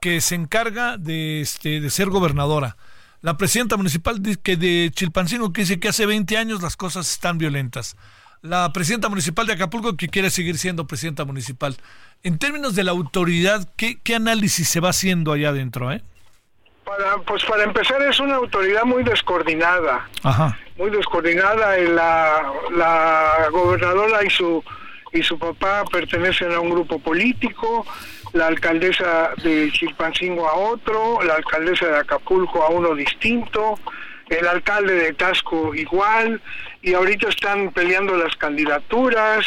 que 0.00 0.20
se 0.20 0.34
encarga 0.34 0.96
de, 0.96 1.40
este, 1.40 1.80
de 1.80 1.90
ser 1.90 2.08
gobernadora. 2.08 2.76
La 3.20 3.36
presidenta 3.36 3.76
municipal 3.76 4.20
que 4.42 4.56
de 4.56 4.90
Chilpancingo 4.92 5.52
que 5.52 5.62
dice 5.62 5.80
que 5.80 5.88
hace 5.88 6.06
20 6.06 6.36
años 6.36 6.62
las 6.62 6.76
cosas 6.76 7.10
están 7.10 7.38
violentas. 7.38 7.96
La 8.42 8.72
presidenta 8.72 9.08
municipal 9.08 9.46
de 9.46 9.54
Acapulco 9.54 9.96
que 9.96 10.08
quiere 10.08 10.30
seguir 10.30 10.58
siendo 10.58 10.86
presidenta 10.86 11.24
municipal. 11.24 11.76
En 12.22 12.38
términos 12.38 12.76
de 12.76 12.84
la 12.84 12.92
autoridad, 12.92 13.68
¿qué, 13.76 13.98
qué 14.00 14.14
análisis 14.14 14.68
se 14.68 14.78
va 14.78 14.90
haciendo 14.90 15.32
allá 15.32 15.48
adentro? 15.48 15.90
Eh? 15.90 16.02
Para, 16.84 17.18
pues 17.22 17.44
para 17.44 17.64
empezar 17.64 18.00
es 18.02 18.20
una 18.20 18.36
autoridad 18.36 18.84
muy 18.84 19.02
descoordinada. 19.02 20.08
Ajá. 20.22 20.56
Muy 20.76 20.90
descoordinada. 20.90 21.76
La, 21.76 22.52
la 22.70 23.48
gobernadora 23.50 24.24
y 24.24 24.30
su, 24.30 24.62
y 25.12 25.22
su 25.22 25.36
papá 25.38 25.84
pertenecen 25.90 26.52
a 26.52 26.60
un 26.60 26.70
grupo 26.70 27.00
político 27.00 27.84
la 28.32 28.46
alcaldesa 28.48 29.30
de 29.42 29.70
Chilpancingo 29.72 30.48
a 30.48 30.54
otro, 30.54 31.22
la 31.22 31.34
alcaldesa 31.34 31.86
de 31.86 31.98
Acapulco 31.98 32.62
a 32.62 32.68
uno 32.68 32.94
distinto, 32.94 33.78
el 34.28 34.46
alcalde 34.46 34.94
de 34.94 35.12
Tasco 35.14 35.74
igual, 35.74 36.40
y 36.82 36.94
ahorita 36.94 37.28
están 37.28 37.72
peleando 37.72 38.16
las 38.16 38.36
candidaturas, 38.36 39.44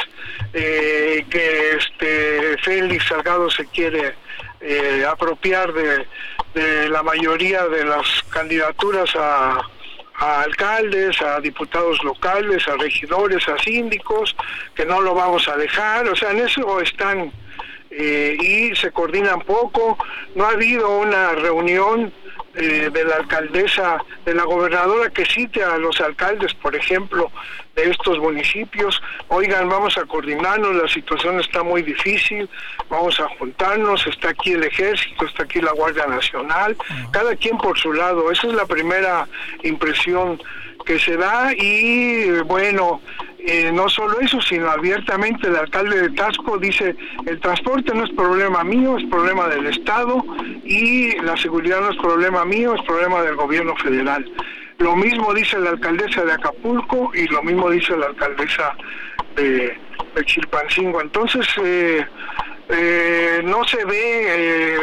eh, 0.54 1.26
que 1.30 1.72
este 1.78 2.58
Félix 2.64 3.08
Salgado 3.08 3.50
se 3.50 3.66
quiere 3.68 4.16
eh, 4.60 5.06
apropiar 5.08 5.72
de, 5.74 6.06
la 6.90 7.02
mayoría 7.02 7.66
de 7.68 7.86
las 7.86 8.24
candidaturas 8.30 9.10
a, 9.16 9.62
a 10.16 10.42
alcaldes, 10.42 11.22
a 11.22 11.40
diputados 11.40 12.04
locales, 12.04 12.68
a 12.68 12.76
regidores, 12.76 13.48
a 13.48 13.58
síndicos, 13.60 14.36
que 14.76 14.86
no 14.86 15.00
lo 15.00 15.16
vamos 15.16 15.48
a 15.48 15.56
dejar, 15.56 16.08
o 16.10 16.16
sea, 16.16 16.32
en 16.32 16.40
eso 16.40 16.82
están 16.82 17.32
eh, 17.92 18.38
y 18.40 18.76
se 18.76 18.92
coordinan 18.92 19.42
poco. 19.42 19.98
No 20.36 20.46
ha 20.46 20.52
habido 20.52 21.00
una 21.00 21.34
reunión 21.34 22.12
eh, 22.54 22.90
de 22.92 23.04
la 23.06 23.16
alcaldesa, 23.16 24.04
de 24.26 24.34
la 24.34 24.44
gobernadora 24.44 25.10
que 25.10 25.26
cite 25.26 25.64
a 25.64 25.78
los 25.78 26.02
alcaldes, 26.02 26.54
por 26.54 26.76
ejemplo, 26.76 27.32
de 27.76 27.90
estos 27.90 28.20
municipios. 28.20 29.02
Oigan, 29.30 29.70
vamos 29.70 29.98
a 29.98 30.06
coordinarnos, 30.06 30.76
la 30.76 30.88
situación 30.90 31.40
está 31.40 31.64
muy 31.64 31.82
difícil, 31.82 32.50
vamos 32.90 33.20
a 33.22 33.30
juntarnos, 33.38 34.06
está 34.06 34.30
aquí 34.30 34.52
el 34.52 34.64
ejército, 34.64 35.26
está 35.26 35.44
aquí 35.44 35.62
la 35.62 35.72
Guardia 35.72 36.08
Nacional, 36.08 36.76
cada 37.12 37.36
quien 37.38 37.58
por 37.58 37.78
su 37.78 37.94
lado. 37.94 38.30
Esa 38.32 38.48
es 38.48 38.54
la 38.54 38.66
primera 38.66 39.28
impresión 39.64 40.42
que 40.84 41.00
se 41.00 41.18
da 41.18 41.54
y 41.54 42.30
bueno, 42.46 43.02
eh, 43.40 43.72
no 43.74 43.90
solo 43.90 44.20
eso, 44.20 44.42
sino 44.42 44.70
abiertamente 44.70 45.48
el 45.48 45.56
alcalde 45.56 46.02
de 46.02 46.10
Tasco 46.12 46.58
dice, 46.58 46.96
el 47.26 47.40
transporte 47.40 47.94
no 47.94 48.04
es 48.04 48.12
problema 48.12 48.64
mío, 48.64 48.98
es 48.98 49.06
problema 49.10 49.48
del 49.48 49.66
Estado 49.68 50.24
y 50.64 51.16
la 51.22 51.36
seguridad 51.38 51.82
no 51.82 51.90
es 51.90 51.98
problema 51.98 52.46
mío, 52.46 52.76
es 52.76 52.82
problema 52.84 53.22
del 53.24 53.36
gobierno 53.36 53.76
federal. 53.78 54.30
Lo 54.78 54.96
mismo 54.96 55.34
dice 55.34 55.60
la 55.60 55.72
alcaldesa 55.72 56.24
de 56.24 56.34
Acapulco 56.34 57.12
y 57.14 57.28
lo 57.28 57.42
mismo 57.44 57.70
dice 57.70 57.96
la 57.98 58.08
alcaldesa 58.08 58.76
de, 59.36 59.78
Chilpancingo. 60.26 61.02
Entonces, 61.02 61.48
eh, 61.64 62.06
eh, 62.70 63.42
no 63.44 63.64
se 63.64 63.84
ve 63.86 64.78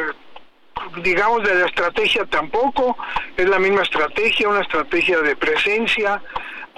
digamos 1.03 1.43
de 1.45 1.55
la 1.55 1.67
estrategia 1.67 2.25
tampoco, 2.27 2.97
es 3.37 3.49
la 3.49 3.59
misma 3.59 3.83
estrategia, 3.83 4.49
una 4.49 4.63
estrategia 4.63 5.21
de 5.21 5.37
presencia, 5.37 6.23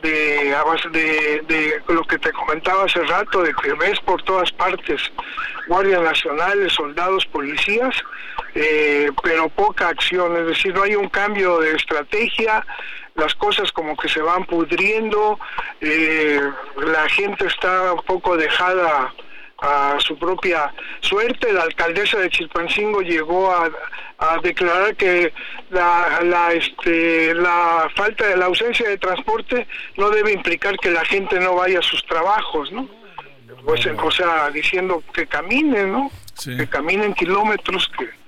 de, 0.02 0.55
de, 0.93 1.43
de 1.47 1.82
lo 1.89 2.02
que 2.05 2.18
te 2.18 2.32
comentaba 2.32 2.85
hace 2.85 3.02
rato, 3.05 3.43
de 3.43 3.52
que 3.55 3.72
ves 3.74 4.01
por 4.01 4.22
todas 4.22 4.51
partes 4.52 5.12
guardias 5.68 6.02
nacionales, 6.02 6.72
soldados, 6.72 7.27
policías, 7.27 7.94
eh, 8.55 9.10
pero 9.22 9.48
poca 9.48 9.89
acción, 9.89 10.36
es 10.36 10.47
decir, 10.47 10.74
no 10.74 10.82
hay 10.82 10.94
un 10.94 11.09
cambio 11.09 11.60
de 11.60 11.74
estrategia, 11.77 12.64
las 13.14 13.35
cosas 13.35 13.70
como 13.72 13.97
que 13.97 14.09
se 14.09 14.20
van 14.20 14.44
pudriendo, 14.44 15.39
eh, 15.81 16.40
la 16.77 17.09
gente 17.09 17.47
está 17.47 17.93
un 17.93 18.02
poco 18.02 18.36
dejada 18.36 19.12
a 19.60 19.96
su 19.98 20.18
propia 20.18 20.72
suerte. 21.00 21.52
La 21.52 21.62
alcaldesa 21.62 22.18
de 22.18 22.30
Chilpancingo 22.30 23.00
llegó 23.02 23.52
a, 23.52 23.70
declarar 24.42 24.94
que 24.96 25.32
la, 25.70 26.20
la, 26.22 26.52
este, 26.52 27.34
la 27.34 27.90
falta 27.96 28.26
de 28.26 28.36
la 28.36 28.46
ausencia 28.46 28.86
de 28.86 28.98
transporte 28.98 29.66
no 29.96 30.10
debe 30.10 30.32
implicar 30.32 30.76
que 30.76 30.90
la 30.90 31.04
gente 31.06 31.40
no 31.40 31.54
vaya 31.54 31.78
a 31.78 31.82
sus 31.82 32.04
trabajos, 32.04 32.70
¿no? 32.70 32.86
Pues, 33.64 33.86
o 33.86 34.10
sea, 34.10 34.50
diciendo 34.50 35.02
que 35.14 35.26
caminen, 35.26 35.92
¿no? 35.92 36.10
Que 36.44 36.66
caminen 36.68 37.14
kilómetros, 37.14 37.90
que 37.98 38.19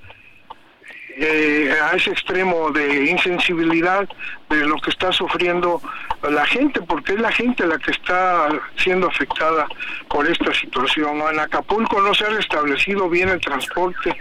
eh, 1.16 1.74
a 1.82 1.97
ese 1.97 2.10
extremo 2.10 2.70
de 2.70 3.10
insensibilidad 3.10 4.09
de 4.48 4.66
lo 4.66 4.76
que 4.76 4.90
está 4.90 5.12
sufriendo 5.12 5.80
la 6.22 6.47
gente, 6.47 6.80
porque 6.82 7.12
es 7.12 7.20
la 7.20 7.32
gente 7.32 7.66
la 7.66 7.78
que 7.78 7.90
está 7.90 8.48
siendo 8.76 9.09
afectada 9.09 9.66
por 10.09 10.26
esta 10.26 10.52
situación. 10.55 11.22
En 11.30 11.40
Acapulco 11.40 12.01
no 12.01 12.14
se 12.14 12.24
ha 12.24 12.30
restablecido 12.30 13.09
bien 13.09 13.28
el 13.28 13.40
transporte 13.40 14.16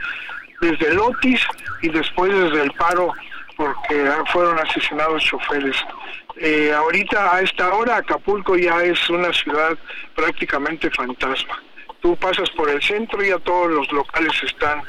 desde 0.62 0.90
el 0.90 1.00
Otis 1.00 1.42
y 1.82 1.90
después 1.90 2.34
desde 2.34 2.64
el 2.64 2.72
paro 2.74 3.12
porque 3.58 4.10
fueron 4.32 4.58
asesinados 4.60 5.24
choferes. 5.24 5.78
Eh, 6.38 6.72
ahorita 6.74 7.36
a 7.36 7.42
esta 7.42 7.74
hora 7.74 7.98
Acapulco 7.98 8.56
ya 8.56 8.84
es 8.84 9.10
una 9.10 9.32
ciudad 9.34 9.78
prácticamente 10.16 10.90
fantasma 10.90 11.60
tú 12.02 12.16
pasas 12.18 12.50
por 12.52 12.70
el 12.70 12.82
centro 12.82 13.24
y 13.24 13.30
ya 13.30 13.40
todos 13.40 13.72
los 13.72 13.92
locales 13.92 14.34
están 14.44 14.82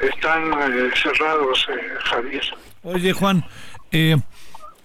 están 0.00 0.52
eh, 0.52 0.90
cerrados, 1.00 1.66
eh, 1.70 1.80
Javier. 2.04 2.44
Oye, 2.82 3.12
Juan, 3.12 3.44
eh, 3.92 4.16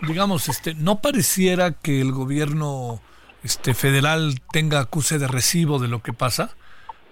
digamos, 0.02 0.50
este, 0.50 0.74
no 0.76 1.02
pareciera 1.02 1.72
que 1.72 2.02
el 2.02 2.12
gobierno 2.12 3.02
este 3.44 3.74
federal 3.74 4.42
tenga 4.52 4.80
acuse 4.80 5.18
de 5.20 5.28
recibo 5.28 5.80
de 5.80 5.88
lo 5.88 6.02
que 6.02 6.14
pasa, 6.14 6.56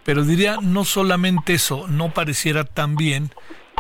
pero 0.04 0.24
diría 0.24 0.58
no 0.62 0.86
solamente 0.86 1.54
eso, 1.54 1.88
no 1.88 2.14
pareciera 2.14 2.64
también 2.64 3.32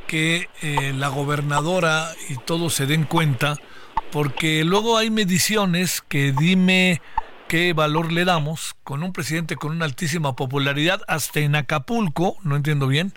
que 0.07 0.49
la 0.95 1.09
gobernadora 1.09 2.13
y 2.29 2.37
todos 2.37 2.73
se 2.73 2.85
den 2.85 3.03
cuenta, 3.03 3.57
porque 4.11 4.63
luego 4.63 4.97
hay 4.97 5.09
mediciones 5.09 6.01
que 6.01 6.31
dime 6.31 7.01
qué 7.47 7.73
valor 7.73 8.11
le 8.11 8.25
damos 8.25 8.75
con 8.83 9.03
un 9.03 9.13
presidente 9.13 9.55
con 9.55 9.71
una 9.71 9.85
altísima 9.85 10.35
popularidad, 10.35 11.01
hasta 11.07 11.39
en 11.39 11.55
Acapulco, 11.55 12.37
no 12.43 12.55
entiendo 12.55 12.87
bien, 12.87 13.13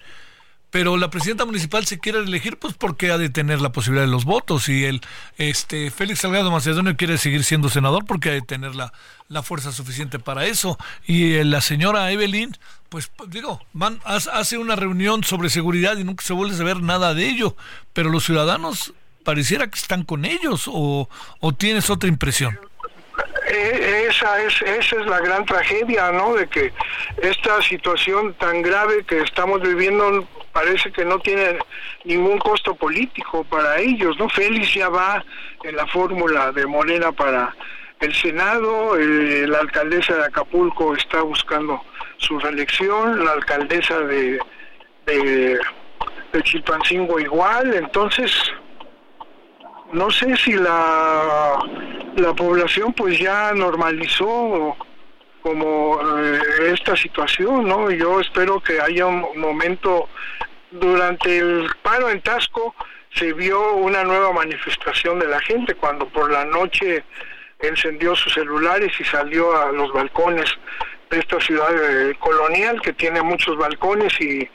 pero 0.70 0.96
la 0.96 1.10
presidenta 1.10 1.44
municipal 1.44 1.84
se 1.84 1.98
quiere 1.98 2.20
elegir 2.20 2.56
pues 2.56 2.74
porque 2.74 3.10
ha 3.10 3.18
de 3.18 3.28
tener 3.28 3.60
la 3.60 3.72
posibilidad 3.72 4.06
de 4.06 4.10
los 4.10 4.24
votos 4.24 4.68
y 4.68 4.84
el 4.84 5.00
este 5.36 5.90
Félix 5.90 6.20
Salgado 6.20 6.50
Macedonio 6.50 6.96
quiere 6.96 7.18
seguir 7.18 7.44
siendo 7.44 7.68
senador 7.68 8.04
porque 8.06 8.30
ha 8.30 8.32
de 8.32 8.42
tener 8.42 8.74
la, 8.74 8.92
la 9.28 9.42
fuerza 9.42 9.72
suficiente 9.72 10.18
para 10.18 10.46
eso. 10.46 10.78
Y 11.06 11.34
eh, 11.34 11.44
la 11.44 11.60
señora 11.60 12.10
Evelyn 12.10 12.56
pues 12.88 13.10
digo 13.28 13.60
man, 13.72 14.00
hace 14.04 14.58
una 14.58 14.76
reunión 14.76 15.22
sobre 15.24 15.50
seguridad 15.50 15.96
y 15.96 16.04
nunca 16.04 16.24
se 16.24 16.32
vuelve 16.32 16.56
a 16.60 16.64
ver 16.64 16.82
nada 16.82 17.14
de 17.14 17.28
ello 17.28 17.56
pero 17.92 18.10
los 18.10 18.24
ciudadanos 18.24 18.94
pareciera 19.24 19.68
que 19.68 19.78
están 19.78 20.04
con 20.04 20.24
ellos 20.24 20.64
o, 20.66 21.08
o 21.40 21.52
tienes 21.52 21.90
otra 21.90 22.08
impresión. 22.08 22.58
Eh, 23.46 24.06
esa 24.08 24.42
es 24.42 24.62
esa 24.62 25.00
es 25.00 25.06
la 25.06 25.20
gran 25.20 25.44
tragedia 25.44 26.10
no 26.12 26.34
de 26.34 26.48
que 26.48 26.72
esta 27.22 27.60
situación 27.62 28.34
tan 28.34 28.62
grave 28.62 29.04
que 29.04 29.20
estamos 29.22 29.60
viviendo 29.60 30.26
parece 30.52 30.90
que 30.92 31.04
no 31.04 31.18
tiene 31.18 31.58
ningún 32.04 32.38
costo 32.38 32.74
político 32.74 33.44
para 33.44 33.78
ellos 33.78 34.18
no 34.18 34.28
Félix 34.28 34.74
ya 34.74 34.88
va 34.88 35.24
en 35.62 35.76
la 35.76 35.86
fórmula 35.86 36.52
de 36.52 36.66
Morena 36.66 37.12
para 37.12 37.54
el 38.00 38.14
Senado 38.14 38.96
eh, 38.96 39.46
la 39.46 39.58
alcaldesa 39.58 40.14
de 40.16 40.24
Acapulco 40.24 40.94
está 40.94 41.22
buscando 41.22 41.82
su 42.16 42.38
reelección 42.38 43.24
la 43.24 43.32
alcaldesa 43.32 43.98
de 44.00 44.40
de, 45.06 45.58
Chilpancingo 46.42 47.18
igual 47.18 47.74
entonces 47.74 48.32
no 49.92 50.10
sé 50.10 50.36
si 50.36 50.52
la, 50.52 51.58
la 52.16 52.32
población 52.34 52.92
pues 52.92 53.18
ya 53.18 53.52
normalizó 53.52 54.76
como 55.42 56.00
eh, 56.18 56.72
esta 56.72 56.96
situación, 56.96 57.66
¿no? 57.66 57.90
Yo 57.90 58.20
espero 58.20 58.60
que 58.60 58.80
haya 58.80 59.06
un 59.06 59.38
momento 59.38 60.08
durante 60.70 61.38
el 61.38 61.68
paro 61.82 62.10
en 62.10 62.20
Tasco 62.20 62.74
se 63.12 63.32
vio 63.32 63.74
una 63.74 64.04
nueva 64.04 64.32
manifestación 64.32 65.18
de 65.18 65.26
la 65.26 65.40
gente 65.40 65.74
cuando 65.74 66.06
por 66.08 66.30
la 66.30 66.44
noche 66.44 67.04
encendió 67.58 68.14
sus 68.14 68.32
celulares 68.32 68.92
y 68.98 69.04
salió 69.04 69.56
a 69.56 69.72
los 69.72 69.92
balcones 69.92 70.48
de 71.10 71.18
esta 71.18 71.40
ciudad 71.40 71.68
eh, 71.72 72.14
colonial 72.20 72.80
que 72.80 72.92
tiene 72.92 73.20
muchos 73.20 73.56
balcones 73.56 74.12
y, 74.20 74.48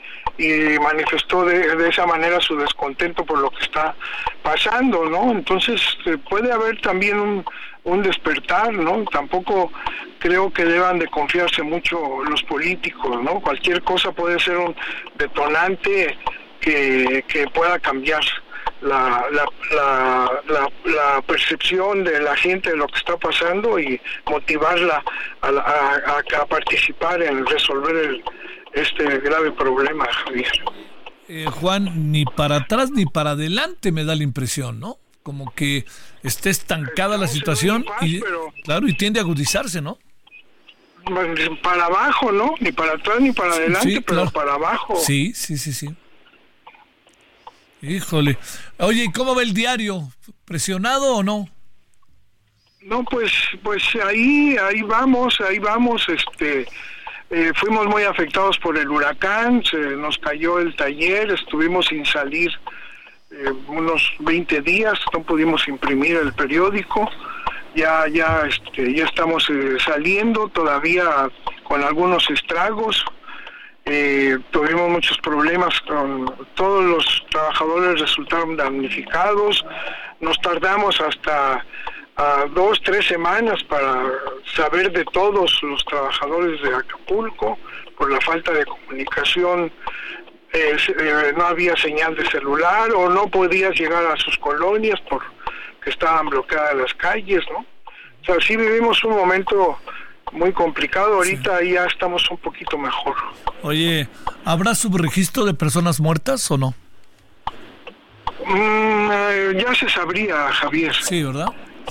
manifestó 0.80 1.46
de, 1.46 1.88
esa 1.88 2.06
manera 2.06 2.38
su 2.40 2.56
descontento 2.56 3.24
por 3.24 3.38
lo 3.38 3.50
que 3.50 3.64
está 3.64 3.94
pasando, 4.42 5.06
¿no? 5.06 5.32
Entonces 5.32 5.80
eh, 6.04 6.18
puede 6.28 6.52
haber 6.52 6.78
también 6.82 7.18
un, 7.18 7.44
un 7.84 8.02
despertar, 8.02 8.72
¿no? 8.74 9.04
Tampoco 9.04 9.72
creo 10.18 10.52
que 10.52 10.64
deban 10.64 10.98
de 10.98 11.06
confiarse 11.08 11.62
mucho 11.62 11.98
los 12.24 12.42
políticos, 12.44 13.22
¿no? 13.22 13.40
Cualquier 13.40 13.82
cosa 13.82 14.12
puede 14.12 14.38
ser 14.40 14.56
un 14.56 14.74
detonante 15.18 16.16
que, 16.60 17.24
que 17.28 17.46
pueda 17.48 17.78
cambiar 17.78 18.22
la, 18.82 19.24
la, 19.32 19.46
la, 19.74 20.70
la, 20.84 21.22
percepción 21.22 22.04
de 22.04 22.20
la 22.20 22.36
gente 22.36 22.70
de 22.70 22.76
lo 22.76 22.86
que 22.88 22.98
está 22.98 23.16
pasando 23.16 23.78
y 23.78 24.00
motivarla 24.26 25.02
a, 25.40 25.48
a, 25.48 26.42
a 26.42 26.46
participar 26.46 27.22
en 27.22 27.46
resolver 27.46 27.96
el, 27.96 28.22
este 28.76 29.18
grave 29.20 29.52
problema, 29.52 30.06
Javier. 30.12 30.50
Eh, 31.28 31.46
Juan, 31.46 32.12
ni 32.12 32.24
para 32.24 32.56
atrás 32.56 32.90
ni 32.92 33.06
para 33.06 33.30
adelante 33.30 33.90
me 33.90 34.04
da 34.04 34.14
la 34.14 34.22
impresión, 34.22 34.78
¿no? 34.78 34.98
Como 35.22 35.52
que 35.54 35.84
esté 36.22 36.50
estancada 36.50 37.18
la 37.18 37.26
situación 37.26 37.84
y, 38.00 38.20
claro, 38.62 38.86
y 38.86 38.96
tiende 38.96 39.18
a 39.18 39.22
agudizarse, 39.24 39.80
¿no? 39.80 39.98
Para 41.62 41.86
abajo, 41.86 42.32
¿no? 42.32 42.54
Ni 42.60 42.72
para 42.72 42.94
atrás 42.94 43.20
ni 43.20 43.32
para 43.32 43.54
adelante, 43.54 44.00
pero 44.00 44.30
para 44.30 44.54
abajo. 44.54 44.96
Sí, 44.96 45.32
sí, 45.34 45.56
sí, 45.56 45.72
sí. 45.72 45.94
Híjole. 47.80 48.38
Oye, 48.78 49.04
¿y 49.04 49.12
cómo 49.12 49.34
va 49.34 49.42
el 49.42 49.54
diario? 49.54 50.08
¿Presionado 50.44 51.16
o 51.16 51.22
no? 51.22 51.48
No, 52.82 53.04
pues, 53.04 53.32
pues 53.62 53.82
ahí, 54.04 54.56
ahí 54.56 54.82
vamos, 54.82 55.40
ahí 55.40 55.58
vamos, 55.58 56.08
este, 56.08 56.66
eh, 57.30 57.52
fuimos 57.56 57.86
muy 57.86 58.04
afectados 58.04 58.58
por 58.58 58.78
el 58.78 58.88
huracán, 58.88 59.64
se 59.64 59.76
nos 59.76 60.18
cayó 60.18 60.60
el 60.60 60.74
taller, 60.76 61.30
estuvimos 61.32 61.86
sin 61.86 62.06
salir 62.06 62.50
eh, 63.32 63.50
unos 63.66 64.12
20 64.20 64.60
días, 64.60 65.00
no 65.12 65.22
pudimos 65.24 65.66
imprimir 65.66 66.16
el 66.16 66.32
periódico, 66.32 67.10
ya, 67.76 68.08
ya, 68.08 68.42
este, 68.48 68.94
ya 68.94 69.04
estamos 69.04 69.48
eh, 69.50 69.76
saliendo, 69.84 70.48
todavía 70.48 71.30
con 71.64 71.84
algunos 71.84 72.28
estragos, 72.30 73.04
eh, 73.84 74.36
tuvimos 74.50 74.90
muchos 74.90 75.16
problemas 75.18 75.80
con 75.82 76.34
todos 76.54 76.84
los 76.84 77.24
trabajadores 77.30 78.00
resultaron 78.00 78.56
damnificados. 78.56 79.64
Nos 80.18 80.36
tardamos 80.40 81.00
hasta 81.00 81.64
dos 82.54 82.80
tres 82.82 83.06
semanas 83.06 83.62
para 83.64 84.10
saber 84.56 84.90
de 84.90 85.04
todos 85.04 85.62
los 85.62 85.84
trabajadores 85.84 86.60
de 86.62 86.74
Acapulco 86.74 87.58
por 87.96 88.10
la 88.10 88.20
falta 88.22 88.52
de 88.52 88.64
comunicación. 88.64 89.70
Eh, 90.52 90.76
no 91.36 91.44
había 91.44 91.76
señal 91.76 92.16
de 92.16 92.26
celular 92.26 92.90
o 92.92 93.08
no 93.08 93.28
podías 93.28 93.78
llegar 93.78 94.04
a 94.06 94.16
sus 94.16 94.36
colonias 94.38 95.00
porque 95.08 95.35
estaban 95.86 96.28
bloqueadas 96.28 96.76
las 96.76 96.94
calles 96.94 97.44
no 97.50 97.58
o 97.60 98.24
sea 98.24 98.36
sí 98.40 98.56
vivimos 98.56 99.02
un 99.04 99.16
momento 99.16 99.78
muy 100.32 100.52
complicado. 100.52 101.14
Ahorita 101.14 101.62
ya 101.62 101.86
estamos 101.86 102.28
un 102.30 102.38
poquito 102.38 102.78
mejor. 102.78 103.14
Oye, 103.62 104.08
¿habrá 104.44 104.74
subregistro 104.74 105.44
de 105.44 105.54
personas 105.54 106.00
muertas 106.00 106.50
o 106.50 106.58
no? 106.58 106.74
Mm, 108.46 109.10
eh, 109.10 109.64
ya 109.64 109.74
se 109.74 109.88
sabría, 109.88 110.48
Javier. 110.52 110.94
Sí, 110.94 111.22
¿verdad? 111.22 111.48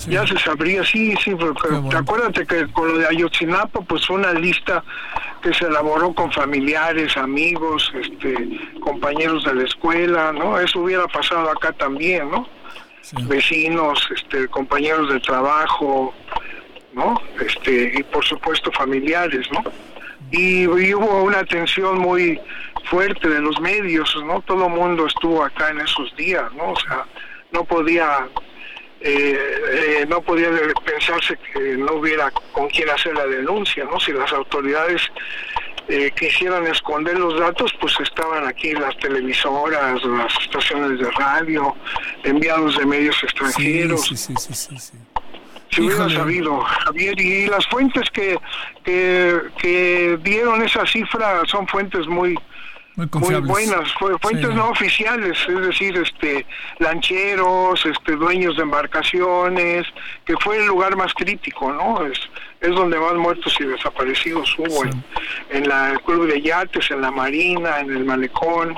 Ya 0.10 0.28
se 0.28 0.38
sabría, 0.38 0.84
sí, 0.84 1.16
sí, 1.24 1.34
porque 1.36 1.96
acuérdate 1.96 2.46
que 2.46 2.68
con 2.74 2.90
lo 2.90 2.98
de 2.98 3.08
Ayotzinapa, 3.08 3.80
pues 3.80 4.06
fue 4.06 4.18
una 4.18 4.34
lista 4.34 4.84
que 5.42 5.54
se 5.54 5.66
elaboró 5.66 6.14
con 6.14 6.30
familiares, 6.34 7.16
amigos, 7.16 7.94
este, 7.96 8.60
compañeros 8.82 9.46
de 9.46 9.56
la 9.56 9.64
escuela, 9.64 10.34
¿no? 10.34 10.60
Eso 10.60 10.82
hubiera 10.82 11.08
pasado 11.08 11.50
acá 11.50 11.72
también, 11.72 12.30
¿no? 12.30 12.46
Vecinos, 13.14 14.08
este, 14.16 14.48
compañeros 14.48 15.12
de 15.14 15.20
trabajo, 15.20 16.14
¿no? 16.94 17.22
Este, 17.40 17.92
y 17.96 18.04
por 18.04 18.26
supuesto 18.26 18.72
familiares, 18.72 19.48
¿no? 19.52 19.64
Y, 20.32 20.66
hubo 20.68 21.24
una 21.24 21.40
atención 21.40 22.00
muy 22.00 22.40
fuerte 22.86 23.30
de 23.30 23.42
los 23.42 23.60
medios, 23.60 24.16
¿no? 24.26 24.42
Todo 24.42 24.66
el 24.66 24.74
mundo 24.74 25.06
estuvo 25.06 25.44
acá 25.44 25.70
en 25.70 25.82
esos 25.82 26.16
días, 26.16 26.52
¿no? 26.54 26.72
O 26.72 26.80
sea, 26.80 27.06
no 27.52 27.64
podía 27.64 28.28
eh, 29.02 29.38
eh, 29.72 30.06
no 30.08 30.22
podía 30.22 30.50
pensarse 30.84 31.38
que 31.54 31.78
no 31.78 31.94
hubiera 31.94 32.32
con 32.32 32.68
quién 32.70 32.90
hacer 32.90 33.14
la 33.14 33.28
denuncia, 33.28 33.84
¿no? 33.86 34.00
Si 34.00 34.12
las 34.12 34.32
autoridades 34.34 35.02
eh, 35.88 36.12
quisieran 36.18 36.66
esconder 36.68 37.18
los 37.18 37.40
datos, 37.40 37.72
pues 37.80 37.94
estaban 38.00 38.48
aquí 38.48 38.74
las 38.74 38.98
televisoras, 38.98 40.04
las 40.04 40.34
estaciones 40.42 41.00
de 41.00 41.12
radio, 41.12 41.76
enviados 42.24 42.78
de 42.78 42.86
medios 42.86 43.22
extranjeros. 43.24 44.02
Sí, 44.02 44.18
sí, 44.18 44.34
sí, 44.38 44.54
sí, 44.54 44.80
sí. 44.80 44.98
Si 45.72 45.82
hubiera 45.82 46.10
sabido, 46.10 46.62
Javier, 46.62 47.20
y 47.20 47.48
las 47.48 47.68
fuentes 47.68 48.10
que, 48.12 48.40
que, 48.84 50.20
dieron 50.24 50.62
esa 50.62 50.86
cifra 50.86 51.42
son 51.46 51.68
fuentes 51.68 52.08
muy, 52.08 52.36
muy, 52.96 53.36
buenas, 53.42 53.92
fuentes 54.22 54.56
no 54.56 54.70
oficiales, 54.70 55.38
es 55.48 55.62
decir, 55.68 55.98
este 55.98 56.46
lancheros, 56.80 57.86
este 57.86 58.16
dueños 58.16 58.56
de 58.56 58.64
embarcaciones, 58.64 59.86
que 60.24 60.36
fue 60.38 60.58
el 60.58 60.68
lugar 60.68 60.96
más 60.96 61.14
crítico, 61.14 61.74
¿no? 61.74 62.06
Es, 62.06 62.20
es 62.66 62.76
donde 62.76 63.00
más 63.00 63.14
muertos 63.16 63.56
y 63.60 63.64
desaparecidos 63.66 64.54
hubo, 64.58 64.86
en, 64.86 65.04
en 65.50 65.68
la 65.68 65.92
el 65.92 66.02
club 66.02 66.28
de 66.28 66.42
yates, 66.42 66.90
en 66.92 67.02
la 67.02 67.12
marina, 67.12 67.80
en 67.80 67.92
el 67.92 68.04
malecón, 68.06 68.78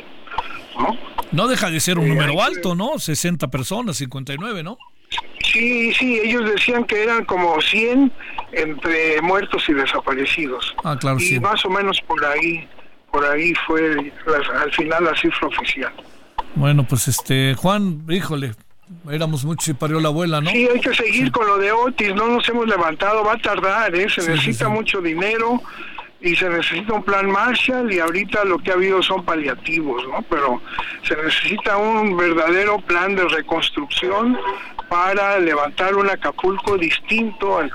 ¿no? 0.80 0.98
No 1.32 1.48
deja 1.48 1.70
de 1.70 1.80
ser 1.80 1.98
un 2.00 2.08
número 2.08 2.42
alto, 2.42 2.76
¿no? 2.76 3.00
60 3.00 3.48
personas, 3.50 3.98
59, 3.98 4.64
¿no? 4.64 4.78
Sí, 5.10 5.18
Sí, 5.54 5.94
sí, 5.94 6.20
ellos 6.24 6.50
decían 6.52 6.84
que 6.84 7.02
eran 7.04 7.24
como 7.26 7.60
100 7.62 8.12
entre 8.52 9.22
muertos 9.22 9.64
y 9.70 9.74
desaparecidos. 9.74 10.76
Ah, 10.84 10.96
claro, 11.00 11.18
y 11.20 11.22
sí. 11.24 11.40
más 11.40 11.64
o 11.66 11.70
menos 11.70 12.00
por 12.06 12.24
ahí, 12.26 12.68
por 13.12 13.26
ahí 13.26 13.54
fue 13.66 14.12
la- 14.26 14.62
al 14.62 14.72
final 14.74 15.06
la 15.06 15.16
cifra 15.16 15.48
oficial. 15.48 15.94
Bueno, 16.56 16.86
pues 16.88 17.08
este, 17.08 17.56
Juan, 17.56 18.04
híjole, 18.10 18.52
éramos 19.12 19.44
muchos 19.46 19.68
y 19.70 19.74
parió 19.74 20.00
la 20.00 20.10
abuela, 20.10 20.42
¿no? 20.42 20.50
Sí, 20.50 20.68
hay 20.74 20.80
que 20.80 20.94
seguir 20.94 21.32
con 21.32 21.48
lo 21.48 21.58
de 21.58 21.72
Otis, 21.72 22.14
no 22.16 22.28
nos 22.28 22.48
hemos 22.50 22.68
levantado, 22.68 23.24
va 23.24 23.34
a 23.34 23.38
tardar, 23.38 23.94
¿eh? 23.96 24.08
se 24.10 24.22
Sí, 24.22 24.30
necesita 24.30 24.66
sí. 24.66 24.72
mucho 24.72 25.02
dinero 25.02 25.62
y 26.22 26.36
se 26.36 26.50
necesita 26.50 26.94
un 26.94 27.04
plan 27.04 27.30
Marshall 27.30 27.92
y 27.92 28.00
ahorita 28.00 28.44
lo 28.46 28.58
que 28.60 28.72
ha 28.72 28.74
habido 28.74 29.04
son 29.04 29.24
paliativos, 29.24 30.04
¿no? 30.08 30.24
Pero 30.30 30.62
se 31.08 31.16
necesita 31.16 31.78
un 31.78 32.18
verdadero 32.18 32.80
plan 32.80 33.16
de 33.16 33.28
reconstrucción 33.28 34.38
para 34.90 35.38
levantar 35.40 35.96
un 35.96 36.10
Acapulco 36.10 36.78
distinto 36.78 37.58
al, 37.60 37.72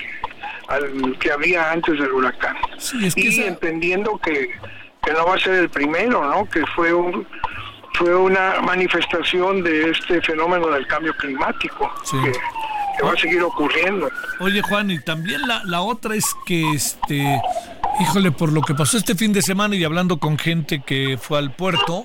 al 0.69 1.17
que 1.19 1.31
había 1.31 1.71
antes 1.71 1.99
del 1.99 2.11
huracán. 2.11 2.57
Sí, 2.79 3.05
es 3.07 3.15
que 3.15 3.21
y 3.21 3.29
esa- 3.29 3.47
entendiendo 3.49 4.19
que, 4.19 4.49
que 5.05 5.13
no 5.13 5.27
va 5.27 5.35
a 5.35 5.39
ser 5.39 5.55
el 5.55 5.69
primero, 5.69 6.25
¿no? 6.29 6.49
Que 6.49 6.65
fue 6.75 6.93
un 6.93 7.27
fue 8.03 8.17
una 8.17 8.61
manifestación 8.63 9.63
de 9.63 9.91
este 9.91 10.21
fenómeno 10.23 10.67
del 10.69 10.85
cambio 10.89 11.15
climático 11.17 11.89
Sí. 12.03 12.17
que, 12.25 12.33
que 12.33 13.03
va 13.05 13.13
a 13.13 13.17
seguir 13.17 13.41
ocurriendo. 13.43 14.11
Oye, 14.41 14.61
Juan, 14.63 14.91
y 14.91 14.99
también 15.01 15.41
la, 15.47 15.63
la 15.65 15.83
otra 15.83 16.17
es 16.17 16.27
que, 16.45 16.73
este, 16.73 17.41
híjole, 18.01 18.33
por 18.33 18.53
lo 18.53 18.61
que 18.63 18.75
pasó 18.75 18.99
este 18.99 19.15
fin 19.15 19.33
de 19.33 19.41
semana 19.41 19.77
y 19.77 19.85
hablando 19.85 20.19
con 20.19 20.37
gente 20.37 20.83
que 20.85 21.17
fue 21.17 21.39
al 21.39 21.55
puerto, 21.55 22.05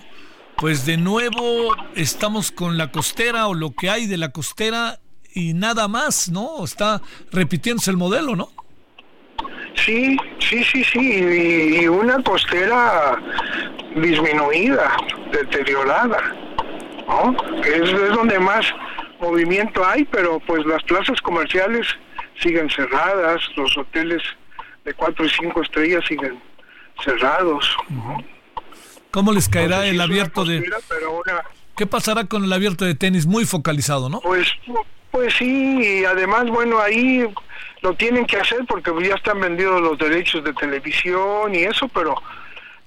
pues 0.55 0.85
de 0.85 0.97
nuevo 0.97 1.75
estamos 1.95 2.51
con 2.51 2.77
la 2.77 2.91
costera 2.91 3.47
o 3.47 3.55
lo 3.55 3.71
que 3.71 3.89
hay 3.89 4.05
de 4.05 4.17
la 4.17 4.29
costera 4.31 4.99
y 5.33 5.53
nada 5.55 5.87
más, 5.87 6.29
¿no? 6.29 6.63
Está 6.63 7.01
repitiéndose 7.31 7.89
el 7.89 7.97
modelo, 7.97 8.35
¿no? 8.35 8.49
Sí, 9.77 10.17
sí, 10.39 10.63
sí, 10.63 10.83
sí, 10.83 10.99
y, 10.99 11.81
y 11.81 11.87
una 11.87 12.21
costera 12.23 13.17
disminuida, 13.95 14.97
deteriorada, 15.31 16.35
¿no? 17.07 17.35
Es, 17.63 17.89
es 17.89 18.09
donde 18.13 18.39
más 18.39 18.65
movimiento 19.19 19.85
hay, 19.85 20.03
pero 20.05 20.39
pues 20.41 20.65
las 20.65 20.83
plazas 20.83 21.21
comerciales 21.21 21.87
siguen 22.41 22.69
cerradas, 22.69 23.41
los 23.55 23.77
hoteles 23.77 24.21
de 24.83 24.93
cuatro 24.93 25.25
y 25.25 25.29
cinco 25.29 25.61
estrellas 25.61 26.03
siguen 26.07 26.41
cerrados. 27.03 27.75
¿Cómo 29.11 29.31
les 29.31 29.47
caerá 29.49 29.85
Entonces, 29.87 29.93
el 29.93 30.01
abierto 30.01 30.45
de... 30.45 30.63
pero 30.89 31.13
una, 31.13 31.43
¿Qué 31.75 31.85
pasará 31.85 32.25
con 32.25 32.43
el 32.43 32.51
abierto 32.51 32.85
de 32.85 32.95
tenis 32.95 33.25
muy 33.25 33.45
focalizado, 33.45 34.09
no? 34.09 34.19
Pues, 34.21 34.47
pues 35.11 35.33
sí, 35.35 35.99
y 36.01 36.05
además, 36.05 36.47
bueno, 36.49 36.79
ahí 36.79 37.25
lo 37.81 37.93
tienen 37.95 38.25
que 38.25 38.37
hacer 38.37 38.65
porque 38.67 38.91
ya 39.07 39.15
están 39.15 39.39
vendidos 39.39 39.81
los 39.81 39.97
derechos 39.97 40.43
de 40.43 40.53
televisión 40.53 41.53
y 41.53 41.59
eso, 41.59 41.87
pero 41.89 42.15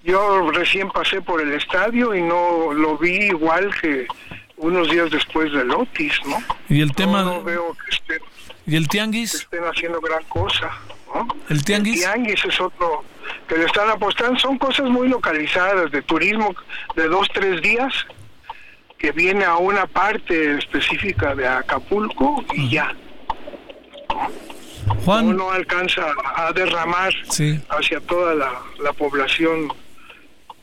yo 0.02 0.50
recién 0.50 0.90
pasé 0.90 1.20
por 1.20 1.40
el 1.40 1.52
estadio 1.52 2.14
y 2.14 2.22
no 2.22 2.72
lo 2.72 2.96
vi 2.98 3.26
igual 3.26 3.74
que 3.80 4.06
unos 4.56 4.90
días 4.90 5.10
después 5.10 5.52
del 5.52 5.70
Otis, 5.70 6.14
¿no? 6.26 6.36
Y 6.68 6.80
el 6.82 6.92
tema... 6.94 7.22
No, 7.22 7.42
veo 7.42 7.74
que 7.84 7.94
estén, 7.94 8.22
¿Y 8.66 8.76
el 8.76 8.84
que 8.84 8.88
tianguis? 8.88 9.34
estén 9.34 9.64
haciendo 9.64 10.00
gran 10.00 10.22
cosa, 10.24 10.70
¿no? 11.14 11.26
¿El 11.48 11.64
tianguis? 11.64 11.96
El 11.96 12.12
tianguis 12.12 12.44
es 12.44 12.60
otro 12.60 13.04
que 13.48 13.56
le 13.56 13.64
están 13.64 13.88
apostando, 13.88 14.38
son 14.38 14.58
cosas 14.58 14.86
muy 14.86 15.08
localizadas, 15.08 15.90
de 15.90 16.02
turismo 16.02 16.54
de 16.94 17.08
dos, 17.08 17.28
tres 17.32 17.62
días, 17.62 17.92
que 19.00 19.12
viene 19.12 19.44
a 19.44 19.56
una 19.56 19.86
parte 19.86 20.58
específica 20.58 21.34
de 21.34 21.48
Acapulco 21.48 22.44
y 22.54 22.68
ya. 22.68 22.94
Juan, 25.04 25.28
No, 25.28 25.32
no 25.32 25.50
alcanza 25.50 26.02
a 26.36 26.52
derramar 26.52 27.12
Sí. 27.30 27.58
hacia 27.70 28.00
toda 28.00 28.34
la, 28.34 28.52
la 28.82 28.92
población 28.92 29.72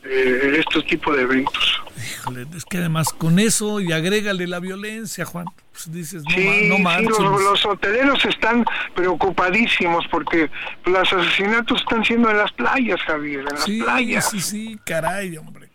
eh, 0.03 0.57
estos 0.59 0.85
tipos 0.85 1.15
de 1.18 1.23
eventos. 1.23 1.81
híjole, 1.97 2.45
es 2.55 2.64
que 2.64 2.77
además 2.77 3.09
con 3.09 3.39
eso 3.39 3.81
y 3.81 3.91
agrégale 3.91 4.45
la 4.47 4.59
violencia, 4.59 5.26
Juan, 5.26 5.47
pues 5.72 5.91
dices, 5.91 6.23
no, 6.23 6.30
Sí, 6.35 6.69
no 6.69 6.76
sí, 6.97 7.05
los, 7.05 7.41
los 7.43 7.65
hoteleros 7.65 8.23
están 8.26 8.64
preocupadísimos 8.95 10.05
porque 10.09 10.49
los 10.85 11.11
asesinatos 11.11 11.81
están 11.81 12.05
siendo 12.05 12.30
en 12.30 12.38
las 12.38 12.51
playas, 12.53 13.01
Javier, 13.01 13.39
en 13.39 13.45
las 13.45 13.64
Sí, 13.64 13.81
playas. 13.81 14.30
sí, 14.30 14.39
sí, 14.39 14.80
caray, 14.85 15.35
hombre. 15.38 15.66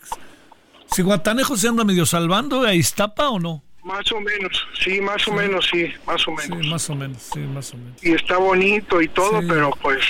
Si 0.94 1.02
Guatanejo 1.02 1.56
se 1.56 1.68
anda 1.68 1.84
medio 1.84 2.04
salvando, 2.06 2.62
¿a 2.62 2.74
Iztapa 2.74 3.30
o 3.30 3.38
no? 3.38 3.62
Más 3.84 4.10
o 4.12 4.20
menos, 4.20 4.64
sí, 4.78 5.00
más 5.00 5.26
o 5.26 5.32
menos, 5.32 5.68
sí, 5.70 5.90
más 6.06 6.26
o 6.28 6.32
menos. 6.32 6.58
Sí, 6.62 6.68
más 6.70 6.90
o 6.90 6.94
menos, 6.94 7.22
sí, 7.32 7.38
más 7.40 7.74
o 7.74 7.76
menos. 7.78 8.04
Y 8.04 8.12
está 8.12 8.36
bonito 8.36 9.02
y 9.02 9.08
todo, 9.08 9.40
Sí. 9.40 9.46
pero 9.48 9.70
pues 9.82 10.04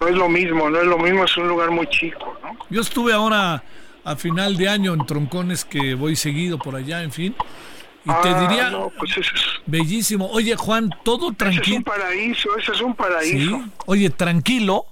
no 0.00 0.08
es 0.08 0.14
lo 0.14 0.28
mismo, 0.28 0.70
no 0.70 0.78
es 0.80 0.86
lo 0.86 0.98
mismo, 0.98 1.24
es 1.24 1.36
un 1.36 1.48
lugar 1.48 1.70
muy 1.70 1.86
chico, 1.88 2.38
¿no? 2.42 2.56
Yo 2.70 2.80
estuve 2.80 3.12
ahora 3.12 3.64
a 4.04 4.16
final 4.16 4.56
de 4.56 4.68
año 4.68 4.94
en 4.94 5.04
Troncones, 5.04 5.64
que 5.64 5.94
voy 5.94 6.14
seguido 6.14 6.58
por 6.58 6.76
allá, 6.76 7.02
en 7.02 7.10
fin. 7.12 7.34
Y 8.04 8.08
te 8.22 8.28
Ah, 8.30 8.40
diría, 8.48 8.70
no, 8.70 8.90
pues 8.98 9.16
es, 9.18 9.26
bellísimo. 9.66 10.26
Oye, 10.30 10.54
Juan, 10.56 10.90
todo 11.04 11.16
ese 11.16 11.26
es 11.26 11.30
un 11.30 11.36
tranquilo. 11.36 11.82
paraíso, 11.84 12.56
ese 12.56 12.72
es 12.72 12.80
un 12.80 12.94
paraíso. 12.94 13.56
Sí, 13.56 13.62
oye, 13.86 14.10
tranquilo, 14.10 14.86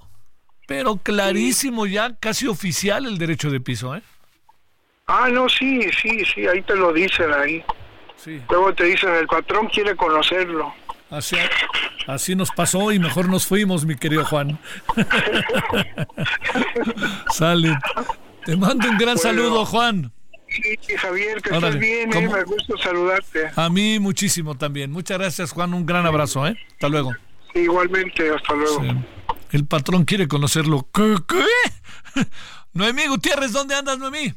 pero 0.67 0.97
clarísimo 0.97 1.85
ya, 1.87 2.15
casi 2.19 2.45
oficial 2.47 3.05
el 3.05 3.17
derecho 3.17 3.49
de 3.49 3.59
piso, 3.61 3.95
¿eh? 3.95 4.03
Ah, 5.11 5.27
no, 5.31 5.49
sí, 5.49 5.81
sí, 6.01 6.23
sí, 6.23 6.47
ahí 6.47 6.61
te 6.61 6.75
lo 6.75 6.93
dicen 6.93 7.33
ahí. 7.33 7.63
Sí. 8.15 8.39
Luego 8.47 8.73
te 8.75 8.83
dicen, 8.83 9.09
el 9.15 9.25
patrón 9.27 9.67
quiere 9.67 9.95
conocerlo. 9.95 10.71
Así, 11.09 11.35
así 12.05 12.35
nos 12.35 12.51
pasó 12.51 12.91
y 12.91 12.99
mejor 12.99 13.27
nos 13.27 13.47
fuimos, 13.47 13.85
mi 13.87 13.95
querido 13.95 14.23
Juan. 14.25 14.59
Sale. 17.33 17.77
Te 18.45 18.55
mando 18.55 18.87
un 18.87 18.97
gran 18.97 19.15
Bueno. 19.15 19.17
saludo, 19.17 19.65
Juan. 19.65 20.11
Sí, 20.47 20.95
Javier, 20.97 21.41
que 21.41 21.49
Órale, 21.49 21.67
estés 21.67 21.79
bien, 21.79 22.13
eh, 22.13 22.29
me 22.29 22.43
gusta 22.43 22.73
saludarte. 22.83 23.51
A 23.55 23.69
mí 23.69 23.99
muchísimo 23.99 24.55
también. 24.57 24.91
Muchas 24.91 25.17
gracias, 25.17 25.51
Juan. 25.51 25.73
Un 25.73 25.85
gran 25.85 26.05
abrazo, 26.05 26.47
¿eh? 26.47 26.57
Hasta 26.73 26.89
luego. 26.89 27.11
Igualmente, 27.55 28.29
hasta 28.31 28.53
luego. 28.53 28.81
Sí. 28.83 28.89
El 29.51 29.65
patrón 29.65 30.05
quiere 30.05 30.27
conocerlo. 30.27 30.87
¿Qué? 30.93 31.15
qué? 31.27 32.21
Noemí 32.73 33.07
Gutiérrez, 33.07 33.51
¿dónde 33.51 33.75
andas, 33.75 33.97
Noemí? 33.97 34.33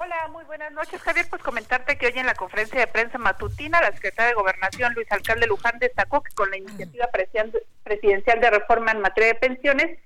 Hola, 0.00 0.28
muy 0.30 0.44
buenas 0.44 0.70
noches, 0.72 1.00
Javier. 1.02 1.26
Pues 1.28 1.42
comentarte 1.42 1.96
que 1.98 2.06
hoy 2.06 2.12
en 2.16 2.26
la 2.26 2.34
conferencia 2.34 2.78
de 2.78 2.86
prensa 2.86 3.18
matutina, 3.18 3.80
la 3.80 3.92
secretaria 3.92 4.28
de 4.28 4.34
Gobernación, 4.34 4.94
Luis 4.94 5.10
Alcalde 5.10 5.46
Luján, 5.48 5.78
destacó 5.80 6.22
que 6.22 6.32
con 6.34 6.50
la 6.50 6.56
iniciativa 6.56 7.08
presiden- 7.12 7.52
presidencial 7.82 8.40
de 8.40 8.50
reforma 8.50 8.92
en 8.92 9.00
materia 9.00 9.32
de 9.32 9.38
pensiones, 9.40 9.98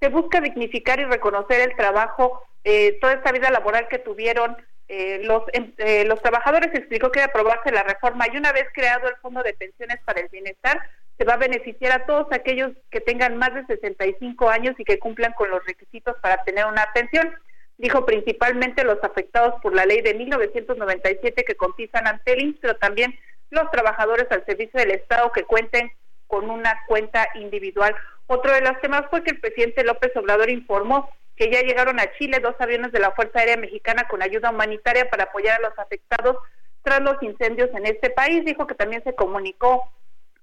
se 0.00 0.08
busca 0.08 0.40
dignificar 0.40 1.00
y 1.00 1.04
reconocer 1.06 1.60
el 1.60 1.74
trabajo, 1.76 2.42
eh, 2.64 2.98
toda 3.00 3.14
esta 3.14 3.32
vida 3.32 3.50
laboral 3.50 3.88
que 3.88 3.98
tuvieron 3.98 4.56
eh, 4.90 5.20
los, 5.24 5.42
em- 5.52 5.72
eh, 5.78 6.04
los 6.04 6.20
trabajadores. 6.22 6.74
Explicó 6.74 7.10
que 7.10 7.20
de 7.20 7.26
aprobarse 7.26 7.70
la 7.70 7.82
reforma 7.82 8.26
y 8.32 8.36
una 8.36 8.52
vez 8.52 8.66
creado 8.72 9.08
el 9.08 9.16
Fondo 9.16 9.42
de 9.42 9.54
Pensiones 9.54 9.98
para 10.04 10.20
el 10.20 10.28
Bienestar, 10.28 10.80
se 11.18 11.24
va 11.24 11.34
a 11.34 11.38
beneficiar 11.38 11.92
a 11.92 12.06
todos 12.06 12.26
aquellos 12.32 12.72
que 12.90 13.00
tengan 13.00 13.36
más 13.36 13.52
de 13.54 13.66
65 13.66 14.48
años 14.48 14.74
y 14.78 14.84
que 14.84 14.98
cumplan 14.98 15.32
con 15.32 15.50
los 15.50 15.64
requisitos 15.66 16.16
para 16.22 16.42
tener 16.44 16.64
una 16.66 16.86
pensión 16.94 17.34
dijo 17.78 18.04
principalmente 18.04 18.84
los 18.84 19.02
afectados 19.02 19.54
por 19.62 19.74
la 19.74 19.86
ley 19.86 20.02
de 20.02 20.14
1997 20.14 21.44
que 21.44 21.54
cotizan 21.54 22.06
ante 22.06 22.32
el 22.32 22.58
pero 22.60 22.76
también 22.76 23.18
los 23.50 23.70
trabajadores 23.70 24.26
al 24.30 24.44
servicio 24.44 24.78
del 24.80 24.90
Estado 24.90 25.32
que 25.32 25.44
cuenten 25.44 25.90
con 26.26 26.50
una 26.50 26.82
cuenta 26.86 27.26
individual. 27.34 27.94
Otro 28.26 28.52
de 28.52 28.60
los 28.60 28.78
temas 28.80 29.04
fue 29.08 29.22
que 29.22 29.30
el 29.30 29.40
presidente 29.40 29.84
López 29.84 30.14
Obrador 30.16 30.50
informó 30.50 31.08
que 31.36 31.50
ya 31.50 31.62
llegaron 31.62 31.98
a 32.00 32.12
Chile 32.18 32.40
dos 32.40 32.56
aviones 32.58 32.92
de 32.92 32.98
la 32.98 33.12
Fuerza 33.12 33.38
Aérea 33.38 33.56
Mexicana 33.56 34.06
con 34.08 34.22
ayuda 34.22 34.50
humanitaria 34.50 35.08
para 35.08 35.24
apoyar 35.24 35.58
a 35.58 35.68
los 35.68 35.78
afectados 35.78 36.36
tras 36.82 37.00
los 37.00 37.22
incendios 37.22 37.70
en 37.74 37.86
este 37.86 38.10
país. 38.10 38.44
Dijo 38.44 38.66
que 38.66 38.74
también 38.74 39.02
se 39.04 39.14
comunicó 39.14 39.90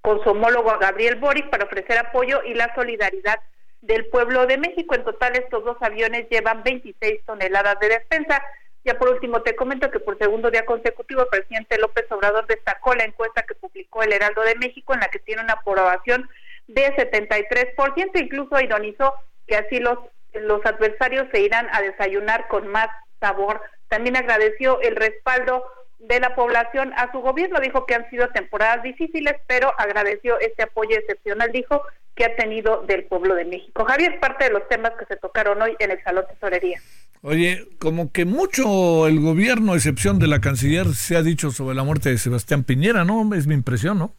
con 0.01 0.23
su 0.23 0.29
homólogo 0.29 0.77
Gabriel 0.79 1.15
Boric 1.15 1.49
para 1.49 1.65
ofrecer 1.65 1.97
apoyo 1.97 2.41
y 2.43 2.53
la 2.53 2.73
solidaridad 2.75 3.39
del 3.85 4.07
pueblo 4.07 4.45
de 4.45 4.57
México. 4.57 4.95
En 4.95 5.03
total, 5.03 5.35
estos 5.35 5.63
dos 5.63 5.77
aviones 5.81 6.27
llevan 6.29 6.63
26 6.63 7.23
toneladas 7.25 7.79
de 7.79 7.89
despensa. 7.89 8.41
Ya 8.83 8.97
por 8.97 9.09
último, 9.09 9.41
te 9.41 9.55
comento 9.55 9.89
que 9.89 9.99
por 9.99 10.17
segundo 10.17 10.51
día 10.51 10.65
consecutivo, 10.65 11.21
el 11.21 11.27
presidente 11.27 11.77
López 11.77 12.05
Obrador 12.11 12.45
destacó 12.47 12.93
la 12.93 13.03
encuesta 13.03 13.43
que 13.43 13.55
publicó 13.55 14.03
el 14.03 14.13
Heraldo 14.13 14.41
de 14.43 14.55
México, 14.55 14.93
en 14.93 14.99
la 14.99 15.07
que 15.07 15.19
tiene 15.19 15.41
una 15.41 15.53
aprobación 15.53 16.29
de 16.67 16.95
73%. 16.95 18.21
Incluso 18.21 18.59
ironizó 18.59 19.13
que 19.47 19.55
así 19.55 19.79
los, 19.79 19.97
los 20.33 20.65
adversarios 20.65 21.27
se 21.31 21.41
irán 21.41 21.67
a 21.71 21.81
desayunar 21.81 22.47
con 22.47 22.67
más 22.67 22.87
sabor. 23.19 23.61
También 23.87 24.17
agradeció 24.17 24.79
el 24.81 24.95
respaldo 24.95 25.63
de 25.99 26.19
la 26.19 26.35
población 26.35 26.93
a 26.93 27.11
su 27.11 27.19
gobierno. 27.19 27.59
Dijo 27.59 27.85
que 27.85 27.95
han 27.95 28.09
sido 28.09 28.29
temporadas 28.29 28.83
difíciles, 28.83 29.35
pero 29.47 29.71
agradeció 29.77 30.39
este 30.39 30.63
apoyo 30.63 30.97
excepcional, 30.97 31.51
dijo, 31.51 31.81
que 32.15 32.25
ha 32.25 32.35
tenido 32.35 32.83
del 32.83 33.05
pueblo 33.05 33.35
de 33.35 33.45
México. 33.45 33.85
Javier, 33.85 34.19
parte 34.19 34.45
de 34.45 34.51
los 34.51 34.67
temas 34.69 34.91
que 34.97 35.05
se 35.05 35.17
tocaron 35.17 35.61
hoy 35.61 35.75
en 35.79 35.91
el 35.91 36.01
Salón 36.03 36.25
Tesorería. 36.29 36.79
Oye, 37.21 37.67
como 37.79 38.11
que 38.11 38.25
mucho 38.25 39.07
el 39.07 39.19
gobierno, 39.19 39.73
a 39.73 39.75
excepción 39.75 40.19
de 40.19 40.27
la 40.27 40.39
canciller, 40.39 40.87
se 40.93 41.17
ha 41.17 41.23
dicho 41.23 41.51
sobre 41.51 41.75
la 41.75 41.83
muerte 41.83 42.09
de 42.09 42.17
Sebastián 42.17 42.63
Piñera, 42.63 43.03
¿no? 43.03 43.33
Es 43.33 43.47
mi 43.47 43.55
impresión, 43.55 43.97
¿no? 43.97 44.13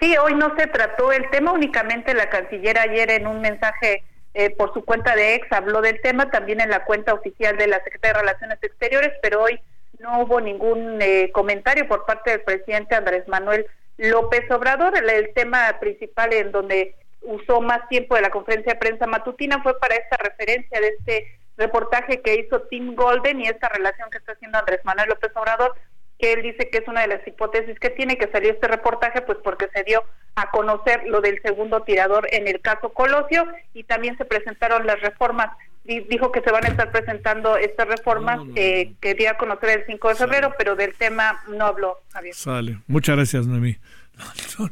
Sí, 0.00 0.14
hoy 0.22 0.34
no 0.34 0.54
se 0.56 0.66
trató 0.68 1.10
el 1.12 1.28
tema, 1.30 1.52
únicamente 1.52 2.14
la 2.14 2.28
canciller 2.28 2.78
ayer 2.78 3.10
en 3.10 3.26
un 3.26 3.40
mensaje 3.40 4.04
eh, 4.34 4.50
por 4.50 4.72
su 4.72 4.84
cuenta 4.84 5.16
de 5.16 5.34
ex 5.34 5.50
habló 5.50 5.80
del 5.80 6.00
tema, 6.00 6.30
también 6.30 6.60
en 6.60 6.70
la 6.70 6.84
cuenta 6.84 7.14
oficial 7.14 7.56
de 7.56 7.66
la 7.66 7.82
Secretaría 7.82 8.12
de 8.12 8.20
Relaciones 8.20 8.58
Exteriores, 8.62 9.12
pero 9.20 9.42
hoy 9.42 9.58
no 10.00 10.22
hubo 10.22 10.40
ningún 10.40 11.00
eh, 11.00 11.30
comentario 11.32 11.86
por 11.88 12.06
parte 12.06 12.30
del 12.30 12.42
presidente 12.42 12.94
Andrés 12.94 13.26
Manuel 13.28 13.66
López 13.96 14.50
Obrador. 14.50 14.96
El, 14.96 15.32
tema 15.34 15.76
principal 15.80 16.32
en 16.32 16.52
donde 16.52 16.94
usó 17.22 17.60
más 17.60 17.88
tiempo 17.88 18.14
de 18.14 18.22
la 18.22 18.30
conferencia 18.30 18.74
de 18.74 18.78
prensa 18.78 19.06
matutina 19.06 19.62
fue 19.62 19.78
para 19.78 19.96
esta 19.96 20.16
referencia 20.16 20.80
de 20.80 20.88
este 20.88 21.26
reportaje 21.56 22.20
que 22.20 22.36
hizo 22.36 22.62
Tim 22.62 22.94
Golden 22.94 23.40
y 23.40 23.48
esta 23.48 23.68
relación 23.68 24.08
que 24.10 24.18
está 24.18 24.32
haciendo 24.32 24.58
Andrés 24.58 24.80
Manuel 24.84 25.08
López 25.08 25.32
Obrador 25.34 25.74
que 26.18 26.32
él 26.32 26.42
dice 26.42 26.68
que 26.68 26.78
es 26.78 26.88
una 26.88 27.02
de 27.02 27.08
las 27.08 27.26
hipótesis 27.26 27.78
que 27.78 27.90
tiene 27.90 28.18
que 28.18 28.30
salir 28.30 28.50
este 28.50 28.66
reportaje, 28.66 29.22
pues 29.22 29.38
porque 29.42 29.68
se 29.72 29.84
dio 29.84 30.02
a 30.34 30.50
conocer 30.50 31.04
lo 31.06 31.20
del 31.20 31.40
segundo 31.42 31.82
tirador 31.82 32.26
en 32.32 32.48
el 32.48 32.60
caso 32.60 32.92
Colosio 32.92 33.46
y 33.72 33.84
también 33.84 34.16
se 34.18 34.24
presentaron 34.24 34.86
las 34.86 35.00
reformas. 35.00 35.56
Dijo 35.88 36.30
que 36.30 36.42
se 36.42 36.52
van 36.52 36.64
a 36.66 36.68
estar 36.68 36.92
presentando 36.92 37.56
estas 37.56 37.88
reformas 37.88 38.40
que 38.54 39.14
dio 39.18 39.30
a 39.30 39.38
conocer 39.38 39.80
el 39.80 39.86
5 39.86 40.08
de 40.10 40.14
febrero, 40.14 40.54
pero 40.56 40.76
del 40.76 40.94
tema 40.94 41.42
no 41.48 41.64
habló, 41.64 41.98
Javier. 42.12 42.34
Sale. 42.34 42.78
Muchas 42.86 43.16
gracias, 43.16 43.46
Noemí. 43.46 43.76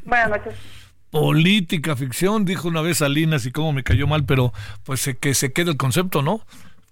Buenas 0.05 0.30
noches 0.30 0.55
política 1.10 1.97
ficción, 1.97 2.44
dijo 2.44 2.68
una 2.68 2.82
vez 2.82 2.98
Salinas 2.98 3.47
y 3.47 3.51
cómo 3.51 3.72
me 3.72 3.82
cayó 3.82 4.06
mal, 4.06 4.26
pero 4.26 4.52
pues 4.84 5.09
que 5.18 5.32
se 5.32 5.51
quede 5.51 5.70
el 5.70 5.78
concepto, 5.78 6.20
¿no? 6.20 6.44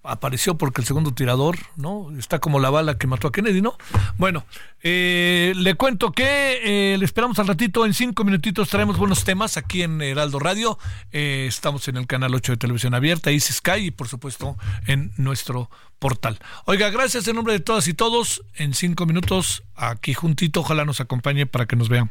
Apareció 0.04 0.56
porque 0.56 0.82
el 0.82 0.86
segundo 0.86 1.12
tirador, 1.12 1.56
¿no? 1.76 2.10
Está 2.18 2.38
como 2.38 2.60
la 2.60 2.70
bala 2.70 2.98
que 2.98 3.06
mató 3.06 3.28
a 3.28 3.32
Kennedy, 3.32 3.62
¿no? 3.62 3.76
Bueno, 4.18 4.44
eh, 4.82 5.52
le 5.56 5.74
cuento 5.74 6.12
que 6.12 6.92
eh, 6.92 6.98
le 6.98 7.04
esperamos 7.04 7.38
al 7.38 7.46
ratito, 7.46 7.84
en 7.86 7.94
cinco 7.94 8.22
minutitos 8.22 8.68
traemos 8.68 8.98
buenos 8.98 9.24
temas 9.24 9.56
aquí 9.56 9.82
en 9.82 10.00
Heraldo 10.02 10.38
Radio. 10.38 10.78
Eh, 11.10 11.46
estamos 11.48 11.88
en 11.88 11.96
el 11.96 12.06
canal 12.06 12.34
8 12.34 12.52
de 12.52 12.58
Televisión 12.58 12.94
Abierta, 12.94 13.30
Easy 13.30 13.52
Sky 13.52 13.86
y 13.86 13.90
por 13.90 14.08
supuesto 14.08 14.56
en 14.86 15.12
nuestro 15.16 15.70
portal. 15.98 16.38
Oiga, 16.66 16.90
gracias 16.90 17.26
en 17.26 17.36
nombre 17.36 17.54
de 17.54 17.60
todas 17.60 17.88
y 17.88 17.94
todos. 17.94 18.42
En 18.54 18.74
cinco 18.74 19.06
minutos, 19.06 19.62
aquí 19.74 20.12
juntito, 20.12 20.60
ojalá 20.60 20.84
nos 20.84 21.00
acompañe 21.00 21.46
para 21.46 21.66
que 21.66 21.76
nos 21.76 21.88
vean. 21.88 22.10